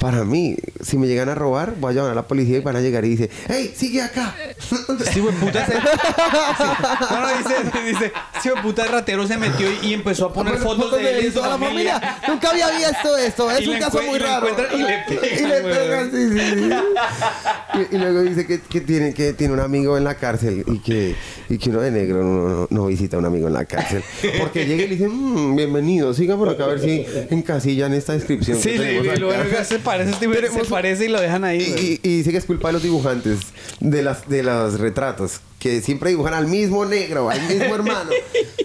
Para 0.00 0.24
mí, 0.24 0.56
si 0.82 0.96
me 0.96 1.06
llegan 1.06 1.28
a 1.28 1.34
robar, 1.34 1.74
voy 1.78 1.92
a 1.92 1.96
llamar 1.96 2.12
a 2.12 2.14
la 2.14 2.26
policía 2.28 2.58
y 2.58 2.60
van 2.60 2.76
a 2.76 2.80
llegar 2.80 3.04
y 3.04 3.10
dice, 3.10 3.30
¡Hey, 3.48 3.72
sigue 3.76 4.02
acá! 4.02 4.34
Sí, 5.12 5.20
güey, 5.20 5.34
puta 5.36 5.64
se... 5.66 5.72
Sí. 5.72 5.78
No, 7.10 7.20
no, 7.20 7.28
dice, 7.38 7.54
dice, 7.86 8.12
sí, 8.42 8.48
güey, 8.50 8.62
puta 8.62 8.84
ratero 8.86 9.26
se 9.26 9.36
metió 9.36 9.66
y, 9.82 9.94
empezó 9.94 10.26
a 10.26 10.32
poner 10.32 10.56
fotos 10.58 10.92
de 10.92 11.18
él 11.18 11.26
y 11.26 11.30
toda 11.30 11.48
la 11.48 11.58
familia. 11.58 11.94
familia. 12.00 12.18
Nunca 12.28 12.50
había 12.50 12.70
visto 12.70 13.16
esto. 13.16 13.50
Es 13.50 13.62
Y 13.62 13.68
un 13.68 13.78
caso 13.78 14.00
muy 14.02 14.18
raro. 14.18 14.48
y 14.48 14.78
le 14.78 14.98
pegan, 15.08 15.38
Y 15.38 15.46
le 15.46 15.60
güey. 15.62 15.74
pegan, 15.74 16.10
sí, 16.10 16.28
sí, 16.28 16.54
sí. 16.54 16.70
Y, 17.92 17.94
y 17.96 17.98
luego 17.98 18.22
dice 18.22 18.46
que, 18.46 18.60
que 18.60 18.80
tiene, 18.80 19.14
que 19.14 19.32
tiene 19.32 19.54
un 19.54 19.60
amigo 19.60 19.96
en 19.96 20.04
la 20.04 20.14
cárcel 20.16 20.64
y 20.66 20.78
que, 20.80 21.14
y 21.48 21.58
que 21.58 21.70
uno 21.70 21.80
de 21.80 21.90
negro 21.90 22.22
no, 22.22 22.48
no- 22.48 22.66
no 22.70 22.86
visita 22.86 23.16
a 23.16 23.18
un 23.20 23.26
amigo 23.26 23.48
en 23.48 23.54
la 23.54 23.64
cárcel. 23.64 24.02
Porque 24.38 24.66
llega 24.66 24.84
y 24.84 24.88
le 24.88 24.96
dice, 24.96 25.08
"Mm, 25.08 25.56
bienvenido, 25.56 26.12
siga 26.14 26.36
por 26.36 26.48
acá 26.48 26.64
a 26.64 26.68
ver 26.68 26.80
si 26.80 27.06
encasillan 27.30 27.92
esta 27.94 28.12
descripción. 28.12 28.58
Sí, 28.58 28.70
que 28.70 28.78
le, 28.78 29.00
tenemos 29.90 30.10
le- 30.10 30.12
lo 30.12 30.16
acá". 30.16 30.20
bueno 30.20 30.20
que 30.20 30.20
hace 30.26 30.28
parece, 30.28 30.46
este- 30.46 30.64
se 30.64 30.70
parece 30.70 31.04
y 31.04 31.08
lo 31.08 31.20
dejan 31.20 31.44
ahí. 31.44 31.98
Y, 32.02 32.08
y- 32.08 32.12
y 32.12 32.16
dice 32.18 32.30
que 32.30 32.36
es 32.38 32.44
culpa 32.44 32.68
de 32.68 32.72
los 32.74 32.82
dibujantes 32.82 33.38
de 33.80 34.02
las 34.02 34.28
de 34.28 34.42
los 34.42 34.78
retratos 34.80 35.40
que 35.58 35.80
siempre 35.80 36.10
dibujan 36.10 36.34
al 36.34 36.46
mismo 36.46 36.84
negro, 36.84 37.30
al 37.30 37.40
mismo 37.48 37.74
hermano. 37.74 38.10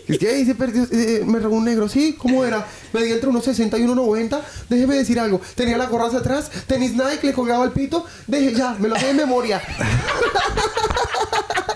Es 0.05 0.19
que 0.19 0.27
ahí 0.27 0.45
se 0.45 0.53
perdió, 0.53 0.83
eh, 0.91 1.23
me 1.25 1.39
robó 1.39 1.55
un 1.55 1.63
negro, 1.63 1.87
sí, 1.87 2.13
¿cómo 2.19 2.43
era? 2.43 2.67
Medía 2.91 3.13
entre 3.13 3.29
unos 3.29 3.45
60 3.45 3.77
y 3.77 3.83
unos 3.83 3.95
90. 3.95 4.41
Déjeme 4.69 4.95
decir 4.95 5.17
algo, 5.17 5.39
tenía 5.55 5.77
la 5.77 5.85
gorra 5.85 6.07
hacia 6.07 6.19
atrás, 6.19 6.51
tenis 6.67 6.91
Nike, 6.91 7.27
le 7.27 7.33
colgaba 7.33 7.63
el 7.63 7.71
pito, 7.71 8.05
deje 8.27 8.53
ya, 8.53 8.75
me 8.79 8.89
lo 8.89 8.97
sé 8.99 9.07
de 9.07 9.13
memoria. 9.13 9.61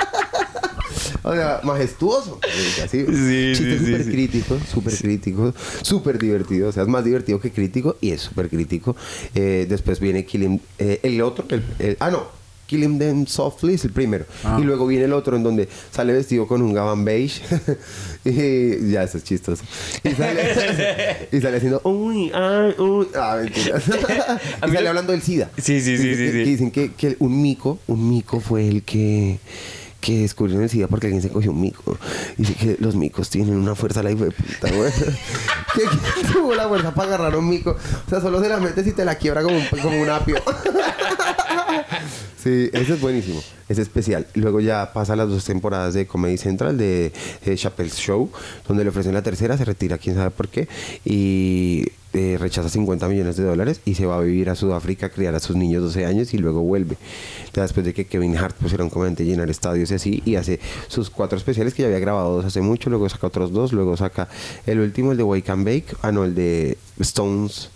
O 1.30 1.34
sea, 1.34 1.60
majestuoso. 1.64 2.40
Así, 2.84 3.06
Sí, 3.06 3.52
chiste 3.56 3.80
súper 3.80 4.04
sí. 4.04 4.12
crítico, 4.12 4.58
súper 4.72 4.96
crítico, 4.98 5.54
súper 5.82 6.20
divertido. 6.20 6.70
O 6.70 6.72
sea, 6.72 6.84
es 6.84 6.90
más 6.90 7.04
divertido 7.04 7.40
que 7.40 7.52
crítico 7.52 7.98
y 8.00 8.12
es 8.12 8.22
súper 8.22 8.48
crítico. 8.50 8.96
Eh, 9.36 9.66
después 9.68 10.00
viene 10.00 10.26
Killing... 10.26 10.62
eh, 10.80 11.00
el 11.04 11.22
otro, 11.22 11.46
el, 11.50 11.64
el- 11.80 11.98
ah, 12.00 12.12
no. 12.12 12.38
Killing 12.68 13.00
Them 13.00 13.28
Softly 13.28 13.76
es 13.76 13.86
el 13.86 13.92
primero. 13.92 14.26
Ah. 14.44 14.58
Y 14.62 14.66
luego 14.66 14.86
viene 14.88 15.06
el 15.06 15.14
otro 15.14 15.38
en 15.38 15.44
donde 15.44 15.70
sale 15.90 16.12
vestido 16.12 16.48
con 16.48 16.62
un 16.62 16.74
gabán 16.74 17.06
beige. 17.06 17.42
y 18.26 18.92
ya, 18.92 19.04
eso 19.04 19.18
es 19.18 19.24
chistoso. 19.24 19.64
Y 20.04 20.10
sale, 20.12 21.28
y 21.32 21.40
sale 21.40 21.58
haciendo... 21.58 21.80
Uy, 21.86 22.30
ay, 22.34 22.76
uy. 22.78 23.08
Ah, 23.16 23.40
mentira. 23.42 23.78
A 24.62 24.68
y 24.68 24.72
sale 24.72 24.88
hablando 24.90 25.14
del 25.14 25.22
SIDA. 25.22 25.50
Sí, 25.58 25.80
sí, 25.80 25.98
sí, 25.98 26.10
Dice 26.10 26.16
sí, 26.18 26.18
que- 26.18 26.32
sí. 26.32 26.38
que 26.44 26.50
dicen 26.50 26.72
que, 26.72 26.92
que 26.92 27.16
un 27.20 27.42
mico, 27.42 27.80
un 27.88 28.10
mico 28.10 28.42
fue 28.42 28.68
el 28.68 28.84
que 28.84 29.40
que 30.08 30.20
descubrieron 30.20 30.64
el 30.64 30.70
SIDA 30.70 30.88
porque 30.88 31.08
alguien 31.08 31.22
se 31.22 31.30
cogió 31.30 31.52
un 31.52 31.60
mico. 31.60 31.98
Dice 32.38 32.54
que 32.54 32.78
los 32.80 32.96
micos 32.96 33.30
tienen 33.30 33.58
una 33.58 33.76
fuerza 33.76 34.02
la 34.02 34.10
de 34.10 34.16
puta, 34.16 34.72
güey. 34.72 34.90
que 35.76 35.84
tuvo 36.34 36.56
la 36.56 36.70
fuerza 36.70 36.94
para 36.94 37.10
agarrar 37.10 37.36
un 37.36 37.50
mico. 37.50 37.72
O 37.72 38.10
sea, 38.10 38.22
solo 38.22 38.42
se 38.42 38.48
la 38.48 38.58
metes 38.58 38.88
y 38.88 38.94
te 38.94 39.04
la 39.04 39.16
quiebra 39.16 39.44
como 39.44 39.58
un, 39.58 39.66
como 39.82 40.02
un 40.02 40.10
apio. 40.10 40.38
Sí, 42.48 42.70
ese 42.72 42.94
es 42.94 43.02
buenísimo, 43.02 43.42
es 43.68 43.78
especial. 43.78 44.26
Luego 44.36 44.62
ya 44.62 44.94
pasa 44.94 45.16
las 45.18 45.28
dos 45.28 45.44
temporadas 45.44 45.94
de 45.94 46.08
Comedy 46.08 46.38
Central 46.38 46.78
de 46.78 47.12
eh, 47.46 47.56
Chappelle's 47.58 47.98
Show, 47.98 48.30
donde 48.68 48.84
le 48.86 48.90
ofrecen 48.90 49.14
la 49.14 49.22
tercera, 49.22 49.58
se 49.58 49.66
retira 49.66 49.98
quién 49.98 50.16
sabe 50.16 50.32
por 50.32 50.48
qué, 50.48 50.68
y 51.04 51.86
eh, 52.14 52.38
rechaza 52.40 52.70
50 52.70 53.08
millones 53.10 53.36
de 53.36 53.44
dólares 53.44 53.82
y 53.84 53.96
se 53.96 54.06
va 54.06 54.18
a 54.18 54.22
vivir 54.22 54.50
a 54.50 54.56
Sudáfrica 54.56 55.08
a 55.08 55.10
criar 55.10 55.36
a 55.36 55.40
sus 55.42 55.56
niños 55.58 55.84
12 55.84 56.06
años 56.06 56.34
y 56.34 56.38
luego 56.38 56.62
vuelve. 56.62 56.96
Ya 57.54 57.64
después 57.64 57.86
de 57.86 57.94
que 57.94 58.06
Kevin 58.06 58.38
Hart 58.38 58.56
pues 58.62 58.72
era 58.72 58.84
un 58.84 58.90
comediante 58.90 59.24
de 59.24 59.30
llenar 59.32 59.50
estadios 59.50 59.92
y 59.92 59.96
así, 59.96 60.24
y 60.26 60.36
hace 60.36 60.60
sus 60.88 61.10
cuatro 61.10 61.38
especiales 61.38 61.74
que 61.74 61.82
ya 61.82 61.88
había 61.90 62.00
grabado 62.00 62.34
dos 62.38 62.46
hace 62.46 62.62
mucho, 62.62 62.90
luego 62.90 63.10
saca 63.10 63.28
otros 63.28 63.52
dos, 63.52 63.74
luego 63.74 63.98
saca 63.98 64.30
el 64.66 64.80
último, 64.80 65.12
el 65.12 65.18
de 65.18 65.24
Wake 65.24 65.52
and 65.52 65.66
Bake, 65.66 65.96
ah 66.02 66.14
no, 66.14 66.24
el 66.24 66.34
de 66.34 66.78
Stones. 67.02 67.72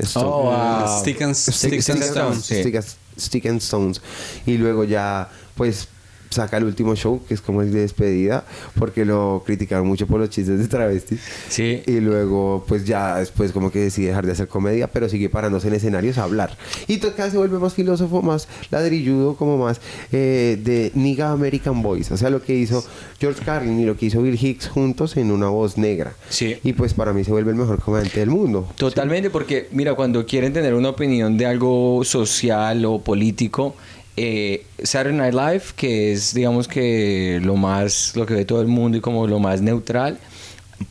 Stone- 0.00 0.26
Oh, 0.28 0.42
wow. 0.44 1.00
Stick 1.00 1.22
and, 1.22 1.34
Sticks 1.34 1.90
and 1.90 2.02
and 2.02 2.10
Stones. 2.10 2.44
Stick 2.44 2.74
as- 2.76 2.96
Stick 3.18 3.46
and 3.46 3.58
Stones. 3.58 4.00
Y 4.46 4.58
luego 4.58 4.84
ya, 4.84 5.28
pues, 5.54 5.88
saca 6.30 6.56
el 6.56 6.64
último 6.64 6.94
show, 6.94 7.22
que 7.26 7.34
es 7.34 7.40
como 7.40 7.62
el 7.62 7.72
de 7.72 7.80
despedida, 7.80 8.44
porque 8.78 9.04
lo 9.04 9.42
criticaron 9.44 9.86
mucho 9.86 10.06
por 10.06 10.20
los 10.20 10.30
chistes 10.30 10.58
de 10.58 10.68
travestis. 10.68 11.20
Sí. 11.48 11.82
Y 11.86 12.00
luego, 12.00 12.64
pues 12.66 12.84
ya 12.84 13.16
después 13.16 13.52
como 13.52 13.70
que 13.70 13.80
decide 13.80 14.08
dejar 14.08 14.26
de 14.26 14.32
hacer 14.32 14.48
comedia, 14.48 14.88
pero 14.88 15.08
sigue 15.08 15.28
parándose 15.28 15.68
en 15.68 15.74
escenarios 15.74 16.18
a 16.18 16.24
hablar. 16.24 16.56
Y 16.86 16.98
cada 16.98 17.24
vez 17.24 17.32
se 17.32 17.38
vuelve 17.38 17.58
más 17.58 17.74
filósofo, 17.74 18.22
más 18.22 18.48
ladrilludo, 18.70 19.36
como 19.36 19.58
más 19.58 19.80
eh, 20.12 20.58
de 20.62 20.92
Niga 20.94 21.30
American 21.30 21.82
Voice. 21.82 22.12
O 22.12 22.16
sea, 22.16 22.30
lo 22.30 22.42
que 22.42 22.54
hizo 22.54 22.84
George 23.20 23.44
Carlin 23.44 23.80
y 23.80 23.84
lo 23.84 23.96
que 23.96 24.06
hizo 24.06 24.22
Bill 24.22 24.38
Hicks 24.40 24.68
juntos 24.68 25.16
en 25.16 25.30
una 25.30 25.48
voz 25.48 25.78
negra. 25.78 26.14
Sí. 26.28 26.56
Y 26.62 26.72
pues 26.72 26.94
para 26.94 27.12
mí 27.12 27.24
se 27.24 27.30
vuelve 27.30 27.50
el 27.50 27.56
mejor 27.56 27.80
comediante 27.80 28.20
del 28.20 28.30
mundo. 28.30 28.68
Totalmente, 28.76 29.30
porque 29.30 29.68
mira, 29.72 29.94
cuando 29.94 30.26
quieren 30.26 30.52
tener 30.52 30.74
una 30.74 30.90
opinión 30.90 31.36
de 31.36 31.46
algo 31.46 32.02
social 32.04 32.84
o 32.84 33.00
político, 33.00 33.74
eh, 34.20 34.66
Saturday 34.82 35.16
Night 35.16 35.34
Live, 35.34 35.62
que 35.76 36.12
es 36.12 36.34
digamos 36.34 36.66
que 36.68 37.40
lo 37.42 37.56
más, 37.56 38.12
lo 38.16 38.26
que 38.26 38.34
ve 38.34 38.44
todo 38.44 38.60
el 38.60 38.66
mundo 38.68 38.98
y 38.98 39.00
como 39.00 39.26
lo 39.26 39.38
más 39.38 39.60
neutral, 39.62 40.18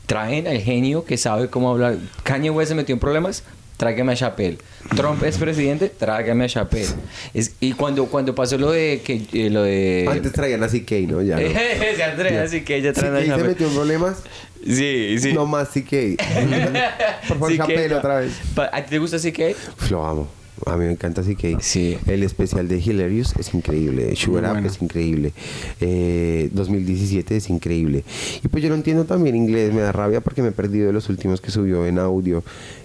traen 0.06 0.48
al 0.48 0.60
genio 0.62 1.04
que 1.06 1.18
sabe 1.18 1.50
cómo 1.50 1.70
hablar. 1.72 1.98
Kanye 2.24 2.50
West 2.50 2.70
se 2.70 2.76
metió 2.76 2.94
en 2.94 3.00
problemas, 3.00 3.44
tráigame 3.78 4.14
a 4.14 4.16
Chappelle. 4.16 4.58
Trump 4.96 5.22
es 5.24 5.38
presidente, 5.38 5.90
tráigame 5.90 6.46
a 6.46 6.48
Chappelle. 6.48 6.88
Es- 7.34 7.54
y 7.60 7.74
cuando, 7.74 8.06
cuando 8.06 8.34
pasó 8.34 8.58
lo 8.58 8.72
de 8.72 9.02
que 9.04 9.22
eh, 9.34 9.50
lo 9.50 9.64
de 9.64 10.08
Antes 10.10 10.32
traían 10.32 10.64
a 10.64 10.68
CK, 10.68 10.92
¿no? 11.10 11.22
Ya 11.22 11.36
no. 11.36 11.42
Se 11.96 12.04
Andrea, 12.04 12.44
así 12.44 12.62
que 12.62 12.78
ella 12.78 12.94
trae 12.94 13.10
a 13.10 13.14
CK 13.16 13.22
se 13.24 13.28
Chappelle. 13.28 13.48
metió 13.50 13.68
en 13.68 13.74
problemas. 13.74 14.18
Sí, 14.66 15.18
sí. 15.20 15.34
No 15.34 15.46
más 15.46 15.70
CK. 15.70 16.18
Por 17.28 17.38
favor, 17.38 17.52
CK, 17.52 17.58
Chappelle 17.58 17.90
no. 17.90 17.98
otra 17.98 18.20
vez. 18.20 18.32
¿A 18.72 18.82
ti 18.84 18.90
te 18.90 19.00
gusta 19.00 19.18
CK? 19.18 19.56
Lo 19.92 20.06
amo. 20.06 20.28
A 20.66 20.76
mí 20.78 20.86
me 20.86 20.92
encanta 20.92 21.22
CK. 21.22 21.62
Sí. 21.62 21.98
El 22.08 22.24
especial 22.24 22.68
de 22.68 22.78
Hilarious 22.78 23.36
es 23.38 23.54
increíble. 23.54 24.16
Sugar 24.16 24.46
Up 24.46 24.52
bueno. 24.52 24.68
es 24.68 24.82
increíble. 24.82 25.34
Eh, 25.80 26.50
2017 26.54 27.38
es 27.38 27.50
increíble. 27.50 28.04
Y 28.44 28.48
pues 28.48 28.64
yo 28.64 28.70
no 28.70 28.76
entiendo 28.76 29.06
también 29.06 29.36
inglés. 29.36 29.74
Me 29.74 29.82
da 29.82 29.92
rabia 29.92 30.22
porque 30.22 30.42
me 30.42 30.50
he 30.50 30.52
perdido 30.52 30.88
de 30.88 30.94
los 30.94 31.10
últimos 31.10 31.42
que 31.42 31.52
subió 31.52 31.86
en 31.86 32.00
audio. 32.00 32.44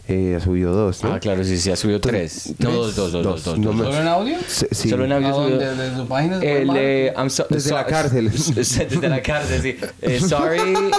Eh, 0.09 0.35
ha 0.37 0.41
subido 0.41 0.73
dos, 0.75 1.05
¿no? 1.05 1.15
Ah, 1.15 1.21
claro, 1.21 1.45
sí, 1.45 1.57
sí, 1.59 1.71
ha 1.71 1.77
subido 1.77 2.01
tres. 2.01 2.55
No, 2.59 2.73
dos, 2.73 2.97
dos, 2.97 3.13
dos, 3.13 3.23
dos, 3.23 3.45
dos. 3.45 3.59
No 3.59 3.67
dos, 3.69 3.77
me-. 3.77 3.85
¿Solo 3.85 4.01
en 4.01 4.09
audio? 4.09 4.37
Sí, 4.49 4.67
sí. 4.73 4.91
Solo 4.91 5.05
en 5.05 5.13
¿A 5.13 5.17
audio 5.17 5.31
dónde? 5.31 5.65
¿Desde 5.65 5.97
su 5.97 6.07
página? 6.09 6.37
El, 6.43 6.71
eh, 6.75 7.13
I'm 7.17 7.31
so- 7.31 7.47
Desde 7.49 7.71
la 7.73 7.83
so- 7.85 7.87
cárcel. 7.89 8.31
Desde 8.55 9.09
la 9.09 9.23
cárcel, 9.23 9.63
sí. 9.63 9.77
Eh, 10.03 10.19
sorry, 10.21 10.91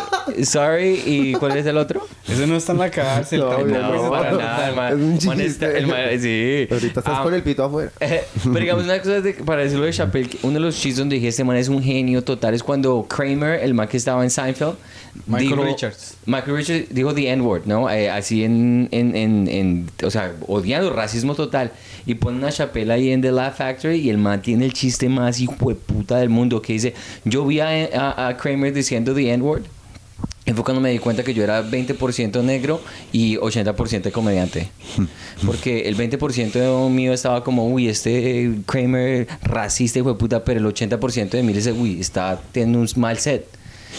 sorry. 0.45 1.01
¿Y 1.05 1.33
cuál 1.33 1.57
es 1.57 1.65
el 1.65 1.77
otro? 1.77 2.07
Ese 2.27 2.47
no 2.47 2.55
está 2.55 2.71
en 2.71 2.77
la 2.79 2.89
cárcel. 2.89 3.39
No, 3.41 3.57
no, 3.65 4.03
No, 4.03 4.09
para 4.09 4.31
nada. 4.31 4.69
El 4.69 4.75
man, 4.75 4.87
Es 4.87 4.93
un 4.93 5.27
man 5.27 5.37
chiste. 5.37 5.65
está- 5.65 5.77
el 5.77 5.87
man- 5.87 6.21
sí. 6.21 6.67
Ahorita 6.71 6.99
estás 6.99 7.15
Ah, 7.19 7.23
con 7.23 7.33
el 7.33 7.43
pito 7.43 7.63
afuera. 7.65 7.91
Pero 7.99 8.59
digamos 8.59 8.83
una 8.85 8.99
cosa 8.99 9.19
de- 9.21 9.33
para 9.33 9.63
decirlo 9.63 9.85
de 9.85 9.91
Chappelle, 9.91 10.29
uno 10.43 10.53
de 10.53 10.59
los 10.61 10.75
chistes 10.75 10.97
donde 10.99 11.15
dije 11.15 11.27
este 11.27 11.43
man 11.43 11.57
es 11.57 11.67
un 11.67 11.83
genio 11.83 12.23
total 12.23 12.53
es 12.53 12.63
cuando 12.63 13.05
Kramer, 13.09 13.59
el 13.63 13.73
man 13.73 13.87
que 13.89 13.97
estaba 13.97 14.23
en 14.23 14.29
Seinfeld, 14.29 14.75
Michael 15.27 15.49
dijo- 15.51 15.63
Richards. 15.65 16.17
Michael 16.25 16.55
Richards 16.57 16.85
dijo 16.93 17.13
the 17.13 17.29
N-word, 17.29 17.63
¿no? 17.65 17.89
Eh, 17.89 18.09
así 18.09 18.43
en, 18.43 18.89
en, 18.91 19.15
en, 19.15 19.47
en- 19.47 19.89
o 20.03 20.09
sea, 20.11 20.33
odiando, 20.47 20.89
racismo 20.91 21.35
total. 21.35 21.71
Y 22.05 22.15
pone 22.15 22.37
una 22.37 22.51
Chappelle 22.51 22.91
ahí 22.91 23.09
en 23.11 23.21
The 23.21 23.31
Laugh 23.31 23.55
Factory 23.55 23.97
y 23.99 24.09
el 24.09 24.17
man 24.17 24.41
tiene 24.41 24.65
el 24.65 24.73
chiste 24.73 25.07
más 25.09 25.39
hijo 25.39 25.69
de 25.69 25.75
puta 25.75 26.17
del 26.17 26.29
mundo 26.29 26.61
que 26.61 26.73
dice, 26.73 26.93
yo 27.25 27.45
vi 27.45 27.59
a, 27.59 27.69
a- 27.93 28.27
a 28.27 28.37
Kramer 28.37 28.73
diciendo 28.73 29.13
the 29.13 29.31
N-word. 29.31 29.61
Y 30.45 30.51
fue 30.51 30.65
cuando 30.65 30.81
me 30.81 30.89
di 30.91 30.99
cuenta 30.99 31.23
que 31.23 31.33
yo 31.33 31.41
era 31.41 31.63
20% 31.63 32.43
negro 32.43 32.81
y 33.13 33.37
80% 33.37 34.11
comediante. 34.11 34.69
Porque 35.45 35.87
el 35.87 35.95
20% 35.95 36.89
mío 36.89 37.13
estaba 37.13 37.45
como, 37.45 37.65
uy, 37.69 37.87
este 37.87 38.51
Kramer 38.65 39.27
racista, 39.41 39.99
hijo 39.99 40.09
de 40.11 40.15
puta, 40.19 40.43
pero 40.43 40.59
el 40.59 40.65
80% 40.65 41.29
de 41.29 41.43
mí 41.43 41.53
dice, 41.53 41.71
uy, 41.71 41.99
está 42.01 42.41
teniendo 42.51 42.79
un 42.79 42.89
mal 42.97 43.17
set. 43.19 43.45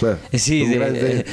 Gran- 0.00 0.96
eh, 0.96 1.24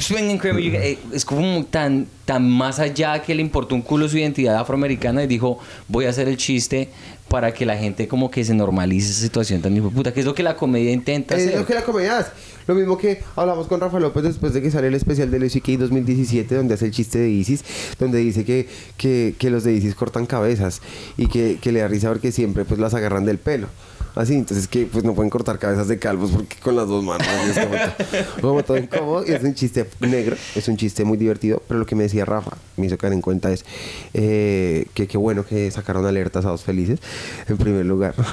swinging 0.00 0.40
eh, 0.74 0.98
Es 1.12 1.24
como 1.24 1.64
tan, 1.64 2.06
tan 2.24 2.48
más 2.50 2.78
allá 2.78 3.22
que 3.22 3.34
le 3.34 3.42
importó 3.42 3.74
un 3.74 3.82
culo 3.82 4.08
su 4.08 4.18
identidad 4.18 4.56
afroamericana 4.56 5.22
y 5.22 5.26
dijo, 5.26 5.58
voy 5.88 6.04
a 6.06 6.10
hacer 6.10 6.28
el 6.28 6.36
chiste 6.36 6.88
para 7.28 7.52
que 7.52 7.66
la 7.66 7.76
gente 7.76 8.06
como 8.06 8.30
que 8.30 8.44
se 8.44 8.54
normalice 8.54 9.10
esa 9.10 9.20
situación 9.20 9.60
tan 9.60 9.74
puta, 9.90 10.12
que 10.12 10.20
es 10.20 10.26
lo 10.26 10.34
que 10.34 10.42
la 10.44 10.56
comedia 10.56 10.92
intenta 10.92 11.34
Es 11.34 11.46
hacer. 11.48 11.58
lo 11.60 11.66
que 11.66 11.74
la 11.74 11.82
comedia 11.82 12.18
hace. 12.18 12.30
Lo 12.68 12.74
mismo 12.74 12.98
que 12.98 13.20
hablamos 13.36 13.66
con 13.68 13.80
Rafa 13.80 13.98
López 14.00 14.22
después 14.24 14.52
de 14.52 14.60
que 14.62 14.70
sale 14.70 14.88
el 14.88 14.94
especial 14.94 15.30
de 15.30 15.38
LCK 15.38 15.78
2017, 15.78 16.54
donde 16.54 16.74
hace 16.74 16.86
el 16.86 16.90
chiste 16.92 17.18
de 17.18 17.30
ISIS, 17.30 17.64
donde 17.98 18.18
dice 18.18 18.44
que, 18.44 18.68
que, 18.96 19.34
que 19.38 19.50
los 19.50 19.64
de 19.64 19.72
ISIS 19.74 19.94
cortan 19.94 20.26
cabezas 20.26 20.82
y 21.16 21.26
que, 21.28 21.58
que 21.60 21.72
le 21.72 21.80
da 21.80 21.88
risa 21.88 22.08
porque 22.08 22.30
siempre 22.32 22.64
pues 22.64 22.78
las 22.80 22.94
agarran 22.94 23.24
del 23.24 23.38
pelo. 23.38 23.68
Así, 24.16 24.34
entonces 24.34 24.66
que 24.66 24.86
pues 24.86 25.04
no 25.04 25.14
pueden 25.14 25.28
cortar 25.30 25.58
cabezas 25.58 25.88
de 25.88 25.98
calvos 25.98 26.30
porque 26.30 26.56
con 26.56 26.74
las 26.74 26.88
dos 26.88 27.04
manos 27.04 27.26
es 27.50 27.58
como, 27.58 27.76
to- 27.76 28.40
como 28.40 28.64
todo 28.64 28.78
incómodo 28.78 29.24
y 29.26 29.32
es 29.32 29.42
un 29.44 29.54
chiste 29.54 29.86
negro, 30.00 30.36
es 30.54 30.66
un 30.68 30.78
chiste 30.78 31.04
muy 31.04 31.18
divertido, 31.18 31.62
pero 31.68 31.78
lo 31.80 31.84
que 31.86 31.94
me 31.94 32.04
decía 32.04 32.24
Rafa, 32.24 32.56
me 32.78 32.86
hizo 32.86 32.96
caer 32.96 33.12
en 33.12 33.20
cuenta 33.20 33.52
es 33.52 33.66
eh, 34.14 34.86
que 34.94 35.06
qué 35.06 35.18
bueno 35.18 35.44
que 35.44 35.70
sacaron 35.70 36.06
alertas 36.06 36.46
a 36.46 36.48
dos 36.48 36.62
felices 36.62 36.98
en 37.46 37.58
primer 37.58 37.84
lugar. 37.84 38.14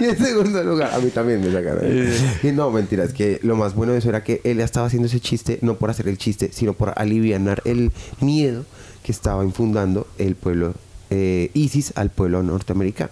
y 0.00 0.04
en 0.04 0.18
segundo 0.18 0.62
lugar, 0.62 0.90
a 0.92 0.98
mí 0.98 1.10
también 1.10 1.40
me 1.40 1.52
sacaron. 1.52 1.84
Y 2.42 2.52
no, 2.52 2.70
mentira, 2.70 3.04
es 3.04 3.12
que 3.12 3.40
lo 3.42 3.56
más 3.56 3.74
bueno 3.74 3.92
de 3.92 3.98
eso 3.98 4.08
era 4.08 4.22
que 4.22 4.40
él 4.44 4.60
estaba 4.60 4.86
haciendo 4.86 5.06
ese 5.06 5.20
chiste 5.20 5.58
no 5.62 5.76
por 5.76 5.90
hacer 5.90 6.08
el 6.08 6.18
chiste, 6.18 6.50
sino 6.52 6.72
por 6.74 6.92
alivianar 6.96 7.62
el 7.64 7.92
miedo 8.20 8.64
que 9.02 9.12
estaba 9.12 9.44
infundando 9.44 10.06
el 10.18 10.34
pueblo 10.36 10.74
eh, 11.14 11.50
ISIS 11.54 11.92
al 11.96 12.10
pueblo 12.10 12.42
norteamericano. 12.42 13.10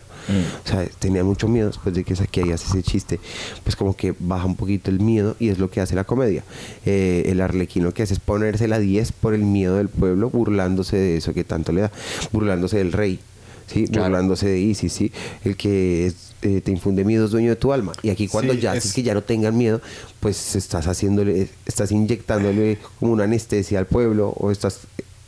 O 0.64 0.68
sea, 0.68 0.86
tenía 1.01 1.24
mucho 1.24 1.48
miedo 1.48 1.66
después 1.68 1.92
de 1.94 2.05
que 2.05 2.14
saqué 2.14 2.42
y 2.46 2.53
hace 2.53 2.66
ese 2.68 2.82
chiste, 2.84 3.18
pues 3.64 3.74
como 3.74 3.96
que 3.96 4.14
baja 4.18 4.44
un 4.46 4.55
poquito 4.55 4.90
el 4.90 5.01
miedo 5.01 5.34
y 5.40 5.48
es 5.48 5.59
lo 5.59 5.70
que 5.70 5.80
hace 5.80 5.94
la 5.96 6.05
comedia. 6.05 6.44
Eh, 6.86 7.24
el 7.26 7.40
arlequín 7.40 7.82
lo 7.82 7.92
que 7.92 8.05
hace 8.05 8.14
es 8.14 8.20
ponerse 8.20 8.68
la 8.68 8.78
10 8.78 9.11
por 9.12 9.34
el 9.34 9.42
miedo 9.42 9.76
del 9.76 9.88
pueblo, 9.88 10.30
burlándose 10.30 10.96
de 10.96 11.16
eso 11.16 11.34
que 11.34 11.42
tanto 11.42 11.72
le 11.72 11.80
da, 11.82 11.90
burlándose 12.32 12.78
del 12.78 12.92
rey. 12.92 13.18
¿sí? 13.66 13.86
Claro. 13.86 14.05
burlándose 14.09 14.48
de 14.48 14.59
Isis, 14.61 14.92
¿sí? 14.92 15.12
El 15.44 15.57
que 15.57 16.07
es, 16.07 16.32
eh, 16.42 16.61
te 16.61 16.70
infunde 16.72 17.05
miedo 17.05 17.24
es 17.26 17.30
dueño 17.30 17.51
de 17.51 17.57
tu 17.57 17.72
alma. 17.72 17.92
Y 18.03 18.11
aquí 18.11 18.26
cuando 18.28 18.53
Sí, 18.53 18.59
ya 18.61 18.74
es- 18.76 18.92
que 18.92 19.03
ya 19.05 19.14
no 19.14 19.22
tengan 19.22 19.57
miedo, 19.57 19.80
pues 20.20 20.55
estás 20.57 20.86
haciéndole, 20.88 21.48
estás 21.66 21.92
inyectándole 21.92 22.78
como 22.98 23.12
una 23.12 23.24
anestesia 23.24 23.78
al 23.78 23.86
pueblo 23.86 24.30
o 24.30 24.51
estás 24.51 24.80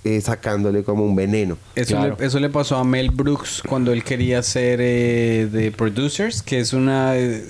eh, 0.05 0.21
sacándole 0.21 0.83
como 0.83 1.05
un 1.05 1.15
veneno. 1.15 1.57
Eso, 1.77 1.95
Claro. 1.97 2.17
le, 2.19 2.27
eso 2.27 2.41
le 2.41 2.49
pasó 2.49 2.77
a 2.77 2.85
Mel 2.85 3.11
Brooks 3.11 3.63
cuando 3.69 3.93
él 3.93 4.03
quería 4.03 4.43
ser 4.43 4.81
eh, 4.83 5.49
de 5.51 5.71
Producers, 5.71 6.43
que 6.43 6.59
es 6.59 6.73
una... 6.73 7.17
eh, 7.17 7.45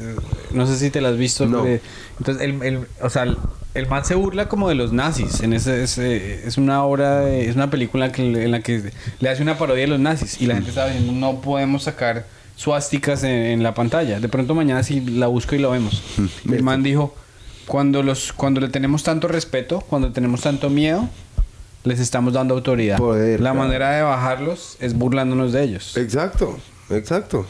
no 0.53 0.66
sé 0.66 0.76
si 0.78 0.90
te 0.90 1.00
la 1.00 1.09
has 1.11 1.16
visto. 1.16 1.46
No. 1.46 1.64
de- 1.64 1.80
entonces, 2.18 2.42
el, 2.44 2.62
el- 2.62 2.86
o 3.00 3.09
sea, 3.09 3.22
el, 3.22 3.38
el 3.74 3.86
man 3.88 4.05
se 4.05 4.14
burla 4.14 4.48
como 4.48 4.68
de 4.68 4.74
los 4.74 4.92
nazis. 4.92 5.40
En 5.40 5.55
ese, 5.55 5.82
ese- 5.82 6.46
es 6.46 6.59
una 6.59 6.84
obra, 6.84 7.20
de- 7.20 7.48
es 7.48 7.57
una 7.57 7.70
película 7.70 8.12
que, 8.12 8.22
en 8.44 8.50
la 8.50 8.61
que 8.61 8.92
le 9.20 9.28
hace 9.30 9.42
una 9.42 9.57
parodia 9.57 9.80
de 9.82 9.88
los 9.88 10.00
nazis. 10.00 10.40
Y 10.40 10.46
la 10.46 10.55
gente 10.55 10.68
estaba 10.68 10.88
diciendo, 10.88 11.12
no 11.14 11.40
podemos 11.40 11.84
sacar 11.84 12.26
suásticas 12.55 13.24
en, 13.24 13.30
en 13.30 13.62
la 13.62 13.72
pantalla. 13.74 14.20
De 14.20 14.28
pronto 14.28 14.55
mañana 14.55 14.82
sí 14.82 15.00
la 15.00 15.26
busco 15.26 15.55
y 15.55 15.59
la 15.59 15.68
vemos. 15.68 16.03
Y 16.44 16.53
el 16.55 16.62
man 16.62 16.82
dijo, 16.82 17.14
cuando, 17.66 18.03
los, 18.03 18.32
cuando 18.34 18.61
le 18.61 18.68
tenemos 18.68 19.03
tanto 19.05 19.26
respeto, 19.26 19.80
cuando 19.80 20.12
tenemos 20.12 20.42
tanto 20.42 20.68
miedo... 20.68 21.09
Les 21.84 21.98
estamos 21.98 22.32
dando 22.32 22.54
autoridad. 22.54 22.96
Poder, 22.98 23.40
la 23.40 23.50
claro. 23.50 23.66
manera 23.66 23.90
de 23.90 24.02
bajarlos 24.02 24.76
es 24.80 24.94
burlándonos 24.94 25.52
de 25.52 25.62
ellos. 25.64 25.96
Exacto, 25.96 26.56
exacto. 26.90 27.46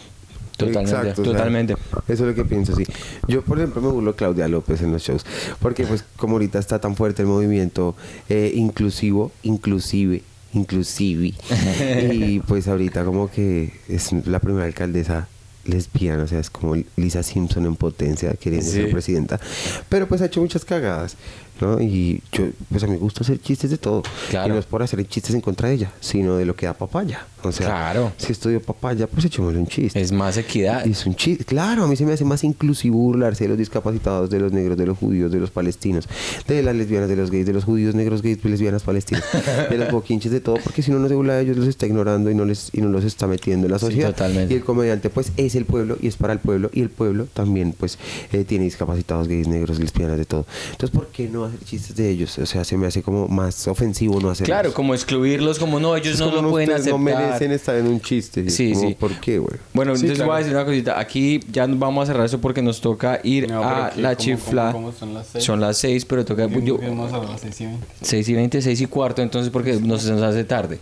Totalmente, 0.57 1.23
totalmente. 1.23 1.73
Eso 2.07 2.29
es 2.29 2.29
lo 2.29 2.35
que 2.35 2.45
pienso, 2.45 2.77
sí. 2.77 2.85
Yo, 3.27 3.43
por 3.43 3.59
ejemplo, 3.59 3.83
me 3.83 3.89
burlo 3.89 4.13
de 4.13 4.17
Claudia 4.17 4.47
López 4.49 4.81
en 4.83 4.93
los 4.93 5.03
shows. 5.03 5.25
Porque, 5.61 5.85
pues, 5.85 6.05
como 6.17 6.35
ahorita 6.35 6.59
está 6.59 6.79
tan 6.79 6.95
fuerte 6.95 7.23
el 7.23 7.29
movimiento 7.29 7.97
eh, 8.29 8.53
inclusivo, 8.55 9.33
inclusive, 9.43 10.23
inclusive. 10.53 11.35
y 12.13 12.41
pues 12.41 12.69
ahorita 12.69 13.05
como 13.05 13.31
que 13.31 13.73
es 13.89 14.13
la 14.27 14.39
primera 14.39 14.67
alcaldesa 14.67 15.27
lesbiana, 15.65 16.25
o 16.25 16.27
sea, 16.27 16.39
es 16.41 16.51
como 16.51 16.77
Lisa 16.97 17.23
Simpson 17.23 17.67
en 17.67 17.77
potencia 17.77 18.33
queriendo 18.35 18.67
Sí. 18.67 18.77
ser 18.77 18.91
presidenta. 18.91 19.41
Pero 19.89 20.07
pues 20.07 20.21
ha 20.23 20.27
hecho 20.27 20.41
muchas 20.41 20.65
cagadas, 20.65 21.17
¿no? 21.61 21.81
Y 21.81 22.23
yo, 22.33 22.45
pues 22.71 22.83
a 22.83 22.87
mí 22.87 22.93
me 22.93 22.99
gusta 22.99 23.23
hacer 23.23 23.41
chistes 23.41 23.71
de 23.71 23.79
todo. 23.79 24.03
Claro. 24.31 24.49
Y 24.49 24.53
no 24.53 24.59
es 24.59 24.67
por 24.67 24.83
hacer 24.83 25.07
chistes 25.07 25.35
en 25.35 25.41
contra 25.41 25.69
de 25.69 25.75
ella, 25.75 25.93
sino 26.01 26.37
de 26.37 26.45
lo 26.45 26.55
que 26.57 26.67
da 26.67 26.75
papaya. 26.75 27.27
O 27.45 27.51
sea, 27.51 27.67
Claro. 27.67 28.13
si 28.19 28.31
estudió 28.33 28.61
papaya, 28.63 29.07
pues 29.09 29.25
echémosle 29.25 29.59
un 29.59 29.67
chiste. 29.67 30.01
Es 30.01 30.13
más 30.13 30.37
equidad. 30.37 30.87
Es 30.87 31.05
un 31.07 31.15
chiste. 31.17 31.45
Claro, 31.45 31.85
a 31.85 31.87
mí 31.89 31.97
se 31.97 32.05
me 32.07 32.13
hace 32.13 32.25
más 32.25 32.45
inclusivo 32.45 32.97
burlarse 32.99 33.45
de 33.45 33.49
los 33.49 33.59
discapacitados, 33.59 34.31
de 34.31 34.39
los 34.39 34.53
negros, 34.53 34.77
de 34.79 34.87
los 34.87 34.97
judíos, 34.97 35.33
de 35.33 35.41
los 35.41 35.51
palestinos, 35.51 36.09
de 36.47 36.63
las 36.63 36.75
lesbianas, 36.77 37.09
de 37.09 37.17
los 37.17 37.31
gays, 37.33 37.45
de 37.47 37.53
los 37.53 37.65
judíos, 37.65 37.95
negros, 37.97 38.23
gays, 38.23 38.45
lesbianas, 38.45 38.83
palestinas, 38.85 39.25
de 39.71 39.77
los 39.79 39.91
boquinches, 39.91 40.31
de 40.31 40.41
todo, 40.41 40.57
porque 40.63 40.83
si 40.83 40.91
uno 40.93 41.01
no 41.01 41.09
se 41.09 41.15
burla 41.15 41.35
de 41.35 41.43
ellos, 41.43 41.57
los 41.57 41.67
está 41.67 41.87
ignorando 41.87 42.31
y 42.31 42.35
no 42.37 42.45
les 42.45 42.71
y 42.73 42.81
no 42.81 42.89
los 42.89 43.05
está 43.05 43.27
metiendo 43.27 43.67
en 43.67 43.73
la 43.73 43.79
Sí, 43.81 43.87
sociedad. 43.87 44.11
totalmente. 44.11 44.55
Y 44.55 44.57
el 44.59 44.63
comediante, 44.65 45.11
pues, 45.11 45.33
es 45.37 45.57
el 45.57 45.65
pueblo 45.65 45.97
y 46.01 46.07
es 46.07 46.17
para 46.17 46.33
el 46.33 46.39
pueblo, 46.39 46.71
y 46.73 46.81
el 46.81 46.91
pueblo 46.91 47.27
también, 47.35 47.73
pues, 47.77 47.99
eh, 48.33 48.45
tiene 48.45 48.65
discapacitados, 48.67 49.27
gays, 49.27 49.49
negros, 49.49 49.81
lesbianas, 49.81 50.17
de 50.17 50.25
todo. 50.27 50.47
Entonces, 50.71 50.91
¿por 50.97 51.09
qué 51.09 51.29
no 51.29 51.42
hacer 51.47 51.61
chistes 51.65 51.97
de 51.97 52.09
ellos? 52.11 52.39
O 52.39 52.47
sea, 52.47 52.65
se 52.65 52.77
me 52.77 52.87
hace 52.87 53.03
como 53.03 53.29
más 53.29 53.67
ofensivo 53.69 54.21
no 54.21 54.31
hacerlos. 54.31 54.49
Claro, 54.49 54.73
como 54.75 54.95
excluirlos, 54.95 55.59
como 55.59 55.79
no, 55.81 55.97
ellos 55.97 56.15
Es 56.15 56.21
no 56.21 56.31
lo 56.43 56.51
pueden 56.51 56.71
aceptar. 56.71 56.93
no 56.93 56.99
merecen 56.99 57.53
estar 57.53 57.77
en 57.77 57.87
un 57.87 58.01
chiste. 58.01 58.49
Sí, 58.51 58.73
como, 58.73 58.89
sí. 58.89 58.95
¿Por 58.99 59.13
qué, 59.21 59.39
güey? 59.39 59.57
Bueno, 59.75 59.95
Sí, 59.97 60.03
entonces 60.03 60.17
claro. 60.19 60.31
voy 60.33 60.37
a 60.37 60.39
decir 60.45 60.55
una 60.57 60.65
cosita. 60.65 60.99
Aquí 61.01 61.41
ya 61.51 61.67
vamos 61.67 62.05
a 62.05 62.07
cerrar 62.13 62.27
eso 62.27 62.41
porque 62.41 62.63
nos 62.63 62.81
toca 62.81 63.21
ir 63.23 63.49
No, 63.51 63.63
a 63.63 63.87
aquí, 63.87 64.01
la 64.01 64.11
¿cómo- 64.11 64.21
chifla. 64.25 64.73
cómo- 64.73 64.87
cómo 64.89 64.99
son 64.99 65.15
las 65.15 65.27
seis? 65.29 65.45
Son 65.45 65.61
las 65.61 65.77
6, 65.79 66.05
pero 66.05 66.25
toca. 66.25 66.47
Yo, 66.47 66.79
Vamos 66.79 67.13
a 67.13 67.19
las 67.19 67.41
seis 67.41 67.61
y 67.61 67.67
veinte. 67.67 67.87
6 68.03 68.29
y 68.29 68.35
20, 68.35 68.63
6 68.63 68.81
y 68.81 68.87
cuarto, 68.87 69.23
entonces 69.23 69.51
porque 69.51 69.75
nos, 69.75 70.05
nos 70.07 70.23
hace 70.23 70.45
tarde. 70.45 70.81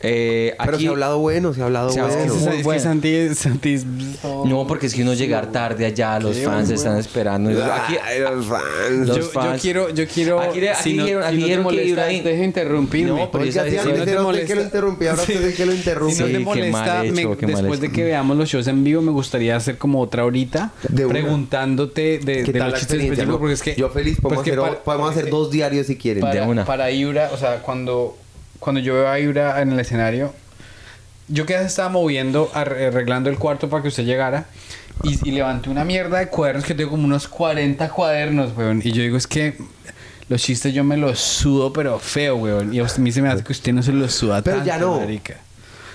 Eh, 0.00 0.54
Pero 0.58 0.74
aquí, 0.74 0.82
se 0.84 0.88
ha 0.88 0.90
hablado 0.92 1.18
bueno, 1.18 1.52
se 1.52 1.60
ha 1.60 1.64
hablado 1.64 1.90
Se 1.90 2.00
bueno. 2.00 2.14
es 2.14 2.20
que 2.22 2.26
Es, 2.26 2.42
Muy 2.42 2.50
es 2.50 2.56
que 2.58 2.62
bueno. 2.62 2.82
Santi, 2.82 3.34
Santi 3.34 3.72
es 3.74 3.84
todo- 4.22 4.46
No, 4.46 4.66
porque 4.66 4.86
es 4.86 4.94
que 4.94 5.02
uno 5.02 5.14
llegar 5.14 5.50
tarde 5.50 5.84
allá, 5.86 6.20
los 6.20 6.36
fans 6.38 6.70
están 6.70 6.98
esperando. 6.98 7.50
Aquí, 7.50 7.94
Ay, 8.04 8.20
los 8.20 8.46
fans. 8.46 9.08
Los 9.08 9.32
yo, 9.32 9.40
quiero, 9.60 9.88
yo 9.96 10.06
quiero. 10.06 10.40
Aquí 10.40 10.60
le- 10.60 10.70
aquí 10.70 10.82
si 10.82 10.92
no, 10.94 11.04
dijeron- 11.04 11.22
si 11.22 11.28
aquí 11.28 11.36
no 11.36 11.40
te 11.40 11.46
dijeron 11.46 11.58
que 11.64 11.64
molesta, 11.64 11.88
Ibrahim- 11.90 12.24
deja 12.24 12.38
de 12.38 12.44
interrumpirme. 12.44 13.08
No, 13.20 13.30
pero 13.30 13.44
si 13.44 13.50
no 13.58 13.64
te 14.04 14.18
molesta. 14.22 14.46
que 14.46 14.54
lo 14.54 14.62
interrumpía, 14.62 15.10
ahora 15.10 15.22
usted 15.22 15.54
que 15.56 15.66
lo 15.66 15.72
interrumpe. 15.72 16.14
Si 16.14 16.20
no 16.22 16.28
te 16.28 16.38
molesta, 16.38 17.02
me- 17.02 17.20
hecho, 17.22 17.28
mal 17.30 17.38
después 17.46 17.80
de 17.80 17.90
que 17.92 18.04
veamos 18.04 18.36
los 18.36 18.48
shows 18.48 18.66
en 18.68 18.84
vivo, 18.84 19.02
me 19.02 19.10
gustaría 19.12 19.56
hacer 19.56 19.78
como 19.78 20.00
otra 20.00 20.24
horita 20.24 20.72
De 20.88 21.06
preguntándote 21.06 22.18
de, 22.18 22.42
¿Qué 22.44 22.52
de 22.52 22.58
tal 22.58 22.70
los 22.70 22.78
chistes 22.80 23.00
específicos. 23.00 23.38
Porque 23.38 23.54
es 23.54 23.62
que, 23.62 23.74
Yo 23.74 23.88
feliz, 23.88 24.20
podemos, 24.20 24.42
pues 24.42 24.54
que 24.54 24.58
hacer, 24.60 24.70
para- 24.72 24.84
podemos 24.84 25.10
hacer 25.10 25.30
dos 25.30 25.50
diarios 25.50 25.86
si 25.86 25.96
quieren. 25.96 26.20
para, 26.20 26.34
De 26.34 26.40
una. 26.46 26.64
para 26.64 26.90
Ibra, 26.90 27.30
o 27.32 27.36
sea, 27.36 27.62
cuando, 27.62 28.16
cuando 28.58 28.80
yo 28.80 28.94
veo 28.94 29.08
a 29.08 29.18
Ibra 29.18 29.60
en 29.62 29.72
el 29.72 29.80
escenario, 29.80 30.32
yo 31.28 31.44
que 31.46 31.54
estaba 31.56 31.88
moviendo, 31.88 32.50
arre- 32.54 32.86
arreglando 32.88 33.28
el 33.30 33.36
cuarto 33.38 33.68
para 33.68 33.82
que 33.82 33.88
usted 33.88 34.04
llegara. 34.04 34.46
Y, 35.02 35.28
y 35.28 35.32
levanté 35.32 35.70
una 35.70 35.84
mierda 35.84 36.18
de 36.18 36.28
cuadernos 36.28 36.64
que 36.64 36.74
tengo 36.74 36.90
como 36.90 37.04
unos 37.04 37.28
40 37.28 37.88
cuadernos, 37.90 38.56
weón. 38.56 38.80
Y 38.84 38.92
yo 38.92 39.02
digo, 39.02 39.16
es 39.16 39.26
que 39.26 39.56
los 40.28 40.42
chistes 40.42 40.72
yo 40.74 40.82
me 40.84 40.96
los 40.96 41.18
sudo, 41.20 41.72
pero 41.72 41.98
feo, 41.98 42.36
weón. 42.36 42.72
Y 42.74 42.80
a 42.80 42.86
mí 42.98 43.12
se 43.12 43.22
me 43.22 43.28
hace 43.28 43.44
que 43.44 43.52
usted 43.52 43.72
no 43.72 43.82
se 43.82 43.92
los 43.92 44.12
suda 44.12 44.42
Pero 44.42 44.56
tanto, 44.56 44.66
ya 44.68 44.78
no. 44.78 44.98
marica. 45.00 45.34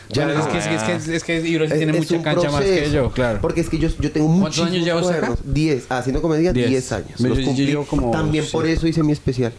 Ya 0.09 0.25
Claro, 0.25 0.39
no. 0.39 0.45
es 0.45 0.47
que, 0.51 0.57
es 0.57 0.65
que, 0.83 0.93
es 0.95 1.03
que, 1.05 1.15
es 1.15 1.23
que 1.23 1.47
Ibra 1.47 1.67
sí 1.69 1.73
tiene 1.77 1.93
mucha 1.93 2.21
cancha 2.21 2.51
más 2.51 2.61
que 2.63 2.67
proceso. 2.73 2.93
yo, 2.93 3.11
claro. 3.11 3.39
Porque 3.41 3.61
es 3.61 3.69
que 3.69 3.77
yo, 3.79 3.87
yo 3.97 4.11
tengo 4.11 4.27
muchos 4.27 4.57
¿Cuántos 4.57 4.73
años 4.75 4.85
lleva 4.85 5.01
usted 5.01 5.23
acá? 5.23 5.35
10. 5.43 5.85
Haciendo 5.89 6.21
comedia, 6.21 6.51
Diez. 6.51 6.67
10 6.69 6.91
años. 6.91 7.11
Yo- 7.17 7.27
Los 7.29 7.37
yo 7.39 7.53
llevo 7.53 7.85
como- 7.85 8.11
También 8.11 8.43
sí. 8.43 8.51
por 8.51 8.67
eso 8.67 8.87
hice 8.87 9.03
mi 9.03 9.13
especial. 9.13 9.53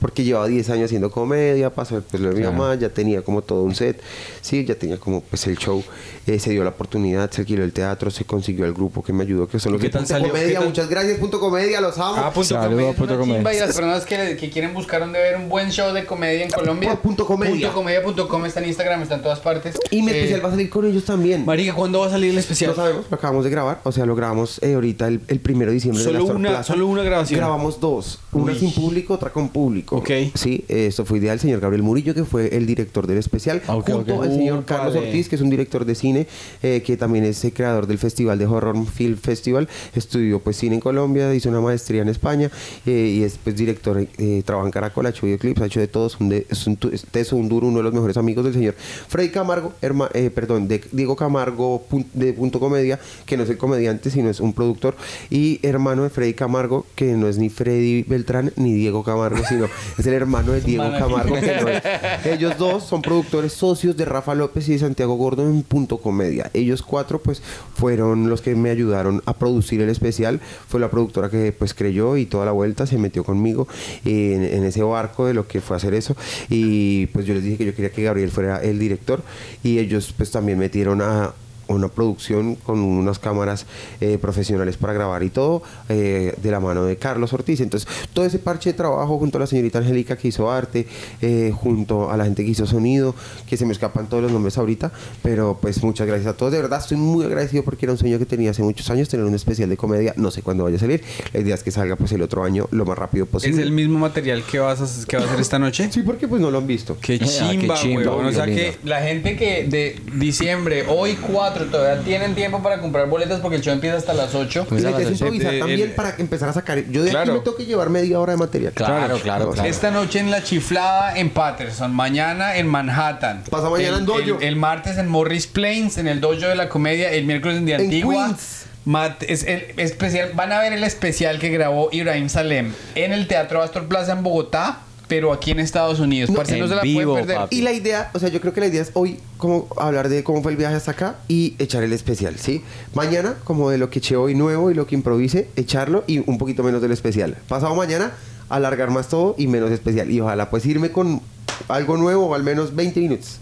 Porque 0.00 0.24
llevaba 0.24 0.46
10 0.46 0.68
años 0.70 0.84
haciendo 0.86 1.10
comedia, 1.10 1.70
pasó 1.70 1.94
después 1.96 2.20
lo 2.22 2.28
de 2.28 2.34
mi 2.34 2.40
Claro. 2.42 2.56
mamá, 2.56 2.74
ya 2.74 2.90
tenía 2.90 3.22
como 3.22 3.40
todo 3.42 3.62
un 3.62 3.74
set. 3.74 4.00
Sí, 4.42 4.64
ya 4.64 4.74
tenía 4.74 4.98
como 4.98 5.22
pues 5.22 5.46
el 5.46 5.56
show. 5.56 5.82
eh, 6.26 6.40
se 6.40 6.50
dio 6.50 6.64
la 6.64 6.70
oportunidad, 6.70 7.30
se 7.30 7.42
alquiló 7.42 7.62
el 7.62 7.72
teatro, 7.72 8.10
se 8.10 8.24
consiguió 8.24 8.64
el 8.66 8.72
grupo 8.74 9.00
que 9.02 9.12
me 9.12 9.22
ayudó, 9.22 9.46
que 9.46 9.60
son 9.60 9.72
los 9.72 9.80
¿Y 9.80 9.82
qué 9.82 9.88
de 9.88 9.92
tal 9.92 10.00
Punto 10.02 10.12
salió? 10.14 10.28
Comedia. 10.32 10.60
Muchas 10.60 10.88
gracias, 10.88 11.18
Punto 11.18 11.38
Comedia, 11.38 11.80
los 11.80 11.96
amo. 11.98 12.16
Ah, 12.16 12.32
punto 12.34 12.48
Saludo 12.48 12.70
comedia. 12.70 12.92
Punto 12.94 13.16
Comedia. 13.18 13.40
Y 13.54 13.58
las 13.60 13.66
personas 13.76 14.04
que, 14.04 14.36
que 14.36 14.50
quieren 14.50 14.74
buscar 14.74 15.00
donde 15.00 15.20
ver 15.20 15.36
un 15.36 15.48
buen 15.48 15.70
show 15.70 15.94
de 15.94 16.04
comedia 16.04 16.42
en 16.44 16.50
Colombia. 16.50 16.90
Por 16.90 16.98
Punto 17.00 17.24
Comedia. 17.26 17.70
Puntocomedia.com 17.72 18.44
está 18.46 18.60
en 18.60 18.66
Instagram, 18.66 19.02
está 19.02 19.14
en 19.14 19.22
todas 19.22 19.38
partes. 19.38 19.76
y 19.92 20.02
mi 20.02 20.10
Eh, 20.10 20.16
especial 20.16 20.44
va 20.44 20.48
a 20.48 20.50
salir 20.50 20.68
con 20.68 20.84
ellos 20.84 21.04
también. 21.04 21.44
Marica, 21.46 21.72
¿cuándo 21.74 22.00
va 22.00 22.08
a 22.08 22.10
salir 22.10 22.32
el 22.32 22.38
especial? 22.38 22.70
No 22.70 22.76
sabemos, 22.76 23.04
lo 23.08 23.16
acabamos 23.16 23.44
de 23.44 23.50
grabar. 23.50 23.80
O 23.84 23.92
sea, 23.92 24.04
lo 24.04 24.16
grabamos 24.16 24.60
eh, 24.64 24.74
ahorita 24.74 25.06
el, 25.06 25.20
el 25.28 25.38
primero 25.38 25.70
de 25.70 25.74
diciembre. 25.76 26.02
Solo 26.02 26.16
en 26.18 26.22
Astor 26.22 26.36
una- 26.36 26.48
Plaza. 26.48 26.72
solo 26.72 26.86
una 26.88 27.02
grabación. 27.04 27.38
Grabamos 27.38 27.78
dos. 27.78 28.18
Una 28.32 28.52
Uy. 28.52 28.58
sin 28.58 28.74
público, 28.74 29.14
otra 29.14 29.30
con 29.30 29.48
público. 29.48 29.85
Ok. 29.90 30.10
Sí, 30.34 30.64
eh, 30.68 30.86
esto 30.86 31.04
fue 31.04 31.18
ideal. 31.18 31.34
El 31.34 31.40
señor 31.40 31.60
Gabriel 31.60 31.82
Murillo, 31.82 32.14
que 32.14 32.24
fue 32.24 32.56
el 32.56 32.66
director 32.66 33.06
del 33.06 33.18
especial. 33.18 33.62
Ah, 33.66 33.76
ok, 33.76 33.90
junto 33.90 34.16
ok. 34.16 34.22
al 34.24 34.30
señor 34.34 34.58
Uh, 34.58 34.64
Carlos 34.64 34.94
vale. 34.94 35.06
Ortiz, 35.08 35.28
que 35.28 35.36
es 35.36 35.42
un 35.42 35.50
director 35.50 35.84
de 35.84 35.94
cine, 35.94 36.26
eh, 36.62 36.82
que 36.84 36.96
también 36.96 37.24
es 37.24 37.44
el 37.44 37.52
creador 37.52 37.86
del 37.86 37.98
Festival 37.98 38.38
de 38.38 38.46
Horror 38.46 38.86
Film 38.86 39.16
Festival. 39.16 39.68
Estudió 39.94 40.40
pues 40.40 40.56
cine 40.56 40.76
en 40.76 40.80
Colombia, 40.80 41.34
hizo 41.34 41.48
una 41.48 41.60
maestría 41.60 42.02
en 42.02 42.08
España 42.08 42.50
eh, 42.86 43.14
y 43.18 43.22
es 43.22 43.38
pues 43.42 43.56
director, 43.56 44.06
eh, 44.18 44.42
trabaja 44.44 44.66
en 44.66 44.72
Caracol, 44.72 45.06
ha 45.06 45.10
hecho 45.10 45.26
videoclips, 45.26 45.60
ha 45.62 45.66
hecho 45.66 45.80
de 45.80 45.88
todo. 45.88 46.06
Es 46.06 46.18
un, 46.20 46.28
de- 46.28 46.46
es 46.48 46.66
un, 46.66 46.78
es 46.92 47.30
duro, 47.48 47.66
uno 47.68 47.78
de 47.78 47.82
los 47.84 47.92
mejores 47.92 48.16
amigos 48.16 48.44
del 48.44 48.54
señor 48.54 48.74
Freddy 49.08 49.28
Camargo, 49.30 49.72
herma- 49.82 50.10
eh, 50.14 50.30
perdón, 50.34 50.68
de 50.68 50.82
Diego 50.92 51.16
Camargo 51.16 51.84
pun- 51.90 52.06
de 52.12 52.32
Punto 52.32 52.60
Comedia, 52.60 52.98
que 53.26 53.36
no 53.36 53.42
es 53.44 53.50
el 53.50 53.56
comediante, 53.58 54.10
sino 54.10 54.30
es 54.30 54.40
un 54.40 54.52
productor, 54.52 54.96
y 55.30 55.60
hermano 55.62 56.02
de 56.02 56.10
Freddy 56.10 56.34
Camargo, 56.34 56.86
que 56.94 57.12
no 57.12 57.28
es 57.28 57.38
ni 57.38 57.48
Freddy 57.50 58.02
Beltrán 58.02 58.52
ni 58.56 58.72
Diego 58.72 59.02
Camargo, 59.04 59.42
sino 59.48 59.66
es 59.98 60.06
el 60.06 60.14
hermano 60.14 60.52
de 60.52 60.60
Diego. 60.60 60.84
Camargo, 60.98 61.34
que 61.34 61.60
no 61.60 61.68
es. 61.68 61.82
Ellos 62.26 62.56
dos 62.58 62.84
son 62.84 63.02
productores 63.02 63.52
socios 63.52 63.96
de 63.96 64.04
Rafa 64.04 64.34
López 64.34 64.68
y 64.68 64.72
de 64.72 64.78
Santiago 64.78 65.14
Gordo 65.16 65.42
en 65.42 65.62
Punto 65.62 65.98
Comedia. 65.98 66.50
Ellos 66.54 66.82
cuatro, 66.82 67.20
pues, 67.20 67.42
fueron 67.74 68.28
los 68.28 68.40
que 68.40 68.54
me 68.54 68.70
ayudaron 68.70 69.22
a 69.26 69.34
producir 69.34 69.80
el 69.80 69.88
especial. 69.88 70.40
Fue 70.68 70.80
la 70.80 70.90
productora 70.90 71.30
que, 71.30 71.52
pues, 71.52 71.74
creyó 71.74 72.16
y 72.16 72.26
toda 72.26 72.44
la 72.44 72.52
vuelta 72.52 72.86
se 72.86 72.98
metió 72.98 73.24
conmigo 73.24 73.68
en, 74.04 74.44
en 74.44 74.64
ese 74.64 74.82
barco 74.82 75.26
de 75.26 75.34
lo 75.34 75.46
que 75.46 75.60
fue 75.60 75.76
hacer 75.76 75.94
eso. 75.94 76.16
Y, 76.48 77.06
pues, 77.06 77.26
yo 77.26 77.34
les 77.34 77.42
dije 77.42 77.58
que 77.58 77.66
yo 77.66 77.74
quería 77.74 77.90
que 77.90 78.02
Gabriel 78.02 78.30
fuera 78.30 78.62
el 78.62 78.78
director 78.78 79.22
y 79.62 79.78
ellos, 79.78 80.14
pues, 80.16 80.30
también 80.30 80.58
metieron 80.58 81.02
a 81.02 81.32
una 81.68 81.88
producción 81.88 82.54
con 82.56 82.80
unas 82.80 83.18
cámaras 83.18 83.66
eh, 84.00 84.18
profesionales 84.20 84.76
para 84.76 84.92
grabar 84.92 85.22
y 85.22 85.30
todo 85.30 85.62
eh, 85.88 86.34
de 86.40 86.50
la 86.50 86.60
mano 86.60 86.84
de 86.84 86.96
Carlos 86.96 87.32
Ortiz. 87.32 87.60
Entonces 87.60 87.88
todo 88.12 88.24
ese 88.24 88.38
parche 88.38 88.70
de 88.70 88.76
trabajo 88.76 89.18
junto 89.18 89.38
a 89.38 89.40
la 89.40 89.46
señorita 89.46 89.78
Angélica 89.78 90.16
que 90.16 90.28
hizo 90.28 90.50
arte 90.50 90.86
eh, 91.20 91.52
junto 91.54 92.10
a 92.10 92.16
la 92.16 92.24
gente 92.24 92.44
que 92.44 92.50
hizo 92.50 92.66
sonido 92.66 93.14
que 93.48 93.56
se 93.56 93.66
me 93.66 93.72
escapan 93.72 94.08
todos 94.08 94.22
los 94.22 94.32
nombres 94.32 94.56
ahorita 94.58 94.92
pero 95.22 95.58
pues 95.60 95.82
muchas 95.82 96.06
gracias 96.06 96.28
a 96.28 96.36
todos. 96.36 96.52
De 96.52 96.60
verdad 96.60 96.80
estoy 96.80 96.96
muy 96.96 97.24
agradecido 97.24 97.64
porque 97.64 97.86
era 97.86 97.92
un 97.92 97.98
sueño 97.98 98.18
que 98.18 98.26
tenía 98.26 98.50
hace 98.50 98.62
muchos 98.62 98.88
años 98.90 99.08
tener 99.08 99.26
un 99.26 99.34
especial 99.34 99.68
de 99.68 99.76
comedia. 99.76 100.14
No 100.16 100.30
sé 100.30 100.42
cuándo 100.42 100.64
vaya 100.64 100.76
a 100.76 100.80
salir. 100.80 101.02
La 101.32 101.40
idea 101.40 101.54
es 101.54 101.62
que 101.62 101.70
salga 101.70 101.96
pues 101.96 102.12
el 102.12 102.22
otro 102.22 102.44
año 102.44 102.68
lo 102.70 102.84
más 102.84 102.96
rápido 102.96 103.24
¿Es 103.24 103.30
posible. 103.30 103.62
el 103.62 103.72
mismo 103.72 103.98
material 103.98 104.42
que 104.44 104.58
vas 104.58 104.80
a, 104.80 105.06
que 105.06 105.16
va 105.16 105.24
a 105.24 105.26
hacer 105.26 105.40
esta 105.40 105.58
noche? 105.58 105.88
sí 105.90 106.02
porque 106.02 106.28
pues 106.28 106.40
no 106.40 106.50
lo 106.50 106.58
han 106.58 106.66
visto. 106.66 106.96
Qué 107.00 107.16
Ah, 107.16 107.18
qué 107.18 107.58
chimba, 107.58 107.74
chimba, 107.74 108.16
weón. 108.16 108.26
O 108.26 108.32
sea 108.32 108.46
que 108.46 108.76
la 108.84 109.00
gente 109.02 109.36
que 109.36 109.64
de 109.64 110.00
diciembre, 110.14 110.84
hoy 110.88 111.14
4, 111.14 111.55
todavía 111.64 112.02
tienen 112.04 112.34
tiempo 112.34 112.62
para 112.62 112.80
comprar 112.80 113.08
boletas 113.08 113.40
porque 113.40 113.56
el 113.56 113.62
show 113.62 113.72
empieza 113.72 113.96
hasta 113.96 114.14
las 114.14 114.34
8. 114.34 114.66
y 114.70 114.74
la 114.74 114.90
idea 114.90 114.90
es 115.00 115.06
Pues, 115.06 115.20
improvisar 115.20 115.54
el- 115.54 115.58
también 115.60 115.80
el- 115.80 115.90
para 115.92 116.14
empezar 116.18 116.48
a 116.48 116.52
sacar 116.52 116.78
yo 116.90 117.02
de 117.02 117.10
Claro. 117.10 117.32
aquí 117.32 117.38
me 117.38 117.44
tengo 117.44 117.56
que 117.56 117.64
llevar 117.66 117.90
media 117.90 118.20
hora 118.20 118.32
de 118.32 118.38
material 118.38 118.72
Claro, 118.74 119.18
claro, 119.18 119.50
claro. 119.52 119.68
Esta 119.68 119.90
noche 119.90 120.18
en 120.20 120.30
La 120.30 120.42
Chiflada 120.44 121.16
en 121.18 121.30
Patterson, 121.30 121.94
mañana 121.94 122.56
en 122.56 122.66
Manhattan. 122.66 123.44
Pasa 123.50 123.68
mañana 123.70 123.94
el, 123.94 124.00
en 124.00 124.06
Dojo. 124.06 124.18
El, 124.20 124.42
el 124.42 124.56
martes 124.56 124.98
en 124.98 125.08
Morris 125.08 125.46
Plains, 125.46 125.98
en 125.98 126.08
el 126.08 126.20
Dojo 126.20 126.46
de 126.46 126.54
la 126.54 126.68
Comedia, 126.68 127.10
el 127.10 127.24
miércoles 127.24 127.58
en 127.58 127.66
De 127.66 127.74
En 127.74 127.80
Antigua. 127.82 128.24
Queens. 128.26 128.66
Mat- 128.84 129.24
es 129.26 129.42
el 129.42 129.64
especial, 129.78 130.30
van 130.34 130.52
a 130.52 130.60
ver 130.60 130.72
el 130.72 130.84
especial 130.84 131.40
que 131.40 131.48
grabó 131.48 131.88
Ibrahim 131.90 132.28
Salem 132.28 132.72
en 132.94 133.12
el 133.12 133.26
Teatro 133.26 133.60
Astor 133.60 133.86
Plaza 133.88 134.12
en 134.12 134.22
Bogotá 134.22 134.78
pero 135.08 135.32
aquí 135.32 135.50
en 135.52 135.60
Estados 135.60 136.00
Unidos. 136.00 136.30
No, 136.30 136.36
Parce, 136.36 136.56
no 136.58 136.64
en 136.64 136.70
se 136.70 136.74
la 136.76 136.82
vivo, 136.82 137.12
pueden 137.12 137.26
perder. 137.26 137.42
papi. 137.44 137.56
Y 137.56 137.62
la 137.62 137.72
idea, 137.72 138.10
o 138.14 138.18
sea, 138.18 138.28
yo 138.28 138.40
creo 138.40 138.52
que 138.52 138.60
la 138.60 138.66
idea 138.66 138.82
es 138.82 138.90
hoy 138.94 139.18
como 139.38 139.68
hablar 139.76 140.08
de 140.08 140.24
cómo 140.24 140.42
fue 140.42 140.52
el 140.52 140.58
viaje 140.58 140.74
hasta 140.74 140.90
acá 140.92 141.16
y 141.28 141.54
echar 141.58 141.82
el 141.82 141.92
especial, 141.92 142.36
¿sí? 142.38 142.62
Mañana, 142.94 143.34
como 143.44 143.70
de 143.70 143.78
lo 143.78 143.88
que 143.90 144.00
eché 144.00 144.16
hoy 144.16 144.34
nuevo 144.34 144.70
y 144.70 144.74
lo 144.74 144.86
que 144.86 144.94
improvise, 144.94 145.48
echarlo 145.56 146.04
y 146.06 146.28
un 146.28 146.38
poquito 146.38 146.62
menos 146.62 146.82
del 146.82 146.92
especial. 146.92 147.36
Pasado 147.48 147.74
mañana, 147.74 148.12
alargar 148.48 148.90
más 148.90 149.08
todo 149.08 149.34
y 149.38 149.46
menos 149.46 149.70
especial. 149.70 150.10
Y 150.10 150.20
ojalá 150.20 150.50
pues 150.50 150.66
irme 150.66 150.90
con 150.90 151.20
algo 151.68 151.96
nuevo 151.96 152.26
o 152.26 152.34
al 152.34 152.42
menos 152.42 152.74
20 152.74 153.00
minutos. 153.00 153.38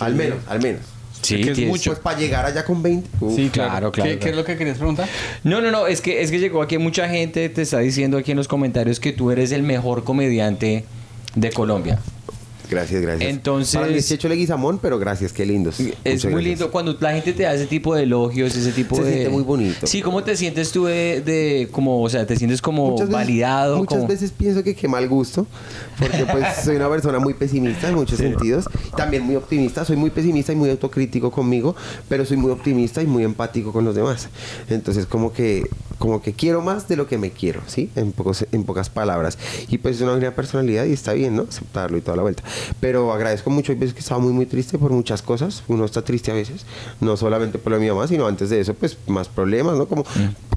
Al 0.00 0.14
menos, 0.14 0.38
al 0.48 0.60
menos. 0.62 0.82
Sí, 1.22 1.36
que 1.40 1.50
es 1.52 1.56
tienes- 1.58 1.68
mucho. 1.70 1.90
Pues 1.90 2.00
para 2.00 2.18
llegar 2.18 2.44
allá 2.44 2.64
con 2.64 2.82
20. 2.82 3.08
uf. 3.20 3.34
Sí, 3.36 3.48
Claro, 3.52 3.70
claro. 3.70 3.92
claro, 3.92 4.10
¿Qué, 4.10 4.18
qué 4.18 4.28
es 4.30 4.36
lo 4.36 4.44
que 4.44 4.56
querías 4.56 4.76
preguntar? 4.78 5.08
No, 5.44 5.60
no, 5.60 5.70
no, 5.70 5.86
es 5.86 6.00
que, 6.00 6.20
es 6.22 6.30
que 6.30 6.38
llegó 6.38 6.62
aquí 6.62 6.78
mucha 6.78 7.08
gente, 7.08 7.48
te 7.48 7.62
está 7.62 7.78
diciendo 7.78 8.18
aquí 8.18 8.32
en 8.32 8.36
los 8.36 8.48
comentarios 8.48 8.98
que 9.00 9.12
tú 9.12 9.30
eres 9.30 9.52
el 9.52 9.62
mejor 9.62 10.04
comediante 10.04 10.84
de 11.34 11.50
Colombia. 11.50 11.98
Gracias, 12.70 13.02
gracias. 13.02 13.30
Entonces- 13.30 13.74
Para 13.74 13.86
mí 13.88 13.94
es 13.98 14.08
Checho 14.08 14.28
Leguizamón, 14.28 14.78
pero 14.80 14.98
gracias, 14.98 15.32
qué 15.32 15.44
lindos. 15.44 15.76
Es 16.04 16.24
muy 16.24 16.42
lindo 16.42 16.70
cuando 16.70 16.96
la 17.00 17.12
gente 17.12 17.32
te 17.32 17.42
da 17.42 17.54
ese 17.54 17.66
tipo 17.66 17.94
de 17.94 18.04
elogios, 18.04 18.54
ese 18.56 18.72
tipo 18.72 18.96
Se 18.96 19.02
de... 19.02 19.10
siente 19.12 19.30
muy 19.30 19.42
bonito. 19.42 19.86
Sí, 19.86 20.00
¿cómo 20.02 20.22
te 20.24 20.36
sientes 20.36 20.72
tú 20.72 20.84
de, 20.86 21.20
de 21.20 21.68
como, 21.70 22.02
o 22.02 22.08
sea, 22.08 22.26
te 22.26 22.36
sientes 22.36 22.62
como 22.62 22.90
Muchas 22.90 23.08
veces- 23.08 23.12
validado? 23.14 23.76
Muchas 23.78 23.98
como- 23.98 24.08
veces 24.08 24.32
pienso 24.32 24.62
que 24.62 24.74
qué 24.74 24.88
mal 24.88 25.08
gusto, 25.08 25.46
porque 25.98 26.24
pues 26.30 26.44
soy 26.64 26.76
una 26.76 26.88
persona 26.88 27.18
muy 27.18 27.34
pesimista 27.34 27.88
en 27.88 27.94
muchos 27.94 28.18
sentidos, 28.18 28.66
también 28.96 29.22
muy 29.24 29.36
optimista, 29.36 29.84
soy 29.84 29.96
muy 29.96 30.10
pesimista 30.10 30.52
y 30.52 30.56
muy 30.56 30.70
autocrítico 30.70 31.30
conmigo, 31.30 31.76
pero 32.08 32.24
soy 32.24 32.36
muy 32.36 32.50
optimista 32.50 33.02
y 33.02 33.06
muy 33.06 33.24
empático 33.24 33.72
con 33.72 33.84
los 33.84 33.94
demás. 33.94 34.28
Entonces 34.70 35.06
como 35.06 35.32
que 35.32 35.66
como 35.98 36.20
que 36.20 36.32
quiero 36.32 36.62
más 36.62 36.88
de 36.88 36.96
lo 36.96 37.06
que 37.06 37.16
me 37.16 37.30
quiero, 37.30 37.60
¿sí? 37.68 37.88
En 37.94 38.10
pocos 38.10 38.44
en 38.50 38.64
pocas 38.64 38.90
palabras. 38.90 39.38
Y 39.68 39.78
pues 39.78 39.96
es 39.96 40.02
una 40.02 40.16
gran 40.16 40.32
personalidad 40.34 40.84
y 40.86 40.92
está 40.92 41.12
bien, 41.12 41.36
¿no? 41.36 41.42
Aceptarlo 41.48 41.96
y 41.96 42.00
toda 42.00 42.16
la 42.16 42.22
vuelta. 42.22 42.42
Pero 42.80 43.12
agradezco 43.12 43.50
mucho, 43.50 43.72
hay 43.72 43.78
veces 43.78 43.94
que 43.94 44.00
estaba 44.00 44.20
muy 44.20 44.32
muy 44.32 44.46
triste 44.46 44.78
por 44.78 44.90
muchas 44.90 45.22
cosas, 45.22 45.62
uno 45.68 45.84
está 45.84 46.02
triste 46.02 46.30
a 46.30 46.34
veces, 46.34 46.66
no 47.00 47.16
solamente 47.16 47.58
por 47.58 47.72
lo 47.72 47.80
mío 47.80 47.94
más, 47.94 48.10
sino 48.10 48.26
antes 48.26 48.50
de 48.50 48.60
eso 48.60 48.74
pues 48.74 48.96
más 49.06 49.28
problemas, 49.28 49.76
¿no? 49.76 49.86
Como 49.86 50.04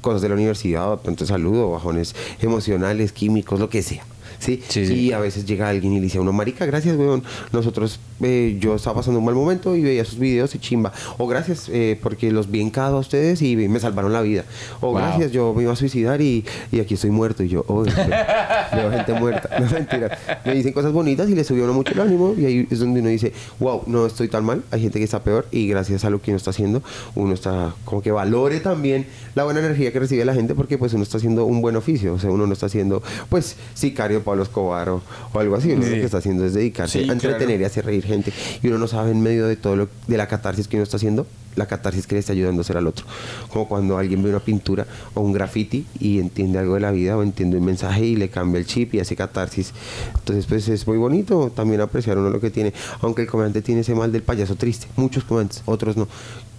cosas 0.01 0.21
de 0.21 0.29
la 0.29 0.35
universidad, 0.35 0.97
tanto 0.97 1.25
salud 1.25 1.71
bajones 1.71 2.15
emocionales, 2.41 3.11
químicos, 3.11 3.59
lo 3.59 3.69
que 3.69 3.81
sea. 3.81 4.05
¿Sí? 4.45 4.61
Sí, 4.69 4.85
sí. 4.85 4.93
Y 4.93 5.11
a 5.11 5.19
veces 5.19 5.45
llega 5.45 5.67
alguien 5.69 5.93
y 5.93 5.95
le 5.97 6.03
dice 6.03 6.17
a 6.19 6.21
uno, 6.21 6.31
marica, 6.31 6.65
gracias, 6.65 6.95
weón. 6.97 7.23
Nosotros, 7.51 7.99
eh, 8.21 8.57
yo 8.59 8.75
estaba 8.75 8.97
pasando 8.97 9.19
un 9.19 9.25
mal 9.25 9.33
momento 9.35 9.75
y 9.75 9.81
veía 9.81 10.05
sus 10.05 10.19
videos 10.19 10.53
y 10.55 10.59
chimba. 10.59 10.93
O 11.17 11.27
gracias, 11.27 11.69
eh, 11.71 11.99
porque 12.01 12.31
los 12.31 12.49
vi 12.51 12.61
en 12.61 12.69
cada 12.69 12.95
a 12.95 12.99
ustedes 12.99 13.41
y 13.41 13.55
me 13.55 13.79
salvaron 13.79 14.13
la 14.13 14.21
vida. 14.21 14.45
O 14.81 14.91
Wow. 14.91 14.95
gracias, 14.97 15.31
yo 15.31 15.53
me 15.55 15.63
iba 15.63 15.73
a 15.73 15.75
suicidar 15.75 16.21
y, 16.21 16.45
y 16.71 16.79
aquí 16.79 16.93
estoy 16.93 17.09
muerto. 17.09 17.43
Y 17.43 17.49
yo, 17.49 17.65
oh, 17.67 17.83
veo, 18.73 18.91
gente 18.91 19.13
muerta. 19.13 19.49
No, 19.59 19.69
mentira. 19.69 20.17
Me 20.45 20.53
dicen 20.55 20.73
cosas 20.73 20.91
bonitas 20.93 21.29
y 21.29 21.35
le 21.35 21.43
subió 21.43 21.63
uno 21.63 21.73
mucho 21.73 21.93
el 21.93 21.99
ánimo. 22.01 22.35
Y 22.37 22.45
ahí 22.45 22.67
es 22.69 22.79
donde 22.79 22.99
uno 22.99 23.09
dice, 23.09 23.33
wow, 23.59 23.83
no 23.87 24.05
estoy 24.05 24.27
tan 24.27 24.45
mal. 24.45 24.63
Hay 24.71 24.81
gente 24.81 24.99
que 24.99 25.05
está 25.05 25.23
peor. 25.23 25.47
Y 25.51 25.67
gracias 25.67 26.05
a 26.05 26.09
lo 26.09 26.21
que 26.21 26.31
uno 26.31 26.37
está 26.37 26.51
haciendo, 26.51 26.83
uno 27.15 27.33
está 27.33 27.73
como 27.83 28.01
que 28.01 28.11
valore 28.11 28.59
también 28.59 29.07
la 29.33 29.43
buena 29.43 29.59
energía 29.59 29.91
que 29.91 29.99
recibe 29.99 30.23
la 30.25 30.33
gente 30.33 30.53
porque 30.55 30.77
pues 30.77 30.93
uno 30.93 31.03
está 31.03 31.17
haciendo 31.17 31.45
un 31.45 31.61
buen 31.61 31.75
oficio. 31.75 32.13
O 32.13 32.19
sea, 32.19 32.29
uno 32.29 32.45
no 32.47 32.53
está 32.53 32.67
haciendo, 32.67 33.01
pues, 33.29 33.55
sicario 33.73 34.21
Pablo 34.35 34.43
Escobar 34.43 34.89
o, 34.89 35.01
o 35.33 35.39
algo 35.39 35.55
así. 35.55 35.71
Uno 35.71 35.81
lo 35.81 35.87
Sí. 35.87 35.95
que 35.95 36.03
está 36.05 36.17
haciendo 36.17 36.45
es 36.45 36.53
dedicarse 36.53 37.03
Sí, 37.03 37.09
a 37.09 37.13
entretener 37.13 37.47
claro. 37.47 37.61
y 37.61 37.63
hacer 37.65 37.85
reír 37.85 38.03
gente. 38.03 38.33
Y 38.61 38.67
uno 38.67 38.77
no 38.79 38.87
sabe 38.87 39.11
en 39.11 39.21
medio 39.21 39.47
de 39.47 39.55
todo 39.55 39.75
lo, 39.77 39.87
de 40.07 40.17
la 40.17 40.27
catarsis 40.27 40.67
que 40.67 40.75
uno 40.75 40.83
está 40.83 40.97
haciendo, 40.97 41.25
la 41.55 41.67
catarsis 41.67 42.05
que 42.05 42.15
le 42.15 42.19
está 42.19 42.33
ayudando 42.33 42.59
a 42.59 42.63
hacer 42.63 42.75
al 42.75 42.85
otro. 42.87 43.05
Como 43.49 43.67
cuando 43.69 43.97
alguien 43.97 44.21
ve 44.21 44.29
una 44.29 44.39
pintura 44.41 44.85
o 45.13 45.21
un 45.21 45.31
graffiti 45.31 45.85
y 45.99 46.19
entiende 46.19 46.59
algo 46.59 46.73
de 46.73 46.81
la 46.81 46.91
vida 46.91 47.15
o 47.17 47.23
entiende 47.23 47.57
un 47.57 47.63
mensaje 47.65 48.03
y 48.05 48.15
le 48.17 48.27
cambia 48.29 48.59
el 48.59 48.65
chip 48.65 48.93
y 48.93 48.99
hace 48.99 49.15
catarsis. 49.15 49.71
Entonces, 50.15 50.45
pues 50.47 50.67
es 50.67 50.85
muy 50.85 50.97
bonito 50.97 51.51
también 51.55 51.79
apreciar 51.79 52.17
uno 52.17 52.29
lo 52.29 52.41
que 52.41 52.49
tiene. 52.51 52.73
Aunque 53.01 53.21
el 53.21 53.27
comediante 53.29 53.61
tiene 53.61 53.81
ese 53.81 53.95
mal 53.95 54.11
del 54.11 54.23
payaso 54.23 54.55
triste. 54.55 54.87
Muchos 54.97 55.23
comediantes, 55.23 55.61
otros 55.65 55.95
no, 55.95 56.09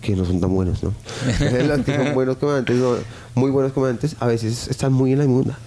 que 0.01 0.17
no 0.17 0.25
son 0.25 0.41
tan 0.41 0.55
buenos, 0.55 0.83
¿no? 0.83 0.95
Los 1.67 1.85
son 1.85 2.15
buenos 2.15 2.37
comediantes, 2.39 2.77
no, 2.77 2.95
muy 3.35 3.51
buenos 3.51 3.73
comediantes, 3.73 4.17
a 4.21 4.27
veces 4.27 4.69
están 4.69 4.93
muy 4.95 5.13
en 5.13 5.19
la 5.19 5.25
inmunda. 5.25 5.59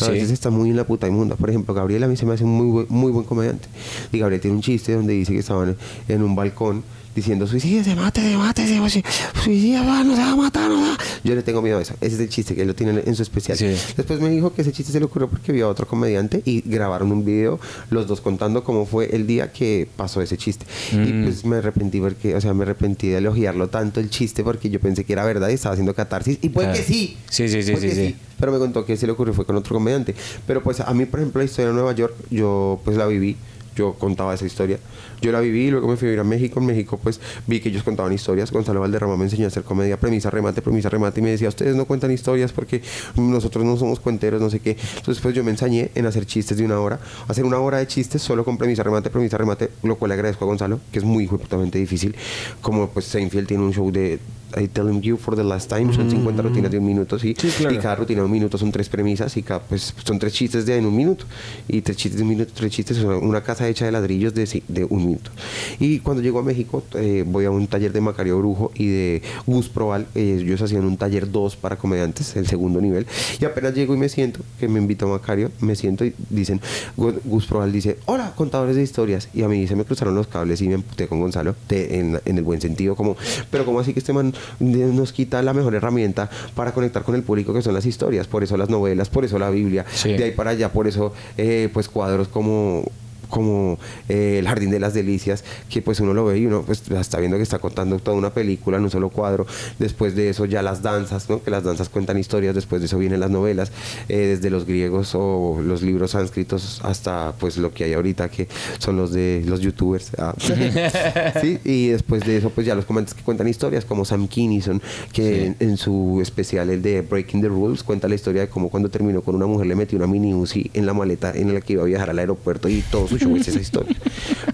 A 0.00 0.08
veces 0.10 0.30
está 0.30 0.50
muy 0.50 0.70
en 0.70 0.76
la 0.76 0.84
puta 0.86 1.06
inmunda. 1.08 1.36
Por 1.36 1.50
ejemplo, 1.50 1.74
Gabriel 1.74 2.02
a 2.04 2.08
mí 2.08 2.16
se 2.16 2.24
me 2.26 2.34
hace 2.34 2.44
un 2.44 2.50
muy, 2.56 2.66
buen- 2.66 2.86
muy 2.88 3.12
buen 3.12 3.24
comediante. 3.24 3.68
Y 4.12 4.18
Gabriel 4.18 4.40
tiene 4.40 4.56
un 4.56 4.62
chiste 4.62 4.94
donde 4.94 5.12
dice 5.14 5.32
que 5.32 5.38
estaban 5.38 5.76
en 6.08 6.22
un 6.22 6.34
balcón 6.34 6.82
diciendo 7.14 7.46
suicídese, 7.46 7.94
mátese, 7.94 8.36
mátese, 8.36 8.80
oye, 8.80 9.04
suicida, 9.44 9.82
va, 9.82 10.02
no 10.04 10.14
se 10.16 10.22
va 10.22 10.30
a 10.32 10.36
matar, 10.36 10.68
no 10.70 10.80
va". 10.80 10.96
Yo 11.24 11.34
le 11.34 11.42
tengo 11.42 11.60
miedo 11.62 11.78
a 11.78 11.82
eso. 11.82 11.94
Ese 12.00 12.14
es 12.16 12.20
el 12.20 12.28
chiste 12.28 12.54
que 12.54 12.62
él 12.62 12.68
lo 12.68 12.74
tiene 12.74 13.02
en 13.04 13.14
su 13.14 13.22
especial. 13.22 13.56
Sí. 13.58 13.66
Después 13.96 14.20
me 14.20 14.30
dijo 14.30 14.52
que 14.54 14.62
ese 14.62 14.72
chiste 14.72 14.92
se 14.92 14.98
le 14.98 15.04
ocurrió 15.06 15.28
porque 15.28 15.52
vio 15.52 15.66
a 15.66 15.68
otro 15.68 15.86
comediante 15.86 16.42
y 16.44 16.62
grabaron 16.62 17.12
un 17.12 17.24
video, 17.24 17.60
los 17.90 18.06
dos 18.06 18.20
contando 18.20 18.64
cómo 18.64 18.86
fue 18.86 19.14
el 19.14 19.26
día 19.26 19.52
que 19.52 19.88
pasó 19.96 20.20
ese 20.22 20.36
chiste. 20.36 20.64
Y 20.92 20.96
Mm. 20.96 21.24
pues 21.24 21.44
me 21.44 21.56
arrepentí 21.56 22.00
porque, 22.00 22.34
o 22.34 22.40
sea, 22.40 22.54
me 22.54 22.62
arrepentí 22.62 23.08
de 23.08 23.18
elogiarlo 23.18 23.68
tanto 23.68 24.00
el 24.00 24.08
chiste 24.10 24.42
porque 24.42 24.70
yo 24.70 24.80
pensé 24.80 25.04
que 25.04 25.12
era 25.12 25.24
verdad 25.24 25.48
y 25.50 25.54
estaba 25.54 25.74
haciendo 25.74 25.94
catarsis. 25.94 26.38
Y 26.42 26.48
puede 26.48 26.68
Claro. 26.68 26.80
que 26.84 26.92
sí. 26.92 27.16
Sí, 27.28 27.48
sí, 27.48 27.62
sí, 27.62 27.74
sí, 27.76 27.80
que 27.88 27.94
sí. 27.94 28.16
pero 28.38 28.52
me 28.52 28.58
contó 28.58 28.84
que 28.84 28.96
se 28.96 29.06
le 29.06 29.12
ocurrió 29.12 29.34
fue 29.34 29.44
con 29.44 29.56
otro 29.56 29.74
comediante. 29.74 30.14
Pero 30.46 30.62
pues 30.62 30.80
a 30.80 30.92
mí, 30.94 31.04
por 31.06 31.20
ejemplo, 31.20 31.40
la 31.40 31.44
historia 31.44 31.68
de 31.68 31.74
Nueva 31.74 31.92
York, 31.92 32.14
yo 32.30 32.80
pues 32.84 32.96
la 32.96 33.06
viví. 33.06 33.36
Yo 33.74 33.94
contaba 33.94 34.34
esa 34.34 34.44
historia. 34.44 34.78
Yo 35.22 35.30
la 35.30 35.38
viví 35.38 35.70
luego 35.70 35.86
me 35.86 35.96
fui 35.96 36.08
a 36.08 36.10
vivir 36.10 36.20
a 36.20 36.24
México. 36.24 36.58
En 36.58 36.66
México, 36.66 36.98
pues 37.00 37.20
vi 37.46 37.60
que 37.60 37.68
ellos 37.68 37.84
contaban 37.84 38.12
historias. 38.12 38.50
Gonzalo 38.50 38.80
Valderrama 38.80 39.16
me 39.16 39.24
enseñó 39.24 39.44
a 39.44 39.48
hacer 39.48 39.62
comedia, 39.62 39.96
premisa, 39.96 40.30
remate, 40.30 40.62
premisa, 40.62 40.88
remate. 40.88 41.20
Y 41.20 41.22
me 41.22 41.30
decía, 41.30 41.48
ustedes 41.48 41.76
no 41.76 41.84
cuentan 41.84 42.10
historias 42.10 42.52
porque 42.52 42.82
nosotros 43.14 43.64
no 43.64 43.76
somos 43.76 44.00
cuenteros, 44.00 44.40
no 44.40 44.50
sé 44.50 44.58
qué. 44.58 44.76
Entonces, 44.96 45.22
pues 45.22 45.34
yo 45.34 45.44
me 45.44 45.52
ensañé 45.52 45.90
en 45.94 46.06
hacer 46.06 46.26
chistes 46.26 46.58
de 46.58 46.64
una 46.64 46.80
hora. 46.80 46.98
Hacer 47.28 47.44
una 47.44 47.58
hora 47.60 47.78
de 47.78 47.86
chistes 47.86 48.20
solo 48.20 48.44
con 48.44 48.58
premisa, 48.58 48.82
remate, 48.82 49.10
premisa, 49.10 49.38
remate. 49.38 49.70
Lo 49.84 49.96
cual 49.96 50.08
le 50.08 50.14
agradezco 50.14 50.44
a 50.44 50.48
Gonzalo, 50.48 50.80
que 50.90 50.98
es 50.98 51.04
muy 51.04 51.28
justamente 51.28 51.78
difícil. 51.78 52.16
Como 52.60 52.88
pues 52.88 53.04
Seinfeld 53.04 53.46
tiene 53.46 53.62
un 53.62 53.72
show 53.72 53.92
de 53.92 54.18
I 54.60 54.68
Telling 54.68 55.00
You 55.02 55.16
for 55.16 55.36
the 55.36 55.44
Last 55.44 55.68
Time. 55.70 55.92
Son 55.92 56.10
50 56.10 56.42
rutinas 56.42 56.70
de 56.70 56.78
un 56.78 56.86
minuto, 56.86 57.18
sí. 57.18 57.34
Sí, 57.38 57.48
claro. 57.58 57.74
Y 57.74 57.78
cada 57.78 57.94
rutina 57.96 58.20
de 58.20 58.26
un 58.26 58.32
minuto 58.32 58.58
son 58.58 58.72
tres 58.72 58.88
premisas 58.88 59.36
y 59.36 59.42
cada, 59.42 59.60
pues 59.60 59.94
son 60.04 60.18
tres 60.18 60.32
chistes 60.32 60.66
de 60.66 60.76
en 60.76 60.86
un 60.86 60.96
minuto. 60.96 61.24
Y 61.68 61.80
tres 61.82 61.96
chistes 61.96 62.16
de 62.18 62.22
un 62.22 62.28
minuto, 62.30 62.52
tres 62.54 62.72
chistes, 62.72 62.96
son 62.96 63.24
una 63.24 63.42
casa 63.42 63.68
hecha 63.68 63.84
de 63.84 63.92
ladrillos 63.92 64.34
de, 64.34 64.62
de 64.68 64.84
un 64.84 65.06
minuto. 65.06 65.30
Y 65.78 65.98
cuando 66.00 66.22
llego 66.22 66.38
a 66.38 66.42
México, 66.42 66.82
eh, 66.94 67.24
voy 67.26 67.44
a 67.44 67.50
un 67.50 67.66
taller 67.66 67.92
de 67.92 68.00
Macario 68.00 68.38
Brujo 68.38 68.70
y 68.74 68.86
de 68.88 69.22
Gus 69.46 69.68
Proval. 69.68 70.06
eh, 70.14 70.38
ellos 70.40 70.60
hacían 70.62 70.84
un 70.84 70.96
taller 70.96 71.30
2 71.30 71.56
para 71.56 71.76
comediantes, 71.76 72.36
el 72.36 72.46
segundo 72.46 72.80
nivel. 72.80 73.06
Y 73.40 73.44
apenas 73.44 73.74
llego 73.74 73.94
y 73.94 73.98
me 73.98 74.08
siento, 74.08 74.40
que 74.58 74.68
me 74.68 74.78
invitó 74.80 75.06
Macario, 75.08 75.50
me 75.60 75.76
siento 75.76 76.04
y 76.04 76.14
dicen, 76.30 76.60
Gu- 76.96 77.20
Gus 77.24 77.46
Proval 77.46 77.72
dice, 77.72 77.98
hola, 78.06 78.32
contadores 78.36 78.76
de 78.76 78.82
historias. 78.82 79.28
Y 79.34 79.42
a 79.42 79.48
mí 79.48 79.66
se 79.66 79.76
me 79.76 79.84
cruzaron 79.84 80.14
los 80.14 80.26
cables 80.26 80.60
y 80.62 80.68
me 80.68 80.74
emputé 80.74 81.06
con 81.08 81.20
Gonzalo, 81.20 81.54
de- 81.68 81.98
en, 81.98 82.20
en 82.24 82.38
el 82.38 82.44
buen 82.44 82.60
sentido, 82.60 82.96
como, 82.96 83.16
pero 83.50 83.64
como 83.64 83.80
así 83.80 83.92
que 83.92 83.98
este 84.00 84.12
man 84.12 84.32
nos 84.60 85.12
quita 85.12 85.42
la 85.42 85.52
mejor 85.54 85.74
herramienta 85.74 86.28
para 86.54 86.72
conectar 86.72 87.02
con 87.02 87.14
el 87.14 87.22
público 87.22 87.52
que 87.54 87.62
son 87.62 87.74
las 87.74 87.86
historias, 87.86 88.26
por 88.26 88.42
eso 88.42 88.56
las 88.56 88.68
novelas, 88.70 89.08
por 89.08 89.24
eso 89.24 89.38
la 89.38 89.50
Biblia, 89.50 89.84
Sí. 89.92 90.12
de 90.12 90.24
ahí 90.24 90.30
para 90.32 90.50
allá, 90.50 90.72
por 90.72 90.86
eso 90.86 91.12
eh, 91.36 91.68
pues 91.72 91.88
cuadros 91.88 92.28
como 92.28 92.84
como 93.32 93.78
eh, 94.10 94.36
El 94.40 94.46
Jardín 94.46 94.70
de 94.70 94.78
las 94.78 94.92
Delicias, 94.92 95.42
que 95.70 95.80
pues 95.80 96.00
uno 96.00 96.12
lo 96.12 96.26
ve 96.26 96.38
y 96.38 96.44
uno 96.44 96.64
pues 96.66 96.82
está 96.90 97.18
viendo 97.18 97.38
que 97.38 97.42
está 97.42 97.58
contando 97.58 97.98
toda 97.98 98.14
una 98.14 98.34
película 98.34 98.76
en 98.76 98.84
un 98.84 98.90
solo 98.90 99.08
cuadro. 99.08 99.46
Después 99.78 100.14
de 100.14 100.28
eso 100.28 100.44
ya 100.44 100.60
las 100.60 100.82
danzas, 100.82 101.30
¿no? 101.30 101.42
que 101.42 101.50
las 101.50 101.64
danzas 101.64 101.88
cuentan 101.88 102.18
historias, 102.18 102.54
después 102.54 102.82
de 102.82 102.86
eso 102.86 102.98
vienen 102.98 103.20
las 103.20 103.30
novelas, 103.30 103.72
eh, 104.10 104.36
desde 104.36 104.50
los 104.50 104.66
griegos 104.66 105.14
o 105.14 105.62
los 105.64 105.80
libros 105.80 106.10
sánscritos 106.10 106.82
hasta 106.84 107.32
pues 107.40 107.56
lo 107.56 107.72
que 107.72 107.84
hay 107.84 107.94
ahorita, 107.94 108.28
que 108.28 108.48
son 108.78 108.98
los 108.98 109.12
de 109.12 109.42
los 109.46 109.60
youtubers. 109.60 110.10
ah. 110.18 110.34
sí, 111.40 111.58
y 111.64 111.88
después 111.88 112.24
de 112.26 112.36
eso 112.36 112.50
pues 112.50 112.66
ya 112.66 112.74
los 112.74 112.84
comentas 112.84 113.14
que 113.14 113.22
cuentan 113.22 113.48
historias, 113.48 113.86
como 113.86 114.04
Sam 114.04 114.28
Kinison, 114.28 114.82
que 115.10 115.46
en, 115.46 115.56
en 115.58 115.78
su 115.78 116.20
especial, 116.20 116.68
el 116.68 116.82
de 116.82 117.00
Breaking 117.00 117.40
the 117.40 117.48
Rules, 117.48 117.82
cuenta 117.82 118.08
la 118.08 118.14
historia 118.14 118.42
de 118.42 118.48
cómo 118.48 118.68
cuando 118.68 118.90
terminó 118.90 119.22
con 119.22 119.36
una 119.36 119.46
mujer 119.46 119.68
le 119.68 119.74
metió 119.74 119.96
una 119.96 120.06
mini 120.06 120.34
UCI 120.34 120.70
en 120.74 120.84
la 120.84 120.92
maleta 120.92 121.32
en 121.34 121.54
la 121.54 121.62
que 121.62 121.72
iba 121.72 121.82
a 121.82 121.86
viajar 121.86 122.10
al 122.10 122.18
aeropuerto 122.18 122.68
y 122.68 122.82
todo 122.82 123.08
su 123.08 123.21
es 123.36 123.48
esa 123.48 123.60
historia. 123.60 123.96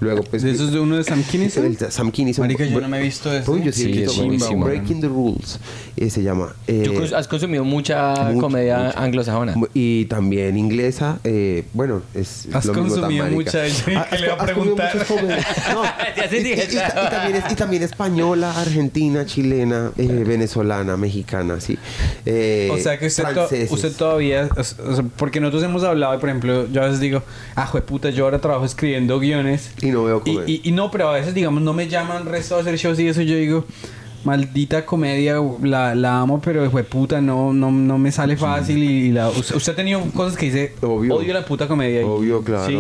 Luego 0.01 0.23
pues... 0.25 0.43
¿De 0.43 0.51
esos 0.51 0.73
de 0.73 0.81
uno 0.81 0.97
de 0.97 1.05
Sam 1.05 1.23
Kinison? 1.23 1.65
El 1.65 1.77
Sam 1.91 2.11
Kinison. 2.11 2.45
Marica, 2.45 2.65
yo 2.65 2.81
no 2.81 2.89
me 2.89 2.99
he 2.99 3.03
visto 3.03 3.33
eso. 3.33 3.53
Uy, 3.53 3.63
yo 3.65 3.73
sí, 3.73 3.83
Sí, 3.83 3.89
he 3.89 3.93
visto 3.93 4.11
es 4.13 4.19
buenísimo. 4.19 4.65
Breaking 4.65 5.01
the 5.01 5.09
Rules. 5.09 5.59
eh, 5.97 6.11
se 6.11 6.23
llama. 6.23 6.55
eh, 6.67 6.83
¿Tú 6.85 7.15
has 7.15 7.27
consumido 7.29 7.65
mucha 7.65 8.15
mucho, 8.31 8.41
comedia 8.41 8.79
mucho. 8.87 8.99
anglosajona? 8.99 9.55
Y 9.75 10.05
también 10.07 10.57
inglesa. 10.57 11.19
eh, 11.25 11.65
bueno, 11.73 12.03
es. 12.15 12.49
Has 12.53 12.65
lo 12.67 12.75
mismo 12.75 12.89
tan 12.95 13.01
consumido 13.03 13.25
marica. 13.25 13.37
mucha, 13.37 13.99
Ah, 14.01 14.07
has 14.11 14.21
le 14.21 14.27
iba 14.27 14.35
a 14.35 14.45
preguntar. 14.45 15.07
No, 15.73 15.83
Ya 16.17 16.27
y, 16.37 16.43
dije, 16.43 16.69
y- 16.71 16.75
y- 16.75 16.79
y 16.79 17.11
también 17.11 17.37
es, 17.45 17.53
y 17.53 17.55
también 17.55 17.83
española, 17.83 18.59
argentina, 18.61 19.25
chilena, 19.27 19.93
eh, 19.99 20.25
venezolana, 20.27 20.97
mexicana, 20.97 21.61
sí. 21.61 21.79
Eh, 22.27 22.69
O 22.73 22.79
sea 22.79 22.99
que 22.99 23.07
usted, 23.07 23.25
to- 23.35 23.49
usted 23.75 23.93
todavía, 23.93 24.49
o 24.57 24.63
sea, 24.65 25.05
porque 25.17 25.41
nosotros 25.41 25.63
hemos 25.65 25.85
hablado, 25.85 26.15
y 26.15 26.19
por 26.19 26.29
ejemplo, 26.29 26.69
yo 26.71 26.83
a 26.83 26.87
veces 26.87 27.01
digo, 27.01 27.23
ah, 27.57 27.71
puta, 27.87 28.11
yo 28.11 28.25
ahora 28.25 28.41
trabajo 28.41 28.58
escribiendo 28.67 29.19
guiones. 29.21 29.73
Y 29.83 29.87
no 29.87 30.05
veo 30.05 30.23
Y, 30.25 30.35
comer. 30.35 30.49
y, 30.51 30.61
y 30.65 30.73
no, 30.73 30.91
pero 30.91 31.09
a 31.09 31.13
veces, 31.15 31.35
digamos, 31.35 31.63
no 31.63 31.73
me 31.73 31.89
llaman 31.89 32.27
resto 32.27 32.57
a 32.57 32.61
hacer 32.61 32.77
shows 32.77 32.99
y 33.01 33.09
eso, 33.09 33.23
yo 33.23 33.37
digo, 33.37 33.65
maldita 34.25 34.85
comedia, 34.85 35.37
la, 35.63 35.95
la 35.95 36.21
amo, 36.21 36.41
pero 36.45 36.69
fue 36.71 36.83
puta, 36.85 37.21
no, 37.21 37.53
no, 37.53 37.71
no 37.71 37.99
me 37.99 38.11
sale 38.13 38.37
fácil 38.37 38.83
y, 38.83 38.87
y 39.07 39.13
la... 39.13 39.29
Usted, 39.31 39.73
ha 39.73 39.77
tenido 39.77 40.01
cosas 40.13 40.37
que 40.37 40.47
dice, 40.47 40.73
Obvio. 40.83 41.15
odio 41.17 41.33
la 41.33 41.45
puta 41.45 41.69
comedia. 41.69 42.01
y- 42.01 42.05
Obvio, 42.05 42.43
claro. 42.43 42.67
Sí. 42.67 42.79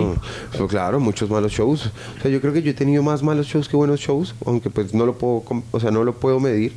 Pues 0.58 0.68
claro, 0.70 0.98
muchos 1.00 1.30
malos 1.30 1.52
shows. 1.52 1.86
O 2.18 2.22
sea, 2.22 2.30
yo 2.30 2.40
creo 2.40 2.52
que 2.52 2.62
yo 2.62 2.70
he 2.72 2.74
tenido 2.74 3.02
más 3.02 3.22
malos 3.22 3.46
shows 3.46 3.68
que 3.68 3.76
buenos 3.76 4.00
shows, 4.00 4.34
aunque 4.44 4.68
pues 4.68 4.92
no 4.92 5.06
lo 5.06 5.16
puedo, 5.16 5.44
o 5.70 5.80
sea, 5.80 5.90
no 5.90 6.02
lo 6.04 6.12
puedo 6.14 6.40
medir. 6.40 6.72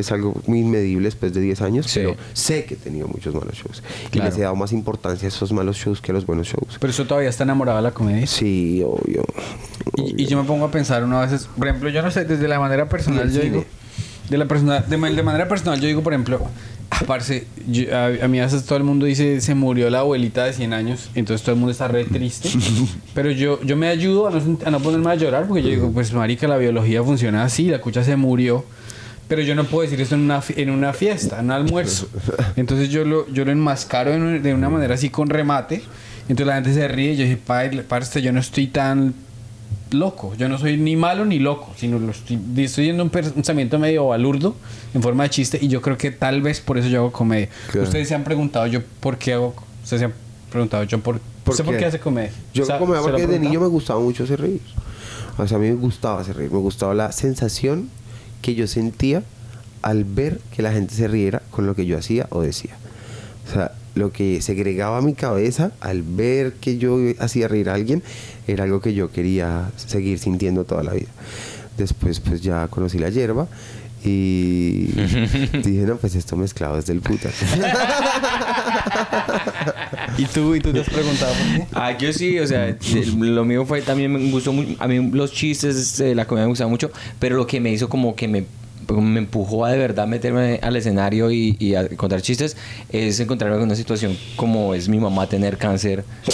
Es 0.00 0.12
algo 0.12 0.34
muy 0.46 0.60
inmedible 0.60 1.04
después 1.06 1.32
de 1.32 1.40
10 1.40 1.60
años, 1.62 1.86
Sí. 1.86 2.00
pero 2.00 2.16
sé 2.32 2.64
que 2.64 2.74
he 2.74 2.76
tenido 2.76 3.06
muchos 3.08 3.34
malos 3.34 3.54
shows. 3.56 3.82
Y 4.06 4.10
Claro. 4.10 4.30
les 4.30 4.38
he 4.38 4.42
dado 4.42 4.56
más 4.56 4.72
importancia 4.72 5.26
a 5.26 5.28
esos 5.28 5.52
malos 5.52 5.76
shows 5.76 6.00
que 6.00 6.10
a 6.12 6.14
los 6.14 6.26
buenos 6.26 6.46
shows. 6.48 6.78
Pero 6.80 6.90
eso 6.90 7.04
todavía 7.06 7.28
está 7.30 7.44
enamorado 7.44 7.76
de 7.78 7.82
la 7.84 7.90
comedia. 7.92 8.26
Sí, 8.26 8.82
obvio. 8.84 9.24
Y, 9.96 10.22
y 10.22 10.26
yo 10.26 10.36
me 10.40 10.44
pongo 10.46 10.64
a 10.64 10.70
pensar 10.70 11.04
una 11.04 11.20
vez, 11.26 11.48
por 11.56 11.68
ejemplo, 11.68 11.88
yo 11.90 12.02
no 12.02 12.10
sé, 12.10 12.24
desde 12.24 12.48
la 12.48 12.58
manera 12.58 12.88
personal, 12.88 13.28
Y 13.30 13.34
yo 13.34 13.40
cine. 13.42 13.50
digo, 13.52 13.64
de 14.28 14.38
la 14.38 14.46
persona, 14.46 14.80
de, 14.80 14.96
de 14.96 15.22
manera 15.22 15.48
personal, 15.48 15.80
yo 15.80 15.88
digo, 15.88 16.02
por 16.02 16.12
ejemplo, 16.12 16.40
parce, 17.06 17.46
yo- 17.68 17.94
a, 17.96 18.06
a 18.24 18.28
mí 18.28 18.38
a 18.40 18.44
veces 18.44 18.64
todo 18.64 18.78
el 18.78 18.84
mundo 18.84 19.06
dice, 19.06 19.40
se 19.40 19.54
murió 19.54 19.90
la 19.90 20.00
abuelita 20.00 20.44
de 20.44 20.52
100 20.52 20.72
años, 20.72 21.10
entonces 21.16 21.42
todo 21.44 21.54
el 21.54 21.58
mundo 21.58 21.72
está 21.72 21.88
re 21.88 22.04
triste, 22.04 22.48
pero 23.14 23.30
yo, 23.32 23.60
yo 23.62 23.76
me 23.76 23.88
ayudo 23.88 24.28
a 24.28 24.30
no, 24.30 24.58
a 24.64 24.70
no 24.70 24.80
ponerme 24.80 25.10
a 25.10 25.14
llorar, 25.16 25.46
porque 25.48 25.62
yo 25.62 25.68
digo, 25.70 25.90
pues 25.92 26.12
marica, 26.12 26.46
la 26.46 26.58
biología 26.58 27.02
funciona 27.02 27.42
así, 27.44 27.64
la 27.66 27.80
cucha 27.80 28.04
se 28.04 28.14
murió, 28.16 28.64
pero 29.30 29.40
yo 29.42 29.54
no 29.54 29.64
puedo 29.64 29.82
decir 29.84 29.98
eso 30.02 30.14
en 30.16 30.20
una, 30.22 30.42
en 30.56 30.68
una 30.70 30.92
fiesta, 30.92 31.38
en 31.38 31.46
un 31.46 31.50
almuerzo, 31.52 32.08
entonces 32.56 32.90
yo 32.90 33.04
lo, 33.06 33.26
yo 33.28 33.44
lo 33.46 33.52
enmascaro 33.52 34.12
en 34.12 34.22
un- 34.22 34.42
de 34.42 34.52
una 34.52 34.68
manera 34.68 34.94
así 34.94 35.08
con 35.08 35.28
remate, 35.30 35.82
entonces 36.22 36.46
la 36.46 36.54
gente 36.56 36.74
se 36.74 36.86
ríe, 36.88 37.12
y 37.12 37.16
yo 37.16 37.22
dije, 37.24 37.38
"Pai- 37.38 37.82
parce, 37.88 38.20
yo 38.20 38.32
no 38.32 38.40
estoy 38.40 38.66
tan 38.66 39.14
loco. 39.92 40.34
Yo 40.36 40.48
no 40.48 40.56
soy 40.58 40.76
ni 40.76 40.94
malo 40.94 41.24
ni 41.24 41.38
loco, 41.40 41.72
sino 41.76 41.98
lo 41.98 42.10
estoy, 42.12 42.38
estoy 42.58 42.84
yendo 42.86 43.02
un 43.02 43.10
pensamiento 43.10 43.76
medio 43.78 44.06
balurdo 44.08 44.54
en 44.94 45.02
forma 45.02 45.24
de 45.24 45.30
chiste 45.30 45.58
y 45.60 45.66
yo 45.68 45.80
creo 45.82 45.96
que 45.96 46.10
tal 46.12 46.42
vez 46.42 46.60
por 46.60 46.78
eso 46.78 46.88
yo 46.88 46.98
hago 47.00 47.12
comedia. 47.12 47.48
Claro. 47.72 47.86
Ustedes 47.86 48.06
se 48.08 48.14
han 48.14 48.22
preguntado 48.22 48.66
yo 48.68 48.82
por 49.00 49.16
qué 49.18 49.32
hago... 49.32 49.54
Ustedes 49.82 50.00
se 50.00 50.04
han 50.06 50.12
preguntado 50.50 50.84
yo 50.84 51.00
por... 51.00 51.18
¿Por 51.42 51.52
¿Usted 51.54 51.64
por 51.64 51.74
qué? 51.74 51.80
qué 51.80 51.86
hace 51.86 51.98
comedia? 51.98 52.30
Yo 52.54 52.62
O 52.62 52.66
sea, 52.66 52.78
como 52.78 52.92
¿se 52.94 53.00
lo 53.00 53.06
ha 53.06 53.10
porque 53.10 53.26
de 53.26 53.38
niño 53.40 53.58
me 53.60 53.66
gustaba 53.66 53.98
mucho 53.98 54.22
hacer 54.24 54.40
reír. 54.40 54.60
O 55.38 55.46
sea, 55.48 55.56
a 55.56 55.60
mí 55.60 55.68
me 55.68 55.74
gustaba 55.74 56.20
hacer 56.20 56.36
reír. 56.36 56.52
Me 56.52 56.58
gustaba 56.58 56.94
la 56.94 57.10
sensación 57.10 57.88
que 58.42 58.54
yo 58.54 58.66
sentía 58.66 59.22
al 59.82 60.04
ver 60.04 60.40
que 60.54 60.62
la 60.62 60.72
gente 60.72 60.94
se 60.94 61.08
riera 61.08 61.42
con 61.50 61.66
lo 61.66 61.74
que 61.74 61.86
yo 61.86 61.98
hacía 61.98 62.26
o 62.30 62.42
decía. 62.42 62.76
O 63.48 63.52
sea, 63.52 63.72
lo 63.94 64.12
que 64.12 64.40
segregaba 64.40 64.98
a 64.98 65.02
mi 65.02 65.14
cabeza 65.14 65.72
al 65.80 66.02
ver 66.02 66.54
que 66.54 66.78
yo 66.78 66.98
hacía 67.18 67.48
reír 67.48 67.68
a 67.70 67.74
alguien 67.74 68.02
era 68.46 68.64
algo 68.64 68.80
que 68.80 68.94
yo 68.94 69.10
quería 69.10 69.70
seguir 69.76 70.18
sintiendo 70.18 70.64
toda 70.64 70.82
la 70.82 70.92
vida. 70.92 71.08
Después 71.76 72.20
pues 72.20 72.40
ya 72.40 72.68
conocí 72.68 72.98
la 72.98 73.08
hierba 73.08 73.48
y 74.04 74.86
dije, 75.64 75.84
no, 75.86 75.96
pues 75.96 76.14
esto 76.14 76.36
mezclado 76.36 76.78
es 76.78 76.86
del 76.86 77.00
puta. 77.00 77.30
¿Y 80.18 80.24
tú, 80.26 80.54
¿Y 80.54 80.60
tú 80.60 80.72
te 80.72 80.80
has 80.80 80.88
preguntado 80.88 81.32
por 81.32 81.56
qué? 81.56 81.66
Ah, 81.74 81.96
yo 81.96 82.12
sí, 82.12 82.38
o 82.38 82.46
sea, 82.46 82.66
de- 82.66 82.78
lo 83.18 83.44
mío 83.44 83.64
fue 83.64 83.82
también 83.82 84.12
me 84.12 84.30
gustó 84.30 84.52
mucho, 84.52 84.74
a 84.78 84.86
mí 84.88 85.10
los 85.12 85.32
chistes 85.32 85.96
de 85.98 86.14
la 86.14 86.26
comedia 86.26 86.46
me 86.46 86.50
gustaban 86.50 86.70
mucho, 86.70 86.90
pero 87.18 87.36
lo 87.36 87.46
que 87.46 87.60
me 87.60 87.70
hizo 87.70 87.88
como 87.88 88.14
que 88.14 88.28
me 88.28 88.44
me 88.90 89.20
empujó 89.20 89.64
a 89.64 89.70
de 89.70 89.78
verdad 89.78 90.08
meterme 90.08 90.58
al 90.62 90.74
escenario 90.74 91.30
y, 91.30 91.54
y 91.60 91.76
a 91.76 91.86
contar 91.90 92.22
chistes 92.22 92.56
es 92.90 93.20
encontrarme 93.20 93.56
con 93.58 93.66
una 93.66 93.76
situación 93.76 94.16
como 94.34 94.74
es 94.74 94.88
mi 94.88 94.98
mamá 94.98 95.28
tener 95.28 95.58
cáncer 95.58 96.02
de 96.24 96.32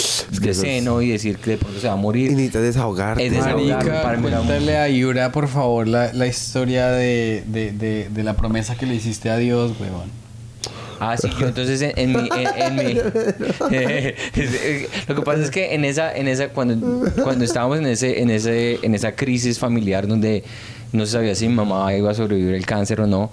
eso 0.49 0.49
es- 0.49 0.57
seno 0.57 1.03
y 1.03 1.09
decir 1.09 1.37
que 1.37 1.51
de 1.51 1.57
pronto 1.57 1.79
se 1.79 1.85
va 1.85 1.93
a 1.93 1.97
y 1.97 1.99
morir. 1.99 2.31
necesitas 2.31 2.63
desahogarte. 2.63 3.27
Es 3.27 3.33
Marica, 3.33 4.01
para 4.01 4.17
muy- 4.17 4.31
cuéntale 4.31 4.75
a 4.75 4.89
Yura, 4.89 5.31
por 5.31 5.47
favor, 5.49 5.87
la, 5.87 6.11
la 6.13 6.25
historia 6.25 6.87
de, 6.89 7.43
de, 7.45 7.71
de, 7.73 8.09
de 8.09 8.23
la 8.23 8.35
promesa 8.35 8.75
que 8.75 8.87
le 8.87 8.95
hiciste 8.95 9.29
a 9.29 9.37
Dios, 9.37 9.73
huevón. 9.79 10.09
Ah, 10.99 11.15
sí, 11.17 11.29
yo 11.39 11.47
entonces 11.47 11.81
en, 11.81 11.93
en 11.95 12.11
mi... 12.13 12.29
en- 12.29 12.61
en 12.61 12.75
mi- 12.75 12.93
lo 15.07 15.15
que 15.15 15.21
pasa 15.23 15.41
es 15.43 15.51
que 15.51 15.73
en 15.75 15.85
esa, 15.85 16.15
en 16.15 16.27
esa 16.27 16.49
cuando, 16.49 17.09
cuando 17.23 17.45
estábamos 17.45 17.79
en, 17.79 17.87
ese, 17.87 18.21
en, 18.21 18.29
ese, 18.29 18.79
en 18.81 18.95
esa 18.95 19.13
crisis 19.13 19.59
familiar 19.59 20.07
donde 20.07 20.43
no 20.91 21.05
se 21.05 21.13
sabía 21.13 21.35
si 21.35 21.47
mi 21.47 21.55
mamá 21.55 21.93
iba 21.95 22.11
a 22.11 22.13
sobrevivir 22.13 22.55
el 22.55 22.65
cáncer 22.65 23.01
o 23.01 23.07
no, 23.07 23.29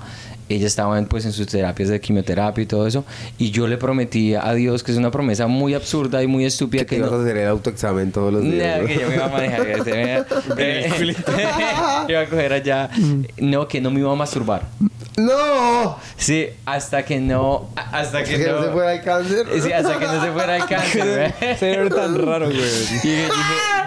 ella 0.49 0.67
estaba 0.67 0.99
en, 0.99 1.07
pues, 1.07 1.25
en 1.25 1.33
sus 1.33 1.47
terapias 1.47 1.89
de 1.89 2.01
quimioterapia 2.01 2.63
y 2.63 2.67
todo 2.67 2.87
eso, 2.87 3.05
y 3.39 3.51
yo 3.51 3.67
le 3.67 3.79
prometí 3.79 4.35
a 4.35 4.53
Dios, 4.53 4.83
que 4.83 4.93
es 4.93 4.99
una 4.99 5.11
promesa 5.11 5.47
muy 5.47 5.73
absurda 5.73 6.23
y 6.23 6.27
muy 6.27 6.45
estúpida, 6.45 6.83
que 6.83 6.89
que 6.89 6.97
ibas 6.97 7.11
no, 7.13 7.17
a 7.17 7.21
hacer 7.23 7.39
el 7.39 7.49
autoexamen 7.49 8.13
todos 8.13 8.31
los 8.35 8.43
días. 8.43 8.83
no, 8.83 8.87
que 8.87 8.95
yo 8.99 9.09
me 9.09 9.15
iba 9.15 9.25
a 9.25 9.29
manejar. 9.29 9.67
este, 9.69 10.19
iba 12.09 12.21
a 12.21 12.27
coger 12.29 12.53
allá. 12.53 12.91
No, 13.39 13.67
que 13.69 13.81
no 13.81 13.91
me 13.91 14.01
iba 14.01 14.13
a 14.13 14.17
masturbar. 14.17 14.65
¡No! 15.17 15.97
Sí, 16.17 16.49
hasta 16.65 17.05
que 17.05 17.21
no. 17.21 17.69
Hasta 17.77 18.25
que, 18.25 18.37
Que 18.37 18.49
no 18.49 18.65
se 18.65 18.71
fuera 18.71 18.95
el 18.95 19.03
cáncer. 19.03 19.47
Sí, 19.63 19.71
hasta 19.73 19.99
que 19.99 20.07
no 20.07 20.25
se 20.25 20.33
fuera 20.33 20.57
el 20.57 20.65
cáncer. 20.69 21.35
¿ve? 21.41 21.57
Ser 21.57 21.89
tan 21.95 22.19
raro, 22.27 22.47
güey. 22.47 22.57
Y 22.59 22.61
dije- 22.61 23.01
dije- 23.03 23.29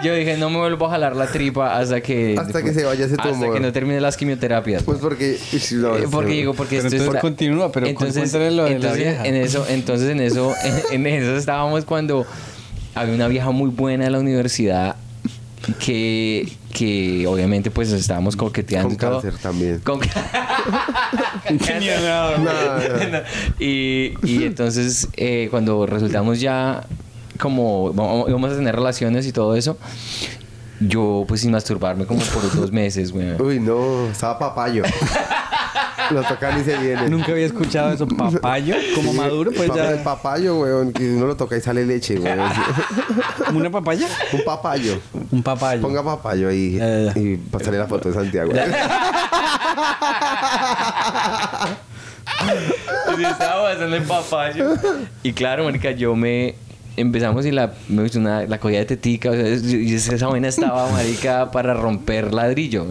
yo 0.02 0.14
dije, 0.14 0.36
no 0.38 0.48
me 0.48 0.58
vuelvo 0.58 0.86
a 0.86 0.90
jalar 0.90 1.16
la 1.16 1.26
tripa 1.26 1.76
hasta 1.78 2.00
que. 2.00 2.36
Hasta 2.38 2.62
que 2.62 2.72
se 2.72 2.84
vaya 2.84 3.04
ese 3.04 3.14
Hasta 3.16 3.30
tumor. 3.30 3.52
que 3.52 3.60
no 3.60 3.72
termine 3.72 4.00
las 4.00 4.16
quimioterapias. 4.16 4.82
Pues 4.84 4.98
porque. 5.00 5.38
no, 5.72 5.96
Eh, 5.96 6.06
porque 6.10 6.32
digo, 6.32 6.54
porque 6.54 6.76
Pero 6.76 6.86
esto 6.88 6.96
entonces 6.96 7.08
está- 7.08 7.20
continúa, 7.20 7.72
pero 7.72 7.92
cuéntale 7.94 8.50
lo 8.50 8.64
de 8.64 8.70
la 8.70 8.76
entonces, 8.76 8.98
vieja. 8.98 9.26
En 9.26 9.34
eso, 9.34 9.66
entonces 9.68 10.08
en 10.10 10.20
eso, 10.20 10.54
en, 10.92 11.06
en 11.06 11.22
eso 11.22 11.36
estábamos 11.36 11.84
cuando 11.84 12.24
había 12.94 13.14
una 13.14 13.28
vieja 13.28 13.50
muy 13.50 13.70
buena 13.70 14.06
en 14.06 14.12
la 14.12 14.18
universidad 14.20 14.96
que, 15.84 16.48
que 16.72 17.26
obviamente 17.26 17.70
pues 17.70 17.90
estábamos 17.92 18.36
coqueteando 18.36 18.88
Con 18.90 18.96
cáncer 18.96 19.34
también. 19.38 19.78
Con 19.80 20.00
y, 23.58 24.14
y 24.22 24.44
entonces 24.44 25.08
eh, 25.16 25.48
cuando 25.50 25.86
resultamos 25.86 26.40
ya 26.40 26.84
como 27.38 27.92
vamos- 27.92 28.28
íbamos 28.28 28.52
a 28.52 28.56
tener 28.56 28.74
relaciones 28.74 29.26
y 29.26 29.32
todo 29.32 29.54
eso, 29.56 29.78
yo 30.80 31.24
pues 31.26 31.40
sin 31.40 31.50
masturbarme 31.52 32.04
como 32.06 32.20
por 32.20 32.54
dos 32.54 32.72
meses, 32.72 33.12
güey. 33.12 33.40
Uy, 33.40 33.60
no, 33.60 34.06
estaba 34.08 34.38
papayo. 34.38 34.82
Lo 36.10 36.22
tocan 36.22 36.60
y 36.60 36.64
se 36.64 36.76
viene. 36.78 37.08
Nunca 37.08 37.32
había 37.32 37.46
escuchado 37.46 37.92
eso. 37.92 38.06
Papayo, 38.08 38.74
como 38.94 39.12
maduro, 39.12 39.50
pues 39.54 39.68
El 39.70 39.76
ya. 39.98 40.02
papayo, 40.04 40.58
weón, 40.60 40.92
que 40.92 41.10
uno 41.14 41.26
lo 41.26 41.36
toca 41.36 41.56
y 41.56 41.60
sale 41.60 41.84
leche, 41.84 42.18
weón. 42.18 42.38
¿Como 43.46 43.58
una 43.60 43.70
papaya? 43.70 44.06
Un 44.32 44.44
papayo. 44.44 44.98
Un 45.30 45.42
papayo. 45.42 45.82
Ponga 45.82 46.02
papayo 46.02 46.48
ahí 46.48 46.76
Ya, 46.78 46.86
ya, 46.86 47.12
ya. 47.14 47.20
y 47.20 47.36
pasarle 47.36 47.78
la 47.78 47.86
foto 47.86 48.08
de 48.08 48.14
Santiago. 48.14 48.52
Sí, 53.16 53.24
estaba 53.24 53.70
haciendo 53.72 53.96
el 53.96 54.02
papayo. 54.04 54.74
Y 55.22 55.32
claro, 55.32 55.64
marica, 55.64 55.90
yo 55.90 56.14
me... 56.14 56.54
Empezamos 57.00 57.46
y 57.46 57.50
la, 57.52 57.72
me 57.88 58.02
gustó 58.02 58.18
una, 58.18 58.44
la 58.46 58.58
cogida 58.58 58.80
de 58.80 58.86
tetica. 58.86 59.30
O 59.30 59.34
sea, 59.34 59.48
y 59.48 59.94
esa 59.94 60.26
vaina 60.26 60.48
estaba, 60.48 60.90
marica, 60.92 61.50
para 61.50 61.74
romper 61.74 62.34
ladrillo. 62.34 62.86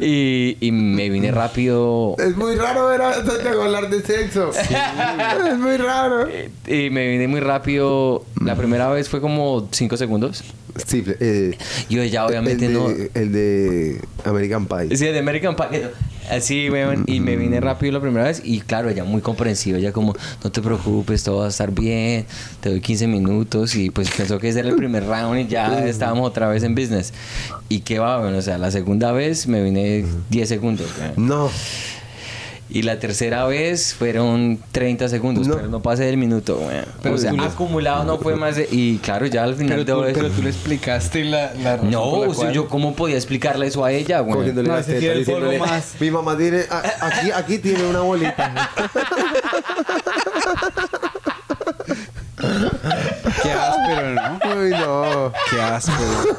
Y, 0.00 0.56
y 0.60 0.72
me 0.72 1.08
vine 1.08 1.30
rápido... 1.30 2.16
Es 2.18 2.36
muy 2.36 2.54
raro 2.54 2.86
ver 2.86 3.02
a 3.02 3.14
Santiago 3.14 3.62
hablar 3.62 3.88
de 3.90 4.02
sexo. 4.02 4.50
Es 4.50 5.58
muy 5.58 5.76
raro. 5.76 6.28
Y 6.66 6.90
me 6.90 7.08
vine 7.08 7.28
muy 7.28 7.40
rápido. 7.40 8.24
La 8.44 8.56
primera 8.56 8.88
vez 8.90 9.08
fue 9.08 9.20
como 9.20 9.68
5 9.70 9.96
segundos. 9.96 10.44
Sí, 10.86 11.04
eh, 11.20 11.56
Yo 11.88 12.04
ya 12.04 12.26
obviamente 12.26 12.66
el 12.66 12.72
no... 12.74 12.88
de, 12.88 13.10
El 13.14 13.32
de 13.32 14.00
American 14.24 14.66
Pie. 14.66 14.96
Sí, 14.96 15.06
de 15.06 15.18
American 15.18 15.56
Pie. 15.56 15.90
Así, 16.30 16.70
weón. 16.70 17.04
Y 17.06 17.20
me 17.20 17.36
vine 17.36 17.60
rápido 17.60 17.92
la 17.92 18.00
primera 18.00 18.26
vez. 18.26 18.40
Y 18.44 18.60
claro, 18.60 18.88
ella 18.88 19.04
muy 19.04 19.20
comprensiva. 19.20 19.78
Ella 19.78 19.92
como, 19.92 20.14
no 20.42 20.52
te 20.52 20.62
preocupes, 20.62 21.24
todo 21.24 21.38
va 21.38 21.46
a 21.46 21.48
estar 21.48 21.72
bien. 21.72 22.26
Te 22.60 22.70
doy 22.70 22.80
15 22.80 23.06
minutos. 23.06 23.74
Y 23.74 23.90
pues 23.90 24.10
pensó 24.10 24.38
que 24.38 24.48
ese 24.48 24.60
era 24.60 24.68
el 24.68 24.76
primer 24.76 25.06
round 25.06 25.40
y 25.40 25.46
ya 25.46 25.84
estábamos 25.86 26.28
otra 26.28 26.48
vez 26.48 26.62
en 26.62 26.74
business. 26.74 27.12
Y 27.68 27.80
qué 27.80 27.98
va, 27.98 28.20
bueno, 28.20 28.38
o 28.38 28.42
sea, 28.42 28.58
la 28.58 28.70
segunda 28.70 29.12
vez 29.12 29.46
me 29.46 29.62
vine 29.62 30.04
10 30.30 30.48
segundos, 30.48 30.88
weón. 30.98 31.28
No. 31.28 31.50
Y 32.72 32.82
la 32.82 33.00
tercera 33.00 33.44
vez 33.46 33.94
fueron 33.94 34.60
30 34.70 35.08
segundos, 35.08 35.48
No. 35.48 35.56
pero 35.56 35.68
no 35.68 35.82
pasé 35.82 36.04
del 36.04 36.16
minuto, 36.16 36.56
weón. 36.56 36.84
Pero 37.02 37.16
o 37.16 37.18
sea, 37.18 37.30
tú 37.32 37.38
le- 37.38 37.42
acumulado 37.44 38.04
no 38.04 38.18
fue 38.18 38.36
más 38.36 38.54
de... 38.54 38.68
Y 38.70 38.98
claro, 38.98 39.26
ya 39.26 39.42
al 39.42 39.56
final 39.56 39.84
Pero 39.84 39.98
tú, 39.98 40.04
eso- 40.04 40.14
pero 40.20 40.30
tú 40.30 40.42
le 40.42 40.50
explicaste 40.50 41.24
la, 41.24 41.52
la 41.54 41.76
razón 41.76 41.90
No, 41.90 42.10
por 42.10 42.20
la 42.26 42.28
o 42.28 42.34
sea, 42.34 42.44
cual- 42.44 42.52
yo 42.54 42.68
cómo 42.68 42.94
podía 42.94 43.16
explicarle 43.16 43.66
eso 43.66 43.84
a 43.84 43.90
ella, 43.90 44.22
weón. 44.22 44.38
Cogiéndole 44.38 44.68
No, 44.68 44.80
tiene 44.82 45.00
tetas, 45.00 45.16
el 45.16 45.24
polvo 45.24 45.46
diciéndole, 45.46 45.58
más. 45.58 45.94
Mi 45.98 46.10
mamá 46.12 46.36
tiene... 46.38 46.60
a- 46.70 47.06
Aquí, 47.06 47.30
aquí 47.32 47.58
tiene 47.58 47.84
una 47.84 48.00
bolita. 48.02 48.70
Qué 53.42 53.50
áspero, 53.52 54.14
¿no? 54.14 54.40
Uy, 54.62 54.70
no. 54.70 55.32
Qué 55.50 55.60
áspero. 55.60 56.36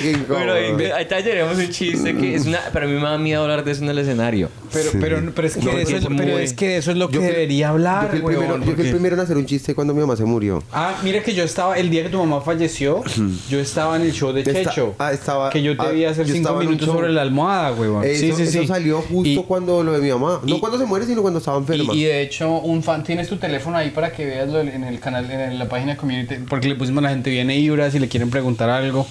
Qué. 0.00 0.16
Bueno, 0.28 0.52
ahí, 0.54 0.90
ahí 0.90 1.06
tallaremos 1.06 1.56
un 1.56 1.68
chiste 1.70 2.16
que 2.16 2.34
es 2.34 2.46
una... 2.46 2.60
Pero 2.72 2.86
a 2.86 2.88
mí 2.88 2.94
me 2.96 3.02
da 3.02 3.18
miedo 3.18 3.42
hablar 3.42 3.64
de 3.64 3.70
eso 3.72 3.82
en 3.82 3.90
el 3.90 3.98
escenario. 3.98 4.48
Pero, 4.72 4.90
Sí. 4.90 4.98
pero, 5.00 5.32
pero 5.34 5.46
es 5.48 5.56
que 5.56 5.64
No, 5.64 5.78
eso 5.78 5.96
es, 5.96 6.06
pero 6.16 6.38
es 6.38 6.52
que 6.54 6.76
eso 6.78 6.90
es 6.90 6.96
lo 6.96 7.08
que 7.08 7.14
Yo 7.16 7.20
debería 7.22 7.68
hablar, 7.70 8.04
Yo 8.04 8.08
fui, 8.10 8.18
el 8.18 8.24
primero, 8.38 8.58
yo 8.64 8.72
fui 8.74 8.84
el 8.86 8.90
primero 8.90 9.14
en 9.16 9.20
hacer 9.20 9.36
un 9.36 9.46
chiste 9.46 9.74
cuando 9.74 9.94
mi 9.94 10.00
mamá 10.00 10.16
se 10.16 10.24
murió. 10.24 10.62
Ah, 10.72 10.94
mira 11.04 11.22
que 11.22 11.34
yo 11.34 11.44
estaba, 11.44 11.76
el 11.78 11.90
día 11.90 12.02
que 12.04 12.08
tu 12.08 12.18
mamá 12.18 12.40
falleció, 12.40 13.02
yo 13.50 13.60
estaba 13.60 13.96
en 13.96 14.02
el 14.02 14.12
show 14.12 14.32
de 14.32 14.40
Está- 14.40 14.70
Checho. 14.70 14.94
ah, 14.98 15.12
estaba- 15.12 15.50
que 15.50 15.62
yo 15.62 15.76
te 15.76 15.82
ah, 15.86 15.90
vi 15.90 16.04
hacer 16.04 16.26
cinco 16.28 16.54
minutos 16.56 16.86
sobre 16.86 17.10
la 17.12 17.22
almohada, 17.22 17.72
huevón. 17.72 18.04
Eso, 18.04 18.20
sí, 18.20 18.32
sí, 18.32 18.46
sí. 18.50 18.58
eso 18.58 18.66
salió 18.68 19.00
justo 19.02 19.28
Y- 19.28 19.36
cuando 19.46 19.82
lo 19.82 19.92
de 19.92 20.00
mi 20.00 20.10
mamá. 20.10 20.40
No 20.42 20.56
y- 20.56 20.60
cuando 20.60 20.78
se 20.78 20.86
muere, 20.86 21.06
sino 21.06 21.22
cuando 21.22 21.38
estaba 21.38 21.58
enferma. 21.58 21.94
Y, 21.94 22.02
y 22.02 22.04
de 22.04 22.22
hecho, 22.22 22.50
un 22.60 22.82
fan, 22.82 23.02
tienes 23.04 23.28
tu 23.28 23.36
teléfono 23.36 23.76
ahí 23.76 23.90
para 23.90 24.12
que 24.12 24.24
veas 24.24 24.48
en 24.52 24.84
el 24.84 25.00
canal, 25.00 25.30
en 25.30 25.58
la 25.58 25.68
página 25.68 25.96
community, 25.96 26.36
porque 26.48 26.68
le 26.68 26.74
pusimos 26.76 27.00
a 27.02 27.08
la 27.08 27.10
gente 27.10 27.30
viene 27.30 27.56
Ibra 27.58 27.90
si 27.90 27.98
le 27.98 28.08
quieren 28.08 28.30
preguntar 28.30 28.70
algo. 28.70 29.06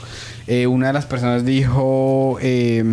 Eh, 0.47 0.65
una 0.67 0.87
de 0.87 0.93
las 0.93 1.05
personas 1.05 1.45
dijo 1.45 2.37
eh, 2.41 2.83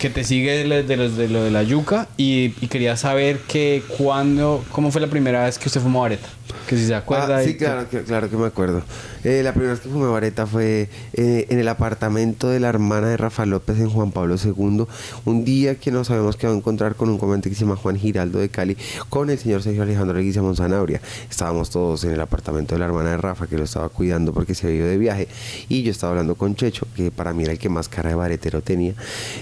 que 0.00 0.10
te 0.10 0.24
sigue 0.24 0.52
de, 0.56 0.64
lo- 0.64 0.82
de 0.82 1.28
lo 1.28 1.42
de 1.44 1.50
la 1.50 1.62
yuca 1.62 2.08
y, 2.16 2.50
quería 2.68 2.96
saber 2.96 3.38
que 3.46 3.82
cuándo, 3.98 4.64
cómo 4.72 4.90
fue 4.90 5.00
la 5.00 5.06
primera 5.08 5.44
vez 5.44 5.58
que 5.58 5.68
usted 5.68 5.80
fumó 5.80 6.00
vareta. 6.00 6.26
Que 6.68 6.76
si 6.76 6.86
se 6.86 6.94
acuerda. 6.94 7.38
Ah, 7.38 7.42
sí, 7.42 7.56
claro, 7.56 7.88
que, 7.88 8.02
claro 8.02 8.30
que 8.30 8.36
me 8.36 8.46
acuerdo. 8.46 8.82
Eh, 9.24 9.42
la 9.42 9.52
primera 9.52 9.72
vez 9.72 9.80
que 9.80 9.88
fumé 9.88 10.06
vareta 10.06 10.46
fue 10.46 10.88
eh, 11.12 11.46
en 11.48 11.58
el 11.58 11.68
apartamento 11.68 12.48
de 12.48 12.60
la 12.60 12.68
hermana 12.68 13.08
de 13.08 13.16
Rafa 13.16 13.44
López 13.46 13.78
en 13.78 13.90
Juan 13.90 14.12
Pablo 14.12 14.36
II. 14.42 14.86
Un 15.24 15.44
día 15.44 15.74
que 15.74 15.90
nos 15.90 16.10
habíamos 16.10 16.36
quedado 16.36 16.54
a 16.54 16.58
encontrar 16.58 16.94
con 16.94 17.08
un 17.08 17.18
comandante 17.18 17.50
que 17.50 17.54
se 17.54 17.62
llama 17.62 17.76
Juan 17.76 17.96
Giraldo 17.96 18.38
de 18.38 18.48
Cali, 18.48 18.76
con 19.08 19.30
el 19.30 19.38
señor 19.38 19.62
Sergio 19.62 19.82
Alejandro 19.82 20.16
Leguizamón 20.16 20.56
Zanabria. 20.56 21.00
Estábamos 21.28 21.70
todos 21.70 22.04
en 22.04 22.12
el 22.12 22.20
apartamento 22.20 22.74
de 22.74 22.78
la 22.78 22.86
hermana 22.86 23.10
de 23.10 23.16
Rafa, 23.16 23.46
que 23.46 23.56
lo 23.56 23.64
estaba 23.64 23.88
cuidando 23.88 24.32
porque 24.32 24.54
se 24.54 24.66
había 24.66 24.78
ido 24.78 24.88
de 24.88 24.98
viaje. 24.98 25.28
Y 25.68 25.82
yo 25.82 25.90
estaba 25.90 26.12
hablando 26.12 26.34
con 26.34 26.54
Checho, 26.54 26.86
que 26.94 27.10
para 27.10 27.32
mí 27.32 27.42
era 27.42 27.52
el 27.52 27.58
que 27.58 27.68
más 27.68 27.88
cara 27.88 28.10
de 28.10 28.14
baretero 28.14 28.62
tenía. 28.62 28.94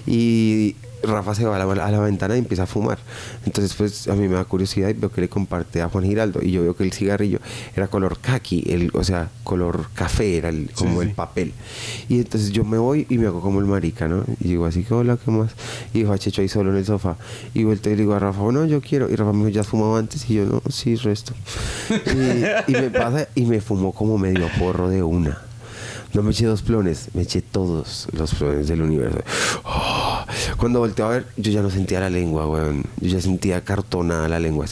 Y 0.07 0.77
Rafa 1.03 1.35
se 1.35 1.45
va 1.45 1.57
a 1.57 1.65
la, 1.65 1.85
a 1.85 1.91
la 1.91 2.01
ventana 2.01 2.37
y 2.37 2.39
empieza 2.39 2.65
a 2.65 2.67
fumar. 2.67 2.99
Entonces, 3.47 3.75
pues 3.75 4.09
a 4.09 4.15
mí 4.15 4.29
me 4.29 4.35
da 4.35 4.45
curiosidad 4.45 4.89
y 4.89 4.95
veo 4.95 5.11
que 5.11 5.21
le 5.21 5.29
comparte 5.29 5.81
a 5.81 5.89
Juan 5.89 6.05
Giraldo. 6.05 6.41
Y 6.43 6.53
yo 6.53 6.63
veo 6.63 6.75
que 6.75 6.85
el 6.85 6.93
cigarrillo 6.93 7.39
era 7.77 7.89
color 7.89 8.19
kaki, 8.19 8.65
el, 8.69 8.91
o 8.95 9.05
sea, 9.05 9.31
color 9.45 9.89
café, 9.95 10.37
era 10.37 10.49
el, 10.49 10.71
como 10.75 11.03
el 11.03 11.13
papel. 11.13 11.53
Y 12.09 12.19
entonces 12.19 12.51
yo 12.51 12.65
me 12.65 12.79
voy 12.79 13.07
y 13.09 13.19
me 13.19 13.27
hago 13.27 13.41
como 13.41 13.61
el 13.61 13.67
marica, 13.67 14.09
¿no? 14.09 14.25
Y 14.41 14.49
digo 14.49 14.67
así 14.67 14.85
que, 14.85 14.95
hola, 14.95 15.19
¿qué 15.23 15.31
más? 15.31 15.53
Y 15.95 16.01
dijo 16.01 16.13
a 16.13 16.19
Checho 16.19 16.43
ahí 16.43 16.49
solo 16.49 16.71
en 16.71 16.77
el 16.77 16.85
sofá. 16.85 17.17
Y 17.55 17.65
vuelto 17.65 17.89
y 17.89 17.93
le 17.93 17.99
digo 17.99 18.15
a 18.15 18.19
Rafa, 18.19 18.43
no, 18.53 18.67
yo 18.67 18.81
quiero. 18.81 19.09
Y 19.11 19.17
Rafa 19.17 19.33
me 19.33 19.39
dijo, 19.39 19.49
¿ya 19.51 19.61
has 19.61 19.69
fumado 19.69 19.97
antes? 19.97 20.29
Y 20.29 20.35
yo, 20.35 20.45
no, 20.45 20.63
sí, 20.71 20.97
resto. 20.97 21.33
y, 21.91 22.71
y 22.73 22.75
me 22.75 22.91
pasa 22.91 23.29
y 23.35 23.47
me 23.47 23.61
fumó 23.61 23.93
como 23.93 24.19
medio 24.19 24.49
porro 24.59 24.89
de 24.89 25.03
una. 25.03 25.48
No 26.15 26.23
me 26.23 26.31
eché 26.31 26.47
dos 26.47 26.63
plones, 26.63 27.09
me 27.15 27.23
eché 27.23 27.43
todos 27.43 28.09
los 28.13 28.35
plones 28.35 28.69
del 28.69 28.83
universo. 28.83 29.19
Oh, 29.65 30.25
Cuando 30.57 30.79
volteé 30.81 31.05
a 31.05 31.09
ver, 31.09 31.27
yo 31.37 31.53
ya 31.53 31.61
no 31.63 31.71
sentía 31.71 32.01
la 32.01 32.09
lengua, 32.11 32.47
weón. 32.47 32.85
Yo 33.01 33.09
ya 33.11 33.21
sentía 33.21 33.63
cartonada 33.63 34.29
la 34.29 34.39
lengua. 34.41 34.67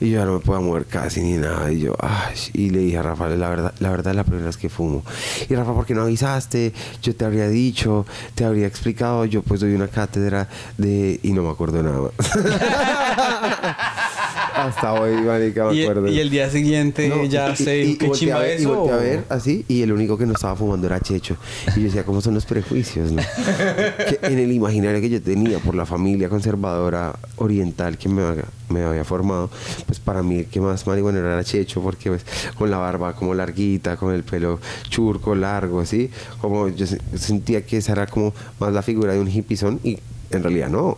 Y 0.00 0.10
yo 0.10 0.18
ya 0.20 0.24
no 0.24 0.32
me 0.34 0.38
podía 0.40 0.60
mover 0.60 0.86
casi 0.86 1.20
ni 1.20 1.32
nada. 1.36 1.70
Y 1.70 1.80
yo, 1.80 1.94
ay, 2.00 2.34
y 2.54 2.70
le 2.70 2.78
dije 2.80 2.96
a 2.98 3.02
Rafa, 3.02 3.28
la 3.28 3.48
verdad, 3.50 3.74
la 3.80 3.90
verdad 3.90 4.12
es 4.12 4.16
la 4.16 4.24
primera 4.24 4.46
vez 4.46 4.56
que 4.56 4.68
fumo. 4.70 5.04
Y 5.48 5.54
Rafa, 5.54 5.74
¿por 5.74 5.84
qué 5.84 5.94
no 5.94 6.02
avisaste? 6.02 6.72
Yo 7.02 7.14
te 7.14 7.24
habría 7.24 7.48
dicho, 7.48 8.06
te 8.34 8.44
habría 8.44 8.66
explicado. 8.66 9.24
Yo 9.26 9.42
pues 9.42 9.60
doy 9.60 9.74
una 9.74 9.88
cátedra 9.88 10.48
de... 10.78 11.20
Y 11.22 11.32
no 11.32 11.42
me 11.42 11.50
acuerdo 11.50 11.82
nada 11.82 12.00
más. 12.00 12.12
Hasta 14.54 14.92
hoy, 14.94 15.12
marica, 15.22 15.66
me 15.66 15.74
y, 15.74 15.82
acuerdo. 15.82 16.08
y 16.08 16.18
el 16.20 16.28
día 16.28 16.50
siguiente 16.50 17.08
No, 17.08 17.24
ya 17.24 17.54
y- 17.58 17.70
y 17.92 17.96
qué 17.96 18.10
chimba 18.10 18.46
eso. 18.46 18.62
Y 18.62 18.66
volteé 18.66 18.92
a 18.92 18.96
ver 18.96 19.24
así, 19.28 19.64
y 19.68 19.82
el 19.82 19.92
único 19.92 20.18
que 20.18 20.26
no 20.26 20.32
estaba 20.34 20.54
fumando 20.56 20.86
era 20.86 21.00
Checho. 21.00 21.36
Y 21.76 21.80
yo 21.80 21.86
decía, 21.86 22.04
¿cómo 22.04 22.20
son 22.20 22.34
los 22.34 22.44
prejuicios, 22.44 23.10
no? 23.12 23.22
que 24.08 24.18
en 24.22 24.38
el 24.38 24.52
imaginario 24.52 25.00
que 25.00 25.08
yo 25.08 25.22
tenía 25.22 25.58
por 25.60 25.74
la 25.74 25.86
familia 25.86 26.28
conservadora 26.28 27.14
oriental 27.36 27.96
que 27.96 28.08
me, 28.08 28.22
había- 28.22 28.44
me 28.70 28.82
había 28.84 29.04
formado, 29.04 29.50
pues 29.86 29.98
para 30.00 30.22
mí 30.22 30.44
que 30.44 30.60
más 30.60 30.86
marihuana 30.86 31.18
era 31.18 31.44
Checho, 31.44 31.82
porque 31.82 32.10
pues 32.10 32.24
con 32.56 32.70
la 32.70 32.78
barba 32.78 33.14
como 33.14 33.34
larguita, 33.34 33.96
con 33.96 34.14
el 34.14 34.22
pelo 34.24 34.58
churco, 34.88 35.34
largo, 35.34 35.80
así, 35.80 36.10
como 36.40 36.68
yo 36.68 36.86
se- 36.86 37.00
sentía 37.18 37.64
que 37.66 37.76
esa 37.78 37.92
era 37.92 38.06
como 38.06 38.32
más 38.58 38.72
la 38.72 38.82
figura 38.82 39.12
de 39.12 39.20
un 39.20 39.28
hippizón, 39.28 39.80
y 39.84 39.98
en 40.30 40.42
realidad 40.42 40.68
no. 40.70 40.96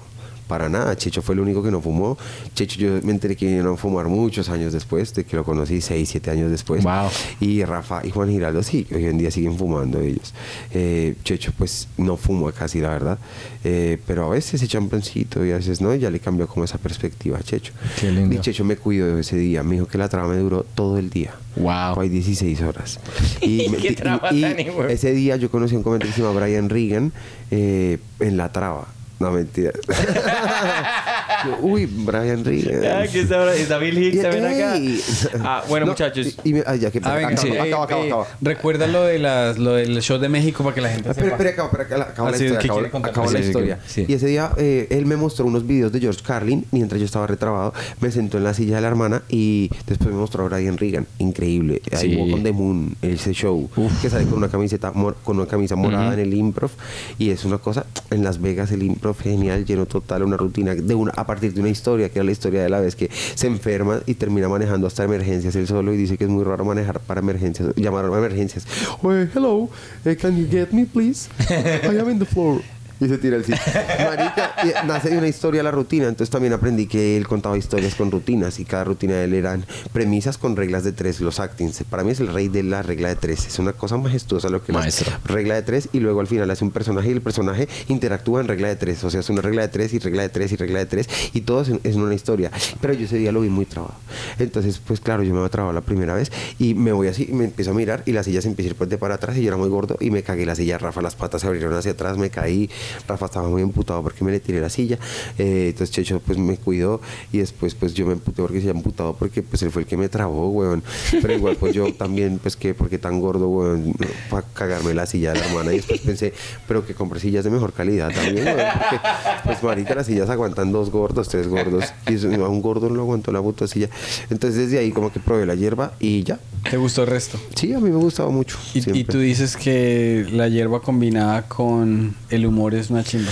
Para 0.52 0.68
nada, 0.68 0.94
Checho 0.96 1.22
fue 1.22 1.34
el 1.34 1.40
único 1.40 1.62
que 1.62 1.70
no 1.70 1.80
fumó. 1.80 2.18
Checho 2.54 2.78
yo 2.78 2.90
me 3.04 3.12
enteré 3.12 3.36
que 3.36 3.46
vinieron 3.46 3.72
a 3.72 3.76
fumar 3.78 4.08
muchos 4.08 4.50
años 4.50 4.74
después, 4.74 5.14
de 5.14 5.24
que 5.24 5.34
lo 5.34 5.44
conocí, 5.44 5.80
6, 5.80 6.06
7 6.06 6.30
años 6.30 6.50
después. 6.50 6.84
Wow. 6.84 7.08
Y 7.40 7.64
Rafa 7.64 8.02
y 8.04 8.10
Juan 8.10 8.28
Giraldo 8.28 8.62
sí, 8.62 8.86
hoy 8.94 9.06
en 9.06 9.16
día 9.16 9.30
siguen 9.30 9.56
fumando 9.56 9.98
ellos. 10.00 10.34
Eh, 10.72 11.14
Checho 11.24 11.52
pues 11.56 11.88
no 11.96 12.18
fuma 12.18 12.52
casi, 12.52 12.80
la 12.82 12.90
verdad. 12.90 13.18
Eh, 13.64 13.96
pero 14.06 14.26
a 14.26 14.28
veces 14.28 14.62
echa 14.62 14.78
un 14.78 14.90
plancito 14.90 15.42
y 15.46 15.52
a 15.52 15.56
veces 15.56 15.80
no, 15.80 15.94
y 15.94 16.00
ya 16.00 16.10
le 16.10 16.20
cambió 16.20 16.46
como 16.46 16.64
esa 16.66 16.76
perspectiva 16.76 17.38
a 17.38 17.42
Checho. 17.42 17.72
Qué 17.98 18.12
lindo. 18.12 18.34
Y 18.34 18.40
Checho 18.40 18.62
me 18.62 18.76
cuidó 18.76 19.18
ese 19.18 19.36
día, 19.38 19.62
me 19.62 19.76
dijo 19.76 19.86
que 19.86 19.96
la 19.96 20.10
traba 20.10 20.28
me 20.28 20.36
duró 20.36 20.64
todo 20.74 20.98
el 20.98 21.08
día. 21.08 21.32
Wow. 21.56 21.94
Fue 21.94 22.10
16 22.10 22.60
horas. 22.60 23.00
Y, 23.40 23.68
me- 23.70 23.78
Qué 23.78 23.92
y- 23.92 23.94
traba 23.94 24.32
y 24.34 24.42
tan 24.42 24.60
hijo 24.60 24.82
de- 24.82 24.92
ese 24.92 25.12
día 25.12 25.36
yo 25.36 25.50
conocí 25.50 25.74
a 25.74 25.78
un 25.78 25.84
llama 25.98 26.40
Brian 26.40 26.68
Regan 26.68 27.10
eh, 27.50 27.98
en 28.20 28.36
la 28.36 28.52
traba. 28.52 28.88
No, 29.22 29.30
mentira. 29.30 29.72
Yo, 31.44 31.58
Uy, 31.66 31.86
Brian 31.86 32.44
Regan. 32.44 32.84
Ah, 32.84 33.04
que 33.10 33.20
Hicks 33.20 34.14
Y- 34.14 34.22
también 34.22 34.44
acá. 34.46 34.76
ey. 34.76 35.00
Ah, 35.42 35.62
bueno, 35.68 35.86
No, 35.86 35.92
muchachos. 35.92 36.36
Y, 36.44 36.50
y 36.50 36.52
me- 36.54 36.62
ah, 36.66 36.76
ya 36.76 36.90
que 36.90 37.00
Ah, 37.02 37.14
venga, 37.14 37.28
acaba, 37.28 37.42
sí, 37.42 37.48
acaba, 37.50 37.66
eh, 37.66 37.72
acaba, 37.74 38.02
eh, 38.02 38.06
acaba. 38.08 38.26
Recuerda 38.40 38.86
lo, 38.86 39.02
de 39.04 39.18
las, 39.18 39.58
lo 39.58 39.72
del 39.74 40.00
show 40.02 40.18
de 40.18 40.28
México 40.28 40.62
para 40.62 40.74
que 40.74 40.80
la 40.80 40.88
gente 40.90 41.08
Espera, 41.10 41.24
sepa. 41.26 41.36
espera, 41.36 41.50
acabo, 41.50 41.68
espera, 41.68 41.84
acabo, 41.84 42.02
acabo 42.02 42.28
Ah, 42.28 42.30
la 42.30 42.36
sí, 42.38 42.44
historia. 42.44 42.60
¿qué 42.60 42.66
acabo- 42.66 42.78
quiere 42.80 42.90
contar? 42.90 43.10
acabo 43.10 43.30
la 43.30 43.38
sí, 43.40 43.44
historia. 43.46 43.78
sí. 43.86 44.04
Y 44.08 44.12
ese 44.14 44.26
día 44.26 44.50
eh, 44.56 44.86
él 44.90 45.06
me 45.06 45.16
mostró 45.16 45.44
unos 45.46 45.66
videos 45.66 45.92
de 45.92 46.00
George 46.00 46.20
Carlin 46.24 46.64
mientras 46.70 46.98
yo 47.00 47.04
estaba 47.06 47.26
retrabado. 47.26 47.72
Me 48.00 48.10
sentó 48.10 48.38
en 48.38 48.44
la 48.44 48.54
silla 48.54 48.76
de 48.76 48.82
la 48.82 48.88
hermana 48.88 49.22
y 49.28 49.70
después 49.86 50.10
me 50.10 50.16
mostró 50.16 50.44
a 50.44 50.48
Brian 50.48 50.76
Regan. 50.78 51.06
Increíble. 51.18 51.82
Ahí 51.92 52.10
Sí. 52.12 52.16
Walk 52.16 52.34
on 52.34 52.42
the 52.42 52.52
Moon, 52.52 52.96
ese 53.02 53.32
show 53.32 53.68
que 54.00 54.10
sale 54.10 54.24
con 54.26 54.38
una 54.38 54.48
camiseta 54.48 54.92
mor- 54.92 55.16
con 55.22 55.36
una 55.38 55.46
camisa 55.46 55.76
morada 55.76 56.14
en 56.14 56.20
el 56.20 56.34
improv 56.34 56.70
y 57.18 57.30
es 57.30 57.44
una 57.44 57.58
cosa 57.58 57.86
en 58.10 58.24
Las 58.24 58.40
Vegas 58.40 58.70
el 58.72 58.82
improv 58.82 59.18
genial, 59.18 59.64
lleno 59.64 59.86
total, 59.86 60.22
una 60.24 60.36
rutina 60.36 60.74
de 60.74 60.94
una 60.94 61.12
partir 61.32 61.54
de 61.54 61.60
una 61.60 61.70
historia 61.70 62.10
que 62.10 62.18
era 62.18 62.24
la 62.24 62.32
historia 62.32 62.62
de 62.62 62.68
la 62.68 62.80
vez 62.80 62.94
que 62.94 63.10
se 63.34 63.46
enferma 63.46 64.02
y 64.04 64.14
termina 64.14 64.48
manejando 64.48 64.86
hasta 64.86 65.02
emergencias 65.02 65.56
él 65.56 65.66
solo 65.66 65.94
y 65.94 65.96
dice 65.96 66.18
que 66.18 66.24
es 66.24 66.30
muy 66.30 66.44
raro 66.44 66.62
manejar 66.64 67.00
para 67.00 67.20
emergencias, 67.20 67.74
llamar 67.76 68.04
a 68.04 68.08
emergencias. 68.08 68.66
Oye, 69.02 69.28
hello, 69.34 69.70
eh, 70.04 70.14
can 70.14 70.36
you 70.36 70.46
get 70.46 70.72
me 70.72 70.84
please? 70.84 71.30
I 71.48 71.98
am 71.98 72.10
in 72.10 72.18
the 72.18 72.26
floor. 72.26 72.60
Y 73.02 73.08
se 73.08 73.18
tira 73.18 73.36
el 73.36 73.44
sitio. 73.44 73.60
Marica, 73.98 74.54
y 74.62 74.86
nace 74.86 75.10
de 75.10 75.18
una 75.18 75.26
historia 75.26 75.62
la 75.64 75.72
rutina. 75.72 76.04
Entonces 76.06 76.30
también 76.30 76.52
aprendí 76.52 76.86
que 76.86 77.16
él 77.16 77.26
contaba 77.26 77.58
historias 77.58 77.96
con 77.96 78.12
rutinas 78.12 78.60
y 78.60 78.64
cada 78.64 78.84
rutina 78.84 79.14
de 79.14 79.24
él 79.24 79.34
eran 79.34 79.66
premisas 79.92 80.38
con 80.38 80.54
reglas 80.54 80.84
de 80.84 80.92
tres. 80.92 81.20
Los 81.20 81.40
actings. 81.40 81.82
Para 81.90 82.04
mí 82.04 82.12
es 82.12 82.20
el 82.20 82.28
rey 82.28 82.46
de 82.46 82.62
la 82.62 82.82
regla 82.82 83.08
de 83.08 83.16
tres. 83.16 83.44
Es 83.46 83.58
una 83.58 83.72
cosa 83.72 83.96
majestuosa 83.96 84.48
lo 84.50 84.62
que. 84.62 84.72
Maestro. 84.72 85.10
Regla 85.24 85.56
de 85.56 85.62
tres 85.62 85.88
y 85.92 85.98
luego 85.98 86.20
al 86.20 86.28
final 86.28 86.48
hace 86.48 86.64
un 86.64 86.70
personaje 86.70 87.08
y 87.08 87.12
el 87.12 87.22
personaje 87.22 87.68
interactúa 87.88 88.40
en 88.40 88.46
regla 88.46 88.68
de 88.68 88.76
tres. 88.76 89.02
O 89.02 89.10
sea, 89.10 89.18
es 89.18 89.30
una 89.30 89.42
regla 89.42 89.62
de 89.62 89.68
tres 89.68 89.92
y 89.94 89.98
regla 89.98 90.22
de 90.22 90.28
tres 90.28 90.52
y 90.52 90.56
regla 90.56 90.78
de 90.78 90.86
tres 90.86 91.08
y 91.32 91.40
todo 91.40 91.62
es, 91.62 91.72
es 91.82 91.96
una 91.96 92.14
historia. 92.14 92.52
Pero 92.80 92.94
yo 92.94 93.06
ese 93.06 93.16
día 93.16 93.32
lo 93.32 93.40
vi 93.40 93.48
muy 93.48 93.64
trabado. 93.64 93.94
Entonces, 94.38 94.78
pues 94.78 95.00
claro, 95.00 95.24
yo 95.24 95.32
me 95.32 95.40
había 95.40 95.50
trabado 95.50 95.72
la 95.72 95.80
primera 95.80 96.14
vez 96.14 96.30
y 96.60 96.74
me 96.74 96.92
voy 96.92 97.08
así 97.08 97.26
y 97.28 97.32
me 97.32 97.46
empiezo 97.46 97.72
a 97.72 97.74
mirar 97.74 98.04
y 98.06 98.12
la 98.12 98.22
silla 98.22 98.40
se 98.40 98.46
empieza 98.46 98.68
a 98.68 98.70
ir 98.70 98.76
pues, 98.76 98.88
de 98.88 98.96
para 98.96 99.16
atrás 99.16 99.36
y 99.36 99.42
yo 99.42 99.48
era 99.48 99.56
muy 99.56 99.68
gordo 99.68 99.96
y 99.98 100.12
me 100.12 100.22
cagué 100.22 100.46
la 100.46 100.54
silla. 100.54 100.78
Rafa, 100.78 101.02
las 101.02 101.16
patas 101.16 101.40
se 101.40 101.48
abrieron 101.48 101.74
hacia 101.74 101.92
atrás, 101.92 102.16
me 102.16 102.30
caí. 102.30 102.70
Rafa 103.06 103.26
estaba 103.26 103.48
muy 103.48 103.62
emputado 103.62 104.02
porque 104.02 104.24
me 104.24 104.30
le 104.30 104.40
tiré 104.40 104.60
la 104.60 104.70
silla. 104.70 104.98
Eh, 105.38 105.68
entonces 105.68 105.90
Checho 105.94 106.20
pues 106.20 106.38
me 106.38 106.56
cuidó 106.56 107.00
y 107.32 107.38
después 107.38 107.74
pues 107.74 107.94
yo 107.94 108.06
me 108.06 108.12
emputé 108.12 108.42
porque 108.42 108.60
se 108.60 108.68
había 108.68 108.78
emputado 108.78 109.14
porque 109.14 109.42
pues 109.42 109.62
él 109.62 109.70
fue 109.70 109.82
el 109.82 109.88
que 109.88 109.96
me 109.96 110.08
trabó, 110.08 110.48
weón. 110.50 110.82
Pero 111.10 111.32
igual 111.32 111.56
pues 111.56 111.74
yo 111.74 111.92
también 111.94 112.38
pues 112.38 112.56
que 112.56 112.74
porque 112.74 112.98
tan 112.98 113.20
gordo, 113.20 113.48
weón, 113.48 113.94
para 114.30 114.46
cagarme 114.52 114.94
la 114.94 115.06
silla 115.06 115.32
de 115.32 115.40
la 115.40 115.46
hermana 115.46 115.72
y 115.72 115.76
después 115.76 116.00
pensé, 116.00 116.32
pero 116.66 116.86
que 116.86 116.94
compré 116.94 117.20
sillas 117.20 117.44
de 117.44 117.50
mejor 117.50 117.72
calidad 117.72 118.10
también, 118.12 118.46
weón. 118.46 118.58
Porque 118.78 119.00
pues 119.44 119.62
marica 119.62 119.94
las 119.94 120.06
sillas 120.06 120.30
aguantan 120.30 120.72
dos 120.72 120.90
gordos, 120.90 121.28
tres 121.28 121.48
gordos 121.48 121.84
y 122.08 122.14
eso, 122.14 122.28
a 122.28 122.48
un 122.48 122.62
gordo 122.62 122.88
no 122.88 122.96
lo 122.96 123.02
aguantó 123.02 123.32
la 123.32 123.42
puta 123.42 123.66
silla. 123.66 123.88
Entonces 124.30 124.62
desde 124.62 124.78
ahí 124.78 124.92
como 124.92 125.12
que 125.12 125.20
probé 125.20 125.46
la 125.46 125.54
hierba 125.54 125.92
y 126.00 126.22
ya. 126.22 126.38
¿Te 126.70 126.76
gustó 126.76 127.02
el 127.02 127.08
resto? 127.08 127.38
Sí, 127.54 127.72
a 127.72 127.80
mí 127.80 127.90
me 127.90 127.96
gustaba 127.96 128.30
mucho. 128.30 128.56
Y, 128.74 128.98
y 129.00 129.04
tú 129.04 129.18
dices 129.18 129.56
que 129.56 130.26
la 130.30 130.48
hierba 130.48 130.80
combinada 130.80 131.42
con 131.48 132.14
el 132.30 132.46
humor 132.46 132.74
es 132.74 132.81
una 132.90 133.04
chimba. 133.04 133.30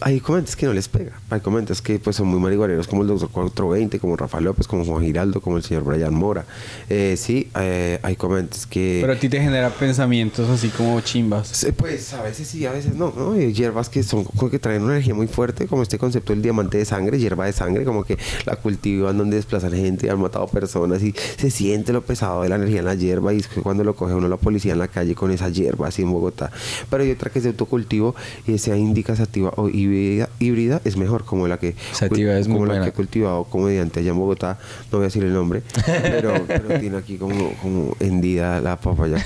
Hay 0.00 0.20
comentas 0.20 0.56
que 0.56 0.66
no 0.66 0.72
les 0.72 0.88
pega. 0.88 1.12
Hay 1.30 1.40
comentas 1.40 1.82
que 1.82 1.98
pues 1.98 2.16
son 2.16 2.28
muy 2.28 2.40
marihuaneros 2.40 2.86
como 2.86 3.02
el 3.02 3.08
Doctor 3.08 3.30
420, 3.30 3.98
como 3.98 4.16
Rafa 4.16 4.40
López, 4.40 4.66
como 4.66 4.84
Juan 4.84 5.04
Giraldo, 5.04 5.40
como 5.40 5.56
el 5.56 5.62
señor 5.62 5.84
Brian 5.84 6.14
Mora. 6.14 6.44
Eh, 6.88 7.16
sí, 7.16 7.50
eh, 7.58 7.98
hay 8.02 8.16
comentas 8.16 8.66
que... 8.66 8.98
Pero 9.00 9.12
a 9.12 9.16
ti 9.16 9.28
te 9.28 9.40
genera 9.40 9.70
pensamientos 9.70 10.48
así 10.48 10.68
como 10.68 11.00
chimbas. 11.00 11.48
Sí, 11.48 11.72
Pues 11.72 12.12
a 12.14 12.22
veces 12.22 12.48
sí, 12.48 12.66
a 12.66 12.72
veces 12.72 12.94
no, 12.94 13.12
¿no? 13.16 13.36
Hierbas 13.36 13.88
que 13.88 14.02
son 14.02 14.24
como 14.24 14.50
que 14.50 14.58
traen 14.58 14.82
una 14.82 14.92
energía 14.94 15.14
muy 15.14 15.26
fuerte, 15.26 15.66
como 15.66 15.82
este 15.82 15.98
concepto 15.98 16.32
del 16.32 16.42
diamante 16.42 16.78
de 16.78 16.84
sangre, 16.84 17.18
hierba 17.18 17.46
de 17.46 17.52
sangre, 17.52 17.84
como 17.84 18.04
que 18.04 18.18
la 18.46 18.56
cultivan 18.56 19.16
donde 19.16 19.36
desplazan 19.36 19.72
gente, 19.72 20.10
han 20.10 20.20
matado 20.20 20.46
personas 20.46 21.02
y 21.02 21.14
se 21.36 21.50
siente 21.50 21.92
lo 21.92 22.02
pesado 22.02 22.42
de 22.42 22.48
la 22.48 22.56
energía 22.56 22.80
en 22.80 22.84
la 22.84 22.94
hierba 22.94 23.32
y 23.32 23.38
es 23.38 23.48
que 23.48 23.60
cuando 23.60 23.84
lo 23.84 23.94
coge 23.94 24.14
uno 24.14 24.28
la 24.28 24.36
policía 24.36 24.72
en 24.72 24.78
la 24.78 24.88
calle 24.88 25.14
con 25.14 25.30
esa 25.30 25.48
hierba 25.48 25.88
así 25.88 26.02
en 26.02 26.12
Bogotá. 26.12 26.50
Pero 26.90 27.02
hay 27.02 27.10
otra 27.10 27.30
que 27.30 27.38
es 27.38 27.44
de 27.44 27.50
autocultivo 27.50 28.14
y 28.46 28.58
sea 28.58 28.76
indica 28.78 29.16
sativa 29.16 29.52
o 29.56 29.68
híbrida, 29.68 30.28
híbrida 30.38 30.80
es 30.84 30.96
mejor, 30.96 31.24
como 31.24 31.48
la 31.48 31.58
que, 31.58 31.74
Sativa 31.92 32.38
es 32.38 32.46
como 32.46 32.60
muy 32.60 32.68
la 32.68 32.74
buena. 32.74 32.84
que 32.86 32.90
ha 32.90 32.94
cultivado 32.94 33.44
comediante 33.44 34.00
allá 34.00 34.10
en 34.10 34.18
Bogotá, 34.18 34.58
no 34.90 34.98
voy 34.98 35.04
a 35.04 35.08
decir 35.08 35.24
el 35.24 35.32
nombre, 35.32 35.62
pero, 36.02 36.34
pero 36.46 36.80
tiene 36.80 36.96
aquí 36.96 37.16
como, 37.16 37.52
como 37.62 37.96
hendida 38.00 38.60
la 38.60 38.76
papaya, 38.76 39.24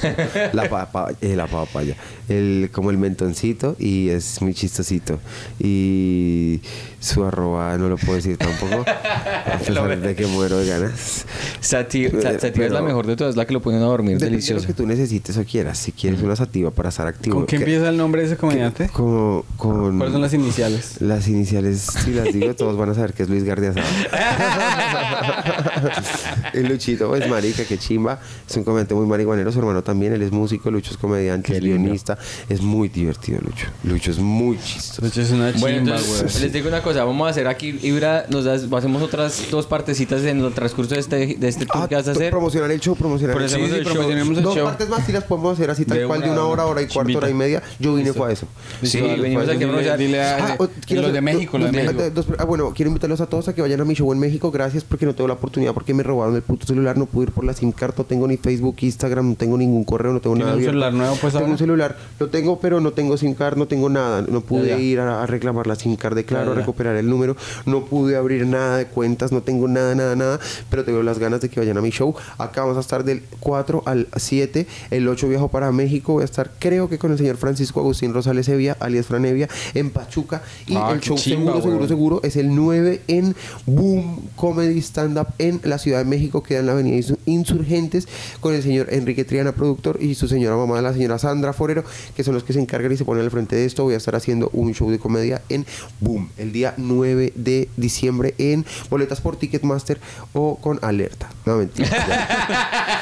la, 0.53 0.69
papa, 0.69 1.13
eh, 1.21 1.37
la 1.37 1.47
papaya, 1.47 1.97
el, 2.29 2.71
como 2.73 2.91
el 2.91 2.99
mentoncito 2.99 3.77
y 3.79 4.09
es 4.09 4.41
muy 4.43 4.55
chistosito. 4.55 5.19
Y 5.59 6.61
su 7.03 7.25
arroba 7.25 7.77
no 7.79 7.89
lo 7.89 7.97
puedo 7.97 8.15
decir 8.15 8.37
tampoco, 8.37 8.85
a 8.89 9.59
pesar 9.59 9.99
de 10.01 10.15
que 10.15 10.27
muero 10.27 10.59
de 10.59 10.67
ganas. 10.69 11.27
Sati- 11.61 12.11
sa- 12.23 12.39
sativa 12.39 12.67
es 12.67 12.73
la 12.73 12.81
mejor 12.83 13.07
de 13.07 13.17
todas, 13.17 13.37
la 13.37 13.45
que 13.45 13.53
lo 13.53 13.61
ponen 13.61 13.83
a 13.83 13.87
dormir, 13.87 14.15
Depende 14.19 14.25
de 14.25 14.31
lo 14.31 14.37
delicioso. 14.37 14.67
que 14.67 14.73
tú 14.73 14.87
necesites 14.87 15.37
o 15.37 15.45
quieras. 15.45 15.79
Si 15.79 15.93
quieres 15.93 16.23
una 16.23 16.37
sativa 16.37 16.71
para 16.71 16.89
estar 16.91 17.07
activo. 17.07 17.37
¿Con 17.37 17.47
qué 17.47 17.57
que- 17.59 17.63
empieza 17.65 17.89
el 17.89 17.97
nombre 17.97 18.23
de 18.23 18.29
ese 18.29 18.37
comediante? 18.37 18.89
Como 18.89 19.45
con... 19.57 19.99
¿Cuáles 19.99 20.13
son 20.13 20.23
las 20.23 20.33
iniciales? 20.35 21.01
Las 21.01 21.29
iniciales, 21.29 21.87
si 22.05 22.13
las 22.13 22.33
digo, 22.33 22.55
todos 22.57 22.77
van 22.79 22.91
a 22.91 22.95
saber 22.95 23.13
que 23.15 23.25
es 23.25 23.29
Luis 23.29 23.45
Gardiazabal. 23.45 23.85
el 26.55 26.69
Luchito 26.69 27.15
es 27.17 27.29
marica, 27.29 27.65
que 27.65 27.79
chimba. 27.79 28.19
Es 28.49 28.57
un 28.57 28.65
comediante 28.65 28.95
muy 28.95 29.07
marihuanero. 29.07 29.51
Su 29.53 29.59
hermano 29.59 29.83
también. 29.83 30.13
Él 30.13 30.23
es 30.23 30.33
músico. 30.33 30.71
Lucho 30.71 30.93
es 30.93 30.97
comediante, 30.97 31.53
Qué 31.53 31.59
es 31.59 31.65
guionista. 31.65 32.19
Es 32.49 32.61
muy 32.63 32.89
divertido, 32.89 33.41
Lucho. 33.43 33.67
Lucho 33.85 34.11
es 34.11 34.19
muy 34.19 34.59
chistoso. 34.59 35.07
Hecho, 35.07 35.23
es 35.23 35.31
una 35.31 35.49
chimba, 35.53 35.61
Bueno, 35.61 35.79
entonces 35.79 36.33
güey. 36.33 36.45
les 36.45 36.53
digo 36.53 36.69
una 36.69 36.83
cosa, 36.83 36.92
vamos 36.97 37.27
a 37.27 37.31
hacer 37.31 37.47
aquí, 37.47 37.79
Ibra, 37.83 38.27
nos 38.29 38.45
das, 38.45 38.67
hacemos 38.73 39.03
otras 39.03 39.47
dos 39.51 39.67
partecitas 39.67 40.23
en 40.25 40.41
el 40.45 40.53
transcurso 40.53 40.95
de 40.95 41.01
este, 41.01 41.37
de 41.39 41.49
este 41.49 41.67
tour 41.67 41.83
Ah, 41.85 41.89
que 41.89 41.95
vas 41.95 42.09
a 42.09 42.13
hacer. 42.13 42.31
promocionar 42.31 42.71
el 42.71 42.81
show, 42.81 42.95
promocionar 42.97 43.37
el 43.37 43.43
show. 43.43 43.47
hacemos 43.59 43.71
el 43.71 43.85
show. 43.85 43.93
promocionemos 43.95 44.39
el 44.39 44.45
Dos 44.45 44.55
show. 44.55 44.65
partes 44.67 44.89
más 44.89 45.07
si 45.07 45.13
las 45.13 45.25
podemos 45.25 45.53
hacer 45.55 45.71
así 45.71 45.85
tal 45.85 45.99
De 45.99 46.07
cual 46.07 46.21
de 46.21 46.27
una, 46.31 46.35
de 46.37 46.41
hora, 46.43 46.63
una. 46.65 46.73
hora 46.73 46.83
y 46.83 46.87
cuarto, 46.87 47.19
hora 47.19 47.31
y 47.31 47.35
media. 47.35 47.63
Yo 47.79 47.93
vine 47.95 48.05
Listo. 48.07 48.19
fue 48.21 48.31
a 48.31 48.33
eso. 48.33 48.47
Sí, 48.83 49.01
venimos 49.01 49.49
aquí 49.49 49.65
a 49.65 49.69
Ah, 49.69 50.57
los 50.91 51.13
de 51.13 51.21
México, 51.21 51.59
los 51.59 51.73
de 51.73 51.83
México. 51.85 52.03
dos- 52.15 52.27
ah, 52.39 52.45
bueno, 52.45 52.73
quiero 52.75 52.89
invitarlos 52.91 53.21
a 53.21 53.27
todos 53.27 53.49
a 53.49 53.55
que 53.55 53.63
vayan 53.63 53.81
a 53.81 53.85
mi 53.85 53.95
show 53.95 54.13
en 54.13 54.19
México. 54.19 54.51
Gracias 54.51 54.85
porque 54.85 55.07
no 55.07 55.15
tengo 55.15 55.29
la 55.29 55.35
oportunidad 55.35 55.73
porque 55.75 55.95
me 55.95 56.03
robaron 56.03 56.35
el 56.37 56.43
puto 56.43 56.67
celular. 56.67 56.97
No 56.99 57.07
pude 57.07 57.25
ir 57.27 57.33
por 57.33 57.45
la 57.45 57.53
SIM 57.55 57.73
card. 57.73 57.95
No 57.97 58.05
tengo 58.05 58.27
ni 58.27 58.37
Facebook, 58.37 58.77
Instagram, 58.81 59.31
no 59.31 59.35
tengo 59.37 59.57
ningún 59.59 59.85
correo, 59.85 60.13
no 60.13 60.21
tengo 60.21 60.35
¿Tiene 60.37 60.47
nada. 60.51 60.59
un 60.59 60.65
celular 60.65 60.93
nuevo, 60.93 61.17
pues, 61.21 61.33
Tengo 61.35 61.47
un 61.47 61.59
celular. 61.59 61.97
Lo 62.19 62.29
tengo, 62.29 62.59
pero 62.61 62.81
no 62.81 62.93
tengo 62.93 63.17
SIM 63.17 63.35
card, 63.35 63.57
no 63.57 63.67
tengo 63.67 63.89
nada. 63.89 64.23
No 64.29 64.41
pude 64.41 64.81
ir 64.81 65.01
a, 65.01 65.25
reclamar 65.27 65.67
la 65.67 65.75
SIM 65.77 65.97
card 65.97 66.15
de 66.17 66.25
Claro, 66.25 66.53
a 66.53 66.57
ya. 66.57 66.61
Recuperar 66.83 66.97
el 66.97 67.09
número. 67.09 67.37
No 67.67 67.85
pude 67.85 68.17
abrir 68.17 68.47
nada 68.47 68.77
de 68.79 68.87
cuentas, 68.87 69.33
no 69.33 69.43
tengo 69.43 69.69
nada, 69.69 69.95
nada, 69.95 70.17
nada. 70.17 70.41
Pero 70.71 70.85
tengo 70.85 71.03
las 71.03 71.19
ganas 71.19 71.41
de 71.41 71.49
que 71.49 71.61
vayan 71.61 71.79
a 71.79 71.81
mi 71.81 71.91
show. 71.91 72.15
Acá 72.39 72.63
vamos 72.63 72.77
a 72.77 72.81
estar 72.81 73.05
del 73.05 73.23
4 73.41 73.83
al 73.87 74.09
7. 74.17 74.67
El 74.91 75.09
8 75.09 75.29
viajo 75.29 75.49
para 75.49 75.71
México. 75.73 76.15
Voy 76.15 76.23
a 76.23 76.25
estar, 76.25 76.51
creo 76.59 76.89
que 76.89 76.99
con 76.99 77.13
el 77.13 77.19
señor 77.19 77.37
Francisco 77.37 77.81
Agustín 77.81 78.13
Rosales 78.13 78.49
Evia, 78.49 78.77
alias 78.81 79.07
Franevia, 79.07 79.49
en 79.75 79.91
Pachuca. 79.91 80.43
Y 80.67 80.75
Ah, 80.77 80.91
el 80.93 81.01
show 81.01 81.17
chimba, 81.17 81.53
seguro, 81.53 81.63
seguro, 81.63 81.89
seguro 81.89 82.21
es 82.25 82.37
el 82.37 82.55
9 82.55 83.03
en 83.09 83.35
Boom 83.67 84.21
Comedy 84.37 84.79
Stand 84.81 85.19
Up 85.19 85.29
en 85.39 85.61
la 85.65 85.79
Ciudad 85.79 85.99
de 85.99 86.05
México. 86.05 86.43
Queda 86.43 86.61
en 86.61 86.67
la 86.67 86.73
Avenida 86.73 86.97
Insur- 86.97 87.19
Insurgentes 87.27 88.09
con 88.41 88.55
el 88.55 88.63
señor 88.63 88.89
Enrique 88.91 89.25
Triana, 89.25 89.53
productor, 89.53 89.99
y 90.03 90.15
su 90.15 90.27
señora 90.29 90.57
mamá, 90.57 90.81
la 90.81 90.93
señora 90.93 91.19
Sandra 91.19 91.53
Forero, 91.53 91.85
que 92.17 92.25
son 92.25 92.35
los 92.35 92.43
que 92.45 92.53
se 92.53 92.61
encargan 92.61 92.91
y 92.93 92.97
se 92.97 93.05
ponen 93.05 93.23
al 93.25 93.31
frente 93.31 93.57
de 93.57 93.65
esto. 93.65 93.85
Voy 93.85 93.95
a 93.95 93.99
estar 93.99 94.15
haciendo 94.17 94.51
un 94.53 94.73
show 94.75 94.91
de 94.91 94.99
comedia 94.99 95.43
en 95.49 95.65
Boom 96.01 96.29
el 96.39 96.53
día 96.53 96.72
9 96.77 97.33
de 97.35 97.69
diciembre 97.77 98.35
en 98.39 98.65
boletas 98.91 99.21
por 99.21 99.37
Ticketmaster 99.37 100.01
o 100.33 100.57
con 100.57 100.79
alerta. 100.83 101.31
No, 101.45 101.57
mentira. 101.57 101.89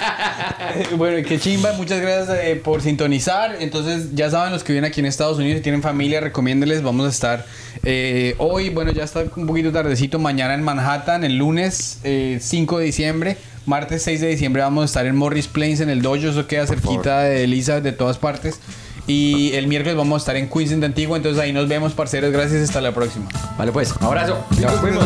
Bueno, 0.96 1.26
qué 1.26 1.38
chimba, 1.38 1.72
muchas 1.72 2.00
gracias 2.00 2.38
eh, 2.42 2.56
por 2.56 2.80
sintonizar. 2.80 3.56
Entonces, 3.60 4.14
ya 4.14 4.30
saben, 4.30 4.52
los 4.52 4.62
que 4.62 4.72
viven 4.72 4.84
aquí 4.84 5.00
en 5.00 5.06
Estados 5.06 5.38
Unidos 5.38 5.60
y 5.60 5.62
tienen 5.62 5.82
familia, 5.82 6.20
recomiéndenles. 6.20 6.82
Vamos 6.82 7.06
a 7.06 7.10
estar 7.10 7.46
eh, 7.82 8.34
hoy, 8.38 8.70
bueno, 8.70 8.92
ya 8.92 9.04
está 9.04 9.24
un 9.36 9.46
poquito 9.46 9.72
tardecito, 9.72 10.18
mañana 10.18 10.54
en 10.54 10.62
Manhattan, 10.62 11.24
el 11.24 11.36
lunes 11.36 11.98
eh, 12.04 12.38
5 12.40 12.78
de 12.78 12.84
diciembre. 12.84 13.36
Martes 13.66 14.02
6 14.02 14.20
de 14.20 14.28
diciembre 14.28 14.62
vamos 14.62 14.82
a 14.82 14.84
estar 14.86 15.06
en 15.06 15.16
Morris 15.16 15.46
Plains, 15.46 15.80
en 15.80 15.90
el 15.90 16.02
dojo, 16.02 16.28
eso 16.28 16.46
queda 16.46 16.66
cerquita 16.66 17.20
de 17.20 17.44
Elizabeth, 17.44 17.84
de 17.84 17.92
todas 17.92 18.18
partes. 18.18 18.58
Y 19.06 19.52
el 19.54 19.66
miércoles 19.66 19.96
vamos 19.96 20.16
a 20.16 20.18
estar 20.18 20.36
en 20.36 20.48
Queens 20.48 20.78
de 20.78 20.86
Antigua, 20.86 21.16
entonces 21.16 21.42
ahí 21.42 21.52
nos 21.52 21.68
vemos, 21.68 21.92
parceros. 21.92 22.32
Gracias, 22.32 22.62
hasta 22.62 22.80
la 22.80 22.92
próxima. 22.92 23.26
Vale, 23.58 23.72
pues, 23.72 23.92
abrazo. 24.00 24.38
Nos 24.60 24.80
fuimos. 24.80 25.04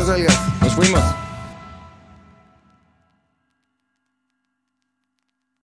Nos 0.60 0.72
fuimos. 0.74 1.00